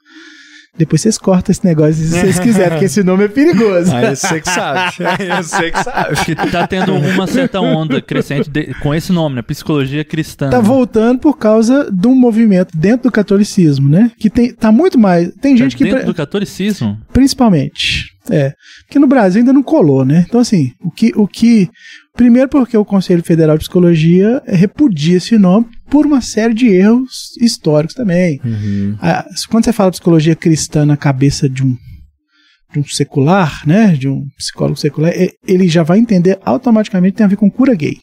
Depois 0.76 1.02
vocês 1.02 1.16
cortam 1.18 1.52
esse 1.52 1.64
negócio 1.64 1.94
se 1.94 2.08
vocês 2.08 2.40
quiserem, 2.40 2.70
porque 2.70 2.86
esse 2.86 3.04
nome 3.04 3.26
é 3.26 3.28
perigoso. 3.28 3.94
Aí 3.94 4.16
você 4.16 4.40
que 4.40 4.48
sabe. 4.48 4.92
Aí 5.06 5.42
você 5.44 5.70
que 5.70 5.84
sabe. 5.84 6.12
Acho 6.14 6.24
que 6.24 6.34
tá 6.34 6.66
tendo 6.66 6.92
uma 6.92 7.28
certa 7.28 7.60
onda 7.60 8.02
crescente 8.02 8.50
de- 8.50 8.74
com 8.82 8.92
esse 8.92 9.12
nome, 9.12 9.36
né? 9.36 9.42
Psicologia 9.42 10.04
cristã. 10.04 10.50
Tá 10.50 10.58
voltando 10.60 11.20
por 11.20 11.38
causa 11.38 11.88
de 11.92 12.08
um 12.08 12.14
movimento 12.16 12.76
dentro 12.76 13.04
do 13.04 13.12
catolicismo, 13.12 13.88
né? 13.88 14.10
Que 14.18 14.28
tem, 14.28 14.52
tá 14.52 14.72
muito 14.72 14.98
mais. 14.98 15.32
Tem 15.40 15.56
gente 15.56 15.76
que. 15.76 15.84
Dentro 15.84 16.06
do 16.06 16.14
catolicismo? 16.14 16.98
Principalmente. 17.12 18.13
É. 18.30 18.54
Porque 18.86 18.98
no 18.98 19.06
Brasil 19.06 19.40
ainda 19.40 19.52
não 19.52 19.62
colou, 19.62 20.04
né? 20.04 20.24
Então, 20.26 20.40
assim, 20.40 20.72
o 20.80 20.90
que. 20.90 21.12
O 21.14 21.28
que 21.28 21.68
primeiro, 22.16 22.48
porque 22.48 22.76
o 22.76 22.84
Conselho 22.84 23.22
Federal 23.22 23.56
de 23.58 23.64
Psicologia 23.64 24.42
repudia 24.46 25.16
esse 25.18 25.36
nome 25.36 25.66
por 25.90 26.06
uma 26.06 26.20
série 26.20 26.54
de 26.54 26.66
erros 26.68 27.32
históricos 27.40 27.94
também. 27.94 28.40
Ah, 29.00 29.26
quando 29.50 29.64
você 29.64 29.72
fala 29.72 29.90
psicologia 29.90 30.34
cristã 30.34 30.86
na 30.86 30.96
cabeça 30.96 31.48
de 31.48 31.62
um, 31.62 31.76
de 32.72 32.80
um 32.80 32.84
secular, 32.86 33.62
né? 33.66 33.88
De 33.94 34.08
um 34.08 34.24
psicólogo 34.38 34.78
secular, 34.78 35.12
ele 35.46 35.68
já 35.68 35.82
vai 35.82 35.98
entender 35.98 36.38
automaticamente 36.44 37.12
que 37.12 37.18
tem 37.18 37.24
a 37.26 37.28
ver 37.28 37.36
com 37.36 37.50
cura 37.50 37.74
gay. 37.74 37.96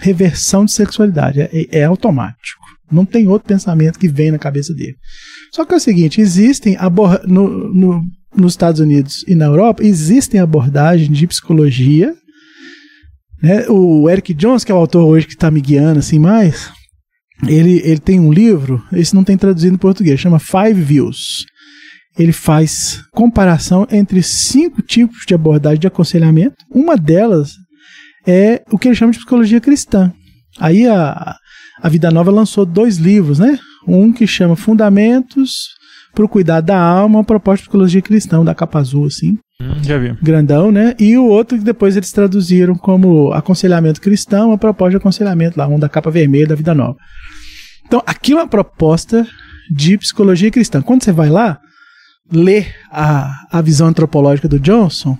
Reversão 0.00 0.64
de 0.64 0.72
sexualidade. 0.72 1.40
É, 1.42 1.50
é 1.70 1.84
automático. 1.84 2.60
Não 2.90 3.04
tem 3.04 3.28
outro 3.28 3.46
pensamento 3.46 3.98
que 3.98 4.08
vem 4.08 4.30
na 4.30 4.38
cabeça 4.38 4.74
dele. 4.74 4.96
Só 5.54 5.64
que 5.64 5.74
é 5.74 5.76
o 5.76 5.80
seguinte, 5.80 6.20
existem 6.20 6.76
no, 7.26 7.72
no- 7.74 8.02
nos 8.36 8.52
Estados 8.52 8.80
Unidos 8.80 9.24
e 9.26 9.34
na 9.34 9.46
Europa, 9.46 9.82
existem 9.82 10.40
abordagens 10.40 11.16
de 11.16 11.26
psicologia. 11.26 12.14
Né? 13.42 13.66
O 13.68 14.08
Eric 14.08 14.34
Jones, 14.34 14.64
que 14.64 14.72
é 14.72 14.74
o 14.74 14.78
autor 14.78 15.04
hoje 15.04 15.26
que 15.26 15.34
está 15.34 15.50
me 15.50 15.60
guiando 15.60 15.98
assim 15.98 16.18
mais, 16.18 16.70
ele, 17.46 17.80
ele 17.84 18.00
tem 18.00 18.18
um 18.18 18.32
livro, 18.32 18.82
esse 18.92 19.14
não 19.14 19.22
tem 19.22 19.36
traduzido 19.36 19.74
em 19.74 19.78
português, 19.78 20.18
chama 20.18 20.38
Five 20.38 20.80
Views. 20.82 21.46
Ele 22.18 22.32
faz 22.32 23.00
comparação 23.12 23.86
entre 23.90 24.22
cinco 24.22 24.82
tipos 24.82 25.24
de 25.24 25.34
abordagem 25.34 25.78
de 25.78 25.86
aconselhamento. 25.86 26.56
Uma 26.68 26.96
delas 26.96 27.52
é 28.26 28.62
o 28.72 28.78
que 28.78 28.88
ele 28.88 28.96
chama 28.96 29.12
de 29.12 29.18
psicologia 29.18 29.60
cristã. 29.60 30.12
Aí 30.58 30.84
a, 30.86 31.36
a 31.80 31.88
Vida 31.88 32.10
Nova 32.10 32.32
lançou 32.32 32.66
dois 32.66 32.96
livros, 32.96 33.38
né? 33.38 33.56
Um 33.86 34.12
que 34.12 34.26
chama 34.26 34.56
Fundamentos 34.56 35.77
para 36.14 36.24
o 36.24 36.28
Cuidado 36.28 36.66
da 36.66 36.80
Alma, 36.80 37.18
uma 37.18 37.24
proposta 37.24 37.62
de 37.62 37.68
psicologia 37.68 38.02
cristã, 38.02 38.44
da 38.44 38.54
capa 38.54 38.78
azul, 38.78 39.06
assim 39.06 39.38
Hum, 39.60 39.82
já 39.82 39.98
vi. 39.98 40.12
grandão, 40.22 40.70
né? 40.70 40.94
E 40.98 41.16
o 41.16 41.24
outro 41.26 41.58
que 41.58 41.64
depois 41.64 41.96
eles 41.96 42.12
traduziram 42.12 42.74
como 42.76 43.32
aconselhamento 43.32 44.00
cristão, 44.00 44.52
a 44.52 44.58
proposta 44.58 44.92
de 44.92 44.96
aconselhamento 44.98 45.58
lá, 45.58 45.66
um 45.66 45.78
da 45.78 45.88
capa 45.88 46.10
vermelha 46.10 46.46
da 46.46 46.54
Vida 46.54 46.74
Nova. 46.74 46.96
Então, 47.86 48.02
aquilo 48.06 48.38
é 48.38 48.42
uma 48.42 48.48
proposta 48.48 49.26
de 49.70 49.98
psicologia 49.98 50.50
cristã. 50.50 50.80
Quando 50.80 51.02
você 51.02 51.10
vai 51.10 51.28
lá 51.28 51.58
ler 52.30 52.74
a, 52.90 53.30
a 53.50 53.60
visão 53.60 53.88
antropológica 53.88 54.46
do 54.46 54.60
Johnson, 54.60 55.16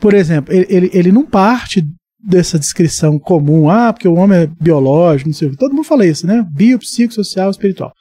por 0.00 0.14
exemplo, 0.14 0.52
ele, 0.52 0.66
ele, 0.68 0.90
ele 0.92 1.12
não 1.12 1.24
parte 1.24 1.84
dessa 2.24 2.58
descrição 2.58 3.18
comum, 3.18 3.68
ah, 3.68 3.92
porque 3.92 4.08
o 4.08 4.14
homem 4.14 4.38
é 4.40 4.46
biológico, 4.60 5.28
não 5.28 5.34
sei 5.34 5.48
o 5.48 5.50
que. 5.52 5.56
Todo 5.56 5.74
mundo 5.74 5.84
fala 5.84 6.06
isso, 6.06 6.26
né? 6.26 6.44
Bio, 6.50 6.78
psico, 6.78 7.12
social, 7.12 7.50
espiritual. 7.50 7.92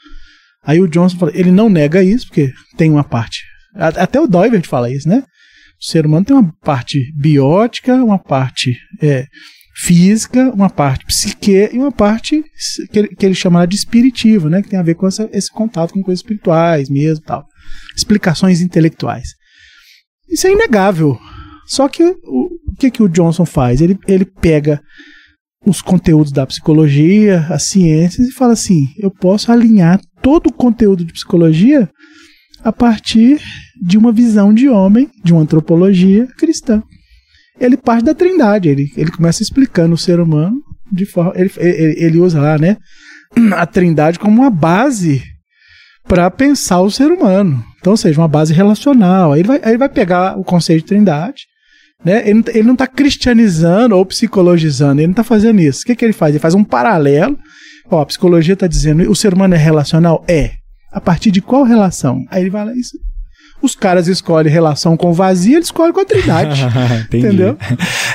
Aí 0.64 0.80
o 0.80 0.88
Johnson 0.88 1.18
fala, 1.18 1.32
ele 1.36 1.52
não 1.52 1.70
nega 1.70 2.04
isso, 2.04 2.28
porque 2.28 2.52
tem 2.78 2.90
uma 2.92 3.04
parte. 3.04 3.42
Até 3.74 4.20
o 4.20 4.28
Doivert 4.28 4.68
fala 4.68 4.92
isso, 4.92 5.08
né? 5.08 5.24
O 5.82 5.84
ser 5.86 6.06
humano 6.06 6.26
tem 6.26 6.36
uma 6.36 6.54
parte 6.64 7.00
biótica, 7.16 7.96
uma 7.96 8.20
parte 8.20 8.78
é, 9.02 9.26
física, 9.76 10.52
uma 10.54 10.70
parte 10.70 11.06
psique 11.06 11.70
e 11.74 11.78
uma 11.78 11.92
parte 11.92 12.44
que 12.92 13.00
ele, 13.00 13.08
que 13.08 13.26
ele 13.26 13.34
chama 13.34 13.66
de 13.66 13.76
espiritivo, 13.76 14.50
né? 14.50 14.62
Que 14.62 14.70
tem 14.70 14.78
a 14.80 14.84
ver 14.84 14.96
com 14.96 15.08
essa- 15.08 15.30
esse 15.34 15.50
contato 15.52 15.94
com 15.94 16.04
coisas 16.04 16.20
espirituais 16.20 16.90
mesmo 16.90 17.24
tal. 17.26 17.46
Explicações 17.98 18.62
intelectuais. 18.62 19.30
Isso 20.30 20.46
é 20.46 20.52
inegável. 20.52 21.18
Só 21.68 21.88
que 21.88 22.04
o, 22.04 22.50
o 22.72 22.76
que, 22.78 22.92
que 22.92 23.02
o 23.02 23.10
Johnson 23.10 23.46
faz? 23.46 23.82
Ele, 23.82 23.98
ele 24.08 24.26
pega 24.26 24.82
os 25.66 25.82
conteúdos 25.82 26.32
da 26.32 26.46
psicologia, 26.46 27.46
as 27.50 27.64
ciências, 27.70 28.28
e 28.28 28.32
fala 28.32 28.54
assim: 28.54 28.88
eu 29.00 29.10
posso 29.10 29.52
alinhar 29.52 30.00
todo 30.22 30.48
o 30.48 30.54
conteúdo 30.54 31.04
de 31.04 31.14
psicologia 31.14 31.90
a 32.64 32.72
partir 32.72 33.42
de 33.82 33.98
uma 33.98 34.12
visão 34.12 34.54
de 34.54 34.70
homem, 34.70 35.10
de 35.24 35.34
uma 35.34 35.42
antropologia 35.42 36.28
cristã. 36.38 36.84
Ele 37.60 37.78
parte 37.78 38.06
da 38.06 38.14
trindade, 38.14 38.70
ele, 38.70 38.92
ele 38.96 39.12
começa 39.12 39.44
explicando 39.44 39.94
o 39.94 39.98
ser 39.98 40.20
humano 40.20 40.62
de 40.92 41.06
forma. 41.06 41.34
Ele, 41.36 41.52
ele, 41.58 42.20
usa 42.20 42.40
lá, 42.40 42.58
né? 42.58 42.78
A 43.56 43.66
trindade 43.66 44.20
como 44.20 44.42
uma 44.42 44.50
base 44.50 45.24
para 46.08 46.30
pensar 46.30 46.82
o 46.82 46.92
ser 46.92 47.12
humano. 47.12 47.64
Então, 47.80 47.94
ou 47.94 47.98
seja, 47.98 48.20
uma 48.20 48.28
base 48.28 48.54
relacional. 48.54 49.32
Aí 49.32 49.42
ele 49.42 49.48
vai, 49.48 49.62
aí 49.64 49.72
ele 49.72 49.78
vai 49.78 49.90
pegar 49.90 50.38
o 50.38 50.44
conceito 50.44 50.82
de 50.82 50.88
trindade. 50.88 51.44
Né? 52.04 52.28
Ele, 52.28 52.44
tá- 52.44 52.52
ele 52.52 52.64
não 52.64 52.74
está 52.74 52.88
cristianizando 52.88 53.96
ou 53.96 54.06
psicologizando, 54.06 55.02
ele 55.02 55.08
não 55.08 55.14
está 55.14 55.24
fazendo 55.24 55.62
isso. 55.62 55.82
O 55.82 55.86
que, 55.86 55.96
que 55.96 56.04
ele 56.04 56.14
faz? 56.14 56.34
Ele 56.34 56.42
faz 56.42 56.54
um 56.54 56.64
paralelo. 56.64 57.38
Ó, 57.92 58.02
a 58.02 58.06
psicologia 58.06 58.54
está 58.54 58.66
dizendo 58.68 59.10
o 59.12 59.16
ser 59.16 59.34
humano 59.34 59.54
é 59.54 59.58
relacional? 59.58 60.24
É. 60.28 60.52
A 60.92 61.00
partir 61.02 61.30
de 61.32 61.42
qual 61.42 61.64
relação? 61.64 62.20
Aí 62.32 62.42
ele 62.42 62.50
vai 62.50 62.66
lá 62.66 62.74
isso. 62.74 62.98
Os 63.62 63.76
caras 63.76 64.08
escolhem 64.08 64.52
relação 64.52 64.98
com 64.98 65.14
vazio, 65.14 65.54
ele 65.54 65.64
escolhe 65.64 65.94
com 65.94 66.00
a 66.00 66.06
trindade. 66.06 66.62
Entendeu? 67.14 67.56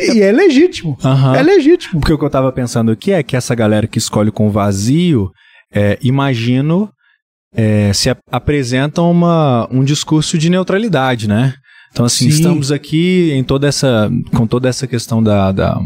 E 0.01 0.21
é 0.21 0.33
legítimo. 0.33 0.99
Aham. 1.05 1.37
É 1.37 1.43
legítimo. 1.43 2.01
Porque 2.01 2.13
o 2.13 2.19
que 2.19 2.25
eu 2.25 2.31
tava 2.31 2.51
pensando 2.51 2.91
aqui 2.91 3.13
é 3.13 3.23
que 3.23 3.37
essa 3.37 3.55
galera 3.55 3.87
que 3.87 3.99
escolhe 3.99 4.33
com 4.33 4.51
vazio, 4.51 5.31
é, 5.73 5.97
imagino, 6.03 6.91
é, 7.55 7.93
se 7.93 8.11
ap- 8.11 8.19
apresentam 8.31 9.09
uma, 9.11 9.69
um 9.71 9.85
discurso 9.85 10.37
de 10.37 10.51
neutralidade, 10.51 11.29
né? 11.29 11.55
Então, 11.91 12.05
assim, 12.05 12.25
Sim. 12.31 12.37
estamos 12.37 12.71
aqui 12.71 13.31
em 13.33 13.43
toda 13.43 13.67
essa, 13.67 14.11
com 14.35 14.47
toda 14.47 14.69
essa 14.69 14.87
questão 14.87 15.23
da, 15.23 15.51
da, 15.53 15.79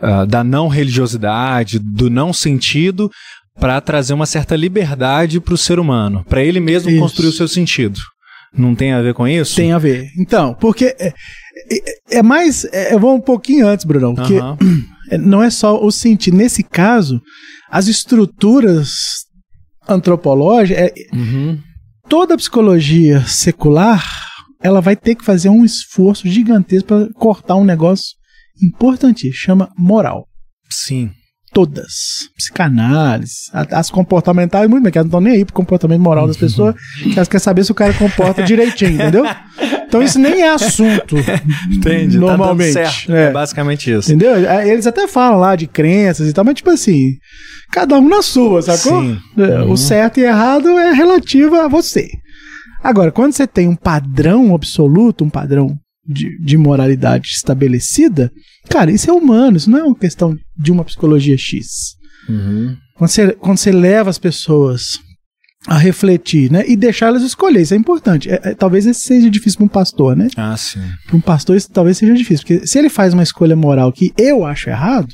ah, 0.00 0.24
da 0.24 0.44
não 0.44 0.68
religiosidade, 0.68 1.78
do 1.78 2.08
não 2.08 2.32
sentido, 2.32 3.10
para 3.58 3.80
trazer 3.80 4.14
uma 4.14 4.26
certa 4.26 4.54
liberdade 4.56 5.40
para 5.40 5.54
o 5.54 5.58
ser 5.58 5.78
humano, 5.78 6.24
para 6.28 6.42
ele 6.42 6.60
mesmo 6.60 6.88
Isso. 6.90 7.00
construir 7.00 7.28
o 7.28 7.32
seu 7.32 7.48
sentido. 7.48 8.00
Não 8.56 8.74
tem 8.74 8.92
a 8.92 9.02
ver 9.02 9.14
com 9.14 9.28
isso? 9.28 9.54
Tem 9.56 9.72
a 9.72 9.78
ver. 9.78 10.08
Então, 10.18 10.54
porque 10.54 10.86
é, 10.98 11.12
é- 11.70 12.18
é 12.18 12.22
mais. 12.22 12.64
é- 12.72 12.94
eu 12.94 12.98
vou 12.98 13.14
um 13.14 13.20
pouquinho 13.20 13.66
antes, 13.66 13.84
Brunão, 13.84 14.14
porque 14.14 14.38
Aham. 14.38 14.56
é, 15.10 15.18
não 15.18 15.42
é 15.42 15.50
só 15.50 15.80
o 15.84 15.90
sentido. 15.92 16.36
Nesse 16.36 16.62
caso, 16.64 17.20
as 17.70 17.86
estruturas 17.86 18.90
antropológicas. 19.88 20.82
é- 20.84 20.94
Uhum. 21.16 21.58
toda 22.08 22.34
a 22.34 22.36
psicologia 22.36 23.22
secular 23.26 24.04
ela 24.62 24.80
vai 24.80 24.96
ter 24.96 25.14
que 25.14 25.24
fazer 25.24 25.48
um 25.48 25.64
esforço 25.64 26.28
gigantesco 26.28 26.88
para 26.88 27.08
cortar 27.14 27.56
um 27.56 27.64
negócio 27.64 28.14
importante, 28.62 29.30
chama 29.32 29.70
moral. 29.76 30.26
Sim. 30.68 31.10
Todas. 31.52 32.28
Psicanálise, 32.36 33.50
as 33.52 33.90
comportamentais, 33.90 34.70
muito 34.70 34.84
bem, 34.84 34.92
que 34.92 34.98
elas 34.98 35.10
não 35.10 35.18
estão 35.18 35.20
nem 35.20 35.38
aí 35.38 35.44
pro 35.44 35.52
comportamento 35.54 36.00
moral 36.00 36.28
das 36.28 36.36
pessoas, 36.36 36.76
que 37.02 37.16
elas 37.16 37.26
querem 37.26 37.42
saber 37.42 37.64
se 37.64 37.72
o 37.72 37.74
cara 37.74 37.92
comporta 37.92 38.40
direitinho, 38.44 38.92
entendeu? 38.92 39.24
Então 39.88 40.00
isso 40.00 40.16
nem 40.20 40.42
é 40.42 40.50
assunto. 40.50 41.16
Entende? 41.72 42.18
Normalmente. 42.18 42.74
Tá 42.74 42.84
certo. 42.88 43.12
É. 43.12 43.24
É 43.24 43.30
basicamente 43.32 43.90
isso. 43.90 44.12
Entendeu? 44.12 44.48
É, 44.48 44.68
Eles 44.68 44.86
até 44.86 45.08
falam 45.08 45.40
lá 45.40 45.56
de 45.56 45.66
crenças 45.66 46.28
e 46.28 46.32
tal, 46.32 46.44
mas 46.44 46.54
tipo 46.54 46.70
assim, 46.70 47.14
cada 47.72 47.98
um 47.98 48.08
na 48.08 48.22
sua, 48.22 48.62
sacou? 48.62 49.02
Sim. 49.02 49.18
É, 49.36 49.62
Uhum. 49.62 49.72
O 49.72 49.76
certo 49.76 50.20
e 50.20 50.22
errado 50.22 50.68
é 50.78 50.92
relativo 50.92 51.56
a 51.56 51.66
você. 51.66 52.08
Agora, 52.82 53.12
quando 53.12 53.32
você 53.32 53.46
tem 53.46 53.68
um 53.68 53.76
padrão 53.76 54.54
absoluto, 54.54 55.24
um 55.24 55.30
padrão 55.30 55.76
de, 56.06 56.38
de 56.42 56.56
moralidade 56.56 57.28
estabelecida, 57.28 58.32
cara, 58.68 58.90
isso 58.90 59.10
é 59.10 59.12
humano, 59.12 59.56
isso 59.56 59.70
não 59.70 59.78
é 59.78 59.82
uma 59.82 59.94
questão 59.96 60.36
de 60.56 60.72
uma 60.72 60.84
psicologia 60.84 61.36
X. 61.36 61.94
Uhum. 62.28 62.76
Quando 62.96 63.10
você, 63.10 63.32
quando 63.32 63.58
você 63.58 63.72
leva 63.72 64.10
as 64.10 64.18
pessoas 64.18 64.98
a 65.66 65.76
refletir, 65.76 66.50
né? 66.50 66.64
E 66.66 66.74
deixar 66.74 67.08
elas 67.08 67.22
escolher, 67.22 67.60
isso 67.60 67.74
é 67.74 67.76
importante. 67.76 68.30
É- 68.30 68.40
é- 68.42 68.54
talvez 68.54 68.86
esse 68.86 69.00
seja 69.00 69.28
difícil 69.28 69.58
para 69.58 69.66
um 69.66 69.68
pastor, 69.68 70.16
né? 70.16 70.28
Ah, 70.36 70.56
sim. 70.56 70.80
Para 71.06 71.16
um 71.16 71.20
pastor 71.20 71.56
isso 71.56 71.70
talvez 71.70 71.98
seja 71.98 72.14
difícil, 72.14 72.46
porque 72.46 72.66
se 72.66 72.78
ele 72.78 72.88
faz 72.88 73.12
uma 73.12 73.22
escolha 73.22 73.54
moral 73.54 73.92
que 73.92 74.12
eu 74.16 74.44
acho 74.44 74.70
errado, 74.70 75.08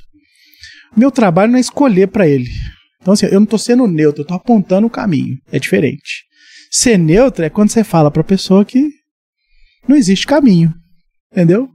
meu 0.96 1.10
trabalho 1.10 1.50
não 1.50 1.58
é 1.58 1.60
escolher 1.60 2.06
para 2.06 2.28
ele. 2.28 2.48
Então 3.02 3.12
assim, 3.12 3.26
eu 3.26 3.40
não 3.40 3.46
tô 3.46 3.58
sendo 3.58 3.86
neutro, 3.88 4.22
eu 4.22 4.26
tô 4.26 4.34
apontando 4.34 4.86
o 4.86 4.90
caminho. 4.90 5.36
É 5.50 5.58
diferente. 5.58 6.25
Ser 6.70 6.98
neutro 6.98 7.44
é 7.44 7.50
quando 7.50 7.70
você 7.70 7.82
fala 7.84 8.10
para 8.10 8.24
pessoa 8.24 8.64
que 8.64 8.88
não 9.88 9.96
existe 9.96 10.26
caminho. 10.26 10.72
Entendeu? 11.32 11.68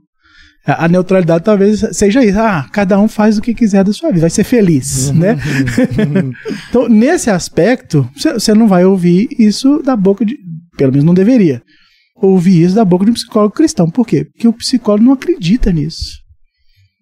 A 0.64 0.84
a 0.84 0.88
neutralidade 0.88 1.44
talvez 1.44 1.80
seja 1.92 2.24
isso. 2.24 2.38
Ah, 2.38 2.68
cada 2.72 2.98
um 3.00 3.08
faz 3.08 3.36
o 3.36 3.42
que 3.42 3.54
quiser 3.54 3.82
da 3.84 3.92
sua 3.92 4.10
vida, 4.10 4.20
vai 4.22 4.30
ser 4.30 4.44
feliz, 4.44 5.10
né? 5.10 5.36
então, 6.68 6.88
nesse 6.88 7.30
aspecto, 7.30 8.08
você- 8.16 8.54
não 8.54 8.68
vai 8.68 8.84
ouvir 8.84 9.28
isso 9.38 9.82
da 9.82 9.96
boca 9.96 10.24
de. 10.24 10.36
Pelo 10.76 10.92
menos 10.92 11.04
não 11.04 11.14
deveria. 11.14 11.62
Ouvir 12.16 12.62
isso 12.62 12.74
da 12.74 12.84
boca 12.84 13.04
de 13.04 13.10
um 13.10 13.14
psicólogo 13.14 13.54
cristão. 13.54 13.90
Por 13.90 14.06
quê? 14.06 14.24
Porque 14.24 14.46
o 14.46 14.52
psicólogo 14.52 15.04
não 15.04 15.12
acredita 15.12 15.72
nisso. 15.72 16.20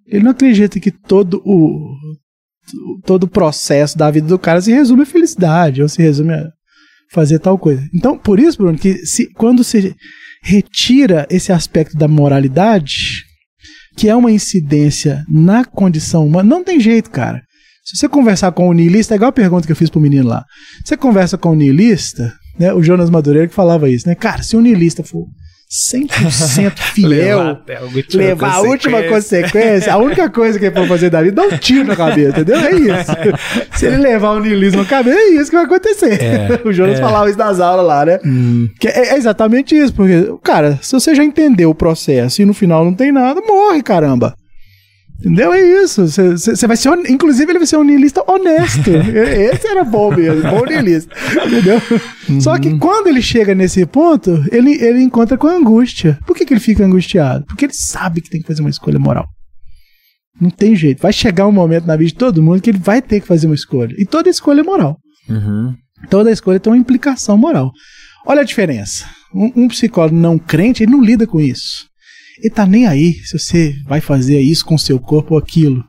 Ele 0.06 0.24
não 0.24 0.30
acredita 0.30 0.80
que 0.80 0.90
todo 0.90 1.42
o. 1.44 1.94
Todo 3.04 3.24
o 3.24 3.28
processo 3.28 3.98
da 3.98 4.10
vida 4.10 4.26
do 4.28 4.38
cara 4.38 4.60
se 4.60 4.72
resume 4.72 5.02
a 5.02 5.06
felicidade, 5.06 5.82
ou 5.82 5.88
se 5.88 6.00
resume 6.00 6.32
a 6.32 6.48
fazer 7.12 7.38
tal 7.38 7.58
coisa. 7.58 7.82
Então, 7.94 8.16
por 8.16 8.38
isso, 8.38 8.58
Bruno, 8.58 8.78
que 8.78 9.04
se, 9.06 9.28
quando 9.34 9.64
se 9.64 9.94
retira 10.42 11.26
esse 11.30 11.52
aspecto 11.52 11.96
da 11.96 12.08
moralidade, 12.08 13.24
que 13.96 14.08
é 14.08 14.16
uma 14.16 14.30
incidência 14.30 15.24
na 15.28 15.64
condição 15.64 16.26
humana, 16.26 16.48
não 16.48 16.64
tem 16.64 16.80
jeito, 16.80 17.10
cara. 17.10 17.42
Se 17.84 17.96
você 17.96 18.08
conversar 18.08 18.52
com 18.52 18.68
o 18.68 18.72
niilista, 18.72 19.14
é 19.14 19.16
igual 19.16 19.30
a 19.30 19.32
pergunta 19.32 19.66
que 19.66 19.72
eu 19.72 19.76
fiz 19.76 19.90
pro 19.90 20.00
menino 20.00 20.28
lá. 20.28 20.44
Você 20.84 20.96
conversa 20.96 21.36
com 21.36 21.50
o 21.50 21.54
niilista, 21.56 22.32
né? 22.58 22.72
O 22.72 22.82
Jonas 22.82 23.10
Madureira 23.10 23.48
que 23.48 23.54
falava 23.54 23.88
isso, 23.88 24.06
né? 24.06 24.14
Cara, 24.14 24.42
se 24.42 24.56
o 24.56 24.60
niilista 24.60 25.02
for 25.02 25.26
100% 25.70 26.72
fiel, 26.92 27.08
Levar 27.08 27.78
a 27.78 27.84
última 27.84 28.22
levar 28.24 28.52
a 28.54 28.60
última 28.60 29.02
consequência. 29.04 29.92
a 29.92 29.98
única 29.98 30.28
coisa 30.28 30.58
que 30.58 30.64
ele 30.64 30.74
for 30.74 30.88
fazer 30.88 31.10
da 31.10 31.22
vida, 31.22 31.36
dá 31.36 31.54
um 31.54 31.56
tiro 31.58 31.84
na 31.86 31.94
cabeça, 31.94 32.40
entendeu? 32.40 32.58
É 32.58 32.72
isso. 32.72 33.12
Se 33.78 33.86
ele 33.86 33.98
levar 33.98 34.32
o 34.32 34.40
niilismo 34.40 34.82
na 34.82 34.88
cabeça, 34.88 35.16
é 35.16 35.28
isso 35.34 35.48
que 35.48 35.56
vai 35.56 35.64
acontecer. 35.64 36.20
É, 36.20 36.60
o 36.66 36.72
Jonas 36.72 36.98
é. 36.98 37.02
falava 37.02 37.28
isso 37.28 37.38
nas 37.38 37.60
aulas 37.60 37.86
lá, 37.86 38.04
né? 38.04 38.18
Que 38.80 38.88
é, 38.88 39.12
é 39.12 39.16
exatamente 39.16 39.76
isso, 39.76 39.94
porque, 39.94 40.32
cara, 40.42 40.76
se 40.82 40.92
você 40.92 41.14
já 41.14 41.22
entendeu 41.22 41.70
o 41.70 41.74
processo 41.74 42.42
e 42.42 42.44
no 42.44 42.52
final 42.52 42.84
não 42.84 42.92
tem 42.92 43.12
nada, 43.12 43.40
morre, 43.40 43.80
caramba. 43.80 44.34
Entendeu? 45.20 45.52
É 45.52 45.82
isso. 45.82 46.06
Você- 46.08 46.66
vai 46.66 46.76
ser. 46.76 46.88
Inclusive, 47.10 47.52
ele 47.52 47.58
vai 47.58 47.66
ser 47.66 47.76
um 47.76 47.84
niilista 47.84 48.24
honesto. 48.26 48.88
Esse 48.90 49.66
era 49.68 49.84
bom 49.84 50.14
mesmo, 50.14 50.42
bom 50.50 50.64
niilista. 50.64 51.14
Entendeu? 51.46 51.80
Só 52.40 52.58
que 52.58 52.78
quando 52.78 53.08
ele 53.08 53.20
chega 53.20 53.54
nesse 53.54 53.84
ponto, 53.84 54.42
ele, 54.50 54.72
ele 54.82 55.02
encontra 55.02 55.36
com 55.36 55.46
angústia. 55.46 56.18
Por 56.26 56.34
que, 56.34 56.46
que 56.46 56.54
ele 56.54 56.60
fica 56.60 56.84
angustiado? 56.84 57.44
Porque 57.44 57.66
ele 57.66 57.74
sabe 57.74 58.22
que 58.22 58.30
tem 58.30 58.40
que 58.40 58.46
fazer 58.46 58.62
uma 58.62 58.70
escolha 58.70 58.98
moral. 58.98 59.26
Não 60.40 60.48
tem 60.48 60.74
jeito. 60.74 61.02
Vai 61.02 61.12
chegar 61.12 61.46
um 61.46 61.52
momento 61.52 61.86
na 61.86 61.96
vida 61.96 62.08
de 62.08 62.14
todo 62.14 62.42
mundo 62.42 62.62
que 62.62 62.70
ele 62.70 62.78
vai 62.78 63.02
ter 63.02 63.20
que 63.20 63.26
fazer 63.26 63.46
uma 63.46 63.54
escolha. 63.54 63.94
E 63.98 64.06
toda 64.06 64.30
escolha 64.30 64.60
é 64.60 64.64
moral. 64.64 64.96
Uhum. 65.28 65.74
Toda 66.08 66.30
escolha 66.30 66.58
tem 66.58 66.72
uma 66.72 66.78
implicação 66.78 67.36
moral. 67.36 67.70
Olha 68.26 68.40
a 68.40 68.44
diferença. 68.44 69.04
Um, 69.34 69.64
um 69.64 69.68
psicólogo 69.68 70.16
não 70.16 70.38
crente, 70.38 70.82
ele 70.82 70.92
não 70.92 71.02
lida 71.04 71.26
com 71.26 71.38
isso. 71.40 71.89
Ele 72.42 72.54
tá 72.54 72.66
nem 72.66 72.86
aí 72.86 73.14
se 73.24 73.38
você 73.38 73.74
vai 73.86 74.00
fazer 74.00 74.40
isso 74.40 74.64
com 74.64 74.78
seu 74.78 74.98
corpo 74.98 75.34
ou 75.34 75.38
aquilo. 75.38 75.84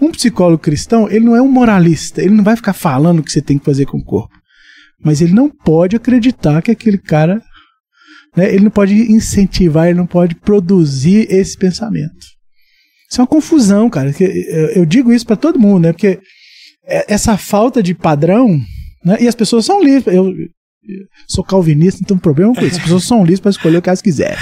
Um 0.00 0.10
psicólogo 0.10 0.62
cristão, 0.62 1.08
ele 1.08 1.24
não 1.24 1.34
é 1.34 1.40
um 1.40 1.50
moralista, 1.50 2.20
ele 2.20 2.34
não 2.34 2.44
vai 2.44 2.54
ficar 2.54 2.74
falando 2.74 3.20
o 3.20 3.22
que 3.22 3.32
você 3.32 3.40
tem 3.40 3.58
que 3.58 3.64
fazer 3.64 3.86
com 3.86 3.98
o 3.98 4.04
corpo. 4.04 4.34
Mas 5.02 5.20
ele 5.20 5.32
não 5.32 5.48
pode 5.48 5.96
acreditar 5.96 6.60
que 6.62 6.70
aquele 6.70 6.98
cara, 6.98 7.40
né, 8.36 8.52
ele 8.52 8.64
não 8.64 8.70
pode 8.70 8.94
incentivar, 9.10 9.88
ele 9.88 9.98
não 9.98 10.06
pode 10.06 10.34
produzir 10.34 11.26
esse 11.30 11.56
pensamento. 11.56 12.26
Isso 13.10 13.20
é 13.20 13.22
uma 13.22 13.26
confusão, 13.26 13.88
cara. 13.88 14.12
que 14.12 14.24
Eu 14.74 14.84
digo 14.84 15.12
isso 15.12 15.26
para 15.26 15.36
todo 15.36 15.58
mundo, 15.58 15.84
né? 15.84 15.92
Porque 15.92 16.18
é- 16.84 17.04
essa 17.14 17.36
falta 17.36 17.82
de 17.82 17.94
padrão, 17.94 18.58
né? 19.04 19.16
E 19.20 19.28
as 19.28 19.34
pessoas 19.34 19.64
são 19.64 19.82
livres. 19.82 20.14
Eu 20.14 20.32
sou 21.28 21.44
calvinista, 21.44 21.98
não 22.00 22.06
tem 22.08 22.18
problema 22.18 22.54
com 22.54 22.64
isso. 22.64 22.76
As 22.76 22.82
pessoas 22.82 23.04
são 23.04 23.20
livres 23.20 23.40
para 23.40 23.50
escolher 23.50 23.78
o 23.78 23.82
que 23.82 23.88
elas 23.88 24.02
quiserem. 24.02 24.36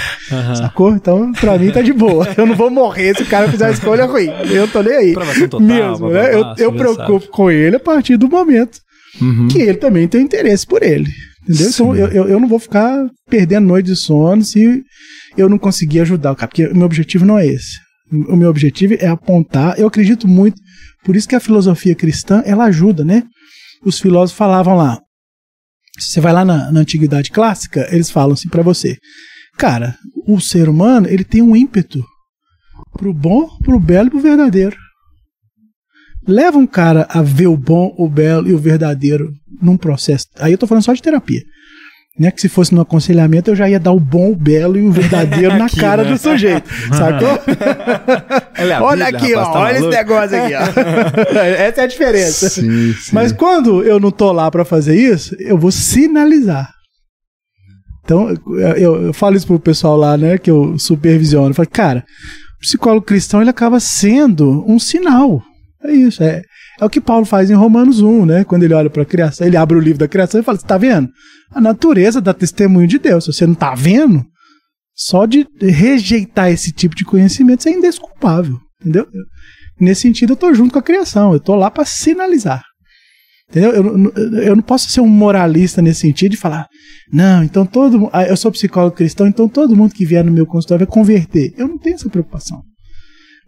Sacou? 0.55 0.93
Então, 0.93 1.31
pra 1.33 1.57
mim 1.57 1.71
tá 1.71 1.81
de 1.81 1.93
boa. 1.93 2.27
Eu 2.37 2.45
não 2.45 2.55
vou 2.55 2.69
morrer 2.69 3.15
se 3.15 3.23
o 3.23 3.25
cara 3.25 3.49
fizer 3.51 3.65
uma 3.65 3.73
escolha 3.73 4.05
ruim. 4.05 4.29
Eu 4.51 4.67
tô 4.67 4.81
nem 4.81 4.93
aí. 4.93 5.13
Total, 5.13 5.59
Mesmo, 5.59 6.09
né? 6.09 6.33
Eu, 6.33 6.45
eu 6.57 6.73
preocupo 6.73 7.27
com 7.29 7.49
ele 7.51 7.75
a 7.75 7.79
partir 7.79 8.17
do 8.17 8.27
momento 8.29 8.79
Uhum. 9.21 9.47
que 9.47 9.59
ele 9.61 9.77
também 9.77 10.07
tem 10.09 10.21
interesse 10.23 10.67
por 10.67 10.83
ele. 10.83 11.09
Entendeu? 11.43 11.69
Então 11.69 11.95
eu, 11.95 12.07
eu, 12.07 12.27
eu 12.27 12.39
não 12.39 12.49
vou 12.49 12.59
ficar 12.59 13.07
perdendo 13.29 13.65
noite 13.67 13.85
de 13.85 13.95
sono 13.95 14.43
se 14.43 14.83
eu 15.37 15.47
não 15.47 15.57
conseguir 15.57 16.01
ajudar 16.01 16.33
o 16.33 16.35
cara, 16.35 16.47
porque 16.49 16.65
o 16.67 16.75
meu 16.75 16.85
objetivo 16.85 17.25
não 17.25 17.37
é 17.39 17.47
esse. 17.47 17.79
O 18.27 18.35
meu 18.35 18.49
objetivo 18.49 18.95
é 18.99 19.07
apontar, 19.07 19.79
eu 19.79 19.87
acredito 19.87 20.27
muito, 20.27 20.55
por 21.05 21.15
isso 21.15 21.27
que 21.29 21.35
a 21.35 21.39
filosofia 21.39 21.95
cristã, 21.95 22.43
ela 22.45 22.65
ajuda, 22.65 23.05
né? 23.05 23.23
Os 23.85 23.99
filósofos 23.99 24.37
falavam 24.37 24.75
lá, 24.75 24.99
se 25.97 26.11
você 26.11 26.21
vai 26.21 26.33
lá 26.33 26.43
na, 26.43 26.71
na 26.71 26.79
antiguidade 26.81 27.31
clássica, 27.31 27.87
eles 27.91 28.09
falam 28.09 28.33
assim 28.33 28.49
pra 28.49 28.63
você, 28.63 28.97
cara, 29.57 29.97
o 30.27 30.39
ser 30.39 30.69
humano, 30.69 31.07
ele 31.07 31.23
tem 31.23 31.41
um 31.41 31.55
ímpeto 31.55 32.03
pro 32.93 33.13
bom, 33.13 33.49
pro 33.63 33.79
belo 33.79 34.07
e 34.07 34.11
pro 34.11 34.19
verdadeiro. 34.19 34.77
Leva 36.27 36.57
um 36.57 36.65
cara 36.65 37.07
a 37.09 37.21
ver 37.21 37.47
o 37.47 37.57
bom, 37.57 37.93
o 37.97 38.09
belo 38.09 38.47
e 38.47 38.53
o 38.53 38.57
verdadeiro 38.57 39.31
num 39.61 39.77
processo. 39.77 40.27
Aí 40.39 40.51
eu 40.51 40.57
tô 40.57 40.65
falando 40.65 40.83
só 40.83 40.93
de 40.93 41.01
terapia. 41.01 41.43
Né, 42.17 42.31
que 42.31 42.39
se 42.39 42.47
fosse 42.47 42.73
no 42.73 42.79
aconselhamento 42.79 43.51
eu 43.51 43.55
já 43.57 43.69
ia 43.69 43.77
dar 43.77 43.91
o 43.91 43.99
bom, 43.99 44.31
o 44.31 44.35
belo 44.37 44.77
e 44.77 44.81
o 44.87 44.91
verdadeiro 44.91 45.53
na 45.59 45.65
Aqui, 45.65 45.75
cara 45.81 46.01
né? 46.05 46.11
do 46.11 46.17
sujeito, 46.17 46.69
sacou? 46.95 47.27
Olha 48.57 48.81
Olha 48.81 49.05
Bíblia, 49.07 49.19
aqui, 49.19 49.33
rapaz, 49.35 49.47
ó, 49.49 49.51
tá 49.51 49.59
olha 49.59 49.71
esse 49.71 49.79
maluco? 49.81 49.97
negócio 49.97 50.43
aqui, 50.43 50.53
ó. 50.55 51.35
Essa 51.59 51.81
é 51.81 51.83
a 51.83 51.87
diferença. 51.87 52.49
Sim, 52.49 52.93
sim. 52.93 53.11
Mas 53.13 53.33
quando 53.33 53.83
eu 53.83 53.99
não 53.99 54.11
tô 54.11 54.31
lá 54.31 54.49
pra 54.49 54.63
fazer 54.63 54.95
isso, 54.95 55.35
eu 55.39 55.57
vou 55.57 55.71
sinalizar. 55.71 56.69
Então, 58.05 58.29
eu, 58.29 58.57
eu- 58.77 59.01
eu 59.07 59.13
falo 59.13 59.35
isso 59.35 59.47
pro 59.47 59.59
pessoal 59.59 59.97
lá, 59.97 60.15
né, 60.17 60.37
que 60.37 60.49
eu 60.49 60.77
supervisiono. 60.79 61.49
Eu 61.49 61.53
falo, 61.53 61.67
cara, 61.69 62.05
o 62.57 62.59
psicólogo 62.61 63.05
cristão 63.05 63.41
ele 63.41 63.49
acaba 63.49 63.79
sendo 63.79 64.63
um 64.65 64.79
sinal. 64.79 65.41
É 65.83 65.91
isso, 65.91 66.23
é, 66.23 66.41
é 66.79 66.85
o 66.85 66.89
que 66.89 66.99
Paulo 67.01 67.25
faz 67.25 67.49
em 67.49 67.53
Romanos 67.53 68.01
1, 68.01 68.25
né? 68.25 68.43
Quando 68.43 68.63
ele 68.63 68.73
olha 68.73 68.89
para 68.89 69.03
a 69.03 69.05
criação, 69.05 69.45
ele 69.47 69.57
abre 69.57 69.77
o 69.77 69.79
livro 69.79 69.99
da 69.99 70.07
criação 70.07 70.39
e 70.39 70.43
fala: 70.43 70.57
Você 70.57 70.65
tá 70.67 70.77
vendo? 70.77 71.09
A 71.51 71.61
natureza 71.61 72.19
dá 72.21 72.33
testemunho 72.33 72.87
de 72.87 72.97
Deus. 72.99 73.25
Se 73.25 73.33
você 73.33 73.45
não 73.47 73.55
tá 73.55 73.73
vendo, 73.75 74.23
só 74.93 75.25
de 75.25 75.45
rejeitar 75.61 76.49
esse 76.51 76.71
tipo 76.71 76.95
de 76.95 77.05
conhecimento, 77.05 77.63
você 77.63 77.69
é 77.69 77.73
indesculpável. 77.77 78.57
Entendeu? 78.81 79.07
Nesse 79.79 80.01
sentido, 80.01 80.33
eu 80.33 80.37
tô 80.37 80.53
junto 80.53 80.73
com 80.73 80.79
a 80.79 80.83
criação, 80.83 81.33
eu 81.33 81.39
tô 81.39 81.55
lá 81.55 81.69
para 81.71 81.85
sinalizar. 81.85 82.61
Entendeu? 83.49 83.71
Eu, 83.71 83.83
não- 83.97 84.11
eu 84.41 84.55
não 84.55 84.63
posso 84.63 84.89
ser 84.89 85.01
um 85.01 85.07
moralista 85.07 85.81
nesse 85.81 86.01
sentido 86.01 86.31
de 86.31 86.37
falar, 86.37 86.67
não, 87.13 87.43
então 87.43 87.63
todo 87.65 88.09
ah, 88.11 88.23
eu 88.23 88.35
sou 88.35 88.51
psicólogo 88.51 88.95
cristão, 88.95 89.27
então 89.27 89.47
todo 89.47 89.75
mundo 89.75 89.93
que 89.93 90.05
vier 90.05 90.23
no 90.23 90.31
meu 90.31 90.45
consultório 90.47 90.85
vai 90.85 90.91
converter. 90.93 91.53
Eu 91.57 91.67
não 91.67 91.77
tenho 91.77 91.95
essa 91.95 92.09
preocupação. 92.09 92.61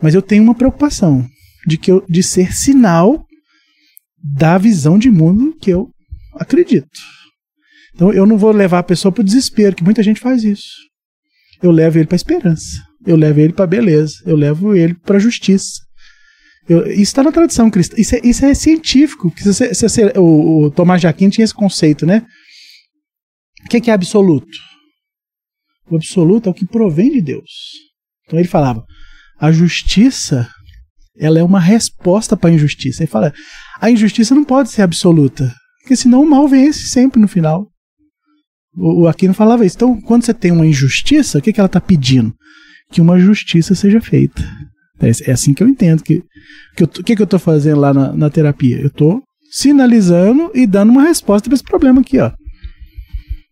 Mas 0.01 0.13
eu 0.13 0.21
tenho 0.21 0.43
uma 0.43 0.53
preocupação 0.53 1.25
de 1.67 1.77
que 1.77 1.91
eu, 1.91 2.03
de 2.07 2.23
ser 2.23 2.53
sinal 2.53 3.25
da 4.23 4.57
visão 4.57 4.97
de 4.97 5.11
mundo 5.11 5.55
que 5.61 5.69
eu 5.69 5.89
acredito. 6.35 6.87
Então 7.93 8.11
eu 8.13 8.25
não 8.25 8.37
vou 8.37 8.51
levar 8.51 8.79
a 8.79 8.83
pessoa 8.83 9.11
para 9.11 9.21
o 9.21 9.25
desespero, 9.25 9.75
que 9.75 9.83
muita 9.83 10.01
gente 10.01 10.19
faz 10.19 10.43
isso. 10.43 10.69
Eu 11.61 11.71
levo 11.71 11.97
ele 11.97 12.07
para 12.07 12.15
esperança. 12.15 12.67
Eu 13.05 13.15
levo 13.15 13.39
ele 13.39 13.53
para 13.53 13.65
beleza. 13.67 14.13
Eu 14.25 14.35
levo 14.35 14.75
ele 14.75 14.93
para 14.93 15.17
justiça. 15.19 15.81
Eu- 16.69 16.85
isso 16.91 17.01
está 17.03 17.23
na 17.23 17.31
tradição 17.31 17.69
cristã. 17.71 17.95
Isso 17.97 18.15
é, 18.15 18.21
isso 18.23 18.45
é 18.45 18.53
científico. 18.53 19.33
Se 19.37 19.53
você- 19.53 19.73
se 19.73 19.87
você- 19.89 20.13
o, 20.17 20.65
o 20.65 20.71
Tomás 20.71 21.01
de 21.01 21.07
Aquino 21.07 21.31
tinha 21.31 21.45
esse 21.45 21.53
conceito, 21.53 22.05
né? 22.05 22.25
O 23.65 23.69
que, 23.69 23.81
que 23.81 23.89
é 23.89 23.93
absoluto? 23.93 24.57
O 25.89 25.95
absoluto 25.95 26.47
é 26.47 26.51
o 26.51 26.53
que 26.53 26.65
provém 26.65 27.11
de 27.11 27.21
Deus. 27.21 27.49
Então 28.25 28.37
ele 28.37 28.47
falava: 28.47 28.83
a 29.39 29.51
justiça 29.51 30.47
ela 31.19 31.39
é 31.39 31.43
uma 31.43 31.59
resposta 31.59 32.37
para 32.37 32.49
a 32.49 32.53
injustiça. 32.53 33.03
Ele 33.03 33.11
fala: 33.11 33.33
a 33.79 33.89
injustiça 33.89 34.35
não 34.35 34.43
pode 34.43 34.69
ser 34.69 34.81
absoluta, 34.81 35.53
porque 35.81 35.95
senão 35.95 36.23
o 36.23 36.29
mal 36.29 36.47
vence 36.47 36.87
sempre 36.87 37.19
no 37.19 37.27
final. 37.27 37.67
O, 38.75 39.03
o 39.03 39.07
Aquino 39.07 39.33
falava 39.33 39.65
isso. 39.65 39.75
Então, 39.75 39.99
quando 40.01 40.23
você 40.23 40.33
tem 40.33 40.51
uma 40.51 40.65
injustiça, 40.65 41.39
o 41.39 41.41
que, 41.41 41.51
que 41.51 41.59
ela 41.59 41.67
está 41.67 41.81
pedindo? 41.81 42.33
Que 42.91 43.01
uma 43.01 43.19
justiça 43.19 43.73
seja 43.73 43.99
feita. 43.99 44.41
É, 44.99 45.09
é 45.29 45.31
assim 45.31 45.53
que 45.53 45.63
eu 45.63 45.67
entendo. 45.67 46.03
que 46.03 46.23
que 46.75 46.83
O 46.83 46.87
que, 46.87 47.15
que 47.15 47.21
eu 47.21 47.25
estou 47.25 47.39
fazendo 47.39 47.79
lá 47.79 47.93
na, 47.93 48.13
na 48.13 48.29
terapia? 48.29 48.79
Eu 48.79 48.87
estou 48.87 49.23
sinalizando 49.51 50.51
e 50.53 50.67
dando 50.67 50.91
uma 50.91 51.03
resposta 51.03 51.49
para 51.49 51.55
esse 51.55 51.63
problema 51.63 52.01
aqui, 52.01 52.19
ó. 52.19 52.31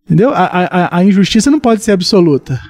Entendeu? 0.05 0.29
A, 0.29 0.45
a, 0.45 0.97
a 0.97 1.03
injustiça 1.03 1.49
não 1.49 1.59
pode 1.59 1.83
ser 1.83 1.91
absoluta. 1.91 2.61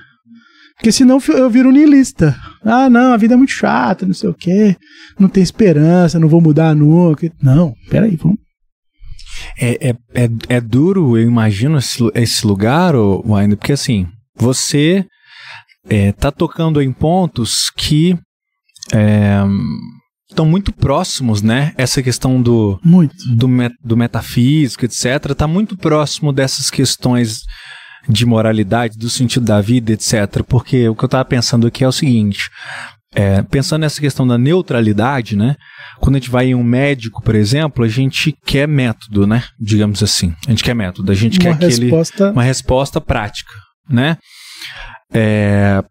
Porque 0.77 0.91
senão 0.91 1.21
eu 1.29 1.49
viro 1.49 1.71
niilista. 1.71 2.35
Ah, 2.65 2.89
não, 2.89 3.13
a 3.13 3.17
vida 3.17 3.35
é 3.35 3.37
muito 3.37 3.51
chata, 3.51 4.07
não 4.07 4.13
sei 4.13 4.29
o 4.29 4.33
quê. 4.33 4.75
Não 5.19 5.29
tem 5.29 5.43
esperança, 5.43 6.19
não 6.19 6.27
vou 6.27 6.41
mudar 6.41 6.75
nunca. 6.75 7.31
Não, 7.41 7.73
peraí, 7.89 8.15
vamos. 8.15 8.39
É, 9.57 9.89
é, 9.89 9.95
é, 10.13 10.29
é 10.49 10.61
duro, 10.61 11.17
eu 11.17 11.27
imagino, 11.27 11.77
esse, 11.77 11.99
esse 12.15 12.47
lugar, 12.47 12.95
ainda 13.37 13.55
porque 13.55 13.73
assim, 13.73 14.07
você 14.35 15.05
é, 15.87 16.11
tá 16.11 16.31
tocando 16.31 16.81
em 16.81 16.91
pontos 16.91 17.69
que 17.69 18.17
é, 18.93 19.43
estão 20.29 20.45
muito 20.45 20.73
próximos, 20.73 21.41
né? 21.41 21.73
Essa 21.77 22.01
questão 22.01 22.41
do 22.41 22.79
muito. 22.83 23.15
do, 23.35 23.47
met, 23.47 23.75
do 23.83 23.95
metafísico, 23.95 24.85
etc, 24.85 25.31
está 25.31 25.47
muito 25.47 25.77
próximo 25.77 26.33
dessas 26.33 26.69
questões 26.69 27.41
de 28.07 28.25
moralidade, 28.25 28.97
do 28.97 29.09
sentido 29.09 29.45
da 29.45 29.61
vida, 29.61 29.91
etc. 29.91 30.43
Porque 30.47 30.87
o 30.87 30.95
que 30.95 31.03
eu 31.03 31.07
estava 31.07 31.25
pensando 31.25 31.67
aqui 31.67 31.83
é 31.83 31.87
o 31.87 31.91
seguinte: 31.91 32.49
é, 33.13 33.41
pensando 33.43 33.81
nessa 33.81 34.01
questão 34.01 34.27
da 34.27 34.37
neutralidade, 34.37 35.35
né? 35.35 35.55
Quando 35.99 36.15
a 36.15 36.19
gente 36.19 36.29
vai 36.29 36.47
em 36.47 36.55
um 36.55 36.63
médico, 36.63 37.23
por 37.23 37.33
exemplo, 37.33 37.85
a 37.85 37.87
gente 37.87 38.35
quer 38.45 38.67
método, 38.67 39.25
né? 39.25 39.43
Digamos 39.59 40.03
assim, 40.03 40.35
a 40.45 40.49
gente 40.49 40.63
quer 40.63 40.75
método, 40.75 41.11
a 41.11 41.15
gente 41.15 41.39
uma 41.39 41.43
quer 41.43 41.65
aquele, 41.65 41.85
resposta... 41.85 42.31
uma 42.31 42.43
resposta 42.43 42.99
prática, 43.01 43.51
né? 43.89 44.17
É, 45.13 45.81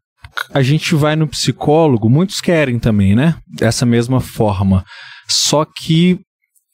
a 0.52 0.62
gente 0.62 0.94
vai 0.94 1.16
no 1.16 1.26
psicólogo, 1.26 2.10
muitos 2.10 2.40
querem 2.40 2.78
também, 2.78 3.14
né? 3.14 3.36
Dessa 3.48 3.86
mesma 3.86 4.20
forma. 4.20 4.84
Só 5.26 5.64
que 5.64 6.20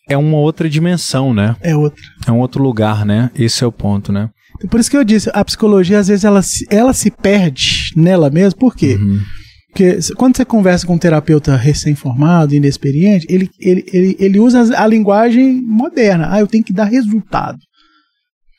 é 0.08 0.16
uma 0.16 0.38
outra 0.38 0.68
dimensão, 0.68 1.32
né? 1.32 1.54
É 1.60 1.76
outra. 1.76 2.02
É 2.26 2.32
um 2.32 2.40
outro 2.40 2.62
lugar, 2.62 3.04
né? 3.04 3.30
Esse 3.36 3.62
é 3.62 3.66
o 3.66 3.72
ponto, 3.72 4.12
né? 4.12 4.28
Por 4.68 4.78
isso 4.78 4.90
que 4.90 4.96
eu 4.96 5.04
disse, 5.04 5.30
a 5.32 5.44
psicologia 5.44 5.98
às 5.98 6.08
vezes 6.08 6.24
ela 6.24 6.42
se, 6.42 6.66
ela 6.68 6.92
se 6.92 7.10
perde 7.10 7.92
nela 7.96 8.28
mesma, 8.30 8.58
por 8.58 8.74
quê? 8.74 8.96
Uhum. 8.96 9.20
Porque 9.68 9.98
quando 10.16 10.36
você 10.36 10.44
conversa 10.44 10.86
com 10.86 10.94
um 10.94 10.98
terapeuta 10.98 11.56
recém-formado, 11.56 12.54
inexperiente, 12.54 13.26
ele, 13.28 13.48
ele, 13.58 13.84
ele, 13.92 14.16
ele 14.18 14.40
usa 14.40 14.76
a 14.76 14.86
linguagem 14.86 15.62
moderna. 15.62 16.28
Ah, 16.30 16.40
eu 16.40 16.46
tenho 16.46 16.64
que 16.64 16.72
dar 16.72 16.84
resultado. 16.84 17.58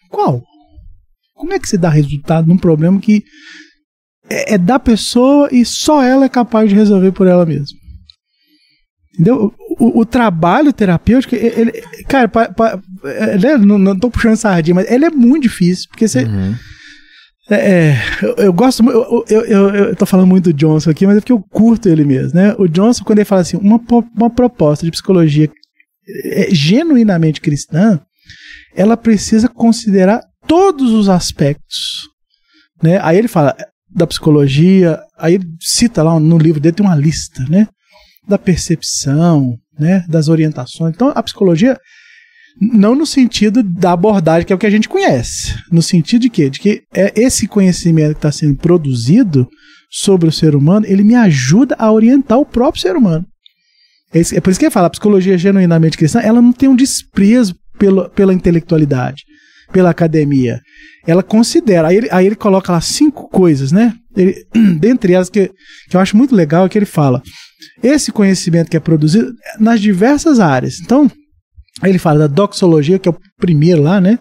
Qual? 0.09 0.41
Como 1.35 1.53
é 1.53 1.59
que 1.59 1.67
você 1.67 1.77
dá 1.77 1.89
resultado 1.89 2.47
num 2.47 2.57
problema 2.57 2.99
que 2.99 3.23
é, 4.29 4.53
é 4.53 4.57
da 4.57 4.79
pessoa 4.79 5.49
e 5.51 5.65
só 5.65 6.01
ela 6.01 6.25
é 6.25 6.29
capaz 6.29 6.69
de 6.69 6.75
resolver 6.75 7.11
por 7.11 7.27
ela 7.27 7.45
mesma? 7.45 7.77
Entendeu? 9.13 9.53
O, 9.79 10.01
o, 10.01 10.05
trabalho 10.05 10.73
terapêutico, 10.73 11.35
ele, 11.35 11.71
cara, 12.07 12.27
pa, 12.27 12.49
pa, 12.49 12.79
ele, 13.03 13.57
não, 13.57 13.77
não 13.77 13.97
tô 13.97 14.09
puxando 14.09 14.35
sardinha, 14.35 14.75
mas 14.75 14.91
ele 14.91 15.05
é 15.05 15.09
muito 15.09 15.43
difícil, 15.43 15.87
porque 15.89 16.07
você. 16.07 16.23
Uhum. 16.23 16.55
É, 17.49 17.95
eu, 18.21 18.35
eu, 18.35 18.53
gosto, 18.53 18.83
eu, 18.89 19.25
eu, 19.29 19.41
eu, 19.45 19.75
eu 19.75 19.95
tô 19.95 20.05
falando 20.05 20.27
muito 20.27 20.45
do 20.45 20.53
Johnson 20.53 20.89
aqui, 20.89 21.05
mas 21.05 21.17
é 21.17 21.19
porque 21.19 21.33
eu 21.33 21.41
curto 21.41 21.89
ele 21.89 22.05
mesmo, 22.05 22.39
né? 22.39 22.55
O 22.57 22.67
Johnson, 22.67 23.03
quando 23.03 23.19
ele 23.19 23.25
fala 23.25 23.41
assim, 23.41 23.57
uma, 23.57 23.79
uma 24.15 24.29
proposta 24.29 24.85
de 24.85 24.91
psicologia 24.91 25.49
é, 26.25 26.47
genuinamente 26.51 27.41
cristã, 27.41 27.99
ela 28.75 28.95
precisa 28.95 29.49
considerar 29.49 30.21
todos 30.47 30.91
os 30.91 31.09
aspectos, 31.09 32.07
né? 32.81 32.99
Aí 33.01 33.17
ele 33.17 33.27
fala 33.27 33.55
da 33.89 34.07
psicologia, 34.07 34.99
aí 35.17 35.35
ele 35.35 35.45
cita 35.59 36.01
lá 36.03 36.19
no 36.19 36.37
livro 36.37 36.59
dele, 36.61 36.75
tem 36.75 36.85
uma 36.85 36.95
lista, 36.95 37.43
né? 37.49 37.67
Da 38.31 38.37
percepção, 38.37 39.57
né? 39.77 40.05
Das 40.07 40.29
orientações. 40.29 40.93
Então, 40.95 41.11
a 41.13 41.21
psicologia 41.21 41.77
não 42.59 42.95
no 42.95 43.05
sentido 43.05 43.63
da 43.63 43.91
abordagem, 43.91 44.45
que 44.45 44.53
é 44.53 44.55
o 44.55 44.59
que 44.59 44.65
a 44.65 44.71
gente 44.71 44.89
conhece. 44.89 45.55
No 45.71 45.81
sentido 45.81 46.21
de 46.21 46.29
quê? 46.29 46.49
De 46.49 46.59
que 46.59 46.83
é 46.93 47.11
esse 47.15 47.47
conhecimento 47.47 48.13
que 48.13 48.19
está 48.19 48.31
sendo 48.31 48.55
produzido 48.55 49.47
sobre 49.89 50.29
o 50.29 50.31
ser 50.31 50.55
humano, 50.55 50.85
ele 50.87 51.03
me 51.03 51.15
ajuda 51.15 51.75
a 51.77 51.91
orientar 51.91 52.39
o 52.39 52.45
próprio 52.45 52.81
ser 52.81 52.95
humano. 52.95 53.25
É, 54.13 54.19
é 54.19 54.41
por 54.41 54.49
isso 54.49 54.59
que 54.59 54.65
ele 54.65 54.71
fala, 54.71 54.87
a 54.87 54.91
psicologia 54.91 55.37
genuinamente 55.37 55.97
cristã, 55.97 56.19
ela 56.19 56.41
não 56.41 56.53
tem 56.53 56.69
um 56.69 56.75
desprezo 56.75 57.55
pelo, 57.77 58.09
pela 58.09 58.33
intelectualidade, 58.33 59.23
pela 59.71 59.89
academia. 59.89 60.59
Ela 61.07 61.23
considera, 61.23 61.87
aí 61.87 61.97
ele, 61.97 62.07
aí 62.11 62.25
ele 62.25 62.35
coloca 62.35 62.71
lá 62.71 62.81
cinco 62.81 63.27
coisas, 63.29 63.71
né? 63.71 63.93
Ele, 64.15 64.45
dentre 64.79 65.13
elas 65.13 65.29
que, 65.29 65.51
que 65.89 65.95
eu 65.95 66.01
acho 66.01 66.17
muito 66.17 66.35
legal 66.35 66.65
é 66.65 66.69
que 66.69 66.77
ele 66.77 66.85
fala, 66.85 67.21
esse 67.81 68.11
conhecimento 68.11 68.69
que 68.69 68.77
é 68.77 68.79
produzido 68.79 69.33
nas 69.59 69.79
diversas 69.79 70.39
áreas. 70.39 70.79
Então, 70.79 71.09
ele 71.83 71.97
fala 71.97 72.19
da 72.19 72.27
doxologia, 72.27 72.99
que 72.99 73.07
é 73.07 73.11
o 73.11 73.17
primeiro 73.39 73.81
lá, 73.81 73.99
né? 73.99 74.17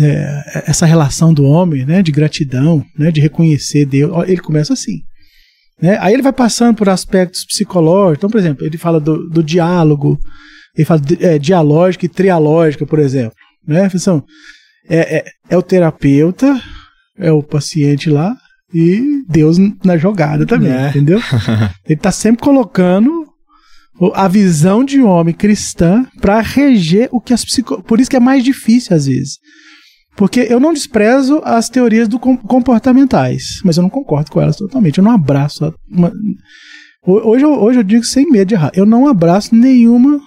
É, 0.00 0.64
essa 0.66 0.86
relação 0.86 1.34
do 1.34 1.44
homem, 1.44 1.84
né? 1.84 2.02
De 2.02 2.10
gratidão, 2.10 2.84
né? 2.98 3.10
De 3.10 3.20
reconhecer 3.20 3.84
Deus. 3.84 4.12
Ele 4.26 4.40
começa 4.40 4.72
assim. 4.72 5.00
Né? 5.80 5.98
Aí 6.00 6.14
ele 6.14 6.22
vai 6.22 6.32
passando 6.32 6.76
por 6.76 6.88
aspectos 6.88 7.44
psicológicos. 7.44 8.18
Então, 8.18 8.30
por 8.30 8.38
exemplo, 8.38 8.64
ele 8.64 8.78
fala 8.78 9.00
do, 9.00 9.28
do 9.28 9.42
diálogo, 9.42 10.18
ele 10.76 10.84
fala 10.84 11.00
de, 11.00 11.24
é, 11.24 11.38
dialógica 11.38 12.06
e 12.06 12.08
trialógica, 12.08 12.86
por 12.86 13.00
exemplo. 13.00 13.34
Né? 13.66 13.88
São, 13.90 14.24
é, 14.88 15.18
é, 15.18 15.24
é 15.50 15.56
o 15.56 15.62
terapeuta, 15.62 16.60
é 17.18 17.30
o 17.32 17.42
paciente 17.42 18.08
lá, 18.10 18.34
e 18.74 19.22
Deus 19.28 19.58
na 19.84 19.96
jogada 19.98 20.46
também, 20.46 20.72
É. 20.72 20.88
entendeu? 20.88 21.18
Ele 21.86 21.94
está 21.94 22.10
sempre 22.10 22.42
colocando 22.42 23.26
a 24.14 24.26
visão 24.26 24.82
de 24.84 25.00
homem 25.02 25.34
cristã 25.34 26.04
para 26.20 26.40
reger 26.40 27.08
o 27.12 27.20
que 27.20 27.32
as 27.34 27.44
psico... 27.44 27.82
Por 27.82 28.00
isso 28.00 28.08
que 28.10 28.16
é 28.16 28.20
mais 28.20 28.42
difícil 28.42 28.96
às 28.96 29.06
vezes. 29.06 29.38
Porque 30.16 30.40
eu 30.48 30.58
não 30.58 30.72
desprezo 30.72 31.40
as 31.44 31.68
teorias 31.68 32.08
do 32.08 32.18
com- 32.18 32.36
comportamentais, 32.36 33.60
mas 33.64 33.76
eu 33.76 33.82
não 33.82 33.90
concordo 33.90 34.30
com 34.30 34.40
elas 34.40 34.56
totalmente. 34.56 34.98
Eu 34.98 35.04
não 35.04 35.12
abraço. 35.12 35.72
Uma... 35.90 36.10
Ho- 37.06 37.30
Hoje, 37.30 37.44
eu, 37.44 37.52
hoje 37.52 37.78
eu 37.78 37.82
digo 37.82 38.04
sem 38.04 38.28
medo 38.30 38.48
de 38.48 38.54
errar. 38.54 38.70
Eu 38.74 38.86
não 38.86 39.06
abraço 39.06 39.54
nenhuma 39.54 40.20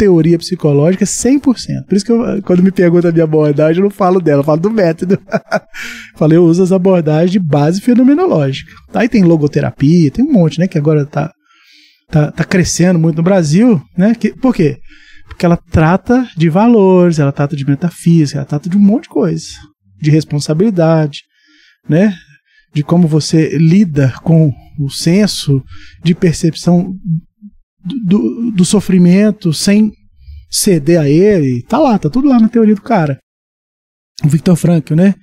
teoria 0.00 0.38
psicológica 0.38 1.04
100%. 1.04 1.84
Por 1.86 1.94
isso 1.94 2.06
que 2.06 2.10
eu, 2.10 2.42
quando 2.42 2.62
me 2.62 2.70
perguntam 2.70 3.10
a 3.10 3.12
minha 3.12 3.24
abordagem, 3.24 3.82
eu 3.82 3.84
não 3.84 3.90
falo 3.90 4.18
dela, 4.18 4.40
eu 4.40 4.44
falo 4.44 4.58
do 4.58 4.70
método. 4.70 5.20
Falei, 6.16 6.38
eu 6.38 6.44
uso 6.44 6.62
as 6.62 6.72
abordagens 6.72 7.30
de 7.30 7.38
base 7.38 7.82
fenomenológica. 7.82 8.72
Aí 8.94 9.10
tem 9.10 9.22
logoterapia, 9.22 10.10
tem 10.10 10.24
um 10.24 10.32
monte, 10.32 10.58
né? 10.58 10.66
Que 10.66 10.78
agora 10.78 11.04
tá, 11.04 11.30
tá, 12.10 12.32
tá 12.32 12.44
crescendo 12.44 12.98
muito 12.98 13.18
no 13.18 13.22
Brasil, 13.22 13.82
né? 13.94 14.14
Que, 14.14 14.32
por 14.32 14.54
quê? 14.54 14.78
Porque 15.28 15.44
ela 15.44 15.58
trata 15.70 16.26
de 16.34 16.48
valores, 16.48 17.18
ela 17.18 17.30
trata 17.30 17.54
de 17.54 17.66
metafísica, 17.66 18.38
ela 18.38 18.46
trata 18.46 18.70
de 18.70 18.78
um 18.78 18.80
monte 18.80 19.02
de 19.02 19.10
coisa. 19.10 19.48
De 20.00 20.10
responsabilidade, 20.10 21.24
né? 21.86 22.16
De 22.72 22.82
como 22.82 23.06
você 23.06 23.50
lida 23.58 24.14
com 24.22 24.50
o 24.78 24.88
senso 24.88 25.62
de 26.02 26.14
percepção 26.14 26.94
do, 27.82 28.50
do, 28.50 28.64
sofrimento 28.64 29.52
sem 29.52 29.92
ceder 30.50 31.00
a 31.00 31.08
ele. 31.08 31.62
Tá 31.62 31.78
lá, 31.78 31.98
tá 31.98 32.10
tudo 32.10 32.28
lá 32.28 32.38
na 32.38 32.48
teoria 32.48 32.74
do 32.74 32.82
cara. 32.82 33.18
O 34.24 34.28
Victor 34.28 34.56
Frankl, 34.56 34.94
né? 34.94 35.14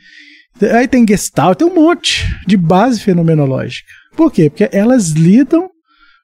Aí 0.74 0.88
tem 0.88 1.06
Gestalt, 1.08 1.58
tem 1.58 1.68
um 1.68 1.76
monte 1.76 2.26
de 2.48 2.58
base 2.58 3.00
fenomenológica. 3.00 3.88
Por 4.16 4.32
quê? 4.32 4.50
Porque 4.50 4.70
elas 4.72 5.10
lidam 5.12 5.70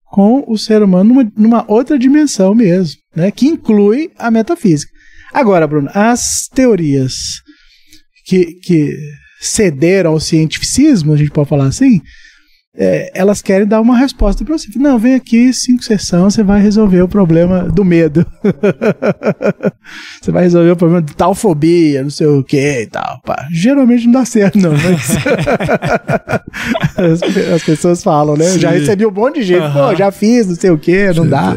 com 0.05 0.43
o 0.47 0.57
ser 0.57 0.81
humano 0.81 1.13
numa, 1.13 1.31
numa 1.37 1.71
outra 1.71 1.97
dimensão 1.97 2.55
mesmo, 2.55 2.99
né? 3.15 3.29
Que 3.31 3.47
inclui 3.47 4.11
a 4.17 4.31
metafísica. 4.31 4.91
Agora, 5.33 5.67
Bruno, 5.67 5.89
as 5.93 6.47
teorias 6.53 7.41
que, 8.25 8.53
que 8.61 8.95
cederam 9.39 10.11
ao 10.11 10.19
cientificismo, 10.19 11.13
a 11.13 11.17
gente 11.17 11.31
pode 11.31 11.49
falar 11.49 11.65
assim, 11.65 12.01
é, 12.75 13.11
elas 13.13 13.41
querem 13.41 13.67
dar 13.67 13.79
uma 13.79 13.95
resposta 13.97 14.43
para 14.43 14.57
você. 14.57 14.67
Não, 14.77 14.97
vem 14.97 15.13
aqui, 15.13 15.53
cinco 15.53 15.83
sessões, 15.83 16.33
você 16.33 16.43
vai 16.43 16.59
resolver 16.59 17.01
o 17.03 17.07
problema 17.07 17.63
do 17.63 17.85
medo. 17.85 18.25
você 20.19 20.31
vai 20.31 20.43
resolver 20.43 20.71
o 20.71 20.75
problema 20.75 21.01
de 21.01 21.15
tal 21.15 21.35
fobia, 21.35 22.01
não 22.01 22.09
sei 22.09 22.25
o 22.25 22.43
que 22.43 22.81
e 22.81 22.87
tal. 22.87 23.21
Pá. 23.23 23.47
Geralmente 23.51 24.05
não 24.05 24.13
dá 24.13 24.25
certo, 24.25 24.57
não. 24.57 24.71
Mas... 24.71 25.11
as, 26.97 27.21
as 27.53 27.63
pessoas 27.63 28.01
falam, 28.03 28.35
né? 28.35 28.49
Eu 28.49 28.59
já 28.59 28.71
Sim. 28.71 28.79
recebi 28.79 29.05
um 29.05 29.11
monte 29.11 29.35
de 29.35 29.43
gente, 29.43 29.71
pô, 29.71 29.79
Aham. 29.79 29.95
já 29.95 30.11
fiz, 30.11 30.47
não 30.47 30.55
sei 30.55 30.71
o 30.71 30.77
que, 30.77 31.13
não 31.13 31.27
dá. 31.27 31.55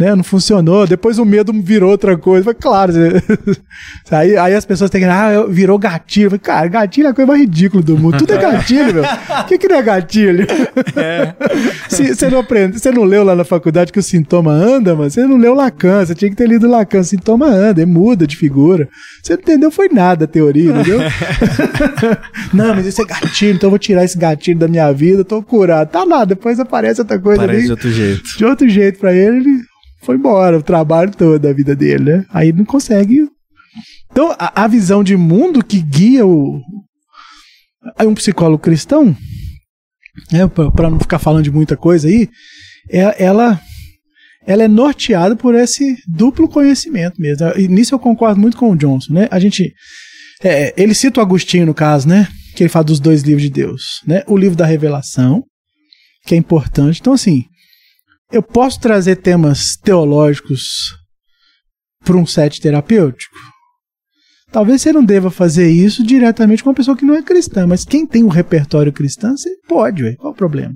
Né? 0.00 0.14
Não 0.16 0.24
funcionou. 0.24 0.86
Depois 0.86 1.18
o 1.18 1.24
medo 1.24 1.52
virou 1.52 1.90
outra 1.90 2.16
coisa. 2.16 2.44
Falei, 2.44 2.58
claro. 2.60 2.92
você- 2.92 3.22
aí, 4.10 4.36
aí 4.36 4.54
as 4.54 4.64
pessoas 4.64 4.90
têm 4.90 5.02
que. 5.02 5.06
Ah, 5.06 5.44
virou 5.48 5.78
gatilho. 5.78 6.30
Falei, 6.30 6.40
cara, 6.40 6.68
gatilho 6.68 7.06
é 7.06 7.10
a 7.10 7.14
coisa 7.14 7.28
mais 7.28 7.40
ridícula 7.40 7.82
do 7.82 7.96
mundo. 7.98 8.18
Tudo 8.18 8.32
é 8.32 8.38
gatilho, 8.38 8.94
meu. 8.94 9.04
O 9.04 9.44
que, 9.46 9.58
que 9.58 9.68
não 9.68 9.76
é 9.76 9.82
gatilho? 9.82 10.46
Se 11.88 12.14
você 12.14 12.28
não 12.28 12.40
aprende, 12.40 12.78
você 12.78 12.90
não 12.90 13.04
leu 13.04 13.22
lá 13.24 13.34
na 13.36 13.44
faculdade 13.44 13.92
que 13.92 13.98
o 13.98 14.02
sintoma 14.02 14.52
anda, 14.52 14.94
mano. 14.94 15.10
Você 15.10 15.26
não 15.26 15.36
leu 15.36 15.54
Lacan, 15.54 16.04
você 16.04 16.14
tinha 16.14 16.30
que 16.30 16.36
ter 16.36 16.48
lido 16.48 16.68
Lacan. 16.68 17.00
O 17.00 17.04
sintoma 17.04 17.46
anda, 17.46 17.82
ele 17.82 17.90
muda 17.90 18.26
de 18.26 18.36
figura. 18.36 18.88
Você 19.22 19.34
não 19.34 19.40
entendeu, 19.40 19.70
foi 19.70 19.88
nada 19.88 20.24
a 20.24 20.28
teoria, 20.28 20.70
entendeu? 20.70 21.00
não, 22.52 22.74
mas 22.74 22.86
isso 22.86 23.02
é 23.02 23.04
gatilho, 23.04 23.54
então 23.54 23.66
eu 23.68 23.70
vou 23.70 23.78
tirar 23.78 24.04
esse 24.04 24.16
gatilho 24.18 24.58
da 24.58 24.68
minha 24.68 24.90
vida, 24.92 25.24
tô 25.24 25.42
curado. 25.42 25.88
Tá 25.90 26.04
lá, 26.04 26.24
depois 26.24 26.58
aparece 26.60 27.00
outra 27.00 27.18
coisa 27.18 27.40
Parece 27.40 27.56
ali. 27.58 27.66
de 27.66 27.70
outro 27.72 27.90
jeito. 27.90 28.22
De 28.38 28.44
outro 28.44 28.68
jeito 28.68 28.98
pra 28.98 29.12
ele, 29.12 29.36
ele 29.38 29.60
foi 30.02 30.16
embora, 30.16 30.58
o 30.58 30.62
trabalho 30.62 31.10
todo 31.12 31.38
da 31.38 31.52
vida 31.52 31.74
dele, 31.76 32.04
né? 32.04 32.26
Aí 32.30 32.52
não 32.52 32.64
consegue. 32.64 33.28
Então, 34.10 34.34
a, 34.38 34.64
a 34.64 34.66
visão 34.68 35.04
de 35.04 35.16
mundo 35.16 35.64
que 35.64 35.80
guia 35.80 36.26
o. 36.26 36.60
Aí 37.98 38.06
um 38.06 38.14
psicólogo 38.14 38.62
cristão, 38.62 39.16
né, 40.32 40.46
pra 40.48 40.90
não 40.90 40.98
ficar 41.00 41.18
falando 41.18 41.44
de 41.44 41.50
muita 41.50 41.76
coisa 41.76 42.08
aí, 42.08 42.28
é- 42.90 43.24
ela, 43.24 43.58
ela 44.46 44.64
é 44.64 44.68
norteada 44.68 45.34
por 45.34 45.54
esse 45.54 45.96
duplo 46.06 46.48
conhecimento 46.48 47.20
mesmo. 47.20 47.46
E 47.56 47.68
nisso 47.68 47.94
eu 47.94 47.98
concordo 47.98 48.40
muito 48.40 48.56
com 48.56 48.70
o 48.70 48.76
Johnson, 48.76 49.12
né? 49.14 49.28
A 49.30 49.38
gente. 49.38 49.72
é, 50.42 50.74
ele 50.76 50.94
cita 50.94 51.20
o 51.20 51.22
Agostinho, 51.22 51.66
no 51.66 51.74
caso, 51.74 52.08
né? 52.08 52.28
Que 52.56 52.62
ele 52.64 52.70
fala 52.70 52.84
dos 52.84 52.98
dois 53.00 53.22
livros 53.22 53.42
de 53.42 53.50
Deus, 53.50 54.00
né? 54.06 54.22
O 54.26 54.36
livro 54.36 54.56
da 54.56 54.66
revelação, 54.66 55.44
que 56.26 56.34
é 56.34 56.38
importante. 56.38 57.00
Então, 57.00 57.12
assim, 57.12 57.44
eu 58.32 58.42
posso 58.42 58.80
trazer 58.80 59.16
temas 59.16 59.76
teológicos 59.76 60.94
para 62.04 62.16
um 62.16 62.26
set 62.26 62.60
terapêutico? 62.60 63.34
Talvez 64.52 64.82
você 64.82 64.92
não 64.92 65.04
deva 65.04 65.30
fazer 65.30 65.70
isso 65.70 66.04
diretamente 66.04 66.62
com 66.62 66.70
uma 66.70 66.74
pessoa 66.74 66.96
que 66.96 67.04
não 67.04 67.14
é 67.14 67.22
cristã, 67.22 67.66
mas 67.66 67.84
quem 67.84 68.04
tem 68.06 68.24
um 68.24 68.28
repertório 68.28 68.92
cristão, 68.92 69.36
você 69.36 69.50
pode, 69.68 70.02
ué. 70.02 70.16
qual 70.16 70.32
o 70.32 70.36
problema? 70.36 70.74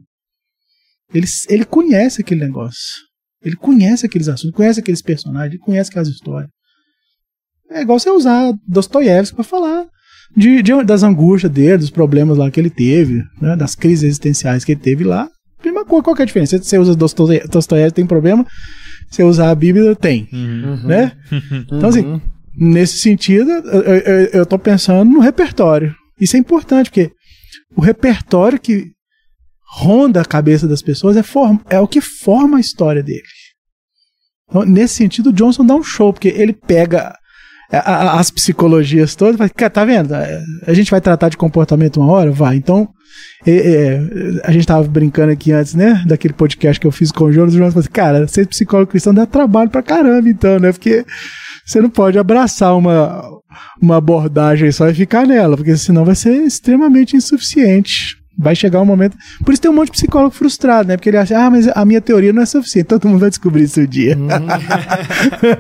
Ele, 1.13 1.27
ele 1.49 1.65
conhece 1.65 2.21
aquele 2.23 2.41
negócio. 2.41 3.03
Ele 3.43 3.57
conhece 3.57 4.07
aqueles 4.07 4.29
assuntos, 4.29 4.57
conhece 4.57 4.81
aqueles 4.81 5.03
personagens, 5.03 5.61
conhece 5.61 5.91
aquelas 5.91 6.09
histórias. 6.09 6.49
É 7.71 7.83
igual 7.83 7.99
você 7.99 8.11
usar 8.11 8.53
Dostoiévski 8.67 9.35
para 9.35 9.45
falar 9.45 9.87
de, 10.37 10.63
de- 10.63 10.85
das 10.85 11.03
angústias 11.03 11.51
dele, 11.53 11.79
dos 11.79 11.91
problemas 11.91 12.39
lá 12.39 12.51
que 12.51 12.59
ele 12.61 12.71
teve, 12.71 13.23
né, 13.41 13.57
das 13.57 13.75
crises 13.75 14.05
existenciais 14.05 14.65
que 14.65 14.73
ele 14.73 14.81
teve 14.81 15.03
lá. 15.05 15.29
Coisa, 15.85 16.03
qual 16.03 16.17
que 16.17 16.23
é 16.23 16.25
a 16.25 16.27
diferença? 16.27 16.59
Você 16.59 16.79
usa 16.79 16.95
Dostoiévski, 16.95 17.95
tem 17.95 18.07
problema. 18.07 18.47
Você 19.11 19.23
usar 19.23 19.51
a 19.51 19.55
Bíblia, 19.55 19.95
tem. 19.95 20.29
Né? 20.85 21.13
Então, 21.71 21.89
assim, 21.89 22.21
nesse 22.57 22.99
sentido, 22.99 23.51
eu, 23.51 23.83
eu, 23.83 24.25
eu 24.33 24.47
tô 24.47 24.59
pensando 24.59 25.11
no 25.11 25.21
repertório. 25.21 25.95
Isso 26.21 26.37
é 26.37 26.39
importante, 26.39 26.91
porque 26.91 27.13
o 27.77 27.81
repertório 27.81 28.59
que 28.59 28.93
ronda 29.77 30.21
a 30.21 30.25
cabeça 30.25 30.69
das 30.69 30.83
pessoas 30.83 31.17
é, 31.17 31.23
form, 31.23 31.59
é 31.69 31.81
o 31.81 31.89
que 31.89 32.01
forma 32.01 32.59
a 32.59 32.61
história 32.61 33.03
dele. 33.03 33.23
Então, 34.49 34.65
nesse 34.65 34.95
sentido, 34.95 35.31
o 35.31 35.33
Johnson 35.33 35.67
dá 35.67 35.75
um 35.75 35.83
show, 35.83 36.13
porque 36.13 36.29
ele 36.29 36.53
pega 36.53 37.17
a- 37.79 38.19
as 38.21 38.31
psicologias 38.31 39.15
todas 39.15 39.37
fala, 39.37 39.49
cara, 39.51 39.71
tá 39.71 39.85
vendo? 39.85 40.15
A 40.67 40.75
gente 40.75 40.91
vai 40.91 41.01
tratar 41.01 41.29
de 41.29 41.37
comportamento 41.37 42.01
uma 42.01 42.11
hora? 42.13 42.31
Vai. 42.31 42.57
Então, 42.57 42.89
é, 43.47 43.53
é, 43.53 44.01
a 44.45 44.51
gente 44.53 44.67
tava 44.67 44.87
brincando 44.89 45.33
aqui 45.33 45.53
antes, 45.53 45.75
né? 45.75 46.03
Daquele 46.07 46.35
podcast 46.35 46.81
que 46.81 46.87
eu 46.87 46.93
fiz 46.93 47.11
com 47.13 47.25
o 47.25 47.33
Jonas. 47.33 47.55
O 47.55 47.59
Jonas 47.59 47.73
falou 47.75 47.83
assim, 47.85 47.93
cara, 47.93 48.27
ser 48.29 48.47
psicólogo 48.47 48.91
cristão 48.91 49.15
dá 49.15 49.27
trabalho 49.27 49.71
pra 49.71 49.83
caramba, 49.83 50.29
então, 50.29 50.59
né? 50.59 50.73
Porque 50.73 51.05
você 51.65 51.81
não 51.81 51.89
pode 51.91 52.19
abraçar 52.19 52.77
uma, 52.77 53.25
uma 53.81 53.97
abordagem 53.97 54.71
só 54.73 54.89
e 54.89 54.95
ficar 54.95 55.27
nela, 55.27 55.57
porque 55.57 55.77
senão 55.77 56.05
vai 56.05 56.15
ser 56.15 56.33
extremamente 56.43 57.17
insuficiente. 57.17 58.17
Vai 58.37 58.57
chegar 58.57 58.81
um 58.81 58.85
momento. 58.85 59.17
Por 59.45 59.53
isso 59.53 59.63
tem 59.63 59.71
um 59.71 59.75
monte 59.75 59.87
de 59.87 59.93
psicólogo 59.93 60.35
frustrado, 60.35 60.89
né? 60.89 60.97
Porque 60.97 61.09
ele 61.09 61.17
acha, 61.17 61.39
ah, 61.39 61.49
mas 61.49 61.69
a 61.69 61.85
minha 61.85 62.01
teoria 62.01 62.33
não 62.33 62.43
é 62.43 62.47
suficiente. 62.47 62.87
Todo 62.87 63.09
mundo 63.09 63.21
vai 63.21 63.31
descobrir 63.31 63.63
isso 63.63 63.81
um 63.81 63.87
dia. 63.87 64.19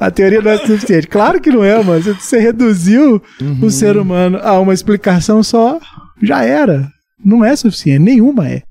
a 0.00 0.10
teoria 0.10 0.40
não 0.40 0.50
é 0.50 0.58
suficiente. 0.58 1.06
Claro 1.06 1.40
que 1.40 1.50
não 1.50 1.62
é, 1.62 1.82
mano. 1.82 2.02
Você- 2.02 2.38
reduziu 2.38 3.22
o 3.62 3.70
ser 3.70 3.96
humano 3.96 4.38
a 4.42 4.58
uma 4.60 4.74
explicação 4.74 5.42
só, 5.42 5.78
já 6.22 6.42
era. 6.42 6.88
Não 7.24 7.44
é 7.44 7.54
suficiente. 7.56 8.00
Nenhuma 8.02 8.48
é. 8.48 8.62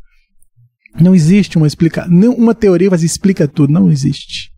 Não 0.99 1.15
existe 1.15 1.57
uma 1.57 1.67
explicação. 1.67 2.11
Uma 2.35 2.53
teoria 2.53 2.89
que 2.89 3.05
explica 3.05 3.47
tudo. 3.47 3.71
Não 3.73 3.89
existe. 3.91 4.49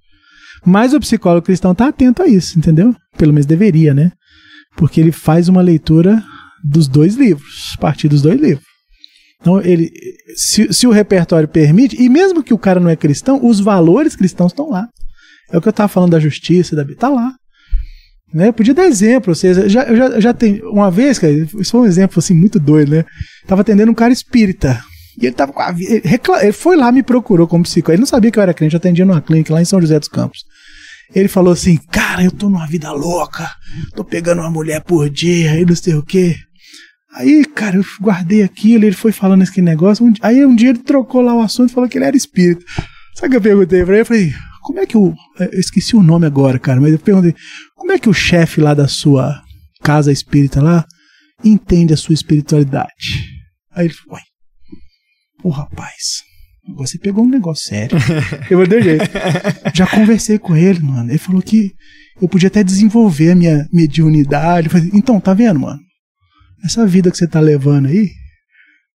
Mas 0.65 0.93
o 0.93 0.99
psicólogo 0.99 1.45
cristão 1.45 1.71
está 1.73 1.87
atento 1.89 2.23
a 2.23 2.27
isso, 2.27 2.57
entendeu? 2.57 2.95
Pelo 3.17 3.31
menos 3.31 3.45
deveria, 3.45 3.93
né? 3.93 4.11
Porque 4.75 4.99
ele 4.99 5.11
faz 5.11 5.47
uma 5.47 5.61
leitura 5.61 6.21
dos 6.67 6.87
dois 6.87 7.15
livros, 7.15 7.75
partir 7.79 8.07
dos 8.07 8.21
dois 8.21 8.39
livros. 8.39 8.65
Então, 9.41 9.61
ele, 9.61 9.91
se, 10.35 10.73
se 10.73 10.87
o 10.87 10.91
repertório 10.91 11.47
permite, 11.47 12.01
e 12.01 12.09
mesmo 12.09 12.41
que 12.43 12.53
o 12.53 12.57
cara 12.57 12.79
não 12.79 12.89
é 12.89 12.95
cristão, 12.95 13.39
os 13.45 13.59
valores 13.59 14.15
cristãos 14.15 14.51
estão 14.51 14.69
lá. 14.69 14.87
É 15.51 15.57
o 15.57 15.61
que 15.61 15.67
eu 15.67 15.71
estava 15.71 15.87
falando 15.87 16.11
da 16.11 16.19
justiça, 16.19 16.75
da 16.75 16.83
tá 16.95 17.09
lá. 17.09 17.31
Né? 18.33 18.47
Eu 18.47 18.53
podia 18.53 18.73
dar 18.73 18.85
exemplo, 18.87 19.29
ou 19.31 19.35
seja, 19.35 19.69
já, 19.69 19.95
já, 19.95 20.19
já 20.19 20.33
tem 20.33 20.61
uma 20.63 20.89
vez, 20.89 21.19
cara, 21.19 21.31
isso 21.31 21.71
foi 21.71 21.81
um 21.81 21.85
exemplo 21.85 22.17
assim 22.17 22.33
muito 22.33 22.59
doido, 22.59 22.89
né? 22.91 23.05
Tava 23.45 23.61
atendendo 23.61 23.91
um 23.91 23.95
cara 23.95 24.11
espírita. 24.11 24.81
E 25.21 25.25
ele 25.27 25.35
tava 25.35 25.53
com 25.53 25.61
a 25.61 25.71
vi- 25.71 25.85
ele, 25.85 26.01
recla- 26.03 26.41
ele 26.43 26.51
foi 26.51 26.75
lá 26.75 26.91
me 26.91 27.03
procurou 27.03 27.47
como 27.47 27.63
psicólogo. 27.63 27.93
Ele 27.93 28.01
não 28.01 28.07
sabia 28.07 28.31
que 28.31 28.39
eu 28.39 28.43
era 28.43 28.53
crente, 28.53 28.73
eu 28.73 28.77
atendia 28.77 29.05
numa 29.05 29.21
clínica 29.21 29.53
lá 29.53 29.61
em 29.61 29.65
São 29.65 29.79
José 29.79 29.97
dos 29.99 30.09
Campos. 30.09 30.39
Ele 31.13 31.27
falou 31.29 31.53
assim: 31.53 31.77
"Cara, 31.91 32.23
eu 32.23 32.31
tô 32.31 32.49
numa 32.49 32.65
vida 32.67 32.91
louca. 32.91 33.49
Tô 33.95 34.03
pegando 34.03 34.41
uma 34.41 34.49
mulher 34.51 34.81
por 34.83 35.07
dia, 35.09 35.57
e 35.59 35.63
não 35.63 35.75
sei 35.75 35.93
o 35.93 36.03
quê". 36.03 36.35
Aí, 37.15 37.45
cara, 37.45 37.77
eu 37.77 37.85
guardei 38.01 38.43
aquilo, 38.43 38.83
ele 38.83 38.95
foi 38.95 39.13
falando 39.13 39.41
esse 39.41 39.61
negócio. 39.61 40.05
um 40.05 40.13
aí 40.21 40.45
um 40.45 40.55
dia 40.55 40.69
ele 40.69 40.79
trocou 40.79 41.21
lá 41.21 41.33
o 41.33 41.41
assunto 41.41 41.69
e 41.69 41.73
falou 41.73 41.89
que 41.89 41.97
ele 41.97 42.05
era 42.05 42.17
espírita. 42.17 42.63
Sabe 43.15 43.27
o 43.27 43.31
que 43.31 43.37
eu 43.37 43.41
perguntei 43.41 43.85
pra 43.85 43.93
ele? 43.93 44.01
Eu 44.01 44.05
falei, 44.05 44.33
como 44.61 44.79
é 44.79 44.85
que 44.85 44.97
o. 44.97 45.13
Eu 45.39 45.59
esqueci 45.59 45.95
o 45.95 46.03
nome 46.03 46.25
agora, 46.25 46.59
cara, 46.59 46.81
mas 46.81 46.91
eu 46.91 46.99
perguntei, 46.99 47.33
como 47.73 47.93
é 47.93 47.99
que 47.99 48.09
o 48.09 48.13
chefe 48.13 48.59
lá 48.59 48.73
da 48.73 48.87
sua 48.87 49.41
casa 49.81 50.11
espírita 50.11 50.61
lá 50.61 50.85
entende 51.43 51.93
a 51.93 51.97
sua 51.97 52.13
espiritualidade? 52.13 53.29
Aí 53.71 53.85
ele 53.85 53.93
falou, 53.93 54.15
uai, 54.15 54.23
pô, 55.41 55.49
rapaz, 55.49 56.23
você 56.75 56.97
pegou 56.97 57.23
um 57.23 57.29
negócio 57.29 57.69
sério. 57.69 57.97
eu 58.49 58.57
vou 58.57 58.67
dar 58.67 58.81
jeito. 58.81 59.05
Já 59.73 59.87
conversei 59.87 60.37
com 60.37 60.55
ele, 60.55 60.79
mano. 60.79 61.09
Ele 61.09 61.17
falou 61.17 61.41
que 61.41 61.71
eu 62.21 62.27
podia 62.27 62.47
até 62.47 62.61
desenvolver 62.61 63.31
a 63.31 63.35
minha 63.35 63.65
mediunidade. 63.71 64.67
Falei, 64.67 64.89
então, 64.93 65.21
tá 65.21 65.33
vendo, 65.33 65.61
mano? 65.61 65.79
Essa 66.65 66.85
vida 66.85 67.11
que 67.11 67.17
você 67.17 67.27
tá 67.27 67.39
levando 67.39 67.87
aí 67.87 68.09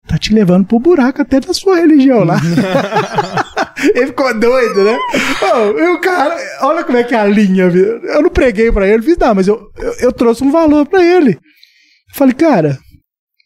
tá 0.06 0.18
te 0.18 0.34
levando 0.34 0.66
pro 0.66 0.80
buraco 0.80 1.22
até 1.22 1.38
da 1.38 1.54
sua 1.54 1.76
religião 1.76 2.24
lá. 2.24 2.40
ele 3.94 4.08
ficou 4.08 4.38
doido, 4.38 4.84
né? 4.84 4.98
Ô, 5.42 5.78
e 5.78 5.88
o 5.90 6.00
cara, 6.00 6.36
olha 6.62 6.82
como 6.82 6.98
é 6.98 7.04
que 7.04 7.14
é 7.14 7.18
a 7.18 7.26
linha. 7.26 7.70
viu? 7.70 7.84
Eu 7.84 8.22
não 8.22 8.30
preguei 8.30 8.72
pra 8.72 8.88
ele, 8.88 9.02
fiz, 9.02 9.16
não, 9.16 9.34
mas 9.34 9.46
eu, 9.46 9.70
eu, 9.76 9.92
eu 10.00 10.12
trouxe 10.12 10.42
um 10.42 10.50
valor 10.50 10.86
pra 10.86 11.04
ele. 11.04 11.32
Eu 11.32 12.14
falei, 12.14 12.34
cara, 12.34 12.78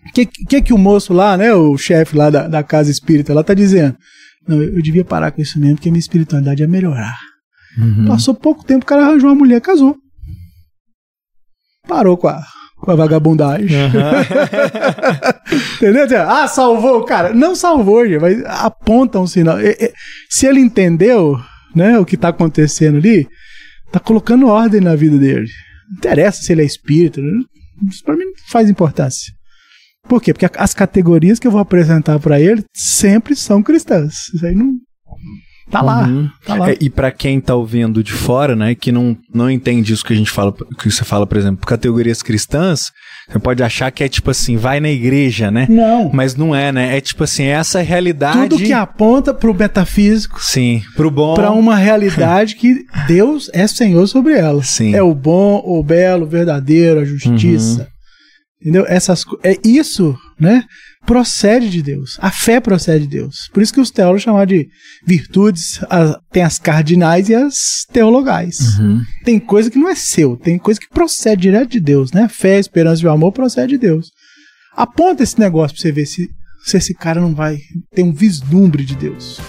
o 0.09 0.13
que, 0.13 0.27
que 0.27 0.63
que 0.63 0.73
o 0.73 0.79
moço 0.79 1.13
lá, 1.13 1.37
né, 1.37 1.53
o 1.53 1.77
chefe 1.77 2.17
lá 2.17 2.31
da, 2.31 2.49
da 2.49 2.63
casa 2.63 2.91
espírita 2.91 3.35
lá 3.35 3.45
tá 3.45 3.53
dizendo? 3.53 3.97
Não, 4.49 4.63
eu, 4.63 4.77
eu 4.77 4.83
devia 4.83 5.05
parar 5.05 5.33
com 5.33 5.43
isso 5.43 5.59
mesmo, 5.59 5.77
porque 5.77 5.91
minha 5.91 6.01
espiritualidade 6.01 6.63
ia 6.63 6.69
melhorar. 6.69 7.19
Passou 8.07 8.35
pouco 8.35 8.65
tempo, 8.65 8.85
o 8.85 8.87
cara 8.87 9.03
arranjou 9.03 9.29
uma 9.29 9.35
mulher, 9.35 9.61
casou. 9.61 9.97
Parou 11.87 12.17
com 12.17 12.29
a, 12.29 12.43
com 12.77 12.91
a 12.91 12.95
vagabundagem. 12.95 13.69
Entendeu? 15.77 16.23
Ah, 16.23 16.47
salvou 16.49 17.01
o 17.01 17.05
cara. 17.05 17.33
Não 17.33 17.55
salvou, 17.55 18.07
gente, 18.07 18.21
mas 18.21 18.43
aponta 18.45 19.19
um 19.19 19.27
sinal. 19.27 19.61
E- 19.61 19.77
e- 19.81 19.93
Se 20.31 20.47
ele 20.47 20.61
entendeu 20.61 21.37
né, 21.75 21.99
o 21.99 22.05
que 22.05 22.17
tá 22.17 22.29
acontecendo 22.29 22.99
ali, 22.99 23.27
tá 23.91 23.99
colocando 23.99 24.49
ordem 24.49 24.81
na 24.81 24.95
vida 24.95 25.19
dele. 25.19 25.47
Não 25.91 25.97
interessa 25.99 26.43
se 26.43 26.53
ele 26.53 26.63
é 26.63 26.67
espírita. 26.67 27.21
né? 27.21 27.43
Isso 27.91 28.03
pra 28.05 28.17
mim 28.17 28.25
não 28.25 28.33
faz 28.49 28.69
importância. 28.71 29.33
Por 30.09 30.21
quê? 30.23 30.33
Porque 30.35 30.47
as 30.59 30.75
categorias 30.75 31.39
que 31.39 31.47
eu 31.47 31.51
vou 31.51 31.61
apresentar 31.61 32.19
pra 32.21 32.39
ele 32.41 32.63
sempre 32.75 33.35
são 33.35 33.63
cristãs. 33.63 34.29
Isso 34.35 34.45
aí 34.45 34.55
não. 34.55 34.73
Tá 35.71 35.81
lá. 35.81 36.07
Uhum. 36.07 36.29
Tá 36.45 36.55
lá. 36.55 36.71
É, 36.71 36.77
e 36.81 36.91
pra 36.91 37.11
quem 37.11 37.41
tá 37.41 37.55
ouvindo 37.55 38.03
de 38.03 38.13
fora, 38.13 38.55
né, 38.55 38.75
que 38.75 38.93
não, 38.93 39.17
não 39.33 39.51
entende 39.51 39.93
isso 39.93 40.05
que 40.05 40.13
a 40.13 40.17
gente 40.17 40.31
fala, 40.31 40.53
que 40.79 40.91
você 40.91 41.05
fala, 41.05 41.27
por 41.27 41.39
exemplo, 41.39 41.67
categorias 41.67 42.23
cristãs, 42.23 42.91
você 43.29 43.39
pode 43.39 43.63
achar 43.63 43.91
que 43.91 44.05
é 44.05 44.09
tipo 44.09 44.31
assim, 44.31 44.57
vai 44.57 44.81
na 44.81 44.91
igreja, 44.91 45.51
né? 45.51 45.67
Não. 45.69 46.11
Mas 46.13 46.37
não 46.37 46.55
é, 46.55 46.71
né? 46.71 46.97
É 46.97 47.01
tipo 47.01 47.25
assim, 47.25 47.45
essa 47.45 47.81
realidade. 47.81 48.51
Tudo 48.51 48.63
que 48.63 48.73
aponta 48.73 49.33
pro 49.33 49.55
metafísico. 49.55 50.39
Sim, 50.43 50.83
pro 50.95 51.11
bom. 51.11 51.35
Pra 51.35 51.51
uma 51.51 51.77
realidade 51.77 52.57
que 52.57 52.85
Deus 53.09 53.51
é 53.55 53.67
Senhor 53.67 54.07
sobre 54.07 54.35
ela. 54.35 54.63
Sim. 54.63 54.95
É 54.95 55.03
o 55.03 55.15
bom, 55.15 55.63
o 55.65 55.83
belo, 55.83 56.27
o 56.27 56.29
verdadeiro, 56.29 57.01
a 57.01 57.05
justiça. 57.05 57.81
Uhum. 57.81 57.87
Entendeu? 58.61 58.85
Essas, 58.89 59.25
é 59.43 59.57
isso, 59.65 60.17
né? 60.39 60.65
Procede 61.07 61.71
de 61.71 61.83
Deus. 61.83 62.17
A 62.21 62.31
fé 62.31 62.61
procede 62.61 63.07
de 63.07 63.19
Deus. 63.19 63.49
Por 63.53 63.63
isso 63.63 63.73
que 63.73 63.81
os 63.81 63.91
teólogos 63.91 64.23
chamam 64.23 64.45
de 64.45 64.69
virtudes, 65.07 65.81
tem 66.33 66.43
as 66.43 66.59
cardinais 66.59 67.29
e 67.29 67.35
as 67.35 67.87
teologais. 67.93 68.79
Tem 69.25 69.39
coisa 69.39 69.71
que 69.71 69.79
não 69.79 69.89
é 69.89 69.95
seu, 69.95 70.37
tem 70.37 70.59
coisa 70.59 70.81
que 70.81 70.89
procede 70.89 71.43
direto 71.43 71.71
de 71.71 71.81
Deus, 71.81 72.13
né? 72.13 72.29
Fé, 72.29 72.59
esperança 72.59 73.03
e 73.03 73.07
o 73.07 73.11
amor 73.11 73.33
procede 73.33 73.75
de 73.75 73.79
Deus. 73.79 74.11
Aponta 74.77 75.23
esse 75.23 75.39
negócio 75.39 75.77
pra 75.77 75.83
você 75.83 75.93
ver 75.93 76.07
se, 76.07 76.29
se 76.65 76.77
esse 76.77 76.95
cara 76.95 77.21
não 77.21 77.35
vai 77.35 77.59
ter 77.95 78.03
um 78.03 78.13
vislumbre 78.13 78.85
de 78.85 78.97
Deus. 78.97 79.41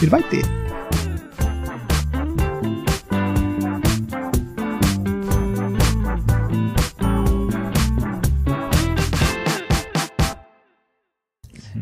Ele 0.00 0.10
vai 0.10 0.22
ter. 0.22 0.42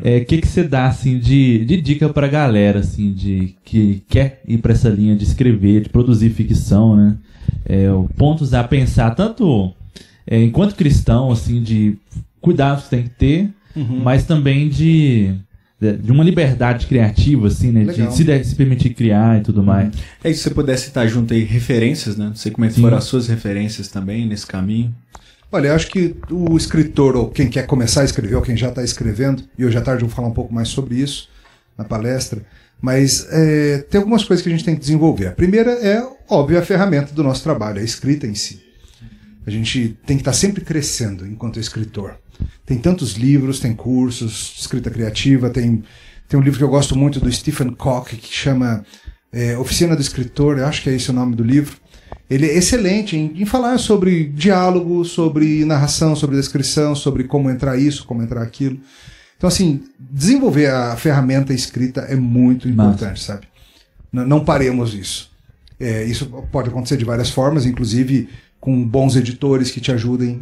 É, 0.03 0.17
o 0.17 0.25
que 0.25 0.39
que 0.39 0.47
você 0.47 0.63
dá 0.63 0.87
assim 0.87 1.19
de, 1.19 1.63
de 1.65 1.79
dica 1.81 2.09
pra 2.09 2.27
galera 2.27 2.79
assim 2.79 3.13
de 3.13 3.55
que 3.63 4.03
quer 4.09 4.41
ir 4.47 4.57
pra 4.57 4.73
essa 4.73 4.89
linha 4.89 5.15
de 5.15 5.23
escrever, 5.23 5.81
de 5.83 5.89
produzir 5.89 6.29
ficção, 6.31 6.95
né? 6.95 7.15
É, 7.65 7.87
pontos 8.17 8.53
a 8.53 8.63
pensar 8.63 9.11
tanto 9.15 9.73
é, 10.25 10.41
enquanto 10.43 10.75
cristão 10.75 11.31
assim 11.31 11.61
de 11.61 11.97
cuidados 12.39 12.85
que 12.85 12.89
tem 12.91 13.03
que 13.03 13.09
ter, 13.09 13.49
Uhum. 13.75 14.01
mas 14.03 14.25
também 14.25 14.67
de 14.67 15.33
de 16.03 16.11
uma 16.11 16.23
liberdade 16.23 16.85
criativa 16.85 17.47
assim, 17.47 17.71
né? 17.71 17.83
Legal. 17.83 18.09
De 18.09 18.15
se, 18.15 18.23
de- 18.23 18.43
se 18.43 18.53
permitir 18.55 18.91
criar 18.93 19.39
e 19.39 19.41
tudo 19.41 19.63
mais. 19.63 19.91
É 20.23 20.29
isso, 20.29 20.43
se 20.43 20.49
você 20.49 20.53
puder 20.53 20.77
citar 20.77 21.07
junto 21.07 21.33
aí 21.33 21.43
referências, 21.43 22.15
né? 22.15 22.25
Não 22.25 22.35
sei 22.35 22.51
como 22.51 22.65
é 22.65 22.69
foram 22.69 22.97
as 22.97 23.05
suas 23.05 23.27
referências 23.27 23.87
também 23.87 24.27
nesse 24.27 24.45
caminho. 24.45 24.93
Olha, 25.51 25.75
acho 25.75 25.87
que 25.87 26.15
o 26.29 26.55
escritor, 26.55 27.17
ou 27.17 27.29
quem 27.29 27.49
quer 27.49 27.65
começar 27.65 28.01
a 28.01 28.05
escrever, 28.05 28.35
ou 28.35 28.41
quem 28.41 28.55
já 28.55 28.69
está 28.69 28.81
escrevendo, 28.83 29.43
e 29.57 29.65
hoje 29.65 29.77
à 29.77 29.81
tarde 29.81 30.01
eu 30.01 30.07
vou 30.07 30.15
falar 30.15 30.29
um 30.29 30.33
pouco 30.33 30.53
mais 30.53 30.69
sobre 30.69 30.95
isso 30.95 31.29
na 31.77 31.83
palestra, 31.83 32.41
mas 32.81 33.27
é, 33.29 33.79
tem 33.89 33.99
algumas 33.99 34.23
coisas 34.23 34.41
que 34.41 34.47
a 34.47 34.51
gente 34.51 34.63
tem 34.63 34.75
que 34.75 34.79
desenvolver. 34.79 35.27
A 35.27 35.31
primeira 35.31 35.71
é, 35.71 36.01
óbvio, 36.29 36.57
a 36.57 36.61
ferramenta 36.61 37.13
do 37.13 37.21
nosso 37.21 37.43
trabalho, 37.43 37.81
a 37.81 37.83
escrita 37.83 38.25
em 38.25 38.33
si. 38.33 38.63
A 39.45 39.51
gente 39.51 39.97
tem 40.05 40.15
que 40.15 40.21
estar 40.21 40.33
sempre 40.33 40.63
crescendo 40.63 41.27
enquanto 41.27 41.59
escritor. 41.59 42.15
Tem 42.65 42.77
tantos 42.77 43.15
livros, 43.15 43.59
tem 43.59 43.73
cursos 43.73 44.55
escrita 44.57 44.89
criativa, 44.89 45.49
tem, 45.49 45.83
tem 46.29 46.39
um 46.39 46.43
livro 46.43 46.59
que 46.59 46.63
eu 46.63 46.69
gosto 46.69 46.97
muito 46.97 47.19
do 47.19 47.29
Stephen 47.29 47.71
Koch, 47.71 48.15
que 48.15 48.33
chama 48.33 48.85
é, 49.33 49.57
Oficina 49.57 49.97
do 49.97 50.01
Escritor, 50.01 50.59
eu 50.59 50.65
acho 50.65 50.81
que 50.81 50.89
é 50.89 50.93
esse 50.93 51.09
o 51.09 51.13
nome 51.13 51.35
do 51.35 51.43
livro. 51.43 51.80
Ele 52.31 52.45
é 52.47 52.57
excelente 52.57 53.17
em, 53.17 53.33
em 53.41 53.45
falar 53.45 53.77
sobre 53.77 54.23
diálogo, 54.25 55.03
sobre 55.03 55.65
narração, 55.65 56.15
sobre 56.15 56.37
descrição, 56.37 56.95
sobre 56.95 57.25
como 57.25 57.49
entrar 57.49 57.77
isso, 57.77 58.05
como 58.05 58.23
entrar 58.23 58.41
aquilo. 58.41 58.79
Então, 59.37 59.47
assim, 59.47 59.81
desenvolver 59.99 60.67
a 60.67 60.95
ferramenta 60.95 61.53
escrita 61.53 62.01
é 62.01 62.15
muito 62.15 62.69
importante, 62.69 63.21
sabe? 63.21 63.47
N- 64.13 64.25
não 64.25 64.45
paremos 64.45 64.93
isso. 64.93 65.29
É, 65.79 66.05
isso 66.05 66.27
pode 66.51 66.69
acontecer 66.69 66.95
de 66.95 67.03
várias 67.03 67.29
formas, 67.29 67.65
inclusive 67.65 68.29
com 68.59 68.81
bons 68.87 69.15
editores 69.15 69.71
que 69.71 69.81
te 69.81 69.91
ajudem, 69.91 70.41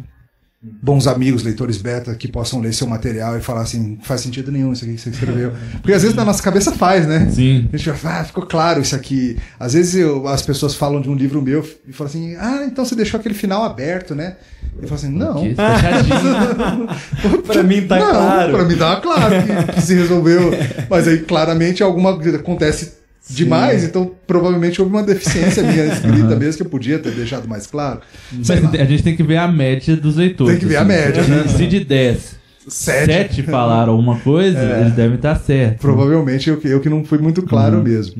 bons 0.62 1.06
amigos, 1.06 1.42
leitores 1.42 1.78
beta, 1.78 2.14
que 2.14 2.28
possam 2.28 2.60
ler 2.60 2.74
seu 2.74 2.86
material 2.86 3.34
e 3.38 3.40
falar 3.40 3.62
assim, 3.62 3.98
faz 4.02 4.20
sentido 4.20 4.52
nenhum 4.52 4.74
isso 4.74 4.84
aqui 4.84 4.92
que 4.94 5.00
você 5.00 5.08
escreveu. 5.08 5.52
Porque 5.80 5.94
às 5.94 6.02
vezes 6.02 6.14
na 6.14 6.22
nossa 6.24 6.42
cabeça 6.42 6.70
faz, 6.72 7.06
né? 7.06 7.30
Sim. 7.30 7.66
A 7.72 7.76
gente 7.78 7.90
fala, 7.94 8.20
ah, 8.20 8.24
ficou 8.24 8.44
claro 8.44 8.82
isso 8.82 8.94
aqui. 8.94 9.38
Às 9.58 9.72
vezes 9.72 9.94
eu- 9.94 10.28
as 10.28 10.42
pessoas 10.42 10.74
falam 10.74 11.00
de 11.00 11.08
um 11.08 11.14
livro 11.14 11.40
meu 11.40 11.66
e 11.88 11.92
falam 11.94 12.10
assim, 12.10 12.36
ah, 12.36 12.62
então 12.66 12.84
você 12.84 12.94
deixou 12.94 13.18
aquele 13.18 13.34
final 13.34 13.64
aberto, 13.64 14.14
né? 14.14 14.36
Eu 14.76 14.86
falo 14.86 14.94
assim, 15.00 15.08
não. 15.10 15.42
Pra 17.46 17.62
mim 17.62 17.86
tá 17.86 17.98
Não, 17.98 18.10
claro. 18.10 18.52
Pra 18.52 18.64
mim 18.64 18.76
tá 18.76 18.96
claro 18.96 19.34
que, 19.42 19.72
que 19.72 19.80
se 19.82 19.94
resolveu. 19.94 20.50
Mas 20.90 21.08
aí 21.08 21.20
claramente 21.20 21.82
alguma 21.82 22.14
coisa 22.18 22.36
acontece 22.36 22.99
demais, 23.34 23.84
então 23.84 24.14
provavelmente 24.26 24.80
houve 24.80 24.92
uma 24.94 25.02
deficiência 25.02 25.62
minha 25.62 25.86
escrita 25.86 26.26
Aham. 26.28 26.36
mesmo 26.36 26.56
que 26.58 26.66
eu 26.66 26.70
podia 26.70 26.98
ter 26.98 27.12
deixado 27.12 27.48
mais 27.48 27.66
claro. 27.66 28.00
Lá. 28.32 28.70
a 28.82 28.84
gente 28.84 29.02
tem 29.02 29.16
que 29.16 29.22
ver 29.22 29.36
a 29.38 29.48
média 29.48 29.96
dos 29.96 30.16
leitores. 30.16 30.52
Tem 30.52 30.60
que 30.60 30.66
ver 30.66 30.76
a 30.76 30.80
assim. 30.80 30.88
média, 30.88 31.22
né? 31.24 31.48
Se 31.48 31.66
de 31.66 31.80
10, 31.84 32.36
Sete. 32.68 33.06
7 33.06 33.42
falaram 33.44 33.92
alguma 33.92 34.18
coisa, 34.20 34.58
É. 34.58 34.80
eles 34.82 34.92
devem 34.94 35.16
estar 35.16 35.34
certos. 35.36 35.80
Provavelmente 35.80 36.48
eu, 36.50 36.56
que- 36.58 36.68
eu 36.68 36.80
que 36.80 36.88
não 36.88 37.04
fui 37.04 37.18
muito 37.18 37.42
claro 37.42 37.78
Uhum. 37.78 37.82
mesmo. 37.82 38.14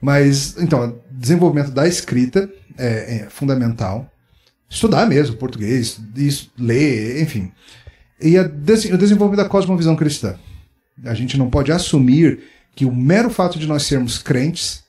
Mas, 0.00 0.56
então, 0.58 0.96
desenvolvimento 1.10 1.70
da 1.70 1.86
escrita 1.86 2.48
é, 2.78 3.16
é 3.16 3.26
fundamental. 3.30 4.10
Estudar 4.68 5.06
mesmo 5.06 5.36
português, 5.36 6.00
isso, 6.16 6.50
ler, 6.58 7.20
enfim. 7.22 7.50
E 8.22 8.36
a 8.38 8.42
o 8.42 8.98
desenvolvimento 8.98 9.42
da 9.44 9.48
cosmovisão 9.48 9.96
cristã. 9.96 10.34
A 11.04 11.14
gente 11.14 11.36
não 11.38 11.48
pode 11.50 11.72
assumir 11.72 12.40
que 12.74 12.84
o 12.84 12.94
mero 12.94 13.30
fato 13.30 13.58
de 13.58 13.66
nós 13.66 13.82
sermos 13.84 14.18
crentes 14.18 14.84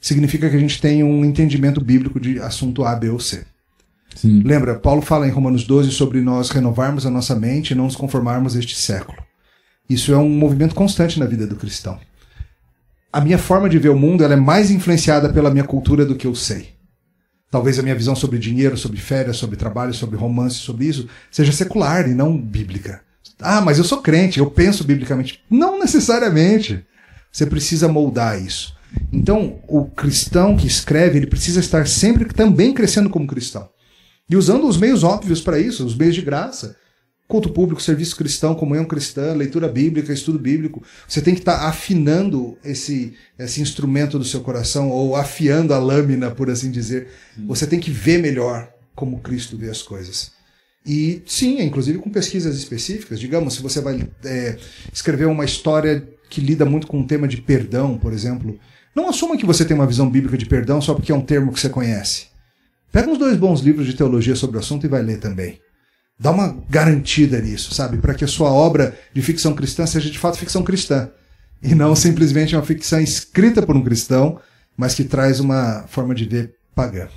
significa 0.00 0.48
que 0.48 0.56
a 0.56 0.60
gente 0.60 0.80
tem 0.80 1.02
um 1.02 1.24
entendimento 1.24 1.80
bíblico 1.80 2.20
de 2.20 2.38
assunto 2.40 2.84
A, 2.84 2.94
B 2.94 3.10
ou 3.10 3.20
C. 3.20 3.44
Sim. 4.14 4.42
Lembra, 4.44 4.74
Paulo 4.74 5.02
fala 5.02 5.28
em 5.28 5.30
Romanos 5.30 5.64
12 5.64 5.90
sobre 5.92 6.20
nós 6.20 6.50
renovarmos 6.50 7.06
a 7.06 7.10
nossa 7.10 7.34
mente 7.36 7.70
e 7.70 7.74
não 7.74 7.84
nos 7.84 7.96
conformarmos 7.96 8.56
a 8.56 8.58
este 8.58 8.76
século. 8.76 9.18
Isso 9.88 10.12
é 10.12 10.16
um 10.16 10.28
movimento 10.28 10.74
constante 10.74 11.18
na 11.18 11.26
vida 11.26 11.46
do 11.46 11.56
cristão. 11.56 11.98
A 13.12 13.20
minha 13.20 13.38
forma 13.38 13.68
de 13.68 13.78
ver 13.78 13.88
o 13.88 13.98
mundo 13.98 14.22
ela 14.22 14.34
é 14.34 14.36
mais 14.36 14.70
influenciada 14.70 15.32
pela 15.32 15.50
minha 15.50 15.64
cultura 15.64 16.04
do 16.04 16.14
que 16.14 16.26
eu 16.26 16.34
sei. 16.34 16.70
Talvez 17.50 17.78
a 17.78 17.82
minha 17.82 17.94
visão 17.94 18.14
sobre 18.14 18.38
dinheiro, 18.38 18.76
sobre 18.76 18.98
férias, 18.98 19.38
sobre 19.38 19.56
trabalho, 19.56 19.94
sobre 19.94 20.18
romance, 20.18 20.56
sobre 20.56 20.84
isso, 20.84 21.08
seja 21.30 21.50
secular 21.50 22.06
e 22.06 22.14
não 22.14 22.36
bíblica. 22.36 23.00
Ah, 23.40 23.60
mas 23.60 23.78
eu 23.78 23.84
sou 23.84 24.02
crente, 24.02 24.38
eu 24.38 24.50
penso 24.50 24.84
biblicamente. 24.84 25.40
Não 25.48 25.78
necessariamente. 25.78 26.84
Você 27.32 27.46
precisa 27.46 27.88
moldar 27.88 28.42
isso. 28.42 28.76
Então, 29.12 29.60
o 29.68 29.84
cristão 29.86 30.56
que 30.56 30.66
escreve, 30.66 31.18
ele 31.18 31.26
precisa 31.26 31.60
estar 31.60 31.86
sempre 31.86 32.24
também 32.26 32.72
crescendo 32.72 33.10
como 33.10 33.26
cristão. 33.26 33.68
E 34.28 34.36
usando 34.36 34.66
os 34.66 34.76
meios 34.76 35.02
óbvios 35.02 35.40
para 35.40 35.58
isso, 35.58 35.84
os 35.84 35.96
meios 35.96 36.14
de 36.14 36.22
graça. 36.22 36.76
Culto 37.26 37.50
público, 37.50 37.82
serviço 37.82 38.16
cristão, 38.16 38.54
comunhão 38.54 38.86
cristã, 38.86 39.34
leitura 39.34 39.68
bíblica, 39.68 40.12
estudo 40.12 40.38
bíblico. 40.38 40.82
Você 41.06 41.20
tem 41.20 41.34
que 41.34 41.40
estar 41.40 41.68
afinando 41.68 42.56
esse, 42.64 43.14
esse 43.38 43.60
instrumento 43.60 44.18
do 44.18 44.24
seu 44.24 44.40
coração, 44.40 44.88
ou 44.90 45.14
afiando 45.14 45.74
a 45.74 45.78
lâmina, 45.78 46.30
por 46.30 46.50
assim 46.50 46.70
dizer. 46.70 47.08
Você 47.46 47.66
tem 47.66 47.78
que 47.78 47.90
ver 47.90 48.18
melhor 48.18 48.72
como 48.94 49.20
Cristo 49.20 49.56
vê 49.56 49.68
as 49.68 49.82
coisas. 49.82 50.32
E 50.86 51.22
sim, 51.26 51.60
inclusive 51.60 51.98
com 51.98 52.10
pesquisas 52.10 52.56
específicas. 52.56 53.20
Digamos, 53.20 53.54
se 53.54 53.62
você 53.62 53.80
vai 53.80 54.08
é, 54.24 54.56
escrever 54.90 55.26
uma 55.26 55.44
história 55.44 56.08
que 56.28 56.40
lida 56.40 56.64
muito 56.64 56.86
com 56.86 57.00
o 57.00 57.06
tema 57.06 57.26
de 57.26 57.38
perdão, 57.38 57.98
por 57.98 58.12
exemplo, 58.12 58.58
não 58.94 59.08
assuma 59.08 59.36
que 59.36 59.46
você 59.46 59.64
tem 59.64 59.76
uma 59.76 59.86
visão 59.86 60.08
bíblica 60.10 60.36
de 60.36 60.46
perdão 60.46 60.80
só 60.80 60.94
porque 60.94 61.12
é 61.12 61.14
um 61.14 61.20
termo 61.20 61.52
que 61.52 61.60
você 61.60 61.68
conhece. 61.68 62.26
Pega 62.90 63.10
uns 63.10 63.18
dois 63.18 63.36
bons 63.36 63.60
livros 63.60 63.86
de 63.86 63.94
teologia 63.94 64.34
sobre 64.34 64.56
o 64.56 64.60
assunto 64.60 64.86
e 64.86 64.88
vai 64.88 65.02
ler 65.02 65.18
também. 65.18 65.60
Dá 66.18 66.30
uma 66.30 66.56
garantida 66.68 67.40
nisso, 67.40 67.72
sabe? 67.74 67.98
Para 67.98 68.14
que 68.14 68.24
a 68.24 68.28
sua 68.28 68.50
obra 68.50 68.98
de 69.12 69.22
ficção 69.22 69.54
cristã 69.54 69.86
seja 69.86 70.10
de 70.10 70.18
fato 70.18 70.38
ficção 70.38 70.64
cristã. 70.64 71.10
E 71.62 71.74
não 71.74 71.94
simplesmente 71.94 72.56
uma 72.56 72.64
ficção 72.64 73.00
escrita 73.00 73.62
por 73.62 73.76
um 73.76 73.84
cristão, 73.84 74.40
mas 74.76 74.94
que 74.94 75.04
traz 75.04 75.38
uma 75.38 75.84
forma 75.86 76.14
de 76.14 76.24
ver 76.24 76.54
pagã. 76.74 77.08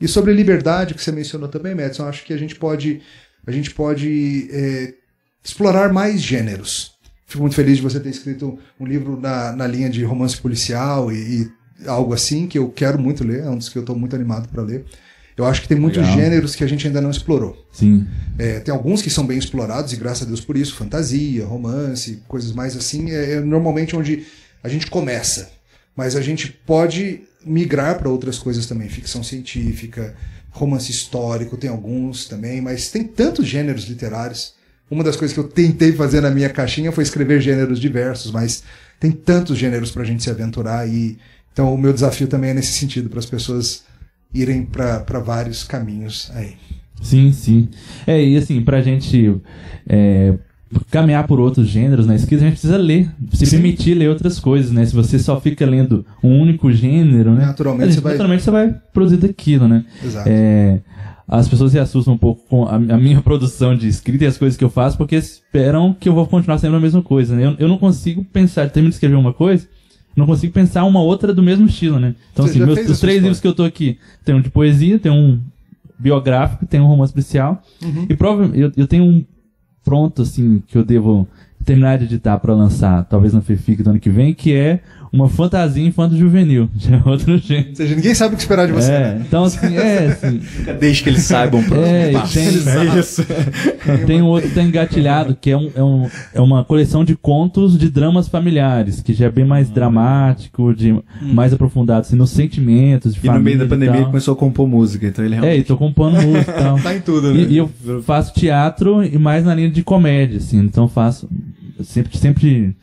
E 0.00 0.08
sobre 0.08 0.32
liberdade, 0.32 0.94
que 0.94 1.02
você 1.02 1.12
mencionou 1.12 1.48
também, 1.48 1.74
Madison, 1.74 2.08
acho 2.08 2.24
que 2.24 2.32
a 2.32 2.36
gente 2.36 2.56
pode, 2.56 3.00
a 3.46 3.52
gente 3.52 3.70
pode 3.70 4.48
é, 4.50 4.94
explorar 5.42 5.92
mais 5.92 6.20
gêneros. 6.20 6.93
Fico 7.34 7.42
muito 7.42 7.56
feliz 7.56 7.78
de 7.78 7.82
você 7.82 7.98
ter 7.98 8.10
escrito 8.10 8.56
um 8.78 8.86
livro 8.86 9.20
na, 9.20 9.50
na 9.50 9.66
linha 9.66 9.90
de 9.90 10.04
romance 10.04 10.36
policial 10.36 11.10
e, 11.10 11.50
e 11.82 11.88
algo 11.88 12.14
assim, 12.14 12.46
que 12.46 12.56
eu 12.56 12.68
quero 12.68 12.96
muito 12.96 13.24
ler, 13.24 13.40
é 13.40 13.50
um 13.50 13.58
dos 13.58 13.68
que 13.68 13.76
eu 13.76 13.80
estou 13.80 13.98
muito 13.98 14.14
animado 14.14 14.48
para 14.48 14.62
ler. 14.62 14.84
Eu 15.36 15.44
acho 15.44 15.60
que 15.60 15.66
tem 15.66 15.76
muitos 15.76 16.00
Legal. 16.00 16.16
gêneros 16.16 16.54
que 16.54 16.62
a 16.62 16.66
gente 16.68 16.86
ainda 16.86 17.00
não 17.00 17.10
explorou. 17.10 17.66
Sim. 17.72 18.06
É, 18.38 18.60
tem 18.60 18.72
alguns 18.72 19.02
que 19.02 19.10
são 19.10 19.26
bem 19.26 19.36
explorados, 19.36 19.92
e 19.92 19.96
graças 19.96 20.22
a 20.22 20.26
Deus 20.26 20.40
por 20.40 20.56
isso, 20.56 20.76
fantasia, 20.76 21.44
romance, 21.44 22.22
coisas 22.28 22.52
mais 22.52 22.76
assim, 22.76 23.10
é, 23.10 23.32
é 23.32 23.40
normalmente 23.40 23.96
onde 23.96 24.24
a 24.62 24.68
gente 24.68 24.86
começa. 24.86 25.50
Mas 25.96 26.14
a 26.14 26.20
gente 26.20 26.52
pode 26.64 27.22
migrar 27.44 27.98
para 27.98 28.08
outras 28.08 28.38
coisas 28.38 28.64
também, 28.66 28.88
ficção 28.88 29.24
científica, 29.24 30.14
romance 30.50 30.88
histórico, 30.88 31.56
tem 31.56 31.68
alguns 31.68 32.26
também, 32.26 32.60
mas 32.60 32.92
tem 32.92 33.02
tantos 33.02 33.44
gêneros 33.44 33.86
literários. 33.86 34.54
Uma 34.90 35.02
das 35.02 35.16
coisas 35.16 35.34
que 35.34 35.40
eu 35.40 35.48
tentei 35.48 35.92
fazer 35.92 36.20
na 36.20 36.30
minha 36.30 36.48
caixinha 36.50 36.92
foi 36.92 37.02
escrever 37.02 37.40
gêneros 37.40 37.80
diversos, 37.80 38.30
mas 38.30 38.62
tem 39.00 39.10
tantos 39.10 39.56
gêneros 39.58 39.90
para 39.90 40.02
a 40.02 40.04
gente 40.04 40.22
se 40.22 40.30
aventurar 40.30 40.86
e 40.88 41.16
então 41.52 41.72
o 41.72 41.78
meu 41.78 41.92
desafio 41.92 42.26
também 42.26 42.50
é 42.50 42.54
nesse 42.54 42.72
sentido, 42.72 43.08
para 43.08 43.18
as 43.20 43.26
pessoas 43.26 43.84
irem 44.32 44.64
para 44.64 45.20
vários 45.24 45.62
caminhos 45.64 46.30
aí. 46.34 46.54
Sim, 47.00 47.32
sim. 47.32 47.68
É, 48.06 48.22
e 48.22 48.36
assim, 48.36 48.60
pra 48.62 48.80
gente 48.82 49.36
é, 49.88 50.34
caminhar 50.90 51.26
por 51.26 51.38
outros 51.38 51.68
gêneros 51.68 52.06
na 52.06 52.14
escrita, 52.16 52.42
a 52.42 52.46
gente 52.46 52.54
precisa 52.58 52.76
ler, 52.76 53.08
se 53.32 53.48
permitir 53.48 53.94
ler 53.94 54.08
outras 54.08 54.40
coisas, 54.40 54.72
né? 54.72 54.84
Se 54.84 54.94
você 54.94 55.18
só 55.18 55.40
fica 55.40 55.64
lendo 55.64 56.04
um 56.22 56.40
único 56.40 56.72
gênero, 56.72 57.32
né? 57.34 57.46
Naturalmente 57.46 57.82
a 57.84 57.86
gente- 57.86 57.94
você 57.96 58.00
vai- 58.02 58.12
naturalmente 58.12 58.42
você 58.42 58.50
vai 58.50 58.74
produzir 58.92 59.16
daquilo, 59.18 59.68
né? 59.68 59.84
Exato. 60.04 60.28
É, 60.28 60.80
as 61.26 61.48
pessoas 61.48 61.72
se 61.72 61.78
assustam 61.78 62.14
um 62.14 62.18
pouco 62.18 62.42
com 62.48 62.64
a, 62.66 62.74
a 62.74 62.78
minha 62.98 63.20
produção 63.22 63.74
de 63.76 63.88
escrita 63.88 64.24
e 64.24 64.26
as 64.26 64.36
coisas 64.36 64.56
que 64.56 64.64
eu 64.64 64.70
faço, 64.70 64.96
porque 64.96 65.16
esperam 65.16 65.94
que 65.98 66.08
eu 66.08 66.14
vou 66.14 66.26
continuar 66.26 66.58
sendo 66.58 66.76
a 66.76 66.80
mesma 66.80 67.02
coisa, 67.02 67.34
né? 67.34 67.46
Eu, 67.46 67.56
eu 67.60 67.68
não 67.68 67.78
consigo 67.78 68.24
pensar, 68.24 68.68
termino 68.70 68.90
de 68.90 68.96
escrever 68.96 69.14
uma 69.16 69.32
coisa, 69.32 69.66
não 70.16 70.26
consigo 70.26 70.52
pensar 70.52 70.84
uma 70.84 71.00
outra 71.00 71.32
do 71.34 71.42
mesmo 71.42 71.66
estilo, 71.66 71.98
né? 71.98 72.14
Então, 72.32 72.46
Você 72.46 72.62
assim, 72.62 72.64
meus, 72.64 72.88
os 72.88 73.00
três 73.00 73.20
livros 73.20 73.40
que 73.40 73.48
eu 73.48 73.54
tô 73.54 73.64
aqui, 73.64 73.98
tem 74.24 74.34
um 74.34 74.40
de 74.40 74.50
poesia, 74.50 74.98
tem 74.98 75.10
um 75.10 75.40
biográfico, 75.98 76.66
tem 76.66 76.80
um 76.80 76.86
romance 76.86 77.12
policial, 77.12 77.62
Uhum. 77.82 78.06
e 78.08 78.14
provavelmente 78.16 78.60
eu, 78.60 78.72
eu 78.76 78.86
tenho 78.86 79.04
um 79.04 79.24
pronto, 79.84 80.22
assim, 80.22 80.62
que 80.66 80.76
eu 80.78 80.84
devo 80.84 81.26
terminar 81.64 81.98
de 81.98 82.04
editar 82.04 82.38
pra 82.38 82.54
lançar, 82.54 83.04
talvez 83.04 83.32
na 83.32 83.40
FEFIC 83.40 83.82
do 83.82 83.90
ano 83.90 83.98
que 84.00 84.10
vem, 84.10 84.34
que 84.34 84.52
é 84.54 84.80
uma 85.14 85.28
fantasia 85.28 85.86
infanto-juvenil, 85.86 86.68
de 86.74 86.88
outro 87.08 87.38
jeito. 87.38 87.70
Ou 87.70 87.76
seja, 87.76 87.94
ninguém 87.94 88.14
sabe 88.14 88.34
o 88.34 88.36
que 88.36 88.42
esperar 88.42 88.66
de 88.66 88.72
você. 88.72 88.90
É, 88.90 89.18
então 89.20 89.44
assim, 89.44 89.76
é 89.76 90.06
assim. 90.10 90.40
Desde 90.80 91.02
que 91.04 91.08
eles 91.10 91.22
saibam 91.22 91.60
o 91.60 91.64
próximo 91.64 91.86
É, 91.86 92.12
passo. 92.12 92.34
tem, 92.34 92.46
É 92.46 92.98
isso. 92.98 93.26
tem 94.06 94.22
um 94.22 94.26
outro 94.26 94.48
que 94.48 94.54
tá 94.56 94.62
engatilhado, 94.62 95.36
que 95.40 95.50
é, 95.52 95.56
um, 95.56 95.70
é, 95.74 95.82
um, 95.82 96.10
é 96.34 96.40
uma 96.40 96.64
coleção 96.64 97.04
de 97.04 97.14
contos 97.14 97.78
de 97.78 97.88
dramas 97.88 98.26
familiares, 98.26 99.00
que 99.00 99.14
já 99.14 99.26
é 99.26 99.30
bem 99.30 99.44
mais 99.44 99.70
dramático, 99.70 100.74
de, 100.74 100.98
mais 101.22 101.52
aprofundado, 101.52 102.00
assim, 102.00 102.16
nos 102.16 102.30
sentimentos, 102.30 103.14
de 103.14 103.24
E 103.24 103.30
no 103.30 103.38
meio 103.40 103.58
da 103.58 103.66
pandemia 103.66 103.98
ele 103.98 104.06
começou 104.06 104.34
a 104.34 104.36
compor 104.36 104.66
música, 104.66 105.06
então 105.06 105.24
ele 105.24 105.36
É, 105.36 105.40
realmente... 105.40 105.60
e 105.60 105.64
tô 105.64 105.76
compondo 105.76 106.20
música 106.20 106.50
e 106.58 106.62
tal. 106.62 106.78
Tá 106.80 106.94
em 106.96 107.00
tudo, 107.00 107.32
né? 107.32 107.40
E, 107.40 107.52
e 107.52 107.56
eu 107.58 107.70
faço 108.02 108.34
teatro 108.34 109.04
e 109.04 109.16
mais 109.16 109.44
na 109.44 109.54
linha 109.54 109.70
de 109.70 109.82
comédia, 109.84 110.38
assim. 110.38 110.58
Então 110.58 110.88
faço 110.88 111.28
sempre, 111.84 112.18
sempre 112.18 112.74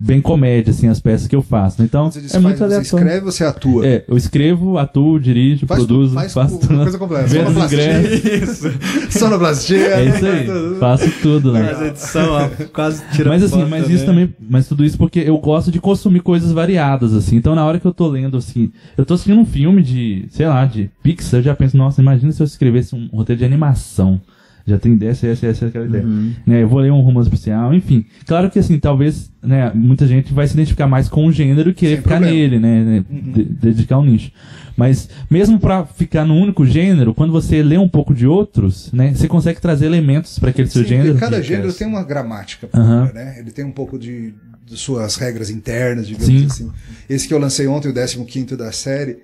bem 0.00 0.20
comédia, 0.20 0.70
assim, 0.70 0.86
as 0.88 1.00
peças 1.00 1.26
que 1.26 1.34
eu 1.34 1.42
faço. 1.42 1.82
Então 1.82 2.10
Você 2.10 2.20
diz, 2.20 2.34
é 2.34 2.38
muito 2.38 2.58
faz- 2.58 2.70
você 2.70 2.76
aleatório. 2.76 3.04
escreve, 3.06 3.24
você 3.24 3.44
atua. 3.44 3.86
É, 3.86 4.04
eu 4.06 4.16
escrevo, 4.16 4.78
atuo, 4.78 5.18
dirijo, 5.18 5.66
Faz 5.66 5.80
produzo, 5.80 6.10
tudo, 6.10 6.14
faz 6.20 6.34
faço 6.34 6.58
tudo, 6.58 6.74
uma 6.74 6.82
coisa 6.84 6.98
completa. 6.98 7.26
Vendo 7.26 7.50
ingressos. 7.50 8.72
Sonoplastia. 9.10 9.78
É 9.78 10.04
isso 10.04 10.26
aí. 10.26 10.46
Faço 10.78 11.10
tudo, 11.22 11.52
né? 11.52 11.74
Faz 11.74 11.82
edição, 11.88 12.30
ó, 12.32 12.48
quase 12.72 13.02
tira 13.12 13.28
Mas 13.30 13.42
assim, 13.42 13.64
mas 13.64 13.88
isso 13.90 14.04
também, 14.06 14.34
mas 14.48 14.68
tudo 14.68 14.84
isso 14.84 14.96
porque 14.98 15.20
eu 15.20 15.36
gosto 15.38 15.70
de 15.70 15.80
consumir 15.80 16.20
coisas 16.20 16.52
variadas 16.52 17.14
assim. 17.14 17.36
Então 17.36 17.54
na 17.54 17.64
hora 17.64 17.78
que 17.80 17.86
eu 17.86 17.92
tô 17.92 18.06
lendo 18.08 18.36
assim, 18.36 18.70
eu 18.96 19.04
tô 19.04 19.14
assistindo 19.14 19.40
um 19.40 19.46
filme 19.46 19.82
de, 19.82 20.26
sei 20.30 20.46
lá, 20.46 20.64
de 20.64 20.90
Pixar, 21.02 21.40
eu 21.40 21.44
já 21.44 21.54
penso, 21.54 21.76
nossa, 21.76 22.00
imagina 22.00 22.32
se 22.32 22.40
eu 22.42 22.46
escrevesse 22.46 22.94
um 22.94 23.08
roteiro 23.12 23.38
de 23.40 23.44
animação. 23.44 24.20
Já 24.68 24.78
tem 24.78 24.98
essa, 25.02 25.26
essa, 25.26 25.46
essa, 25.46 25.66
aquela 25.66 25.86
ideia. 25.86 26.04
Né, 26.46 26.62
eu 26.62 26.68
vou 26.68 26.78
ler 26.80 26.92
um 26.92 27.00
romance 27.00 27.28
especial, 27.28 27.72
enfim. 27.74 28.04
Claro 28.26 28.50
que 28.50 28.58
assim, 28.58 28.78
talvez, 28.78 29.32
né, 29.42 29.72
muita 29.74 30.06
gente 30.06 30.32
vai 30.34 30.46
se 30.46 30.54
identificar 30.54 30.86
mais 30.86 31.08
com 31.08 31.26
o 31.26 31.32
gênero 31.32 31.70
e 31.70 31.74
querer 31.74 31.94
Sem 31.96 32.02
ficar 32.02 32.16
problema. 32.16 32.36
nele, 32.36 32.58
né, 32.58 32.84
né, 32.84 33.04
de- 33.10 33.44
dedicar 33.44 33.98
um 33.98 34.04
nicho. 34.04 34.30
Mas 34.76 35.08
mesmo 35.28 35.58
pra 35.58 35.84
ficar 35.84 36.24
no 36.24 36.34
único 36.36 36.64
gênero, 36.64 37.12
quando 37.12 37.32
você 37.32 37.62
lê 37.62 37.76
um 37.78 37.88
pouco 37.88 38.14
de 38.14 38.26
outros, 38.26 38.92
né, 38.92 39.12
você 39.14 39.26
consegue 39.26 39.60
trazer 39.60 39.86
elementos 39.86 40.38
para 40.38 40.50
aquele 40.50 40.68
seu 40.68 40.82
Sim, 40.82 40.88
gênero. 40.88 41.08
porque 41.14 41.20
cada 41.24 41.42
gênero 41.42 41.72
tem 41.72 41.86
uma 41.86 42.04
gramática 42.04 42.66
própria, 42.68 43.12
né? 43.12 43.36
Ele 43.40 43.50
tem 43.50 43.64
um 43.64 43.72
pouco 43.72 43.98
de, 43.98 44.34
de 44.64 44.76
suas 44.76 45.16
regras 45.16 45.50
internas, 45.50 46.06
digamos 46.06 46.26
Sim. 46.26 46.46
assim. 46.46 46.70
Esse 47.08 47.26
que 47.26 47.34
eu 47.34 47.38
lancei 47.38 47.66
ontem, 47.66 47.88
o 47.88 48.24
15 48.24 48.56
da 48.56 48.70
série, 48.70 49.18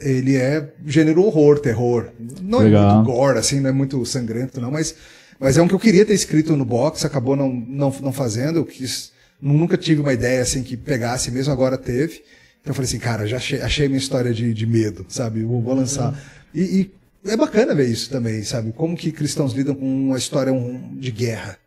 ele 0.00 0.36
é 0.36 0.72
gênero 0.86 1.22
horror, 1.22 1.58
terror. 1.58 2.08
Não 2.42 2.60
Legal. 2.60 2.90
é 2.90 2.94
muito 2.94 3.06
gore, 3.06 3.38
assim, 3.38 3.60
não 3.60 3.70
é 3.70 3.72
muito 3.72 4.04
sangrento, 4.04 4.60
não, 4.60 4.70
mas, 4.70 4.94
mas 5.38 5.56
é 5.56 5.62
um 5.62 5.68
que 5.68 5.74
eu 5.74 5.78
queria 5.78 6.04
ter 6.04 6.14
escrito 6.14 6.56
no 6.56 6.64
box, 6.64 7.04
acabou 7.04 7.36
não, 7.36 7.52
não, 7.52 7.94
não 8.00 8.12
fazendo, 8.12 8.58
eu 8.58 8.64
quis, 8.64 9.12
nunca 9.40 9.76
tive 9.76 10.00
uma 10.00 10.12
ideia 10.12 10.42
assim 10.42 10.62
que 10.62 10.76
pegasse 10.76 11.30
mesmo, 11.30 11.52
agora 11.52 11.76
teve. 11.78 12.22
Então 12.60 12.70
eu 12.70 12.74
falei 12.74 12.88
assim, 12.88 12.98
cara, 12.98 13.26
já 13.26 13.36
achei, 13.36 13.60
achei 13.60 13.88
minha 13.88 13.98
história 13.98 14.32
de, 14.34 14.52
de 14.52 14.66
medo, 14.66 15.06
sabe? 15.08 15.42
Vou, 15.42 15.62
vou 15.62 15.74
lançar. 15.74 16.18
E, 16.54 16.60
e 16.60 17.30
é 17.30 17.36
bacana 17.36 17.74
ver 17.74 17.88
isso 17.88 18.10
também, 18.10 18.42
sabe? 18.42 18.72
Como 18.72 18.96
que 18.96 19.12
cristãos 19.12 19.52
lidam 19.52 19.74
com 19.74 19.86
uma 19.86 20.18
história 20.18 20.52
de 20.98 21.10
guerra. 21.10 21.58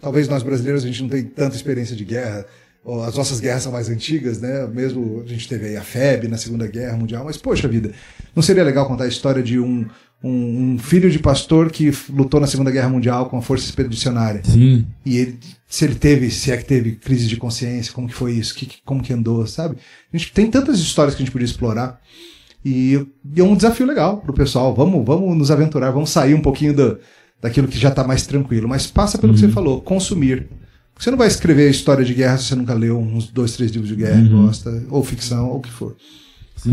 Talvez 0.00 0.28
nós 0.28 0.42
brasileiros 0.42 0.84
a 0.84 0.86
gente 0.86 1.02
não 1.02 1.08
tem 1.08 1.24
tanta 1.24 1.56
experiência 1.56 1.96
de 1.96 2.04
guerra. 2.04 2.46
As 3.06 3.16
nossas 3.16 3.40
guerras 3.40 3.64
são 3.64 3.72
mais 3.72 3.88
antigas, 3.88 4.40
né? 4.40 4.66
Mesmo 4.66 5.22
a 5.24 5.28
gente 5.28 5.48
teve 5.48 5.66
aí 5.66 5.76
a 5.76 5.82
FEB 5.82 6.28
na 6.28 6.36
Segunda 6.36 6.66
Guerra 6.66 6.96
Mundial, 6.96 7.24
mas 7.24 7.36
poxa 7.36 7.66
vida, 7.66 7.90
não 8.34 8.42
seria 8.42 8.62
legal 8.62 8.86
contar 8.86 9.04
a 9.04 9.08
história 9.08 9.42
de 9.42 9.58
um, 9.58 9.84
um, 10.22 10.74
um 10.74 10.78
filho 10.78 11.10
de 11.10 11.18
pastor 11.18 11.70
que 11.70 11.92
lutou 12.10 12.38
na 12.40 12.46
Segunda 12.46 12.70
Guerra 12.70 12.88
Mundial 12.88 13.26
com 13.26 13.38
a 13.38 13.42
força 13.42 13.64
expedicionária? 13.64 14.42
Sim. 14.44 14.86
E 15.04 15.16
ele, 15.16 15.38
se 15.68 15.84
ele 15.84 15.96
teve, 15.96 16.30
se 16.30 16.52
é 16.52 16.56
que 16.56 16.64
teve 16.64 16.92
crise 16.92 17.26
de 17.26 17.36
consciência, 17.36 17.92
como 17.92 18.06
que 18.06 18.14
foi 18.14 18.32
isso, 18.32 18.54
que, 18.54 18.68
como 18.84 19.02
que 19.02 19.12
andou, 19.12 19.46
sabe? 19.46 19.76
A 20.12 20.16
gente 20.16 20.32
tem 20.32 20.48
tantas 20.48 20.78
histórias 20.78 21.14
que 21.14 21.22
a 21.22 21.24
gente 21.24 21.32
podia 21.32 21.46
explorar. 21.46 22.00
E, 22.64 22.94
e 23.34 23.40
é 23.40 23.44
um 23.44 23.56
desafio 23.56 23.86
legal 23.86 24.18
pro 24.18 24.32
pessoal. 24.32 24.74
Vamos, 24.74 25.04
vamos 25.04 25.36
nos 25.36 25.50
aventurar, 25.50 25.90
vamos 25.90 26.10
sair 26.10 26.34
um 26.34 26.40
pouquinho 26.40 26.74
do, 26.74 26.98
daquilo 27.40 27.68
que 27.68 27.78
já 27.78 27.90
tá 27.90 28.04
mais 28.04 28.26
tranquilo. 28.26 28.68
Mas 28.68 28.86
passa 28.86 29.18
pelo 29.18 29.34
que 29.34 29.40
você 29.40 29.48
falou, 29.48 29.80
consumir. 29.80 30.48
Você 30.98 31.10
não 31.10 31.18
vai 31.18 31.28
escrever 31.28 31.70
história 31.70 32.04
de 32.04 32.14
guerra 32.14 32.38
se 32.38 32.44
você 32.44 32.54
nunca 32.54 32.72
leu 32.74 32.98
uns 32.98 33.28
dois, 33.28 33.52
três 33.56 33.70
livros 33.70 33.88
de 33.88 33.96
guerra 33.96 34.20
e 34.20 34.32
Uhum. 34.32 34.46
gosta, 34.46 34.82
ou 34.90 35.04
ficção, 35.04 35.48
ou 35.50 35.56
o 35.58 35.60
que 35.60 35.70
for. 35.70 35.94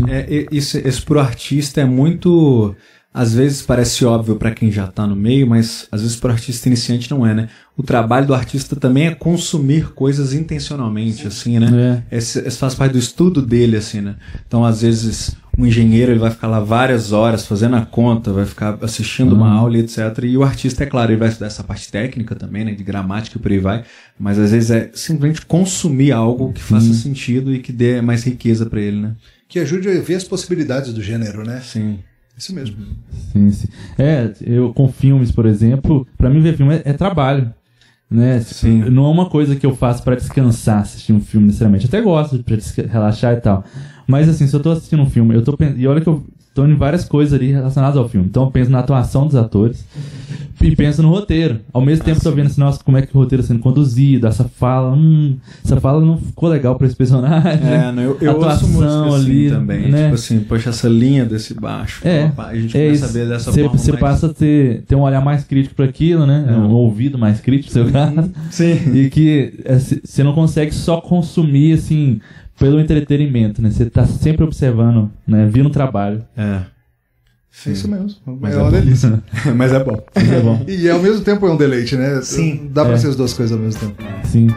É, 0.08 0.46
isso, 0.50 0.78
isso 0.78 1.04
pro 1.04 1.20
artista 1.20 1.80
é 1.80 1.84
muito. 1.84 2.74
Às 3.12 3.32
vezes 3.34 3.62
parece 3.62 4.04
óbvio 4.04 4.34
para 4.34 4.50
quem 4.50 4.72
já 4.72 4.88
tá 4.88 5.06
no 5.06 5.14
meio, 5.14 5.46
mas 5.46 5.86
às 5.92 6.00
vezes 6.02 6.16
pro 6.16 6.32
artista 6.32 6.68
iniciante 6.68 7.08
não 7.10 7.24
é, 7.24 7.32
né? 7.32 7.48
O 7.76 7.82
trabalho 7.82 8.26
do 8.26 8.34
artista 8.34 8.74
também 8.74 9.06
é 9.06 9.14
consumir 9.14 9.90
coisas 9.92 10.32
intencionalmente, 10.32 11.24
assim, 11.26 11.60
né? 11.60 11.68
Esse, 12.10 12.40
esse 12.40 12.56
faz 12.58 12.74
parte 12.74 12.92
do 12.92 12.98
estudo 12.98 13.40
dele, 13.40 13.76
assim, 13.76 14.00
né? 14.00 14.16
Então, 14.44 14.64
às 14.64 14.80
vezes, 14.82 15.36
um 15.56 15.66
engenheiro 15.66 16.10
ele 16.12 16.18
vai 16.18 16.30
ficar 16.30 16.48
lá 16.48 16.60
várias 16.60 17.12
horas 17.12 17.46
fazendo 17.46 17.76
a 17.76 17.84
conta, 17.86 18.32
vai 18.32 18.44
ficar 18.44 18.78
assistindo 18.82 19.32
uma 19.34 19.46
Uhum. 19.52 19.58
aula 19.58 19.76
e 19.76 19.80
etc. 19.80 19.98
E 20.24 20.36
o 20.36 20.42
artista, 20.42 20.82
é 20.84 20.86
claro, 20.86 21.12
ele 21.12 21.18
vai 21.18 21.28
estudar 21.28 21.46
essa 21.46 21.62
parte 21.62 21.90
técnica 21.90 22.34
também, 22.34 22.64
né? 22.64 22.72
De 22.72 22.82
gramática 22.82 23.38
e 23.38 23.40
por 23.40 23.52
aí 23.52 23.58
vai. 23.58 23.84
Mas 24.18 24.38
às 24.38 24.50
vezes 24.50 24.70
é 24.70 24.90
simplesmente 24.94 25.44
consumir 25.46 26.12
algo 26.12 26.52
que 26.52 26.62
faça 26.62 26.86
Uhum. 26.88 26.92
sentido 26.94 27.54
e 27.54 27.58
que 27.60 27.72
dê 27.72 28.00
mais 28.00 28.24
riqueza 28.24 28.66
para 28.66 28.80
ele, 28.80 29.00
né? 29.00 29.12
Que 29.48 29.58
ajude 29.60 29.88
a 29.88 30.00
ver 30.00 30.14
as 30.16 30.24
possibilidades 30.24 30.92
do 30.92 31.02
gênero, 31.02 31.44
né? 31.44 31.60
Sim. 31.62 31.98
Isso 32.36 32.52
mesmo. 32.52 32.76
Sim, 33.32 33.50
sim. 33.52 33.68
É, 33.96 34.32
eu 34.42 34.72
com 34.74 34.88
filmes, 34.88 35.30
por 35.30 35.46
exemplo, 35.46 36.04
pra 36.18 36.28
mim 36.28 36.40
ver 36.40 36.56
filme 36.56 36.74
é, 36.74 36.82
é 36.86 36.92
trabalho. 36.92 37.54
Né? 38.10 38.40
Sim. 38.40 38.90
Não 38.90 39.06
é 39.06 39.08
uma 39.08 39.28
coisa 39.28 39.56
que 39.56 39.66
eu 39.66 39.74
faço 39.74 40.02
pra 40.02 40.14
descansar 40.14 40.80
assistir 40.80 41.12
um 41.12 41.20
filme 41.20 41.46
necessariamente. 41.46 41.86
Até 41.86 42.00
gosto 42.00 42.42
pra 42.42 42.56
relaxar 42.90 43.34
e 43.34 43.40
tal. 43.40 43.64
Mas 44.06 44.28
assim, 44.28 44.46
se 44.46 44.54
eu 44.54 44.60
tô 44.60 44.70
assistindo 44.70 45.02
um 45.02 45.10
filme, 45.10 45.34
eu 45.34 45.42
tô 45.42 45.56
e 45.76 45.86
olha 45.86 46.00
que 46.00 46.08
eu 46.08 46.24
tô 46.54 46.64
em 46.66 46.76
várias 46.76 47.04
coisas 47.04 47.32
ali 47.34 47.50
relacionadas 47.50 47.96
ao 47.96 48.08
filme. 48.08 48.26
Então 48.26 48.44
eu 48.44 48.50
penso 48.50 48.70
na 48.70 48.78
atuação 48.80 49.26
dos 49.26 49.34
atores 49.34 49.84
e 50.66 50.76
penso 50.76 51.02
no 51.02 51.10
roteiro. 51.10 51.60
Ao 51.72 51.80
mesmo 51.80 52.04
tempo 52.04 52.20
tô 52.20 52.30
vendo 52.32 52.46
assim, 52.46 52.60
nossa, 52.60 52.82
como 52.82 52.96
é 52.96 53.02
que 53.02 53.16
o 53.16 53.20
roteiro 53.20 53.42
está 53.42 53.52
sendo 53.54 53.62
conduzido, 53.62 54.26
essa 54.26 54.44
fala, 54.44 54.92
hum, 54.94 55.36
essa 55.64 55.80
fala 55.80 56.04
não 56.04 56.16
ficou 56.18 56.48
legal 56.48 56.76
pra 56.76 56.86
esse 56.86 56.96
personagem. 56.96 57.60
É, 57.68 57.92
não, 57.92 58.02
eu, 58.02 58.18
eu 58.20 58.32
ouço 58.36 58.46
atuação 58.46 58.68
música 58.68 59.16
assim 59.16 59.24
ali, 59.30 59.50
também. 59.50 59.90
né? 59.90 60.02
Tipo 60.04 60.14
assim, 60.14 60.40
poxa, 60.40 60.70
essa 60.70 60.88
linha 60.88 61.24
desse 61.24 61.54
baixo. 61.54 62.06
É, 62.06 62.24
opa, 62.26 62.46
a 62.46 62.54
gente 62.54 62.76
é 62.76 62.84
começa 62.86 62.94
isso. 62.94 63.04
a 63.04 63.18
ver 63.20 63.28
dessa 63.28 63.52
Você- 63.52 63.62
forma. 63.62 63.78
Você 63.78 63.90
mais- 63.92 64.00
passa 64.00 64.26
a 64.26 64.34
ter, 64.34 64.82
ter 64.82 64.94
um 64.94 65.02
olhar 65.02 65.20
mais 65.24 65.44
crítico 65.44 65.74
para 65.74 65.84
aquilo, 65.84 66.26
né? 66.26 66.44
Um 66.56 66.70
ouvido 66.72 67.18
mais 67.18 67.40
crítico, 67.40 67.72
seu 67.72 67.90
caso. 67.90 68.30
Sim. 68.50 68.78
E 68.94 69.10
que 69.10 69.54
é, 69.64 69.78
você 69.78 70.22
não 70.22 70.32
consegue 70.32 70.72
só 70.74 71.00
consumir, 71.00 71.72
assim, 71.74 72.20
pelo 72.58 72.78
entretenimento, 72.80 73.60
né? 73.60 73.70
Você 73.70 73.86
tá 73.86 74.04
sempre 74.06 74.44
observando, 74.44 75.10
né? 75.26 75.48
Vindo 75.52 75.66
o 75.66 75.70
trabalho. 75.70 76.22
É. 76.36 76.60
É 77.66 77.70
isso 77.70 77.88
mesmo. 77.88 78.10
Mas 78.40 78.52
é 78.54 78.58
é 78.58 78.62
uma 78.62 78.70
bom. 78.70 78.76
delícia. 78.76 79.22
Mas 79.56 79.72
é 79.72 79.82
bom. 79.82 80.04
Mas 80.14 80.32
é 80.32 80.40
bom. 80.40 80.64
E 80.68 80.90
ao 80.90 80.98
mesmo 81.00 81.24
tempo 81.24 81.46
é 81.46 81.50
um 81.50 81.56
deleite, 81.56 81.96
né? 81.96 82.20
Sim. 82.20 82.68
Dá 82.72 82.84
pra 82.84 82.94
É. 82.94 82.98
ser 82.98 83.08
as 83.08 83.16
duas 83.16 83.32
coisas 83.32 83.56
ao 83.56 83.62
mesmo 83.62 83.80
tempo. 83.80 84.02
Sim. 84.26 84.48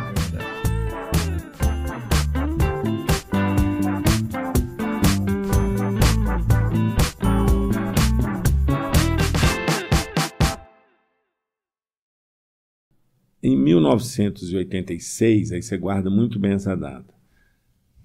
Em 13.41 13.55
1986, 13.55 15.51
aí 15.51 15.61
você 15.61 15.77
guarda 15.77 16.09
muito 16.09 16.39
bem 16.39 16.53
essa 16.53 16.75
data. 16.75 17.13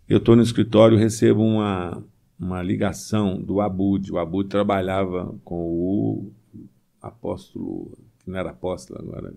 Eu 0.09 0.19
estou 0.19 0.37
no 0.37 0.43
escritório 0.43 0.97
e 0.99 1.01
recebo 1.01 1.41
uma, 1.43 2.05
uma 2.43 2.61
ligação 2.61 3.41
do 3.41 3.61
Abud. 3.61 4.11
O 4.13 4.19
Abud 4.19 4.49
trabalhava 4.49 5.33
com 5.45 5.65
o 5.65 6.33
apóstolo, 7.01 7.97
que 8.19 8.31
não 8.31 8.39
era 8.39 8.51
apóstolo 8.51 9.01
agora, 9.01 9.33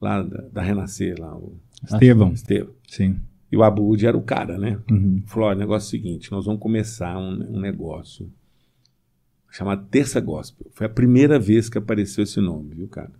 lá 0.00 0.22
da, 0.22 0.42
da 0.42 0.62
Renascer, 0.62 1.18
lá, 1.18 1.36
o 1.36 1.58
Estevão. 1.84 2.32
Estevão. 2.32 2.74
Sim. 2.86 3.18
E 3.50 3.56
o 3.56 3.62
Abud 3.64 4.06
era 4.06 4.16
o 4.16 4.22
cara, 4.22 4.56
né? 4.56 4.80
Uhum. 4.88 5.22
Falou: 5.26 5.48
olha, 5.48 5.56
o 5.56 5.60
negócio 5.60 5.86
é 5.86 5.88
o 5.88 6.02
seguinte: 6.02 6.30
nós 6.30 6.46
vamos 6.46 6.60
começar 6.60 7.18
um, 7.18 7.56
um 7.56 7.60
negócio 7.60 8.32
chamado 9.50 9.84
Terça 9.90 10.20
Gospel. 10.20 10.68
Foi 10.70 10.86
a 10.86 10.90
primeira 10.90 11.40
vez 11.40 11.68
que 11.68 11.76
apareceu 11.76 12.22
esse 12.22 12.40
nome, 12.40 12.74
viu, 12.74 12.88
cara? 12.88 13.12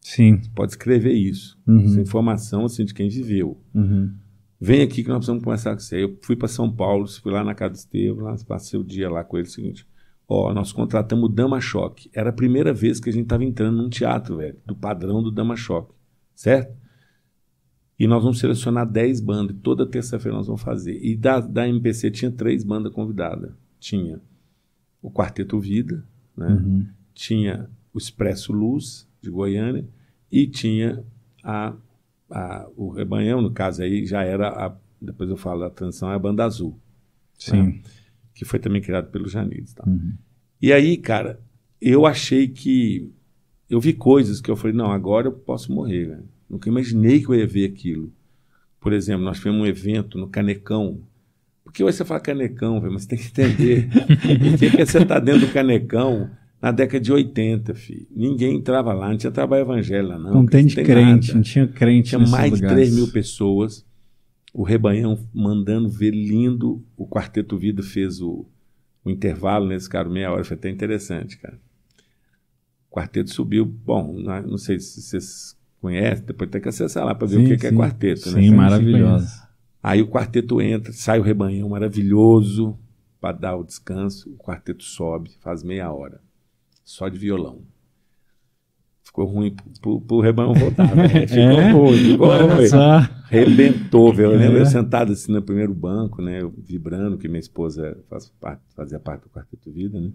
Sim. 0.00 0.40
Você 0.42 0.50
pode 0.54 0.72
escrever 0.72 1.12
isso. 1.12 1.58
Uhum. 1.66 1.84
Essa 1.84 2.00
informação 2.00 2.64
assim, 2.64 2.84
de 2.84 2.94
quem 2.94 3.08
viveu. 3.08 3.60
Uhum. 3.74 4.12
Vem 4.64 4.80
aqui 4.80 5.02
que 5.02 5.10
nós 5.10 5.18
precisamos 5.18 5.44
conversar 5.44 5.74
com 5.74 5.80
você. 5.80 6.02
Eu 6.02 6.18
fui 6.22 6.34
para 6.34 6.48
São 6.48 6.72
Paulo, 6.72 7.06
fui 7.06 7.30
lá 7.30 7.44
na 7.44 7.54
casa 7.54 7.74
do 7.74 7.76
Estevam, 7.76 8.24
lá, 8.24 8.34
passei 8.48 8.80
o 8.80 8.82
dia 8.82 9.10
lá 9.10 9.22
com 9.22 9.36
ele. 9.36 9.46
é 9.46 9.50
o 9.50 9.52
seguinte: 9.52 9.86
Ó, 10.26 10.54
nós 10.54 10.72
contratamos 10.72 11.26
o 11.26 11.28
Dama 11.28 11.60
Choque. 11.60 12.08
Era 12.14 12.30
a 12.30 12.32
primeira 12.32 12.72
vez 12.72 12.98
que 12.98 13.10
a 13.10 13.12
gente 13.12 13.24
estava 13.24 13.44
entrando 13.44 13.76
num 13.76 13.90
teatro, 13.90 14.38
velho, 14.38 14.56
do 14.64 14.74
padrão 14.74 15.22
do 15.22 15.30
Dama 15.30 15.54
Choque, 15.54 15.92
certo? 16.34 16.74
E 17.98 18.06
nós 18.06 18.22
vamos 18.22 18.38
selecionar 18.38 18.90
10 18.90 19.20
bandas, 19.20 19.54
toda 19.62 19.84
terça-feira 19.84 20.38
nós 20.38 20.46
vamos 20.46 20.62
fazer. 20.62 20.98
E 21.04 21.14
da, 21.14 21.40
da 21.40 21.68
MPC 21.68 22.10
tinha 22.10 22.30
três 22.30 22.64
bandas 22.64 22.90
convidadas. 22.90 23.52
Tinha 23.78 24.18
o 25.02 25.10
Quarteto 25.10 25.60
Vida, 25.60 26.02
né? 26.34 26.48
Uhum. 26.48 26.86
tinha 27.12 27.68
o 27.92 27.98
Expresso 27.98 28.50
Luz, 28.50 29.06
de 29.20 29.28
Goiânia, 29.30 29.86
e 30.32 30.46
tinha 30.46 31.04
a, 31.42 31.74
a- 32.30 32.68
o 32.76 32.90
Rebanhão, 32.90 33.40
no 33.42 33.50
caso 33.50 33.82
aí, 33.82 34.06
já 34.06 34.22
era, 34.22 34.48
a, 34.48 34.74
depois 35.00 35.28
eu 35.30 35.36
falo 35.36 35.60
da 35.60 35.70
transição, 35.70 36.10
é 36.10 36.14
a 36.14 36.18
Banda 36.18 36.44
Azul. 36.44 36.78
Sim. 37.38 37.62
né? 37.62 37.80
Que 38.34 38.44
foi 38.44 38.58
também 38.58 38.80
criado 38.82 39.10
pelo 39.10 39.28
Janides. 39.28 39.74
Tá? 39.74 39.84
Uhum. 39.86 40.14
E 40.60 40.72
aí, 40.72 40.96
cara, 40.96 41.40
eu 41.80 42.06
achei 42.06 42.48
que. 42.48 43.10
Eu 43.68 43.80
vi 43.80 43.92
coisas 43.92 44.40
que 44.40 44.50
eu 44.50 44.56
falei, 44.56 44.76
não, 44.76 44.90
agora 44.90 45.26
eu 45.28 45.32
posso 45.32 45.72
morrer. 45.72 46.08
Né? 46.08 46.22
Nunca 46.50 46.68
imaginei 46.68 47.20
que 47.20 47.28
eu 47.28 47.34
ia 47.34 47.46
ver 47.46 47.66
aquilo. 47.70 48.12
Por 48.80 48.92
exemplo, 48.92 49.24
nós 49.24 49.38
tivemos 49.38 49.62
um 49.62 49.66
evento 49.66 50.18
no 50.18 50.28
Canecão. 50.28 51.00
Porque 51.64 51.82
hoje 51.82 51.96
você 51.96 52.04
fala 52.04 52.20
Canecão, 52.20 52.80
mas 52.80 53.02
você 53.02 53.08
tem 53.08 53.18
que 53.18 53.26
entender. 53.28 53.88
Por 54.50 54.58
que, 54.58 54.70
que 54.70 54.84
você 54.86 54.98
está 54.98 55.18
dentro 55.18 55.46
do 55.46 55.52
Canecão 55.52 56.30
na 56.64 56.70
década 56.70 56.98
de 56.98 57.12
80, 57.12 57.74
filho? 57.74 58.06
Ninguém 58.10 58.56
entrava 58.56 58.94
lá, 58.94 59.10
não 59.10 59.18
tinha 59.18 59.30
trabalho 59.30 59.64
evangélico 59.64 60.14
lá, 60.14 60.18
não. 60.18 60.32
Não 60.32 60.46
tem 60.46 60.64
de 60.64 60.76
crente, 60.76 61.34
não 61.34 61.42
tinha 61.42 61.68
crente 61.68 62.08
Tinha 62.08 62.26
mais 62.26 62.54
de 62.54 62.62
lugares. 62.62 62.88
3 62.88 62.94
mil 62.94 63.08
pessoas. 63.08 63.84
O 64.50 64.62
Rebanhão 64.62 65.18
mandando 65.34 65.90
ver 65.90 66.12
lindo. 66.12 66.82
O 66.96 67.06
Quarteto 67.06 67.58
Vida 67.58 67.82
fez 67.82 68.22
o, 68.22 68.46
o 69.04 69.10
intervalo 69.10 69.66
nesse 69.66 69.90
cara, 69.90 70.08
meia 70.08 70.32
hora. 70.32 70.42
Foi 70.42 70.56
até 70.56 70.70
interessante, 70.70 71.36
cara. 71.36 71.60
O 72.90 72.94
quarteto 72.94 73.28
subiu. 73.30 73.66
Bom, 73.66 74.14
não, 74.14 74.56
sei 74.56 74.80
se 74.80 75.02
vocês 75.02 75.58
conhecem, 75.82 76.24
depois 76.24 76.48
tem 76.48 76.62
que 76.62 76.68
acessar 76.70 77.04
lá 77.04 77.14
para 77.14 77.26
ver 77.26 77.36
Sim, 77.36 77.44
o 77.44 77.48
que, 77.48 77.56
que 77.58 77.66
é 77.66 77.70
sim. 77.70 77.76
quarteto. 77.76 78.30
Sim, 78.30 78.50
né? 78.50 78.56
maravilhoso. 78.56 79.28
Aí 79.82 80.00
o 80.00 80.08
quarteto 80.08 80.62
entra, 80.62 80.94
sai 80.94 81.20
o 81.20 81.22
rebanhão 81.22 81.68
maravilhoso 81.68 82.78
para 83.20 83.36
dar 83.36 83.54
o 83.54 83.64
descanso. 83.64 84.32
O 84.32 84.38
quarteto 84.38 84.82
sobe, 84.82 85.30
faz 85.42 85.62
meia 85.62 85.92
hora, 85.92 86.22
só 86.84 87.08
de 87.08 87.18
violão. 87.18 87.62
Ficou 89.02 89.26
ruim 89.26 89.54
pro, 89.80 90.00
pro, 90.00 90.20
rebanhão 90.20 90.54
voltar, 90.54 90.86
velho. 90.94 91.28
Ficou 91.28 91.38
É? 91.38 91.70
ruim, 91.72 91.96
ficou 92.12 92.28
ruim. 92.28 92.68
Rebentou, 93.28 94.12
velho. 94.12 94.32
Eu 94.32 94.38
lembro 94.38 94.58
É. 94.58 94.60
eu 94.62 94.66
sentado 94.66 95.12
assim 95.12 95.32
no 95.32 95.42
primeiro 95.42 95.72
banco, 95.74 96.20
né? 96.20 96.42
eu 96.42 96.52
vibrando, 96.56 97.16
que 97.18 97.28
minha 97.28 97.40
esposa 97.40 97.96
faz 98.08 98.28
parte, 98.40 98.62
fazia 98.74 98.98
parte 98.98 99.22
do 99.22 99.28
Quarteto 99.30 99.70
Vida, 99.70 100.00
né? 100.00 100.10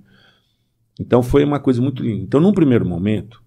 Então 1.00 1.24
foi 1.24 1.46
uma 1.46 1.60
coisa 1.60 1.82
muito 1.82 2.04
linda. 2.04 2.24
Então, 2.24 2.41
num 2.41 2.52
primeiro 2.52 2.86
momento, 2.86 3.41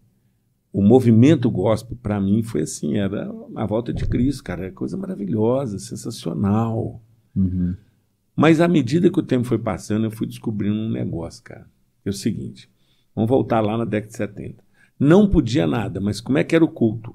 o 0.72 0.80
movimento 0.80 1.50
gospel, 1.50 1.98
para 2.02 2.18
mim, 2.18 2.42
foi 2.42 2.62
assim: 2.62 2.96
era 2.96 3.30
a 3.54 3.66
volta 3.66 3.92
de 3.92 4.06
Cristo, 4.06 4.42
cara. 4.42 4.64
Era 4.64 4.72
coisa 4.72 4.96
maravilhosa, 4.96 5.78
sensacional. 5.78 7.02
Uhum. 7.36 7.76
Mas 8.34 8.58
à 8.58 8.66
medida 8.66 9.10
que 9.10 9.18
o 9.20 9.22
tempo 9.22 9.44
foi 9.44 9.58
passando, 9.58 10.04
eu 10.06 10.10
fui 10.10 10.26
descobrindo 10.26 10.74
um 10.76 10.90
negócio, 10.90 11.42
cara. 11.44 11.66
É 12.06 12.08
o 12.08 12.12
seguinte: 12.14 12.70
vamos 13.14 13.28
voltar 13.28 13.60
lá 13.60 13.76
na 13.76 13.84
década 13.84 14.10
de 14.10 14.16
70. 14.16 14.64
Não 14.98 15.28
podia 15.28 15.66
nada, 15.66 16.00
mas 16.00 16.20
como 16.20 16.38
é 16.38 16.44
que 16.44 16.54
era 16.54 16.64
o 16.64 16.68
culto? 16.68 17.14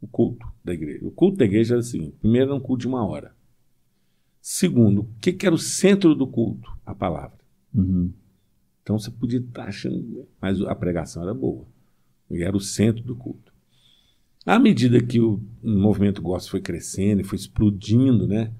O 0.00 0.06
culto 0.06 0.46
da 0.64 0.72
igreja. 0.72 1.06
O 1.06 1.10
culto 1.10 1.36
da 1.38 1.44
igreja 1.44 1.74
era 1.74 1.80
o 1.80 1.84
seguinte: 1.84 2.16
primeiro, 2.20 2.46
era 2.46 2.54
um 2.54 2.60
culto 2.60 2.82
de 2.82 2.88
uma 2.88 3.06
hora. 3.06 3.34
Segundo, 4.40 5.02
o 5.02 5.08
que, 5.20 5.32
que 5.32 5.46
era 5.46 5.54
o 5.54 5.58
centro 5.58 6.14
do 6.14 6.26
culto? 6.26 6.70
A 6.84 6.94
palavra. 6.94 7.38
Uhum. 7.74 8.12
Então 8.82 8.98
você 8.98 9.10
podia 9.10 9.40
estar 9.40 9.64
achando, 9.64 10.26
mas 10.40 10.60
a 10.62 10.74
pregação 10.74 11.22
era 11.22 11.34
boa. 11.34 11.66
E 12.30 12.42
era 12.42 12.56
o 12.56 12.60
centro 12.60 13.02
do 13.04 13.14
culto. 13.14 13.52
À 14.46 14.58
medida 14.58 15.02
que 15.02 15.20
o 15.20 15.40
movimento 15.62 16.22
gospel 16.22 16.52
foi 16.52 16.60
crescendo 16.62 17.20
e 17.20 17.24
foi 17.24 17.36
explodindo, 17.36 18.26
né? 18.26 18.52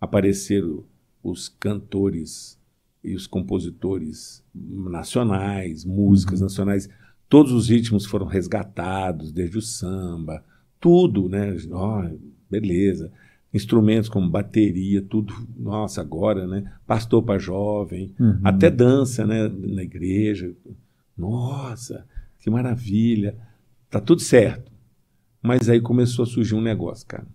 Apareceram 0.00 0.84
os 1.22 1.48
cantores 1.48 2.58
e 3.04 3.14
os 3.14 3.26
compositores 3.26 4.42
nacionais, 4.54 5.84
músicas 5.84 6.40
nacionais. 6.40 6.88
Todos 7.28 7.52
os 7.52 7.68
ritmos 7.68 8.06
foram 8.06 8.26
resgatados, 8.26 9.30
desde 9.32 9.58
o 9.58 9.62
samba, 9.62 10.42
tudo, 10.80 11.28
né? 11.28 11.54
Ó, 11.70 12.04
beleza. 12.50 13.12
Instrumentos 13.52 14.08
como 14.08 14.28
bateria, 14.28 15.00
tudo, 15.02 15.32
nossa, 15.56 16.00
agora, 16.00 16.46
né? 16.46 16.72
Pastor 16.86 17.22
para 17.22 17.38
jovem, 17.38 18.12
Uhum. 18.18 18.40
até 18.42 18.70
dança, 18.70 19.24
né? 19.26 19.48
Na 19.48 19.82
igreja. 19.82 20.52
Nossa, 21.16 22.04
que 22.40 22.50
maravilha. 22.50 23.36
Tá 23.90 24.00
tudo 24.00 24.20
certo. 24.22 24.72
Mas 25.42 25.68
aí 25.68 25.80
começou 25.80 26.24
a 26.24 26.26
surgir 26.26 26.54
um 26.54 26.60
negócio, 26.62 27.06
cara. 27.06 27.26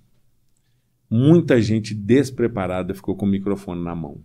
Muita 1.09 1.61
gente 1.61 1.93
despreparada 1.93 2.93
ficou 2.93 3.15
com 3.15 3.25
o 3.25 3.29
microfone 3.29 3.81
na 3.83 3.95
mão. 3.95 4.17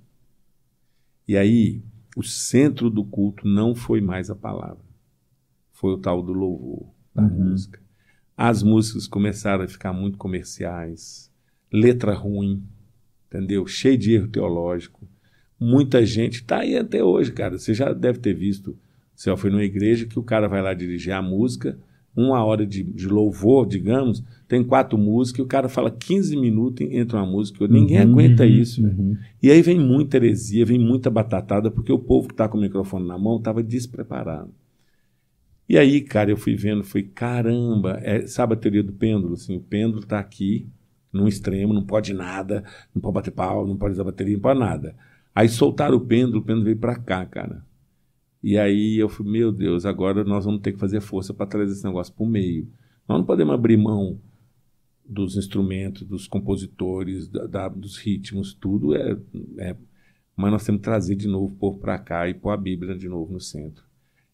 E 1.26 1.36
aí, 1.36 1.82
o 2.16 2.22
centro 2.22 2.90
do 2.90 3.04
culto 3.04 3.46
não 3.46 3.74
foi 3.74 4.00
mais 4.00 4.30
a 4.30 4.36
palavra. 4.36 4.84
Foi 5.72 5.92
o 5.92 5.98
tal 5.98 6.22
do 6.22 6.32
louvor, 6.32 6.86
da 7.14 7.22
Uhum. 7.22 7.50
música. 7.50 7.80
As 8.36 8.62
músicas 8.62 9.06
começaram 9.06 9.64
a 9.64 9.68
ficar 9.68 9.92
muito 9.92 10.18
comerciais, 10.18 11.30
letra 11.72 12.14
ruim, 12.14 12.62
entendeu? 13.26 13.66
Cheio 13.66 13.96
de 13.96 14.12
erro 14.14 14.28
teológico. 14.28 15.06
Muita 15.58 16.04
gente 16.04 16.36
está 16.36 16.58
aí 16.60 16.76
até 16.76 17.02
hoje, 17.02 17.32
cara. 17.32 17.56
Você 17.58 17.72
já 17.72 17.92
deve 17.92 18.18
ter 18.18 18.34
visto. 18.34 18.76
Você 19.14 19.34
foi 19.36 19.50
numa 19.50 19.62
igreja 19.62 20.06
que 20.06 20.18
o 20.18 20.22
cara 20.22 20.48
vai 20.48 20.60
lá 20.60 20.74
dirigir 20.74 21.12
a 21.12 21.22
música, 21.22 21.78
uma 22.16 22.44
hora 22.44 22.66
de, 22.66 22.82
de 22.82 23.08
louvor, 23.08 23.66
digamos, 23.66 24.22
tem 24.48 24.62
quatro 24.64 24.96
músicas, 24.98 25.40
e 25.40 25.42
o 25.42 25.46
cara 25.46 25.68
fala 25.68 25.90
15 25.90 26.36
minutos 26.36 26.86
entre 26.90 27.16
uma 27.16 27.26
música. 27.26 27.66
Ninguém 27.68 27.98
Uhum, 27.98 28.02
aguenta 28.02 28.44
uhum, 28.44 28.48
isso. 28.48 28.82
uhum. 28.82 29.18
E 29.42 29.50
aí 29.50 29.62
vem 29.62 29.78
muita 29.80 30.16
heresia, 30.16 30.64
vem 30.64 30.78
muita 30.78 31.10
batatada, 31.10 31.70
porque 31.70 31.92
o 31.92 31.98
povo 31.98 32.28
que 32.28 32.34
está 32.34 32.48
com 32.48 32.58
o 32.58 32.60
microfone 32.60 33.06
na 33.06 33.18
mão 33.18 33.38
estava 33.38 33.62
despreparado. 33.62 34.52
E 35.68 35.78
aí, 35.78 36.00
cara, 36.02 36.30
eu 36.30 36.36
fui 36.36 36.54
vendo, 36.54 36.84
fui, 36.84 37.02
caramba, 37.02 37.98
é, 38.02 38.26
sabe 38.26 38.52
a 38.54 38.56
teoria 38.56 38.82
do 38.82 38.92
pêndulo? 38.92 39.32
Assim, 39.34 39.56
o 39.56 39.60
pêndulo 39.60 40.00
está 40.02 40.18
aqui, 40.18 40.68
num 41.12 41.26
extremo, 41.26 41.72
não 41.72 41.82
pode 41.84 42.12
nada, 42.12 42.64
não 42.94 43.00
pode 43.00 43.14
bater 43.14 43.30
pau, 43.30 43.66
não 43.66 43.76
pode 43.76 43.94
usar 43.94 44.04
bateria, 44.04 44.34
não 44.34 44.40
pode 44.42 44.60
nada. 44.60 44.94
Aí 45.34 45.48
soltaram 45.48 45.96
o 45.96 46.00
pêndulo, 46.00 46.40
o 46.40 46.42
pêndulo 46.44 46.64
veio 46.66 46.76
para 46.78 46.96
cá, 46.96 47.24
cara. 47.26 47.64
E 48.46 48.58
aí 48.58 48.96
eu 48.98 49.08
falei, 49.08 49.32
meu 49.32 49.50
Deus, 49.50 49.86
agora 49.86 50.22
nós 50.22 50.44
vamos 50.44 50.60
ter 50.60 50.72
que 50.72 50.78
fazer 50.78 51.00
força 51.00 51.32
para 51.32 51.46
trazer 51.46 51.72
esse 51.72 51.84
negócio 51.84 52.12
para 52.12 52.24
o 52.24 52.28
meio. 52.28 52.68
Nós 53.08 53.16
não 53.18 53.24
podemos 53.24 53.54
abrir 53.54 53.78
mão 53.78 54.18
dos 55.08 55.36
instrumentos, 55.36 56.02
dos 56.06 56.26
compositores, 56.26 57.26
da, 57.28 57.46
da- 57.46 57.68
dos 57.68 57.96
ritmos, 57.96 58.52
tudo 58.52 58.94
é, 58.94 59.16
é- 59.58 59.76
Mas 60.36 60.50
nós 60.50 60.64
temos 60.64 60.80
que 60.80 60.84
trazer 60.84 61.14
de 61.14 61.26
novo, 61.28 61.54
pôr 61.56 61.78
para 61.78 61.98
cá 61.98 62.28
e 62.28 62.34
pôr 62.34 62.50
a 62.50 62.56
Bíblia 62.56 62.94
de 62.98 63.08
novo 63.08 63.32
no 63.32 63.40
centro. 63.40 63.82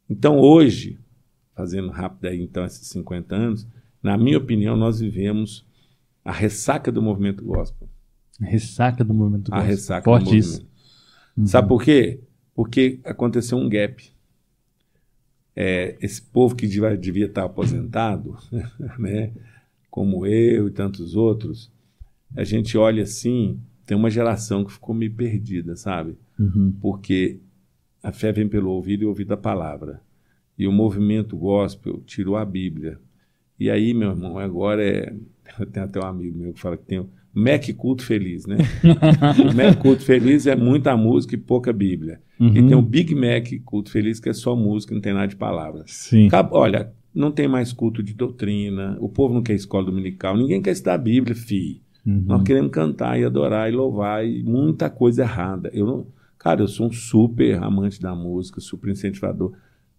Então 0.08 0.40
hoje, 0.40 0.98
fazendo 1.54 1.88
rápido 1.90 2.24
aí 2.26 2.40
então 2.40 2.64
esses 2.64 2.88
50 2.88 3.36
anos, 3.36 3.66
na 4.02 4.16
minha 4.18 4.38
opinião, 4.38 4.76
nós 4.76 4.98
vivemos 4.98 5.64
a 6.24 6.32
ressaca 6.32 6.90
do 6.90 7.00
movimento 7.02 7.44
gospel. 7.44 7.88
Ressaca 8.40 9.04
do 9.04 9.12
movimento 9.14 9.52
A 9.52 9.56
gospel. 9.56 9.70
ressaca 9.70 10.04
Forte 10.04 10.30
do 10.30 10.34
isso. 10.36 10.52
movimento. 11.36 11.50
Sabe 11.50 11.68
por 11.68 11.82
quê? 11.84 12.20
Porque 12.60 13.00
aconteceu 13.04 13.56
um 13.56 13.70
gap. 13.70 14.04
É, 15.56 15.96
esse 15.98 16.20
povo 16.20 16.54
que 16.54 16.66
devia, 16.66 16.94
devia 16.94 17.24
estar 17.24 17.44
aposentado, 17.44 18.36
né, 19.00 19.32
como 19.90 20.26
eu 20.26 20.68
e 20.68 20.70
tantos 20.70 21.16
outros, 21.16 21.72
a 22.36 22.44
gente 22.44 22.76
olha 22.76 23.04
assim, 23.04 23.58
tem 23.86 23.96
uma 23.96 24.10
geração 24.10 24.62
que 24.62 24.74
ficou 24.74 24.94
meio 24.94 25.10
perdida, 25.14 25.74
sabe? 25.74 26.18
Uhum. 26.38 26.76
Porque 26.82 27.38
a 28.02 28.12
fé 28.12 28.30
vem 28.30 28.46
pelo 28.46 28.72
ouvido 28.72 29.04
e 29.04 29.06
ouvido 29.06 29.28
da 29.28 29.38
palavra. 29.38 30.02
E 30.58 30.68
o 30.68 30.72
movimento 30.72 31.38
gospel 31.38 32.02
tirou 32.04 32.36
a 32.36 32.44
Bíblia. 32.44 33.00
E 33.58 33.70
aí, 33.70 33.94
meu 33.94 34.10
irmão, 34.10 34.38
agora 34.38 34.86
é. 34.86 35.14
Eu 35.58 35.64
tenho 35.64 35.86
até 35.86 35.98
um 35.98 36.06
amigo 36.06 36.36
meu 36.36 36.52
que 36.52 36.60
fala 36.60 36.76
que 36.76 36.84
tem 36.84 36.98
o 36.98 37.08
Mac 37.32 37.66
Culto 37.74 38.04
Feliz, 38.04 38.44
né? 38.44 38.58
Mac 39.56 39.78
Culto 39.78 40.02
Feliz 40.02 40.46
é 40.46 40.54
muita 40.54 40.94
música 40.94 41.34
e 41.34 41.38
pouca 41.38 41.72
Bíblia. 41.72 42.20
Uhum. 42.40 42.48
E 42.48 42.66
tem 42.66 42.74
o 42.74 42.80
Big 42.80 43.14
Mac 43.14 43.48
Culto 43.66 43.90
Feliz, 43.90 44.18
que 44.18 44.30
é 44.30 44.32
só 44.32 44.56
música, 44.56 44.94
não 44.94 45.02
tem 45.02 45.12
nada 45.12 45.28
de 45.28 45.36
palavra. 45.36 45.84
Sim. 45.86 46.28
Olha, 46.52 46.90
não 47.14 47.30
tem 47.30 47.46
mais 47.46 47.72
culto 47.72 48.02
de 48.02 48.14
doutrina, 48.14 48.96
o 48.98 49.08
povo 49.08 49.34
não 49.34 49.42
quer 49.42 49.54
escola 49.54 49.84
dominical, 49.84 50.36
ninguém 50.36 50.62
quer 50.62 50.70
estudar 50.70 50.94
a 50.94 50.98
Bíblia, 50.98 51.36
fi. 51.36 51.82
Uhum. 52.06 52.24
Nós 52.26 52.42
queremos 52.42 52.70
cantar 52.70 53.20
e 53.20 53.24
adorar 53.24 53.70
e 53.70 53.76
louvar 53.76 54.26
e 54.26 54.42
muita 54.42 54.88
coisa 54.88 55.22
errada. 55.22 55.70
Eu 55.74 55.86
não, 55.86 56.06
cara, 56.38 56.62
eu 56.62 56.68
sou 56.68 56.86
um 56.86 56.92
super 56.92 57.62
amante 57.62 58.00
da 58.00 58.14
música, 58.14 58.58
super 58.58 58.90
incentivador. 58.90 59.52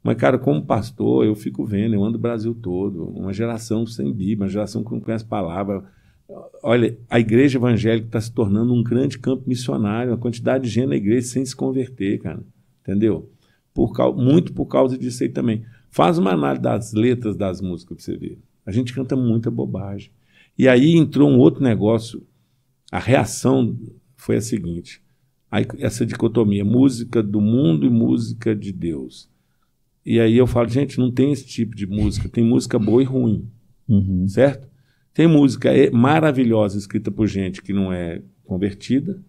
Mas, 0.03 0.17
cara, 0.17 0.39
como 0.39 0.65
pastor, 0.65 1.23
eu 1.25 1.35
fico 1.35 1.63
vendo, 1.63 1.93
eu 1.93 2.03
ando 2.03 2.17
o 2.17 2.21
Brasil 2.21 2.55
todo, 2.55 3.09
uma 3.09 3.31
geração 3.31 3.85
sem 3.85 4.11
Bíblia, 4.11 4.45
uma 4.45 4.49
geração 4.49 4.83
que 4.83 4.91
não 4.91 4.99
conhece 4.99 5.23
palavra. 5.23 5.83
Olha, 6.63 6.97
a 7.09 7.19
igreja 7.19 7.57
evangélica 7.57 8.07
está 8.07 8.21
se 8.21 8.31
tornando 8.31 8.73
um 8.73 8.83
grande 8.83 9.17
campo 9.17 9.43
missionário, 9.47 10.11
uma 10.11 10.17
quantidade 10.17 10.65
de 10.65 10.69
gente 10.69 10.87
na 10.87 10.95
igreja 10.95 11.27
sem 11.27 11.45
se 11.45 11.55
converter, 11.55 12.19
cara. 12.19 12.43
Entendeu? 12.81 13.29
por 13.73 13.93
muito 14.15 14.53
por 14.53 14.65
causa 14.65 14.97
disso 14.97 15.23
aí 15.23 15.29
também. 15.29 15.63
Faz 15.89 16.17
uma 16.17 16.31
análise 16.31 16.61
das 16.61 16.93
letras 16.93 17.35
das 17.35 17.61
músicas 17.61 17.97
para 17.97 18.05
você 18.05 18.17
ver. 18.17 18.37
A 18.65 18.71
gente 18.71 18.93
canta 18.93 19.15
muita 19.15 19.49
bobagem. 19.49 20.11
E 20.57 20.67
aí 20.67 20.95
entrou 20.95 21.29
um 21.29 21.37
outro 21.37 21.63
negócio. 21.63 22.25
A 22.91 22.99
reação 22.99 23.77
foi 24.15 24.37
a 24.37 24.41
seguinte: 24.41 25.01
aí, 25.49 25.65
essa 25.79 26.05
dicotomia, 26.05 26.63
música 26.63 27.23
do 27.23 27.41
mundo 27.41 27.85
e 27.85 27.89
música 27.89 28.55
de 28.55 28.71
Deus. 28.71 29.29
E 30.05 30.19
aí 30.19 30.37
eu 30.37 30.47
falo, 30.47 30.67
gente, 30.67 30.97
não 30.97 31.11
tem 31.11 31.31
esse 31.31 31.45
tipo 31.45 31.75
de 31.75 31.85
música, 31.85 32.27
tem 32.27 32.43
música 32.43 32.79
boa 32.79 33.03
e 33.03 33.05
ruim, 33.05 33.47
certo? 34.27 34.67
Tem 35.13 35.27
música 35.27 35.69
maravilhosa 35.91 36.77
escrita 36.77 37.11
por 37.11 37.27
gente 37.27 37.61
que 37.61 37.73
não 37.73 37.91
é 37.91 38.21
convertida, 38.45 39.21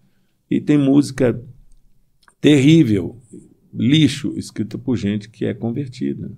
e 0.49 0.61
tem 0.61 0.77
música 0.77 1.41
terrível, 2.39 3.17
lixo, 3.73 4.33
escrita 4.37 4.77
por 4.77 4.95
gente 4.95 5.29
que 5.29 5.45
é 5.45 5.53
convertida, 5.53 6.31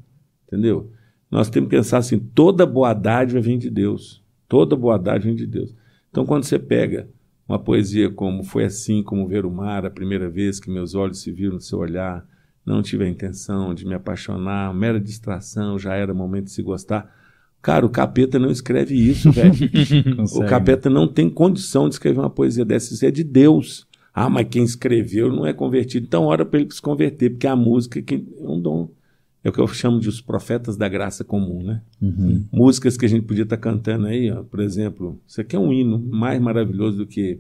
entendeu? 0.48 0.92
Nós 1.30 1.50
temos 1.50 1.70
que 1.70 1.76
pensar 1.76 1.98
assim, 1.98 2.20
toda 2.20 2.66
boa 2.66 2.94
dádiva 2.94 3.42
vem 3.42 3.58
de 3.58 3.70
Deus, 3.70 4.24
toda 4.48 4.76
boa 4.76 4.98
dádiva 4.98 5.26
vem 5.26 5.36
de 5.36 5.48
Deus. 5.48 5.76
Então 6.10 6.26
quando 6.26 6.44
você 6.44 6.58
pega 6.58 7.10
uma 7.48 7.60
poesia 7.60 8.10
como 8.10 8.44
Foi 8.44 8.66
assim 8.66 9.04
como 9.04 9.28
ver 9.28 9.46
o 9.46 9.52
mar 9.52 9.86
a 9.86 9.90
primeira 9.90 10.30
vez 10.30 10.60
que 10.60 10.70
meus 10.70 10.96
olhos 10.96 11.20
se 11.20 11.32
viram 11.32 11.56
no 11.56 11.62
seu 11.62 11.80
olhar, 11.80 12.26
não 12.66 12.82
tive 12.82 13.04
a 13.04 13.10
intenção 13.10 13.74
de 13.74 13.86
me 13.86 13.94
apaixonar, 13.94 14.74
mera 14.74 15.00
distração, 15.00 15.78
já 15.78 15.94
era 15.94 16.14
momento 16.14 16.46
de 16.46 16.52
se 16.52 16.64
gostar. 16.64 17.14
Cara, 17.66 17.84
o 17.84 17.90
capeta 17.90 18.38
não 18.38 18.52
escreve 18.52 18.94
isso, 18.94 19.32
velho. 19.32 19.52
o 20.36 20.46
capeta 20.46 20.88
não 20.88 21.08
tem 21.08 21.28
condição 21.28 21.90
de 21.90 21.96
escrever 21.96 22.20
uma 22.20 22.30
poesia 22.30 22.64
dessa, 22.64 22.94
isso 22.94 23.04
é 23.04 23.10
de 23.10 23.24
Deus. 23.24 23.88
Ah, 24.14 24.30
mas 24.30 24.48
quem 24.48 24.64
escreveu 24.64 25.32
não 25.32 25.48
é 25.48 25.52
convertido. 25.52 26.06
Então, 26.06 26.26
ora 26.26 26.46
para 26.46 26.60
ele 26.60 26.72
se 26.72 26.80
converter, 26.80 27.32
porque 27.32 27.48
a 27.48 27.56
música 27.56 28.00
é 28.00 28.22
um 28.40 28.62
dom. 28.62 28.92
É 29.44 29.50
o 29.50 29.52
que 29.52 29.60
eu 29.60 29.68
chamo 29.68 30.00
de 30.00 30.08
os 30.08 30.22
profetas 30.22 30.78
da 30.78 30.88
graça 30.88 31.24
comum, 31.24 31.64
né? 31.64 31.82
Uhum. 32.00 32.46
Músicas 32.52 32.98
que 32.98 33.06
a 33.08 33.10
gente 33.10 33.26
podia 33.26 33.46
estar 33.46 33.58
cantando 33.58 34.06
aí, 34.06 34.30
ó, 34.30 34.44
por 34.44 34.60
exemplo, 34.60 35.20
isso 35.28 35.42
aqui 35.42 35.56
é 35.56 35.60
um 35.60 35.74
hino 35.74 35.98
mais 35.98 36.40
maravilhoso 36.40 36.98
do 36.98 37.08
que 37.08 37.40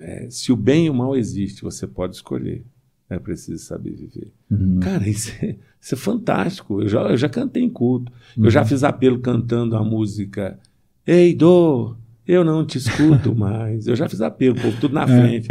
é, 0.00 0.28
se 0.30 0.50
o 0.50 0.56
bem 0.56 0.86
e 0.86 0.90
o 0.90 0.94
mal 0.94 1.16
existe, 1.16 1.62
você 1.62 1.86
pode 1.86 2.16
escolher. 2.16 2.64
É 3.10 3.18
preciso 3.18 3.64
saber 3.64 3.92
viver. 3.94 4.32
Uhum. 4.50 4.80
Cara, 4.80 5.08
isso 5.08 5.32
é, 5.42 5.56
isso 5.80 5.94
é 5.94 5.96
fantástico. 5.96 6.82
Eu 6.82 6.88
já, 6.88 7.00
eu 7.02 7.16
já 7.16 7.28
cantei 7.28 7.62
em 7.62 7.70
culto. 7.70 8.12
Eu 8.36 8.50
já 8.50 8.60
Uhum. 8.60 8.66
fiz 8.66 8.84
apelo 8.84 9.18
cantando 9.20 9.76
a 9.76 9.82
música 9.84 10.58
Ei, 11.06 11.34
dor, 11.34 11.96
eu 12.26 12.44
não 12.44 12.66
te 12.66 12.76
escuto 12.76 13.32
mais. 13.36 13.86
Eu 13.86 13.96
já 13.96 14.06
fiz 14.08 14.20
apelo, 14.20 14.54
povo 14.56 14.76
tudo 14.78 14.92
na 14.94 15.04
É. 15.04 15.06
frente. 15.06 15.48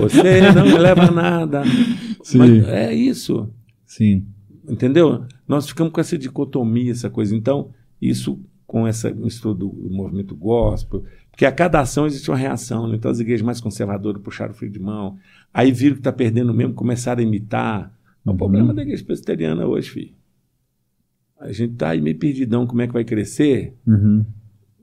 Você 0.00 0.52
não 0.54 0.66
me 0.66 0.78
leva 0.78 1.02
a 1.06 1.10
nada. 1.10 1.62
Sim. 2.22 2.38
Mas 2.38 2.68
é 2.68 2.94
isso. 2.94 3.48
Sim. 3.84 4.24
Entendeu? 4.68 5.24
Nós 5.48 5.66
ficamos 5.66 5.92
com 5.92 6.00
essa 6.00 6.16
dicotomia, 6.16 6.92
essa 6.92 7.10
coisa. 7.10 7.34
Então, 7.34 7.70
isso 8.00 8.38
com 8.70 8.86
essa 8.86 9.10
mistura 9.10 9.52
do, 9.52 9.68
movimento 9.90 10.36
gospel, 10.36 11.02
porque 11.28 11.44
a 11.44 11.50
cada 11.50 11.80
ação 11.80 12.06
existe 12.06 12.30
uma 12.30 12.36
reação. 12.36 12.86
Né? 12.86 12.94
Então, 12.94 13.10
as 13.10 13.18
igrejas 13.18 13.44
mais 13.44 13.60
conservadoras 13.60 14.22
puxaram 14.22 14.52
o 14.52 14.54
freio 14.54 14.72
de 14.72 14.78
mão, 14.78 15.18
aí 15.52 15.72
viram 15.72 15.96
que 15.96 16.00
está 16.02 16.12
perdendo 16.12 16.54
mesmo, 16.54 16.72
começaram 16.72 17.20
a 17.20 17.24
imitar. 17.24 17.92
É 18.24 18.30
o 18.30 18.36
problema 18.36 18.72
da 18.72 18.82
igreja 18.82 19.04
presbiteriana 19.04 19.66
hoje, 19.66 19.90
filho. 19.90 20.14
A 21.40 21.50
gente 21.50 21.72
está 21.72 21.88
aí 21.88 22.00
meio 22.00 22.16
perdidão, 22.16 22.64
como 22.64 22.80
é 22.80 22.86
que 22.86 22.92
vai 22.92 23.02
crescer? 23.02 23.74
Uhum. 23.84 24.24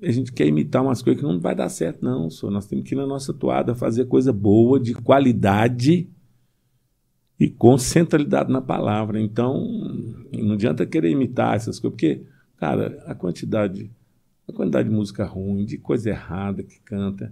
A 0.04 0.12
gente 0.12 0.34
quer 0.34 0.48
imitar 0.48 0.84
umas 0.84 1.02
coisas 1.02 1.22
que 1.22 1.26
não 1.26 1.40
vai 1.40 1.56
dar 1.56 1.70
certo, 1.70 2.04
não. 2.04 2.30
Só. 2.30 2.52
Nós 2.52 2.68
temos 2.68 2.84
que 2.84 2.94
ir 2.94 2.98
na 2.98 3.08
nossa 3.08 3.34
toada 3.34 3.74
fazer 3.74 4.04
coisa 4.08 4.34
boa, 4.34 4.82
de 4.82 4.96
qualidade 4.96 6.10
e 7.40 7.50
com 7.50 7.78
centralidade 7.78 8.52
na 8.52 8.60
palavra. 8.62 9.18
Então, 9.22 9.66
não 10.34 10.56
adianta 10.56 10.86
querer 10.86 11.10
imitar 11.10 11.56
essas 11.56 11.80
coisas, 11.80 11.96
porque, 11.96 12.24
cara, 12.58 13.04
a 13.06 13.16
quantidade, 13.16 13.90
a 14.48 14.52
quantidade 14.54 14.90
de 14.90 14.96
música 14.96 15.26
ruim, 15.26 15.66
de 15.66 15.78
coisa 15.78 16.10
errada 16.10 16.64
que 16.64 16.80
canta. 16.82 17.32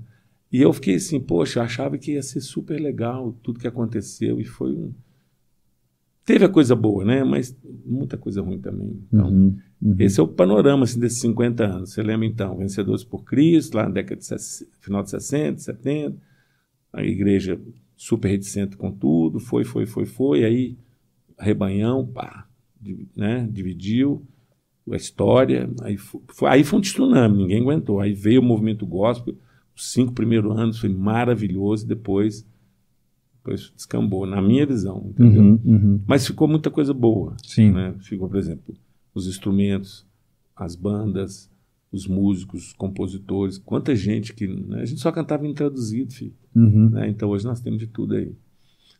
E 0.51 0.61
eu 0.61 0.71
fiquei 0.71 0.95
assim, 0.95 1.19
poxa, 1.19 1.59
eu 1.59 1.63
achava 1.63 1.97
que 1.97 2.13
ia 2.13 2.21
ser 2.23 2.41
super 2.41 2.79
legal 2.79 3.35
tudo 3.43 3.59
que 3.59 3.67
aconteceu, 3.67 4.39
e 4.39 4.45
foi 4.45 4.71
um. 4.71 4.93
Teve 6.23 6.45
a 6.45 6.49
coisa 6.49 6.75
boa, 6.75 7.05
né? 7.05 7.23
Mas 7.23 7.55
muita 7.85 8.17
coisa 8.17 8.41
ruim 8.41 8.59
também. 8.59 8.99
Então, 9.07 9.27
Uhum. 9.29 9.57
Uhum. 9.81 9.95
esse 9.99 10.19
é 10.19 10.23
o 10.23 10.27
panorama 10.27 10.83
assim, 10.85 10.99
desses 10.99 11.19
50 11.19 11.63
anos. 11.65 11.91
Você 11.91 12.01
lembra 12.01 12.25
então, 12.25 12.57
Vencedores 12.57 13.03
por 13.03 13.23
Cristo, 13.23 13.75
lá 13.75 13.83
na 13.83 13.91
década 13.91 14.19
de 14.19 14.65
final 14.79 15.03
de 15.03 15.11
60, 15.11 15.59
70, 15.59 16.17
a 16.91 17.03
igreja 17.03 17.59
super 17.95 18.29
reticente 18.29 18.75
com 18.75 18.91
tudo, 18.91 19.39
foi, 19.39 19.63
foi, 19.63 19.85
foi, 19.85 20.05
foi, 20.05 20.43
aí 20.43 20.77
rebanhão, 21.37 22.05
pá, 22.07 22.47
né, 23.15 23.47
dividiu 23.51 24.25
a 24.91 24.95
história, 24.95 25.69
aí 25.81 25.97
foi, 25.97 26.49
aí 26.49 26.63
foi 26.63 26.79
um 26.79 26.81
tsunami, 26.81 27.37
ninguém 27.37 27.61
aguentou. 27.61 27.99
Aí 27.99 28.13
veio 28.13 28.41
o 28.41 28.43
movimento 28.43 28.85
gospel, 28.85 29.35
os 29.75 29.91
cinco 29.91 30.13
primeiros 30.13 30.55
anos 30.57 30.79
foi 30.79 30.89
maravilhoso, 30.89 31.87
depois, 31.87 32.45
depois 33.37 33.71
descambou, 33.75 34.25
na 34.25 34.41
minha 34.41 34.65
visão, 34.65 35.07
entendeu? 35.09 35.41
Uhum, 35.41 35.59
uhum. 35.65 36.01
Mas 36.05 36.27
ficou 36.27 36.47
muita 36.47 36.69
coisa 36.69 36.93
boa. 36.93 37.35
Sim. 37.43 37.71
Né? 37.71 37.95
Ficou, 37.99 38.29
por 38.29 38.37
exemplo, 38.37 38.75
os 39.13 39.27
instrumentos, 39.27 40.05
as 40.55 40.75
bandas, 40.75 41.49
os 41.91 42.07
músicos, 42.07 42.67
os 42.67 42.73
compositores. 42.73 43.57
Quanta 43.57 43.95
gente 43.95 44.33
que. 44.33 44.47
né? 44.47 44.81
A 44.81 44.85
gente 44.85 45.01
só 45.01 45.11
cantava 45.11 45.47
em 45.47 45.53
traduzido, 45.53 46.13
filho. 46.13 46.33
Uhum. 46.55 46.89
Né? 46.89 47.09
Então 47.09 47.29
hoje 47.29 47.45
nós 47.45 47.59
temos 47.59 47.79
de 47.79 47.87
tudo 47.87 48.15
aí. 48.15 48.33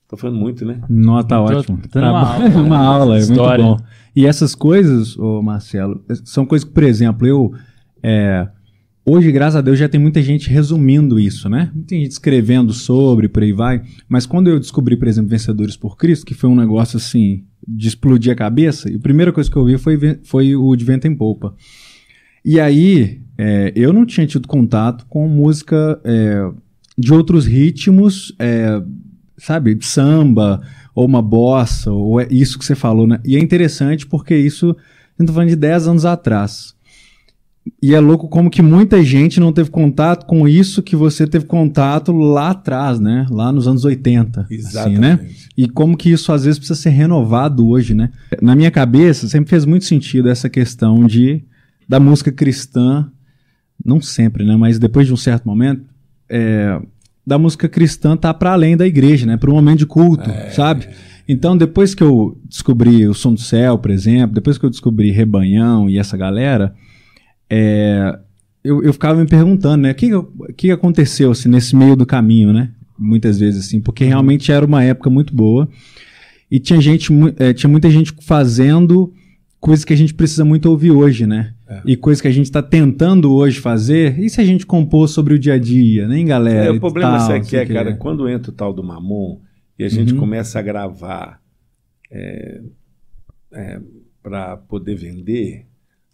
Tô 0.08 0.16
falando 0.18 0.38
muito, 0.40 0.64
né? 0.66 0.82
Não, 0.90 1.22
tá 1.24 1.42
ótimo. 1.42 1.80
tô 1.92 2.00
uma 2.00 2.12
Tá 2.12 2.18
aula, 2.20 2.50
bom. 2.50 2.50
né? 2.62 2.62
uma 2.62 2.78
aula, 2.78 3.16
é 3.18 3.20
História. 3.20 3.66
muito 3.66 3.80
bom. 3.80 3.86
E 4.16 4.26
essas 4.26 4.54
coisas, 4.56 5.18
ô 5.18 5.42
Marcelo, 5.42 6.04
são 6.24 6.46
coisas 6.46 6.68
que, 6.68 6.74
por 6.74 6.84
exemplo, 6.84 7.28
eu. 7.28 7.54
é, 8.04 8.48
hoje, 9.06 9.32
graças 9.32 9.56
a 9.56 9.62
Deus, 9.62 9.78
já 9.80 9.90
tem 9.90 10.00
muita 10.00 10.22
gente 10.22 10.50
resumindo 10.50 11.20
isso, 11.20 11.50
né? 11.50 11.72
Muita 11.74 11.96
gente 11.96 12.12
escrevendo 12.12 12.72
sobre, 12.72 13.28
por 13.28 13.42
aí 13.44 13.52
vai. 13.52 13.82
Mas 14.08 14.26
quando 14.26 14.48
eu 14.48 14.60
descobri, 14.60 14.96
por 14.96 15.08
exemplo, 15.08 15.30
Vencedores 15.30 15.76
por 15.76 15.98
Cristo, 15.98 16.26
que 16.26 16.34
foi 16.36 16.50
um 16.50 16.56
negócio 16.56 16.98
assim, 16.98 17.44
de 17.68 17.88
explodir 17.88 18.32
a 18.32 18.36
cabeça, 18.36 18.90
e 18.92 18.96
a 18.96 19.00
primeira 19.00 19.34
coisa 19.34 19.50
que 19.50 19.58
eu 19.58 19.66
vi 19.66 19.78
foi, 19.78 19.98
foi 20.24 20.56
o 20.56 20.76
de 20.76 20.86
Vento 20.86 21.08
em 21.08 21.16
Polpa. 21.16 21.56
E 22.44 22.60
aí, 22.60 23.22
é, 23.38 23.74
eu 23.76 23.92
não 23.92 24.06
tinha 24.06 24.26
tido 24.28 24.48
contato 24.48 25.06
com 25.10 25.28
música 25.28 26.00
é, 26.04 26.48
de 26.98 27.12
outros 27.12 27.46
ritmos, 27.46 28.34
é, 28.40 28.82
sabe, 29.38 29.78
samba, 29.82 30.62
ou 30.94 31.06
uma 31.06 31.22
bossa, 31.22 31.92
ou 31.92 32.20
é 32.20 32.28
isso 32.30 32.58
que 32.58 32.66
você 32.66 32.76
falou, 32.76 33.06
né? 33.06 33.20
E 33.26 33.36
é 33.36 33.40
interessante 33.40 34.08
porque 34.08 34.36
isso, 34.36 34.70
a 34.70 35.22
gente 35.22 35.28
tá 35.28 35.34
falando 35.34 35.50
de 35.50 35.56
10 35.56 35.88
anos 35.88 36.06
atrás. 36.06 36.76
E 37.82 37.96
é 37.96 38.00
louco 38.00 38.28
como 38.28 38.50
que 38.50 38.62
muita 38.62 39.04
gente 39.04 39.40
não 39.40 39.52
teve 39.52 39.72
contato 39.72 40.26
com 40.28 40.48
isso 40.48 40.84
que 40.84 40.96
você 40.96 41.26
teve 41.26 41.46
contato 41.46 42.12
lá 42.12 42.52
atrás, 42.52 43.00
né? 43.00 43.26
Lá 43.30 43.52
nos 43.52 43.68
anos 43.68 43.84
80. 43.84 44.42
Assim, 44.42 44.98
né? 45.00 45.28
E 45.58 45.68
como 45.68 45.98
que 45.98 46.12
isso 46.12 46.32
às 46.32 46.46
vezes 46.46 46.60
precisa 46.60 46.80
ser 46.80 46.92
renovado 46.92 47.68
hoje, 47.68 47.96
né? 47.96 48.12
Na 48.40 48.56
minha 48.56 48.70
cabeça 48.70 49.28
sempre 49.28 49.50
fez 49.50 49.66
muito 49.66 49.86
sentido 49.86 50.30
essa 50.30 50.48
questão 50.48 51.08
de 51.08 51.44
da 51.88 52.00
música 52.00 52.32
cristã, 52.32 53.10
não 53.84 54.00
sempre, 54.00 54.46
né? 54.46 54.56
Mas 54.56 54.78
depois 54.78 55.08
de 55.08 55.14
um 55.14 55.18
certo 55.18 55.46
momento, 55.46 55.86
é, 56.30 56.80
da 57.26 57.38
música 57.38 57.68
cristã 57.68 58.16
tá 58.16 58.34
para 58.34 58.54
além 58.54 58.78
da 58.78 58.86
igreja, 58.86 59.26
né? 59.26 59.38
Para 59.38 59.50
um 59.50 59.56
momento 59.56 59.80
de 59.80 59.86
culto, 59.86 60.30
sabe? 60.52 60.88
Então, 61.28 61.58
depois 61.58 61.96
que 61.96 62.04
eu 62.04 62.40
descobri 62.48 63.08
o 63.08 63.14
Som 63.14 63.34
do 63.34 63.40
Céu, 63.40 63.78
por 63.78 63.90
exemplo, 63.90 64.36
depois 64.36 64.58
que 64.58 64.66
eu 64.66 64.70
descobri 64.70 65.10
Rebanhão 65.10 65.90
e 65.90 65.98
essa 65.98 66.16
galera, 66.16 66.76
é, 67.50 68.20
eu, 68.64 68.84
eu 68.84 68.94
ficava 68.94 69.20
me 69.20 69.28
perguntando, 69.28 69.84
né? 69.84 69.92
O 69.92 69.96
que, 69.96 70.10
que 70.56 70.72
aconteceu 70.72 71.32
assim, 71.32 71.50
nesse 71.50 71.76
meio 71.76 71.96
do 71.96 72.06
caminho, 72.06 72.54
né? 72.54 72.70
Muitas 72.98 73.40
vezes, 73.40 73.66
assim, 73.66 73.82
porque 73.82 74.06
realmente 74.06 74.52
era 74.52 74.66
uma 74.66 74.84
época 74.84 75.10
muito 75.10 75.36
boa 75.36 75.68
e 76.50 76.60
tinha 76.60 76.80
gente, 76.80 77.12
eh, 77.38 77.54
tinha 77.54 77.70
muita 77.70 77.90
gente 77.90 78.14
fazendo 78.22 79.12
coisas 79.66 79.84
que 79.84 79.94
a 79.94 79.98
gente 79.98 80.14
precisa 80.14 80.46
muito 80.46 80.68
ouvir 80.70 80.92
hoje, 80.92 81.26
né? 81.26 81.56
E 81.84 81.98
coisas 81.98 82.22
que 82.22 82.28
a 82.28 82.32
gente 82.32 82.46
está 82.46 82.62
tentando 82.62 83.34
hoje 83.34 83.60
fazer. 83.60 84.20
E 84.20 84.30
se 84.30 84.40
a 84.40 84.46
gente 84.46 84.64
compor 84.64 85.10
sobre 85.10 85.34
o 85.34 85.40
dia 85.40 85.54
a 85.56 85.58
dia, 85.58 86.08
né, 86.08 86.24
galera? 86.24 86.66
É, 86.68 86.72
o 86.72 86.80
problema 86.80 87.18
tal, 87.18 87.32
é 87.32 87.40
que 87.40 87.58
é, 87.58 87.66
cara, 87.66 87.96
quando 87.96 88.30
entra 88.30 88.52
o 88.52 88.54
tal 88.54 88.72
do 88.72 88.84
Mamon 88.84 89.42
e 89.80 89.84
a 89.84 89.90
gente 89.90 90.14
Uhum. 90.14 90.20
começa 90.20 90.60
a 90.60 90.62
gravar 90.62 91.42
para 94.22 94.58
poder 94.58 94.96
vender, 94.96 95.66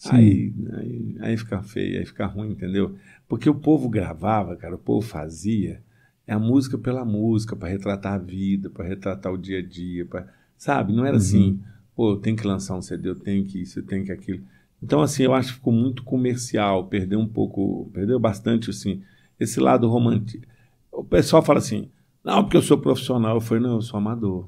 aí, 0.10 0.54
aí, 0.74 1.16
aí 1.20 1.38
fica 1.38 1.62
feio, 1.62 2.00
aí 2.00 2.06
fica 2.06 2.26
ruim, 2.26 2.52
entendeu? 2.52 2.96
Porque 3.28 3.50
o 3.50 3.56
povo 3.56 3.90
gravava, 3.90 4.56
cara, 4.56 4.76
o 4.76 4.80
povo 4.80 5.06
fazia 5.06 5.82
é 6.26 6.34
a 6.34 6.40
música 6.40 6.78
pela 6.78 7.04
música, 7.04 7.56
para 7.56 7.68
retratar 7.70 8.14
a 8.14 8.18
vida, 8.18 8.70
para 8.70 8.88
retratar 8.88 9.34
o 9.34 9.38
dia 9.38 9.60
a 9.60 9.62
dia, 9.62 10.06
pra, 10.06 10.26
sabe? 10.58 10.94
Não 10.94 11.04
era 11.06 11.16
Uhum. 11.18 11.22
assim, 11.22 11.60
pô, 11.96 12.12
eu 12.14 12.18
tenho 12.18 12.36
que 12.38 12.46
lançar 12.48 12.76
um 12.76 12.82
CD, 12.82 13.10
eu 13.10 13.16
tenho 13.16 13.44
que 13.46 13.62
isso, 13.62 13.80
eu 13.80 13.84
tenho 13.86 14.04
que 14.06 14.12
aquilo. 14.12 14.44
Então, 14.82 15.02
assim, 15.02 15.24
eu 15.24 15.34
acho 15.34 15.50
que 15.50 15.56
ficou 15.56 15.74
muito 15.74 16.04
comercial, 16.04 16.88
perdeu 16.88 17.20
um 17.20 17.28
pouco, 17.28 17.90
perdeu 17.94 18.20
bastante, 18.20 18.70
assim, 18.70 19.02
esse 19.40 19.60
lado 19.60 19.88
romântico. 19.88 20.46
O 20.92 21.04
pessoal 21.04 21.44
fala 21.44 21.60
assim, 21.60 21.90
não, 22.24 22.44
porque 22.44 22.58
eu 22.58 22.62
sou 22.62 22.78
profissional. 22.78 23.36
Eu 23.38 23.42
falei, 23.42 23.64
não, 23.64 23.76
eu 23.76 23.82
sou 23.82 23.98
amador. 23.98 24.48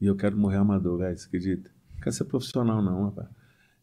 E 0.00 0.06
eu 0.06 0.16
quero 0.16 0.36
morrer 0.36 0.56
amador, 0.56 0.98
velho, 0.98 1.16
você 1.16 1.26
acredita? 1.26 1.70
Não 1.94 2.00
quero 2.02 2.14
ser 2.14 2.24
profissional, 2.24 2.82
não, 2.82 3.04
rapaz. 3.04 3.28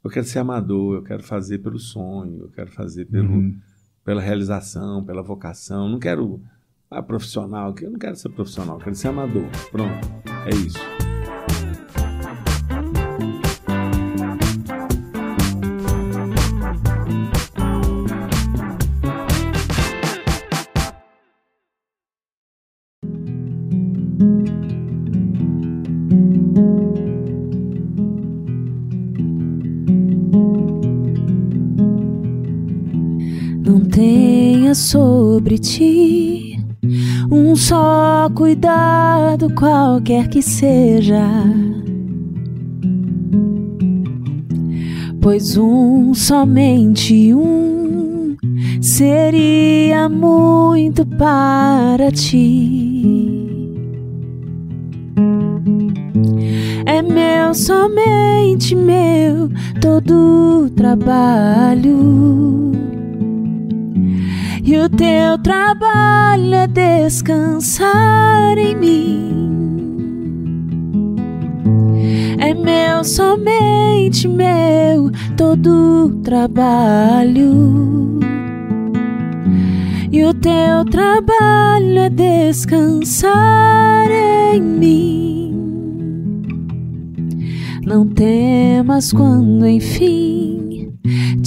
Eu 0.03 0.09
quero 0.09 0.25
ser 0.25 0.39
amador, 0.39 0.95
eu 0.95 1.03
quero 1.03 1.23
fazer 1.23 1.59
pelo 1.59 1.79
sonho, 1.79 2.41
eu 2.43 2.49
quero 2.49 2.71
fazer 2.71 3.05
pelo, 3.05 3.29
Uhum. 3.33 3.57
pela 4.03 4.21
realização, 4.21 5.03
pela 5.03 5.21
vocação. 5.21 5.89
Não 5.89 5.99
quero 5.99 6.41
ah, 6.89 7.01
profissional, 7.03 7.73
eu 7.81 7.91
não 7.91 7.99
quero 7.99 8.15
ser 8.15 8.29
profissional, 8.29 8.77
eu 8.77 8.83
quero 8.83 8.95
ser 8.95 9.09
amador. 9.09 9.45
Pronto, 9.71 10.07
é 10.45 10.55
isso. 10.55 11.08
Tenha 34.69 34.75
sobre 34.75 35.57
ti 35.57 36.59
um 37.31 37.55
só 37.55 38.29
cuidado, 38.33 39.53
qualquer 39.53 40.27
que 40.27 40.41
seja. 40.41 41.23
Pois 45.21 45.57
um, 45.57 46.13
somente 46.13 47.33
um, 47.33 48.35
seria 48.81 50.09
muito 50.09 51.05
para 51.05 52.11
ti. 52.11 53.35
É 56.85 57.01
meu, 57.01 57.53
somente 57.53 58.75
meu, 58.75 59.49
todo 59.81 60.65
o 60.65 60.69
trabalho. 60.69 62.68
E 64.63 64.77
o 64.77 64.89
teu 64.89 65.37
trabalho 65.41 66.53
é 66.53 66.67
descansar 66.67 68.57
em 68.57 68.75
mim. 68.75 69.35
É 72.39 72.53
meu, 72.53 73.03
somente 73.03 74.27
meu, 74.27 75.09
todo 75.37 76.09
trabalho. 76.23 78.19
E 80.11 80.23
o 80.23 80.33
teu 80.33 80.83
trabalho 80.91 81.99
é 81.99 82.09
descansar 82.09 83.31
em 84.11 84.61
mim. 84.61 85.53
Não 87.85 88.05
temas 88.05 89.13
quando 89.13 89.65
enfim 89.67 90.68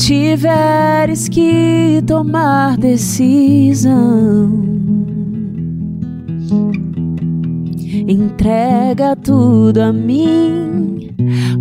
tiveres 0.05 1.29
que 1.29 2.03
tomar 2.05 2.77
decisão. 2.77 3.93
Entrega 8.09 9.15
tudo 9.15 9.81
a 9.81 9.93
mim, 9.93 11.15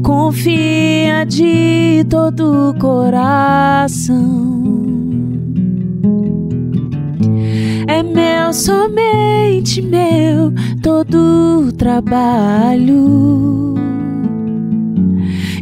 confia 0.04 1.24
de 1.24 2.04
todo 2.10 2.70
o 2.70 2.80
coração. 2.80 4.20
É 7.88 8.02
meu, 8.02 8.52
somente 8.54 9.84
meu, 9.84 10.52
todo 10.82 11.68
o 11.68 11.72
trabalho. 11.72 13.12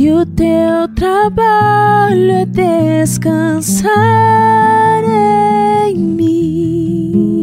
E 0.00 0.12
o 0.12 0.24
teu 0.24 0.86
trabalho 0.94 2.30
é 2.30 2.46
descansar 2.46 3.90
em 5.88 5.96
mim. 5.96 7.37